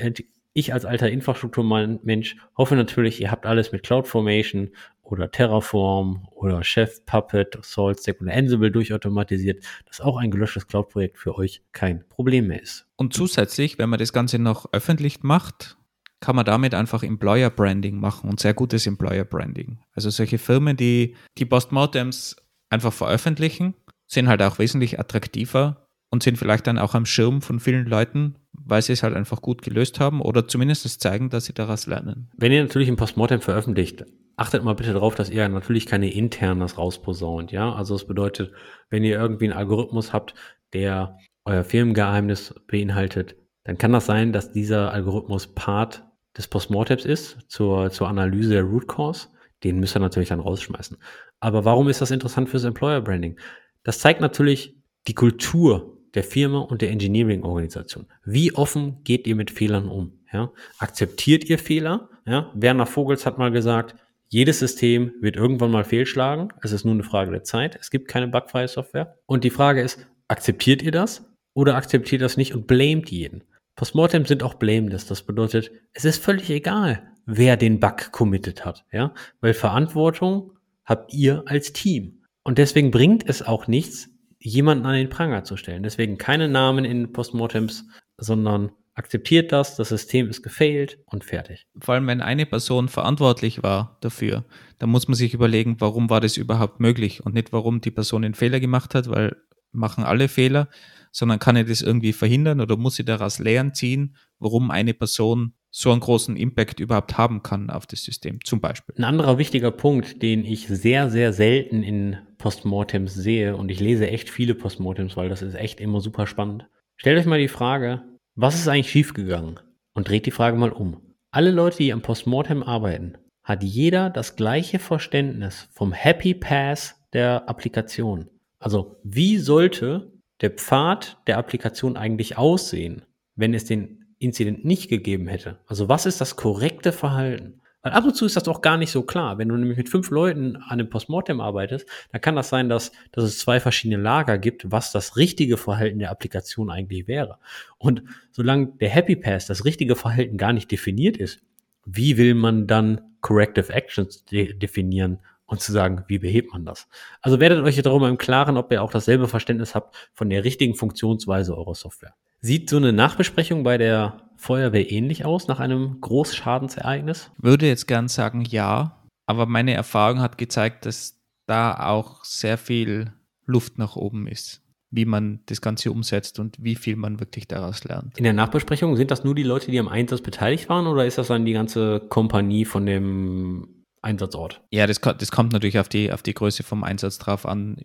ich 0.54 0.74
als 0.74 0.86
alter 0.86 1.10
Infrastrukturmensch 1.10 2.36
hoffe 2.58 2.76
natürlich, 2.76 3.22
ihr 3.22 3.32
habt 3.32 3.46
alles 3.46 3.72
mit 3.72 3.84
CloudFormation 3.84 4.72
oder 5.02 5.32
Terraform 5.32 6.28
oder 6.32 6.64
Chef, 6.64 7.06
Puppet, 7.06 7.58
SaltStack 7.62 8.22
oder 8.22 8.34
Ansible 8.34 8.72
durchautomatisiert, 8.72 9.64
dass 9.86 10.02
auch 10.02 10.18
ein 10.18 10.32
gelöschtes 10.32 10.68
Cloud-Projekt 10.68 11.18
für 11.18 11.36
euch 11.36 11.64
kein 11.72 12.08
Problem 12.10 12.48
mehr 12.48 12.62
ist. 12.62 12.88
Und 12.98 13.14
zusätzlich, 13.14 13.78
wenn 13.78 13.90
man 13.90 14.00
das 14.00 14.14
Ganze 14.14 14.40
noch 14.40 14.72
öffentlich 14.72 15.24
macht, 15.24 15.78
kann 16.22 16.36
man 16.36 16.46
damit 16.46 16.76
einfach 16.76 17.04
Employer 17.04 17.50
Branding 17.50 18.00
machen 18.00 18.30
und 18.30 18.40
sehr 18.40 18.54
gutes 18.54 18.86
Employer 18.88 19.26
Branding. 19.26 19.80
Also 19.94 20.10
solche 20.10 20.38
Firmen, 20.38 20.78
die 20.78 21.16
die 21.38 21.46
Postmortems 21.46 22.36
einfach 22.70 22.94
veröffentlichen, 22.94 23.74
sind 24.08 24.28
halt 24.28 24.42
auch 24.44 24.60
wesentlich 24.60 25.00
attraktiver 25.00 25.81
und 26.12 26.22
sind 26.22 26.38
vielleicht 26.38 26.68
dann 26.68 26.78
auch 26.78 26.94
am 26.94 27.06
Schirm 27.06 27.42
von 27.42 27.60
vielen 27.60 27.88
Leuten, 27.88 28.36
weil 28.54 28.82
sie 28.82 28.94
es 28.94 29.02
halt 29.02 29.16
einfach 29.16 29.42
gut 29.42 29.62
gelöst 29.62 30.00
haben 30.00 30.22
oder 30.22 30.48
zumindest 30.48 31.02
zeigen, 31.02 31.30
dass 31.30 31.46
sie 31.46 31.54
daraus 31.54 31.88
lernen. 31.88 32.30
Wenn 32.38 32.52
ihr 32.52 32.62
natürlich 32.62 32.90
ein 32.90 32.98
Postmortem 32.98 33.42
veröffentlicht, 33.42 34.06
achtet 34.36 34.64
mal 34.64 34.76
bitte 34.76 34.94
darauf, 34.94 35.16
dass 35.16 35.30
ihr 35.30 35.48
natürlich 35.48 35.86
keine 35.86 36.12
internes 36.14 36.78
rausposaunt, 36.78 37.52
ja? 37.52 37.74
Also 37.74 37.96
das 37.96 38.06
bedeutet, 38.06 38.52
wenn 38.90 39.04
ihr 39.04 39.20
irgendwie 39.20 39.46
einen 39.46 39.58
Algorithmus 39.58 40.14
habt, 40.14 40.36
der 40.74 41.18
euer 41.46 41.64
Firmengeheimnis 41.64 42.54
beinhaltet, 42.68 43.36
dann 43.64 43.78
kann 43.78 43.94
das 43.94 44.06
sein, 44.06 44.34
dass 44.34 44.52
dieser 44.52 44.92
Algorithmus 44.92 45.48
Part 45.48 46.04
des 46.38 46.48
Postmortems 46.48 47.06
ist 47.06 47.38
zur, 47.48 47.90
zur 47.92 48.08
Analyse 48.08 48.52
der 48.52 48.64
Root 48.64 48.88
Cause. 48.88 49.28
Den 49.64 49.80
müsst 49.80 49.96
ihr 49.96 50.00
natürlich 50.00 50.30
dann 50.30 50.40
rausschmeißen. 50.40 50.98
Aber 51.40 51.66
warum 51.66 51.88
ist 51.88 52.02
das 52.02 52.12
interessant 52.12 52.50
fürs 52.50 52.64
Employer 52.64 53.02
Branding? 53.02 53.38
Das 53.84 54.00
zeigt 54.00 54.22
natürlich 54.22 54.76
die 55.08 55.14
Kultur 55.14 56.01
der 56.14 56.24
Firma 56.24 56.60
und 56.60 56.82
der 56.82 56.92
Engineering-Organisation. 56.92 58.08
Wie 58.26 58.54
offen 58.54 59.04
geht 59.04 59.28
ihr 59.28 59.36
mit 59.36 59.52
Fehlern 59.52 59.88
um? 59.88 60.20
Ja? 60.32 60.52
Akzeptiert 60.80 61.46
ihr 61.46 61.60
Fehler? 61.60 62.10
Ja? 62.26 62.52
Werner 62.54 62.86
Vogels 62.86 63.26
hat 63.26 63.38
mal 63.38 63.52
gesagt, 63.52 63.96
jedes 64.28 64.60
System 64.60 65.14
wird 65.20 65.36
irgendwann 65.36 65.72
mal 65.72 65.84
fehlschlagen. 65.84 66.54
Es 66.62 66.72
ist 66.72 66.86
nur 66.86 66.94
eine 66.94 67.04
Frage 67.04 67.32
der 67.32 67.44
Zeit. 67.44 67.78
Es 67.80 67.90
gibt 67.92 68.08
keine 68.08 68.30
bugfreie 68.30 68.68
Software. 68.68 69.18
Und 69.26 69.44
die 69.44 69.50
Frage 69.50 69.82
ist, 69.82 70.08
akzeptiert 70.30 70.82
ihr 70.82 70.92
das 70.92 71.26
oder 71.54 71.76
akzeptiert 71.76 72.22
das 72.22 72.38
nicht 72.38 72.56
und 72.56 72.66
blamet 72.66 73.10
jeden? 73.10 73.44
Postmortem 73.76 74.26
sind 74.26 74.44
auch 74.44 74.54
blameless. 74.54 75.06
Das 75.06 75.24
bedeutet, 75.24 75.72
es 75.94 76.06
ist 76.06 76.24
völlig 76.24 76.50
egal, 76.50 77.04
wer 77.26 77.58
den 77.58 77.80
Bug 77.80 78.12
committed 78.14 78.64
hat. 78.64 78.86
Ja? 78.92 79.14
Weil 79.42 79.54
Verantwortung 79.54 80.54
habt 80.86 81.14
ihr 81.14 81.44
als 81.46 81.74
Team. 81.74 82.22
Und 82.44 82.58
deswegen 82.58 82.90
bringt 82.92 83.28
es 83.28 83.42
auch 83.42 83.68
nichts, 83.68 84.10
jemanden 84.42 84.86
an 84.86 84.96
den 84.96 85.10
Pranger 85.10 85.44
zu 85.44 85.58
stellen. 85.58 85.84
Deswegen 85.84 86.18
keine 86.18 86.50
Namen 86.50 86.86
in 86.86 87.12
Postmortems, 87.14 87.88
sondern 88.18 88.72
akzeptiert 88.94 89.52
das, 89.52 89.78
das 89.78 89.90
System 89.90 90.30
ist 90.30 90.42
gefailt 90.44 91.00
und 91.06 91.24
fertig. 91.24 91.66
Vor 91.80 91.96
allem, 91.96 92.08
wenn 92.08 92.22
eine 92.22 92.46
Person 92.46 92.90
verantwortlich 92.90 93.64
war 93.64 93.98
dafür, 94.02 94.46
dann 94.80 94.90
muss 94.90 95.08
man 95.08 95.16
sich 95.16 95.34
überlegen, 95.34 95.78
warum 95.80 96.10
war 96.10 96.20
das 96.20 96.38
überhaupt 96.38 96.80
möglich 96.80 97.26
und 97.26 97.34
nicht, 97.34 97.54
warum 97.54 97.82
die 97.82 97.92
Person 97.92 98.24
den 98.24 98.34
Fehler 98.34 98.60
gemacht 98.60 98.94
hat, 98.94 99.10
weil 99.10 99.38
machen 99.72 100.04
alle 100.04 100.28
Fehler, 100.28 100.68
sondern 101.12 101.40
kann 101.40 101.56
er 101.56 101.64
das 101.64 101.82
irgendwie 101.82 102.14
verhindern 102.14 102.60
oder 102.60 102.76
muss 102.78 102.96
sie 102.96 103.06
daraus 103.06 103.40
Lehren 103.40 103.74
ziehen, 103.74 104.18
warum 104.40 104.72
eine 104.72 104.94
Person 104.94 105.54
so 105.72 105.92
einen 105.92 106.02
großen 106.02 106.36
Impact 106.36 106.80
überhaupt 106.80 107.18
haben 107.18 107.42
kann 107.42 107.70
auf 107.70 107.88
das 107.88 108.04
System, 108.04 108.40
zum 108.44 108.60
Beispiel. 108.60 108.94
Ein 108.98 109.06
anderer 109.06 109.38
wichtiger 109.38 109.72
Punkt, 109.72 110.22
den 110.22 110.46
ich 110.46 110.68
sehr, 110.68 111.10
sehr 111.10 111.32
selten 111.32 111.82
in 111.82 112.18
Postmortems 112.38 113.14
sehe, 113.14 113.56
und 113.56 113.72
ich 113.72 113.80
lese 113.80 114.10
echt 114.10 114.30
viele 114.30 114.54
Postmortems, 114.54 115.16
weil 115.16 115.30
das 115.30 115.42
ist 115.42 115.56
echt 115.56 115.80
immer 115.80 116.02
super 116.02 116.28
spannend. 116.28 116.68
Stellt 116.98 117.18
euch 117.18 117.26
mal 117.26 117.40
die 117.40 117.48
Frage, 117.48 118.04
was 118.36 118.56
ist 118.56 118.68
eigentlich 118.68 118.92
schiefgegangen? 118.92 119.60
Und 119.94 120.08
dreht 120.08 120.26
die 120.26 120.32
Frage 120.32 120.58
mal 120.58 120.72
um. 120.72 121.02
Alle 121.32 121.52
Leute, 121.52 121.78
die 121.78 121.94
am 121.94 122.02
Postmortem 122.02 122.64
arbeiten, 122.64 123.18
hat 123.44 123.64
jeder 123.64 124.10
das 124.10 124.36
gleiche 124.36 124.80
Verständnis 124.80 125.70
vom 125.72 125.94
Happy 125.94 126.34
Pass 126.34 126.96
der 127.14 127.50
Applikation. 127.50 128.30
Also, 128.60 128.98
wie 129.04 129.38
sollte 129.38 130.12
der 130.42 130.52
Pfad 130.52 131.18
der 131.28 131.38
Applikation 131.38 131.98
eigentlich 131.98 132.38
aussehen, 132.38 133.04
wenn 133.36 133.54
es 133.54 133.66
den 133.66 134.01
Incident 134.22 134.64
nicht 134.66 134.90
gegeben 134.90 135.28
hätte. 135.28 135.58
Also 135.68 135.90
was 135.90 136.06
ist 136.06 136.22
das 136.22 136.36
korrekte 136.36 136.92
Verhalten? 136.92 137.62
Weil 137.82 137.94
ab 137.94 138.06
und 138.06 138.16
zu 138.16 138.26
ist 138.26 138.36
das 138.36 138.48
auch 138.48 138.62
gar 138.62 138.78
nicht 138.78 138.92
so 138.92 139.02
klar. 139.02 139.40
Wenn 139.40 139.50
du 139.50 139.56
nämlich 139.56 139.78
mit 139.78 139.90
fünf 139.90 140.12
Leuten 140.12 140.56
an 140.56 140.80
einem 140.80 140.90
Postmortem 140.90 141.42
arbeitest, 141.42 141.88
dann 142.12 142.22
kann 142.22 142.36
das 142.36 142.50
sein, 142.50 142.70
dass, 142.70 142.92
dass 143.12 143.24
es 143.24 143.40
zwei 143.40 143.60
verschiedene 143.60 144.02
Lager 144.02 144.38
gibt, 144.38 144.72
was 144.72 144.92
das 144.92 145.18
richtige 145.18 145.58
Verhalten 145.58 145.98
der 145.98 146.12
Applikation 146.12 146.70
eigentlich 146.70 147.08
wäre. 147.08 147.40
Und 147.80 148.04
solange 148.32 148.68
der 148.80 148.90
Happy 148.90 149.16
Pass, 149.16 149.48
das 149.48 149.66
richtige 149.66 149.96
Verhalten 149.96 150.38
gar 150.38 150.54
nicht 150.54 150.70
definiert 150.70 151.18
ist, 151.18 151.42
wie 151.86 152.18
will 152.18 152.36
man 152.36 152.68
dann 152.68 153.02
Corrective 153.22 153.74
Actions 153.74 154.26
de 154.26 154.54
definieren 154.54 155.18
und 155.48 155.60
zu 155.60 155.72
sagen, 155.72 156.04
wie 156.08 156.20
behebt 156.20 156.54
man 156.54 156.66
das? 156.66 156.88
Also 157.22 157.40
werdet 157.40 157.64
euch 157.64 157.82
darüber 157.82 158.08
im 158.10 158.18
Klaren, 158.20 158.58
ob 158.58 158.72
ihr 158.72 158.84
auch 158.84 158.92
dasselbe 158.92 159.28
Verständnis 159.28 159.74
habt 159.74 159.96
von 160.14 160.30
der 160.30 160.44
richtigen 160.44 160.76
Funktionsweise 160.76 161.58
eurer 161.58 161.76
Software. 161.76 162.14
Sieht 162.44 162.72
so 162.72 162.78
eine 162.78 162.92
Nachbesprechung 162.92 163.64
bei 163.64 163.78
der 163.78 164.18
Feuerwehr 164.36 164.92
ähnlich 164.92 165.26
aus 165.26 165.48
nach 165.48 165.60
einem 165.60 166.02
Großschadensereignis? 166.02 167.30
Würde 167.38 167.68
jetzt 167.68 167.88
gern 167.88 168.08
sagen 168.08 168.44
ja, 168.44 169.04
aber 169.28 169.46
meine 169.46 169.76
Erfahrung 169.76 170.22
hat 170.22 170.40
gezeigt, 170.40 170.88
dass 170.88 171.22
da 171.46 171.76
auch 171.88 172.26
sehr 172.26 172.58
viel 172.58 173.14
Luft 173.46 173.78
nach 173.78 173.96
oben 173.96 174.26
ist, 174.26 174.64
wie 174.90 175.06
man 175.06 175.42
das 175.46 175.62
Ganze 175.62 175.92
umsetzt 175.92 176.40
und 176.40 176.58
wie 176.60 176.74
viel 176.74 176.96
man 176.96 177.20
wirklich 177.20 177.48
daraus 177.48 177.84
lernt. 177.84 178.18
In 178.18 178.24
der 178.24 178.34
Nachbesprechung 178.34 178.96
sind 178.96 179.12
das 179.12 179.24
nur 179.24 179.36
die 179.36 179.44
Leute, 179.44 179.70
die 179.70 179.80
am 179.80 179.88
Einsatz 179.88 180.22
beteiligt 180.22 180.68
waren 180.68 180.88
oder 180.88 181.06
ist 181.06 181.20
das 181.20 181.28
dann 181.28 181.46
die 181.46 181.54
ganze 181.54 182.00
Kompanie 182.10 182.66
von 182.66 182.88
dem 182.88 183.81
Einsatzort. 184.02 184.62
Ja, 184.72 184.88
das, 184.88 185.00
das 185.00 185.32
kommt 185.32 185.54
natürlich 185.54 185.78
auf 185.78 185.88
die, 185.88 186.12
auf 186.12 186.24
die 186.24 186.34
Größe 186.34 186.64
vom 186.64 186.84
Einsatz 186.84 187.20
drauf 187.20 187.46
an. 187.46 187.78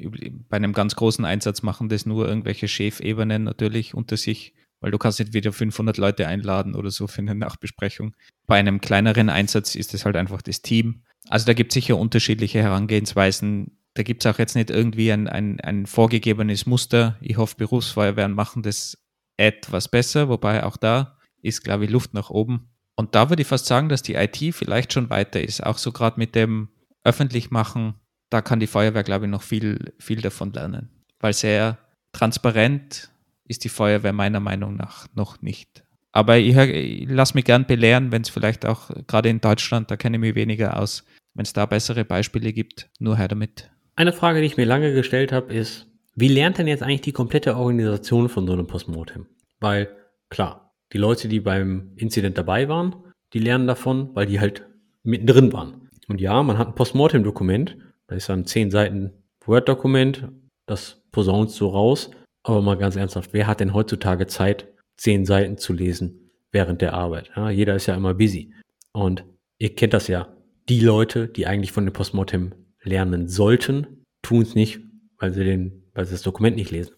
Bei 0.49 0.57
einem 0.57 0.73
ganz 0.73 0.97
großen 0.97 1.25
Einsatz 1.25 1.63
machen 1.63 1.89
das 1.89 2.07
nur 2.07 2.27
irgendwelche 2.27 2.69
Chefebenen 2.69 3.45
natürlich 3.45 3.95
unter 3.95 4.17
sich, 4.17 4.55
weil 4.81 4.91
du 4.91 4.99
kannst 4.99 5.19
nicht 5.19 5.35
wieder 5.35 5.53
500 5.53 5.99
Leute 5.99 6.27
einladen 6.27 6.75
oder 6.75 6.91
so 6.91 7.07
für 7.07 7.21
eine 7.21 7.35
Nachbesprechung. 7.35 8.15
Bei 8.47 8.59
einem 8.59 8.81
kleineren 8.81 9.29
Einsatz 9.29 9.75
ist 9.75 9.93
es 9.93 10.05
halt 10.07 10.17
einfach 10.17 10.41
das 10.41 10.63
Team. 10.63 11.03
Also 11.29 11.47
da 11.47 11.53
gibt 11.53 11.73
es 11.73 11.75
sicher 11.75 11.99
unterschiedliche 11.99 12.63
Herangehensweisen. 12.63 13.79
Da 13.95 14.03
gibt 14.03 14.25
es 14.25 14.33
auch 14.33 14.39
jetzt 14.39 14.57
nicht 14.57 14.71
irgendwie 14.71 15.13
ein, 15.13 15.29
ein, 15.29 15.61
ein 15.61 15.87
vorgegebenes 15.87 16.65
Muster. 16.65 17.19
Ich 17.21 17.37
hoffe, 17.37 17.57
Berufsfeuerwehren 17.57 18.33
machen 18.33 18.63
das 18.63 18.99
etwas 19.37 19.89
besser, 19.89 20.29
wobei 20.29 20.65
auch 20.65 20.77
da 20.79 21.19
ist, 21.43 21.63
glaube 21.63 21.85
ich, 21.85 21.91
Luft 21.91 22.15
nach 22.15 22.31
oben. 22.31 22.71
Und 22.97 23.15
da 23.15 23.29
würde 23.29 23.43
ich 23.43 23.49
fast 23.49 23.67
sagen, 23.67 23.89
dass 23.89 24.03
die 24.03 24.15
IT 24.15 24.39
vielleicht 24.55 24.93
schon 24.93 25.11
weiter 25.11 25.41
ist. 25.41 25.65
Auch 25.65 25.79
so 25.79 25.93
gerade 25.93 26.19
mit 26.19 26.35
dem 26.35 26.69
Öffentlichmachen, 27.05 27.95
da 28.31 28.41
kann 28.41 28.59
die 28.59 28.67
Feuerwehr, 28.67 29.05
glaube 29.05 29.27
ich, 29.27 29.31
noch 29.31 29.43
viel, 29.43 29.93
viel 29.99 30.23
davon 30.23 30.53
lernen. 30.53 30.91
Weil 31.21 31.35
sehr 31.35 31.79
transparent 32.13 33.11
ist 33.45 33.65
die 33.65 33.69
Feuerwehr 33.69 34.13
meiner 34.13 34.41
Meinung 34.41 34.77
nach 34.77 35.07
noch 35.15 35.41
nicht. 35.43 35.85
Aber 36.13 36.39
ich, 36.39 36.57
ich 36.57 37.09
lasse 37.09 37.35
mich 37.35 37.45
gern 37.45 37.67
belehren, 37.67 38.11
wenn 38.11 38.23
es 38.23 38.31
vielleicht 38.31 38.65
auch, 38.65 38.91
gerade 39.07 39.29
in 39.29 39.43
Deutschland, 39.43 39.91
da 39.91 39.99
kenne 39.99 40.17
ich 40.17 40.21
mich 40.23 40.35
weniger 40.35 40.81
aus, 40.81 41.05
wenn 41.35 41.45
es 41.45 41.53
da 41.53 41.67
bessere 41.67 42.07
Beispiele 42.07 42.55
gibt, 42.55 42.89
nur 42.99 43.19
her 43.19 43.29
damit. 43.29 43.71
Eine 43.97 44.15
Frage, 44.15 44.41
die 44.41 44.47
ich 44.47 44.57
mir 44.57 44.65
lange 44.65 44.95
gestellt 44.95 45.31
habe, 45.31 45.53
ist, 45.53 45.87
wie 46.15 46.29
lernt 46.29 46.57
denn 46.57 46.67
jetzt 46.67 46.83
eigentlich 46.83 47.03
die 47.03 47.13
komplette 47.13 47.57
Organisation 47.57 48.31
von 48.31 48.47
so 48.47 48.55
einem 48.55 48.67
Postmortem? 48.67 49.27
Weil, 49.61 49.91
klar, 50.31 50.66
die 50.93 50.99
Leute, 50.99 51.29
die 51.29 51.41
beim 51.41 51.93
Incident 51.97 52.39
dabei 52.39 52.69
waren, 52.69 52.97
die 53.33 53.39
lernen 53.39 53.67
davon, 53.67 54.15
weil 54.15 54.27
die 54.27 54.41
halt 54.41 54.67
mittendrin 55.03 55.53
waren. 55.53 55.91
Und 56.09 56.21
ja, 56.21 56.43
man 56.43 56.59
hat 56.59 56.69
ein 56.69 56.75
Postmortem-Dokument, 56.75 57.77
da 58.07 58.15
ist 58.15 58.29
dann 58.29 58.47
zehn 58.47 58.71
Seiten 58.71 59.13
Word-Dokument, 59.45 60.29
das 60.67 61.03
posaunt 61.11 61.51
so 61.51 61.69
raus. 61.69 62.11
Aber 62.43 62.63
mal 62.63 62.77
ganz 62.77 62.95
ernsthaft, 62.95 63.33
wer 63.33 63.47
hat 63.47 63.61
denn 63.61 63.75
heutzutage 63.75 64.27
Zeit, 64.27 64.69
zehn 64.97 65.25
Seiten 65.25 65.59
zu 65.59 65.73
lesen 65.73 66.31
während 66.53 66.81
der 66.81 66.95
Arbeit? 66.95 67.31
Ja, 67.35 67.51
jeder 67.51 67.75
ist 67.75 67.87
ja 67.87 67.97
immer 67.97 68.15
busy. 68.15 68.53
Und 68.93 69.25
ihr 69.59 69.75
kennt 69.75 69.95
das 69.95 70.07
ja. 70.09 70.33
Die 70.69 70.81
Leute, 70.81 71.29
die 71.29 71.47
eigentlich 71.47 71.73
von 71.73 71.85
dem 71.85 71.93
Postmortem 71.93 72.55
lernen 72.83 73.29
sollten, 73.29 74.05
tun 74.23 74.43
es 74.43 74.55
nicht, 74.55 74.81
weil 75.19 75.33
sie, 75.33 75.45
den, 75.45 75.91
weil 75.95 76.05
sie 76.05 76.13
das 76.13 76.23
Dokument 76.23 76.57
nicht 76.57 76.71
lesen. 76.71 76.95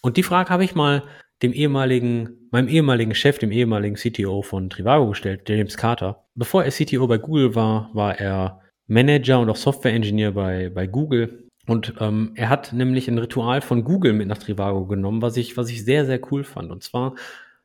Und 0.00 0.16
die 0.16 0.22
Frage 0.22 0.50
habe 0.50 0.64
ich 0.64 0.74
mal 0.74 1.02
dem 1.42 1.52
ehemaligen, 1.52 2.48
meinem 2.50 2.68
ehemaligen 2.68 3.14
Chef, 3.14 3.38
dem 3.38 3.52
ehemaligen 3.52 3.96
CTO 3.96 4.42
von 4.42 4.70
Trivago 4.70 5.08
gestellt, 5.08 5.48
James 5.48 5.76
Carter. 5.76 6.24
Bevor 6.34 6.64
er 6.64 6.70
CTO 6.70 7.06
bei 7.06 7.18
Google 7.18 7.54
war, 7.54 7.90
war 7.94 8.18
er 8.18 8.60
Manager 8.86 9.40
und 9.40 9.50
auch 9.50 9.56
Software-Engineer 9.56 10.32
bei, 10.32 10.70
bei 10.70 10.86
Google. 10.86 11.48
Und 11.66 11.94
ähm, 12.00 12.32
er 12.34 12.48
hat 12.48 12.72
nämlich 12.72 13.08
ein 13.08 13.18
Ritual 13.18 13.60
von 13.60 13.84
Google 13.84 14.14
mit 14.14 14.26
nach 14.26 14.38
Trivago 14.38 14.86
genommen, 14.86 15.20
was 15.22 15.36
ich, 15.36 15.56
was 15.56 15.68
ich 15.70 15.84
sehr, 15.84 16.06
sehr 16.06 16.20
cool 16.32 16.42
fand. 16.42 16.70
Und 16.70 16.82
zwar 16.82 17.14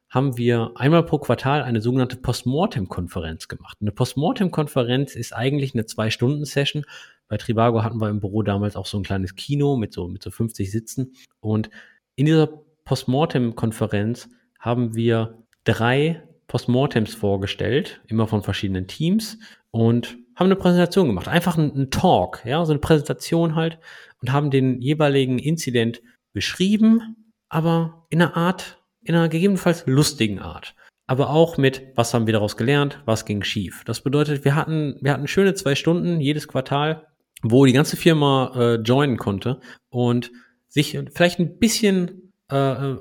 haben 0.09 0.38
wir 0.38 0.74
einmal 0.76 1.03
pro 1.03 1.17
Quartal 1.17 1.63
eine 1.63 1.82
sogenannte 1.82 2.17
Postmortem-Konferenz 2.17 3.47
gemacht. 3.47 3.78
Eine 3.82 3.91
Postmortem-Konferenz 3.91 5.15
ist 5.15 5.34
eigentlich 5.34 5.74
eine 5.74 5.86
Zwei-Stunden-Session. 5.86 6.86
Bei 7.30 7.38
Trivago 7.38 7.82
hatten 7.82 7.99
wir 7.99 8.09
im 8.09 8.19
Büro 8.19 8.43
damals 8.43 8.76
auch 8.76 8.86
so 8.86 8.97
ein 8.97 9.03
kleines 9.03 9.36
Kino 9.36 9.78
mit 9.78 9.93
so, 9.93 10.07
mit 10.07 10.21
so 10.21 10.30
50 10.30 10.69
Sitzen. 10.69 11.13
Und 11.39 11.71
in 12.15 12.28
dieser 12.28 12.49
Postmortem-Konferenz 12.86 14.29
haben 14.59 14.95
wir 14.95 15.43
drei 15.63 16.23
Postmortems 16.47 17.15
vorgestellt, 17.15 18.01
immer 18.07 18.27
von 18.27 18.43
verschiedenen 18.43 18.88
Teams 18.88 19.39
und 19.71 20.17
haben 20.36 20.45
eine 20.45 20.55
Präsentation 20.55 21.07
gemacht. 21.07 21.27
Einfach 21.27 21.57
ein, 21.57 21.89
Talk, 21.89 22.43
ja, 22.45 22.63
so 22.65 22.73
eine 22.73 22.79
Präsentation 22.79 23.55
halt 23.55 23.79
und 24.21 24.31
haben 24.31 24.51
den 24.51 24.81
jeweiligen 24.81 25.39
Incident 25.39 26.01
beschrieben, 26.34 27.31
aber 27.49 28.05
in 28.09 28.21
einer 28.21 28.36
Art, 28.36 28.81
in 29.03 29.15
einer 29.15 29.29
gegebenenfalls 29.29 29.86
lustigen 29.86 30.39
Art. 30.39 30.75
Aber 31.05 31.29
auch 31.29 31.57
mit, 31.57 31.84
was 31.95 32.13
haben 32.13 32.27
wir 32.27 32.34
daraus 32.34 32.55
gelernt, 32.55 33.01
was 33.05 33.25
ging 33.25 33.43
schief. 33.43 33.84
Das 33.86 34.01
bedeutet, 34.01 34.45
wir 34.45 34.55
hatten, 34.55 34.97
wir 35.01 35.11
hatten 35.13 35.27
schöne 35.27 35.53
zwei 35.53 35.75
Stunden 35.75 36.21
jedes 36.21 36.47
Quartal, 36.47 37.07
wo 37.41 37.65
die 37.65 37.73
ganze 37.73 37.97
Firma 37.97 38.53
äh, 38.55 38.75
joinen 38.75 39.17
konnte 39.17 39.59
und 39.89 40.31
sich 40.69 40.97
vielleicht 41.13 41.39
ein 41.39 41.59
bisschen 41.59 42.22
äh, 42.53 42.91
äh, 42.91 42.97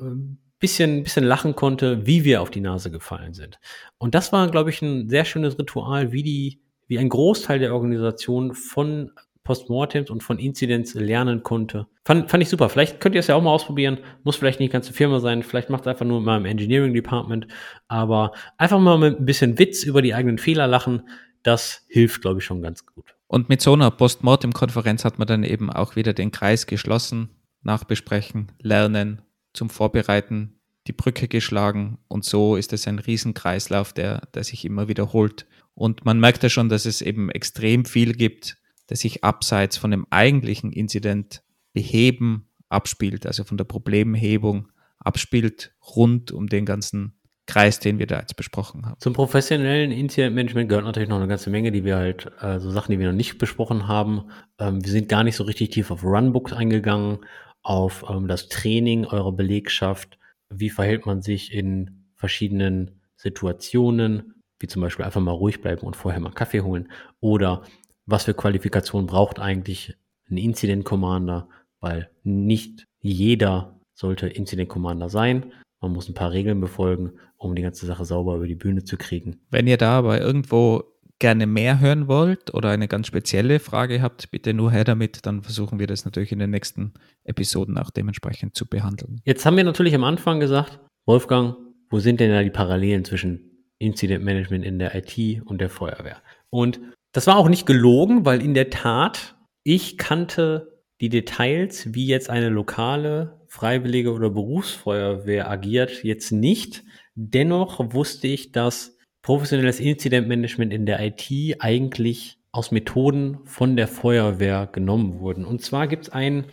bisschen, 0.58 1.02
bisschen 1.02 1.24
lachen 1.24 1.56
konnte, 1.56 2.06
wie 2.06 2.24
wir 2.24 2.40
auf 2.40 2.50
die 2.50 2.60
Nase 2.60 2.90
gefallen 2.90 3.34
sind. 3.34 3.58
Und 3.98 4.14
das 4.14 4.32
war, 4.32 4.48
glaube 4.48 4.70
ich, 4.70 4.80
ein 4.80 5.08
sehr 5.08 5.24
schönes 5.24 5.58
Ritual, 5.58 6.12
wie 6.12 6.22
die, 6.22 6.60
wie 6.86 6.98
ein 6.98 7.08
Großteil 7.08 7.58
der 7.58 7.74
Organisation 7.74 8.54
von 8.54 9.10
Postmortems 9.44 10.08
und 10.08 10.22
von 10.22 10.38
Incidents 10.38 10.94
lernen 10.94 11.42
konnte. 11.42 11.88
Fand, 12.04 12.30
fand 12.30 12.42
ich 12.42 12.48
super. 12.48 12.68
Vielleicht 12.68 13.00
könnt 13.00 13.16
ihr 13.16 13.18
es 13.18 13.26
ja 13.26 13.34
auch 13.34 13.42
mal 13.42 13.50
ausprobieren. 13.50 13.98
Muss 14.22 14.36
vielleicht 14.36 14.60
nicht 14.60 14.70
die 14.70 14.72
ganze 14.72 14.92
Firma 14.92 15.18
sein. 15.18 15.42
Vielleicht 15.42 15.68
macht 15.68 15.82
es 15.82 15.88
einfach 15.88 16.06
nur 16.06 16.20
mal 16.20 16.36
im 16.38 16.44
Engineering 16.44 16.94
Department. 16.94 17.48
Aber 17.88 18.32
einfach 18.56 18.78
mal 18.78 18.98
mit 18.98 19.18
ein 19.18 19.26
bisschen 19.26 19.58
Witz 19.58 19.82
über 19.82 20.00
die 20.00 20.14
eigenen 20.14 20.38
Fehler 20.38 20.68
lachen. 20.68 21.08
Das 21.42 21.84
hilft, 21.88 22.22
glaube 22.22 22.38
ich, 22.38 22.44
schon 22.44 22.62
ganz 22.62 22.86
gut. 22.86 23.16
Und 23.26 23.48
mit 23.48 23.60
so 23.60 23.72
einer 23.72 23.90
Postmortem-Konferenz 23.90 25.04
hat 25.04 25.18
man 25.18 25.26
dann 25.26 25.42
eben 25.42 25.70
auch 25.70 25.96
wieder 25.96 26.12
den 26.12 26.30
Kreis 26.30 26.66
geschlossen. 26.66 27.30
Nachbesprechen, 27.62 28.52
lernen, 28.60 29.22
zum 29.52 29.70
Vorbereiten 29.70 30.58
die 30.86 30.92
Brücke 30.92 31.28
geschlagen 31.28 31.98
und 32.08 32.24
so 32.24 32.56
ist 32.56 32.72
es 32.72 32.88
ein 32.88 32.98
Riesenkreislauf, 32.98 33.92
der, 33.92 34.22
der 34.34 34.44
sich 34.44 34.64
immer 34.64 34.88
wiederholt. 34.88 35.46
Und 35.74 36.04
man 36.04 36.18
merkt 36.18 36.42
ja 36.42 36.48
schon, 36.48 36.68
dass 36.68 36.86
es 36.86 37.00
eben 37.00 37.30
extrem 37.30 37.84
viel 37.84 38.14
gibt, 38.14 38.56
das 38.88 39.00
sich 39.00 39.24
abseits 39.24 39.76
von 39.76 39.90
dem 39.90 40.06
eigentlichen 40.10 40.72
Incident 40.72 41.42
beheben 41.72 42.48
abspielt, 42.68 43.26
also 43.26 43.44
von 43.44 43.56
der 43.56 43.64
Problemhebung 43.64 44.68
abspielt, 44.98 45.74
rund 45.96 46.32
um 46.32 46.48
den 46.48 46.64
ganzen 46.64 47.14
Kreis, 47.46 47.80
den 47.80 47.98
wir 47.98 48.06
da 48.06 48.20
jetzt 48.20 48.36
besprochen 48.36 48.86
haben. 48.86 49.00
Zum 49.00 49.14
professionellen 49.14 49.90
Incident-Management 49.90 50.68
gehört 50.68 50.84
natürlich 50.84 51.08
noch 51.08 51.16
eine 51.16 51.28
ganze 51.28 51.50
Menge, 51.50 51.72
die 51.72 51.84
wir 51.84 51.96
halt, 51.96 52.30
äh, 52.40 52.60
so 52.60 52.70
Sachen, 52.70 52.92
die 52.92 52.98
wir 52.98 53.08
noch 53.08 53.16
nicht 53.16 53.38
besprochen 53.38 53.88
haben. 53.88 54.30
Ähm, 54.58 54.84
wir 54.84 54.90
sind 54.90 55.08
gar 55.08 55.24
nicht 55.24 55.36
so 55.36 55.44
richtig 55.44 55.70
tief 55.70 55.90
auf 55.90 56.04
Runbooks 56.04 56.52
eingegangen 56.52 57.18
auf 57.62 58.04
ähm, 58.08 58.28
das 58.28 58.48
Training 58.48 59.06
eurer 59.06 59.32
Belegschaft. 59.32 60.18
Wie 60.50 60.70
verhält 60.70 61.06
man 61.06 61.22
sich 61.22 61.52
in 61.52 62.06
verschiedenen 62.14 63.00
Situationen, 63.16 64.34
wie 64.58 64.66
zum 64.66 64.82
Beispiel 64.82 65.04
einfach 65.04 65.20
mal 65.20 65.32
ruhig 65.32 65.60
bleiben 65.60 65.86
und 65.86 65.96
vorher 65.96 66.20
mal 66.20 66.32
Kaffee 66.32 66.60
holen? 66.60 66.90
Oder 67.20 67.62
was 68.06 68.24
für 68.24 68.34
Qualifikation 68.34 69.06
braucht 69.06 69.38
eigentlich 69.38 69.96
ein 70.30 70.36
Incident 70.36 70.84
Commander? 70.84 71.48
Weil 71.80 72.10
nicht 72.22 72.86
jeder 73.00 73.80
sollte 73.94 74.28
Incident 74.28 74.68
Commander 74.68 75.08
sein. 75.08 75.52
Man 75.80 75.92
muss 75.92 76.08
ein 76.08 76.14
paar 76.14 76.32
Regeln 76.32 76.60
befolgen, 76.60 77.12
um 77.36 77.54
die 77.54 77.62
ganze 77.62 77.86
Sache 77.86 78.04
sauber 78.04 78.36
über 78.36 78.46
die 78.46 78.54
Bühne 78.54 78.84
zu 78.84 78.96
kriegen. 78.96 79.40
Wenn 79.50 79.66
ihr 79.66 79.76
da 79.76 79.98
aber 79.98 80.20
irgendwo 80.20 80.91
gerne 81.22 81.46
mehr 81.46 81.78
hören 81.78 82.08
wollt 82.08 82.52
oder 82.52 82.70
eine 82.70 82.88
ganz 82.88 83.06
spezielle 83.06 83.60
Frage 83.60 84.02
habt, 84.02 84.32
bitte 84.32 84.52
nur 84.52 84.72
her 84.72 84.82
damit. 84.82 85.24
Dann 85.24 85.42
versuchen 85.42 85.78
wir 85.78 85.86
das 85.86 86.04
natürlich 86.04 86.32
in 86.32 86.40
den 86.40 86.50
nächsten 86.50 86.94
Episoden 87.22 87.78
auch 87.78 87.90
dementsprechend 87.90 88.56
zu 88.56 88.66
behandeln. 88.66 89.20
Jetzt 89.24 89.46
haben 89.46 89.56
wir 89.56 89.62
natürlich 89.62 89.94
am 89.94 90.02
Anfang 90.02 90.40
gesagt, 90.40 90.80
Wolfgang, 91.06 91.54
wo 91.90 92.00
sind 92.00 92.18
denn 92.18 92.32
da 92.32 92.42
die 92.42 92.50
Parallelen 92.50 93.04
zwischen 93.04 93.68
Incident 93.78 94.24
Management 94.24 94.64
in 94.64 94.80
der 94.80 94.96
IT 94.96 95.42
und 95.46 95.60
der 95.60 95.70
Feuerwehr? 95.70 96.16
Und 96.50 96.80
das 97.12 97.28
war 97.28 97.36
auch 97.36 97.48
nicht 97.48 97.66
gelogen, 97.66 98.24
weil 98.24 98.42
in 98.42 98.54
der 98.54 98.70
Tat 98.70 99.36
ich 99.62 99.98
kannte 99.98 100.82
die 101.00 101.08
Details, 101.08 101.94
wie 101.94 102.06
jetzt 102.06 102.30
eine 102.30 102.48
lokale 102.48 103.40
Freiwillige 103.46 104.12
oder 104.12 104.30
Berufsfeuerwehr 104.30 105.48
agiert, 105.48 106.02
jetzt 106.02 106.32
nicht. 106.32 106.82
Dennoch 107.14 107.92
wusste 107.92 108.26
ich, 108.26 108.50
dass 108.50 108.91
professionelles 109.22 109.80
Incident 109.80 110.28
Management 110.28 110.72
in 110.72 110.84
der 110.84 111.00
IT 111.00 111.56
eigentlich 111.60 112.38
aus 112.50 112.70
Methoden 112.70 113.38
von 113.44 113.76
der 113.76 113.88
Feuerwehr 113.88 114.68
genommen 114.70 115.20
wurden. 115.20 115.44
Und 115.44 115.62
zwar 115.62 115.86
gibt 115.86 116.04
es 116.04 116.12
ein 116.12 116.44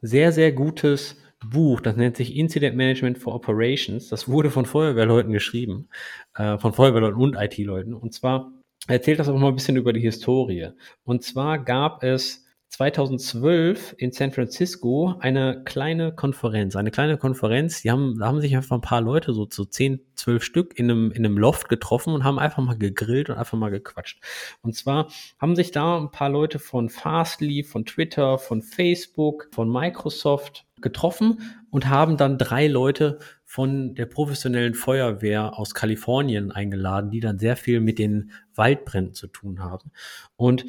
sehr, 0.00 0.30
sehr 0.30 0.52
gutes 0.52 1.16
Buch, 1.44 1.80
das 1.80 1.96
nennt 1.96 2.16
sich 2.16 2.36
Incident 2.36 2.76
Management 2.76 3.18
for 3.18 3.34
Operations. 3.34 4.08
Das 4.08 4.28
wurde 4.28 4.50
von 4.50 4.66
Feuerwehrleuten 4.66 5.32
geschrieben, 5.32 5.88
äh, 6.34 6.58
von 6.58 6.72
Feuerwehrleuten 6.72 7.20
und 7.20 7.36
IT-Leuten. 7.36 7.94
Und 7.94 8.12
zwar 8.12 8.52
erzählt 8.88 9.18
das 9.18 9.28
auch 9.28 9.38
mal 9.38 9.48
ein 9.48 9.54
bisschen 9.54 9.76
über 9.76 9.92
die 9.92 10.00
Historie. 10.00 10.70
Und 11.04 11.22
zwar 11.22 11.58
gab 11.58 12.02
es 12.02 12.47
2012 12.70 13.94
in 13.98 14.12
San 14.12 14.30
Francisco 14.30 15.14
eine 15.20 15.62
kleine 15.64 16.14
Konferenz, 16.14 16.76
eine 16.76 16.90
kleine 16.90 17.16
Konferenz, 17.16 17.82
die 17.82 17.90
haben, 17.90 18.18
da 18.18 18.26
haben 18.26 18.40
sich 18.40 18.54
einfach 18.54 18.76
ein 18.76 18.82
paar 18.82 19.00
Leute, 19.00 19.32
so 19.32 19.46
zu 19.46 19.62
so 19.62 19.68
10, 19.68 20.00
12 20.16 20.42
Stück 20.42 20.78
in 20.78 20.90
einem, 20.90 21.10
in 21.10 21.24
einem 21.24 21.38
Loft 21.38 21.68
getroffen 21.68 22.12
und 22.12 22.24
haben 22.24 22.38
einfach 22.38 22.62
mal 22.62 22.76
gegrillt 22.76 23.30
und 23.30 23.36
einfach 23.36 23.58
mal 23.58 23.70
gequatscht. 23.70 24.20
Und 24.62 24.76
zwar 24.76 25.08
haben 25.38 25.56
sich 25.56 25.70
da 25.70 25.98
ein 25.98 26.10
paar 26.10 26.28
Leute 26.28 26.58
von 26.58 26.90
Fastly, 26.90 27.62
von 27.62 27.84
Twitter, 27.86 28.38
von 28.38 28.62
Facebook, 28.62 29.48
von 29.52 29.70
Microsoft 29.70 30.66
getroffen 30.80 31.40
und 31.70 31.88
haben 31.88 32.16
dann 32.16 32.38
drei 32.38 32.68
Leute 32.68 33.18
von 33.44 33.94
der 33.94 34.06
professionellen 34.06 34.74
Feuerwehr 34.74 35.58
aus 35.58 35.74
Kalifornien 35.74 36.52
eingeladen, 36.52 37.10
die 37.10 37.20
dann 37.20 37.38
sehr 37.38 37.56
viel 37.56 37.80
mit 37.80 37.98
den 37.98 38.30
Waldbränden 38.54 39.14
zu 39.14 39.26
tun 39.26 39.60
haben. 39.60 39.90
Und 40.36 40.66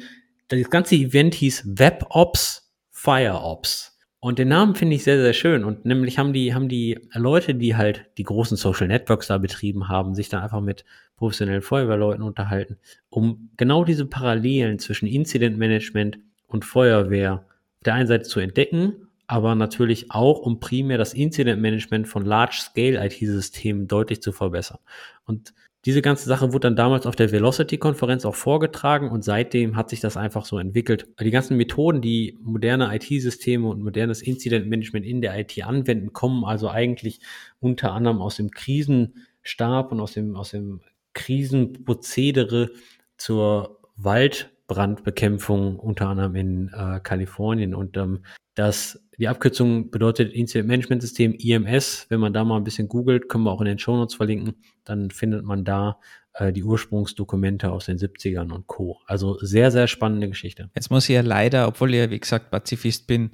das 0.56 0.70
ganze 0.70 0.96
Event 0.96 1.34
hieß 1.34 1.78
WebOps 1.78 2.72
FireOps. 2.90 3.98
Und 4.22 4.38
den 4.38 4.48
Namen 4.48 4.74
finde 4.74 4.96
ich 4.96 5.04
sehr, 5.04 5.18
sehr 5.20 5.32
schön. 5.32 5.64
Und 5.64 5.86
nämlich 5.86 6.18
haben 6.18 6.34
die, 6.34 6.54
haben 6.54 6.68
die 6.68 6.98
Leute, 7.14 7.54
die 7.54 7.76
halt 7.76 8.06
die 8.18 8.24
großen 8.24 8.56
Social 8.56 8.86
Networks 8.86 9.28
da 9.28 9.38
betrieben 9.38 9.88
haben, 9.88 10.14
sich 10.14 10.28
dann 10.28 10.42
einfach 10.42 10.60
mit 10.60 10.84
professionellen 11.16 11.62
Feuerwehrleuten 11.62 12.22
unterhalten, 12.22 12.78
um 13.08 13.50
genau 13.56 13.84
diese 13.84 14.06
Parallelen 14.06 14.78
zwischen 14.78 15.06
Incident 15.06 15.56
Management 15.58 16.18
und 16.46 16.64
Feuerwehr 16.64 17.34
auf 17.34 17.84
der 17.84 17.94
einen 17.94 18.08
Seite 18.08 18.24
zu 18.24 18.40
entdecken, 18.40 19.08
aber 19.26 19.54
natürlich 19.54 20.10
auch, 20.10 20.40
um 20.40 20.60
primär 20.60 20.98
das 20.98 21.14
Incident 21.14 21.62
Management 21.62 22.08
von 22.08 22.24
Large-Scale 22.24 23.02
IT-Systemen 23.06 23.86
deutlich 23.86 24.20
zu 24.22 24.32
verbessern. 24.32 24.80
Und 25.24 25.54
diese 25.86 26.02
ganze 26.02 26.28
Sache 26.28 26.52
wurde 26.52 26.68
dann 26.68 26.76
damals 26.76 27.06
auf 27.06 27.16
der 27.16 27.32
Velocity-Konferenz 27.32 28.26
auch 28.26 28.34
vorgetragen 28.34 29.10
und 29.10 29.24
seitdem 29.24 29.76
hat 29.76 29.88
sich 29.88 30.00
das 30.00 30.18
einfach 30.18 30.44
so 30.44 30.58
entwickelt. 30.58 31.08
Die 31.18 31.30
ganzen 31.30 31.56
Methoden, 31.56 32.02
die 32.02 32.36
moderne 32.42 32.94
IT-Systeme 32.94 33.66
und 33.66 33.82
modernes 33.82 34.20
Incident-Management 34.20 35.06
in 35.06 35.22
der 35.22 35.38
IT 35.38 35.62
anwenden, 35.64 36.12
kommen 36.12 36.44
also 36.44 36.68
eigentlich 36.68 37.20
unter 37.60 37.92
anderem 37.92 38.20
aus 38.20 38.36
dem 38.36 38.50
Krisenstab 38.50 39.90
und 39.92 40.00
aus 40.00 40.12
dem, 40.12 40.36
aus 40.36 40.50
dem 40.50 40.82
Krisenprozedere 41.14 42.70
zur 43.16 43.78
Waldbrandbekämpfung, 43.96 45.78
unter 45.78 46.08
anderem 46.08 46.34
in 46.34 46.70
äh, 46.74 47.00
Kalifornien. 47.00 47.74
Und 47.74 47.96
ähm, 47.96 48.20
das 48.60 49.00
die 49.18 49.28
Abkürzung 49.28 49.90
bedeutet 49.90 50.32
Incident 50.32 50.68
Management 50.68 51.02
System, 51.02 51.34
IMS. 51.34 52.06
Wenn 52.08 52.20
man 52.20 52.32
da 52.32 52.44
mal 52.44 52.56
ein 52.56 52.64
bisschen 52.64 52.88
googelt, 52.88 53.28
können 53.28 53.44
wir 53.44 53.50
auch 53.50 53.60
in 53.60 53.66
den 53.66 53.78
Show 53.78 53.94
Notes 53.94 54.14
verlinken, 54.14 54.54
dann 54.84 55.10
findet 55.10 55.44
man 55.44 55.64
da 55.64 55.98
äh, 56.32 56.52
die 56.52 56.64
Ursprungsdokumente 56.64 57.70
aus 57.70 57.86
den 57.86 57.98
70ern 57.98 58.50
und 58.50 58.66
Co. 58.66 58.98
Also 59.06 59.38
sehr, 59.40 59.70
sehr 59.70 59.88
spannende 59.88 60.28
Geschichte. 60.28 60.70
Jetzt 60.74 60.90
muss 60.90 61.08
ich 61.08 61.14
ja 61.14 61.20
leider, 61.20 61.68
obwohl 61.68 61.90
ich 61.90 62.00
ja 62.00 62.10
wie 62.10 62.18
gesagt 62.18 62.50
Pazifist 62.50 63.06
bin, 63.06 63.32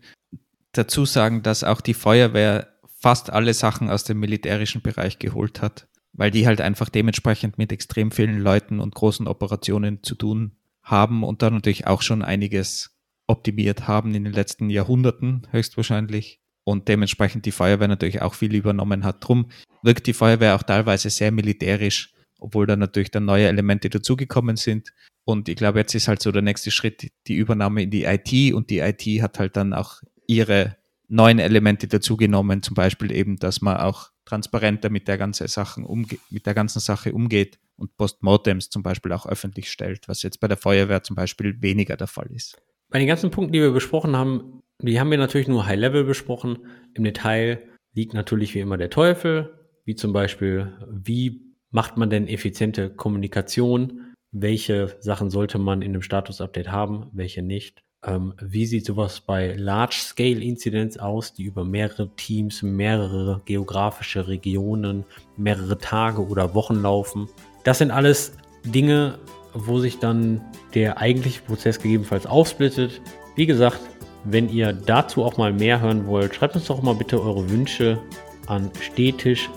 dazu 0.72 1.04
sagen, 1.04 1.42
dass 1.42 1.62
auch 1.62 1.80
die 1.80 1.94
Feuerwehr 1.94 2.68
fast 2.98 3.30
alle 3.30 3.54
Sachen 3.54 3.88
aus 3.88 4.02
dem 4.02 4.18
militärischen 4.18 4.82
Bereich 4.82 5.20
geholt 5.20 5.62
hat, 5.62 5.86
weil 6.12 6.32
die 6.32 6.48
halt 6.48 6.60
einfach 6.60 6.88
dementsprechend 6.88 7.58
mit 7.58 7.70
extrem 7.70 8.10
vielen 8.10 8.40
Leuten 8.40 8.80
und 8.80 8.94
großen 8.94 9.28
Operationen 9.28 10.02
zu 10.02 10.16
tun 10.16 10.56
haben 10.82 11.22
und 11.22 11.42
da 11.42 11.50
natürlich 11.50 11.86
auch 11.86 12.02
schon 12.02 12.22
einiges 12.22 12.95
optimiert 13.26 13.88
haben 13.88 14.14
in 14.14 14.24
den 14.24 14.32
letzten 14.32 14.70
Jahrhunderten 14.70 15.46
höchstwahrscheinlich 15.50 16.40
und 16.64 16.88
dementsprechend 16.88 17.46
die 17.46 17.52
Feuerwehr 17.52 17.88
natürlich 17.88 18.22
auch 18.22 18.34
viel 18.34 18.54
übernommen 18.54 19.04
hat. 19.04 19.16
Drum 19.20 19.50
wirkt 19.82 20.06
die 20.06 20.12
Feuerwehr 20.12 20.56
auch 20.56 20.62
teilweise 20.62 21.10
sehr 21.10 21.30
militärisch, 21.30 22.12
obwohl 22.38 22.66
da 22.66 22.76
natürlich 22.76 23.10
dann 23.10 23.24
neue 23.24 23.46
Elemente 23.46 23.88
dazugekommen 23.88 24.56
sind. 24.56 24.92
Und 25.24 25.48
ich 25.48 25.56
glaube, 25.56 25.78
jetzt 25.78 25.94
ist 25.94 26.08
halt 26.08 26.22
so 26.22 26.32
der 26.32 26.42
nächste 26.42 26.70
Schritt 26.70 27.08
die 27.26 27.34
Übernahme 27.34 27.82
in 27.82 27.90
die 27.90 28.04
IT 28.04 28.54
und 28.54 28.70
die 28.70 28.78
IT 28.78 29.04
hat 29.22 29.38
halt 29.38 29.56
dann 29.56 29.74
auch 29.74 30.02
ihre 30.26 30.76
neuen 31.08 31.38
Elemente 31.38 31.86
dazugenommen, 31.86 32.62
zum 32.62 32.74
Beispiel 32.74 33.12
eben, 33.12 33.36
dass 33.36 33.60
man 33.60 33.76
auch 33.76 34.10
transparenter 34.24 34.90
mit 34.90 35.06
der 35.06 35.18
ganzen 35.18 35.46
Sachen 35.46 35.84
umge 35.84 36.18
mit 36.30 36.46
der 36.46 36.54
ganzen 36.54 36.80
Sache 36.80 37.12
umgeht 37.12 37.60
und 37.76 37.96
Postmortems 37.96 38.70
zum 38.70 38.82
Beispiel 38.82 39.12
auch 39.12 39.26
öffentlich 39.26 39.70
stellt, 39.70 40.08
was 40.08 40.22
jetzt 40.22 40.40
bei 40.40 40.48
der 40.48 40.56
Feuerwehr 40.56 41.02
zum 41.04 41.14
Beispiel 41.14 41.62
weniger 41.62 41.96
der 41.96 42.08
Fall 42.08 42.28
ist. 42.32 42.60
Bei 42.90 42.98
den 42.98 43.08
ganzen 43.08 43.30
Punkten, 43.30 43.52
die 43.52 43.60
wir 43.60 43.72
besprochen 43.72 44.16
haben, 44.16 44.62
die 44.80 45.00
haben 45.00 45.10
wir 45.10 45.18
natürlich 45.18 45.48
nur 45.48 45.66
High 45.66 45.78
Level 45.78 46.04
besprochen. 46.04 46.58
Im 46.94 47.04
Detail 47.04 47.62
liegt 47.94 48.14
natürlich 48.14 48.54
wie 48.54 48.60
immer 48.60 48.76
der 48.76 48.90
Teufel, 48.90 49.58
wie 49.84 49.94
zum 49.94 50.12
Beispiel, 50.12 50.72
wie 50.88 51.54
macht 51.70 51.96
man 51.96 52.10
denn 52.10 52.28
effiziente 52.28 52.90
Kommunikation? 52.90 54.14
Welche 54.32 54.96
Sachen 55.00 55.30
sollte 55.30 55.58
man 55.58 55.82
in 55.82 55.92
einem 55.92 56.02
Status-Update 56.02 56.70
haben, 56.70 57.08
welche 57.12 57.42
nicht? 57.42 57.82
Ähm, 58.04 58.34
wie 58.40 58.66
sieht 58.66 58.84
sowas 58.84 59.20
bei 59.20 59.54
Large-Scale-Incidents 59.54 60.98
aus, 60.98 61.32
die 61.32 61.44
über 61.44 61.64
mehrere 61.64 62.14
Teams, 62.16 62.62
mehrere 62.62 63.42
geografische 63.46 64.28
Regionen, 64.28 65.04
mehrere 65.36 65.78
Tage 65.78 66.24
oder 66.24 66.54
Wochen 66.54 66.82
laufen? 66.82 67.28
Das 67.64 67.78
sind 67.78 67.90
alles 67.90 68.36
Dinge, 68.64 69.18
wo 69.56 69.78
sich 69.78 69.98
dann 69.98 70.40
der 70.74 70.98
eigentliche 70.98 71.42
Prozess 71.42 71.78
gegebenenfalls 71.78 72.26
aufsplittet. 72.26 73.00
Wie 73.34 73.46
gesagt, 73.46 73.80
wenn 74.24 74.48
ihr 74.48 74.72
dazu 74.72 75.24
auch 75.24 75.36
mal 75.36 75.52
mehr 75.52 75.80
hören 75.80 76.06
wollt, 76.06 76.34
schreibt 76.34 76.56
uns 76.56 76.66
doch 76.66 76.82
mal 76.82 76.94
bitte 76.94 77.20
eure 77.20 77.48
Wünsche 77.48 77.98
an 78.46 78.70
stetisch 78.80 79.50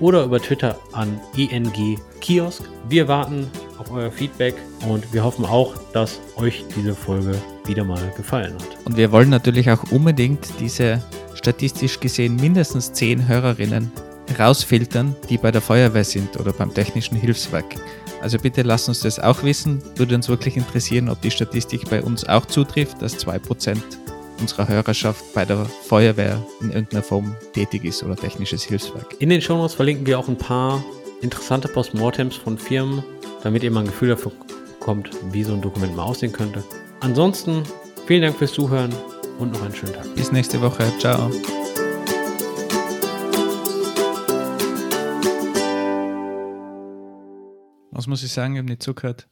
oder 0.00 0.24
über 0.24 0.40
Twitter 0.40 0.78
an 0.92 1.20
engkiosk. 1.36 2.62
Wir 2.88 3.08
warten 3.08 3.48
auf 3.78 3.90
euer 3.90 4.10
Feedback 4.10 4.54
und 4.88 5.12
wir 5.12 5.24
hoffen 5.24 5.44
auch, 5.44 5.74
dass 5.92 6.20
euch 6.36 6.64
diese 6.76 6.94
Folge 6.94 7.34
wieder 7.66 7.84
mal 7.84 8.12
gefallen 8.16 8.54
hat. 8.54 8.86
Und 8.86 8.96
wir 8.96 9.10
wollen 9.10 9.30
natürlich 9.30 9.70
auch 9.70 9.90
unbedingt 9.90 10.48
diese 10.60 11.02
statistisch 11.34 11.98
gesehen 12.00 12.36
mindestens 12.36 12.92
zehn 12.92 13.26
Hörerinnen 13.26 13.90
herausfiltern, 14.28 15.16
die 15.28 15.38
bei 15.38 15.50
der 15.50 15.60
Feuerwehr 15.60 16.04
sind 16.04 16.38
oder 16.38 16.52
beim 16.52 16.72
technischen 16.72 17.16
Hilfswerk. 17.16 17.76
Also 18.20 18.38
bitte 18.38 18.62
lasst 18.62 18.88
uns 18.88 19.00
das 19.00 19.20
auch 19.20 19.42
wissen. 19.42 19.82
Würde 19.96 20.14
uns 20.14 20.28
wirklich 20.28 20.56
interessieren, 20.56 21.10
ob 21.10 21.20
die 21.20 21.30
Statistik 21.30 21.88
bei 21.90 22.02
uns 22.02 22.26
auch 22.26 22.46
zutrifft, 22.46 23.02
dass 23.02 23.18
2% 23.18 23.76
unserer 24.40 24.68
Hörerschaft 24.68 25.22
bei 25.34 25.44
der 25.44 25.64
Feuerwehr 25.66 26.42
in 26.60 26.70
irgendeiner 26.70 27.02
Form 27.02 27.36
tätig 27.52 27.84
ist 27.84 28.02
oder 28.02 28.16
technisches 28.16 28.62
Hilfswerk. 28.62 29.14
In 29.18 29.28
den 29.28 29.40
Shownotes 29.40 29.74
verlinken 29.74 30.06
wir 30.06 30.18
auch 30.18 30.28
ein 30.28 30.38
paar 30.38 30.82
interessante 31.20 31.68
Postmortems 31.68 32.36
von 32.36 32.58
Firmen, 32.58 33.04
damit 33.42 33.62
ihr 33.62 33.70
mal 33.70 33.80
ein 33.80 33.86
Gefühl 33.86 34.08
dafür 34.08 34.32
bekommt, 34.78 35.10
wie 35.30 35.44
so 35.44 35.54
ein 35.54 35.60
Dokument 35.60 35.94
mal 35.96 36.04
aussehen 36.04 36.32
könnte. 36.32 36.62
Ansonsten 37.00 37.62
vielen 38.06 38.22
Dank 38.22 38.36
fürs 38.36 38.52
Zuhören 38.52 38.92
und 39.38 39.52
noch 39.52 39.62
einen 39.62 39.74
schönen 39.74 39.94
Tag. 39.94 40.14
Bis 40.14 40.32
nächste 40.32 40.60
Woche. 40.60 40.84
Ciao. 40.98 41.30
Muss 48.06 48.22
ich 48.22 48.32
sagen? 48.32 48.54
Ich 48.54 48.58
habe 48.58 48.68
nicht 48.68 48.82
zugehört. 48.82 49.28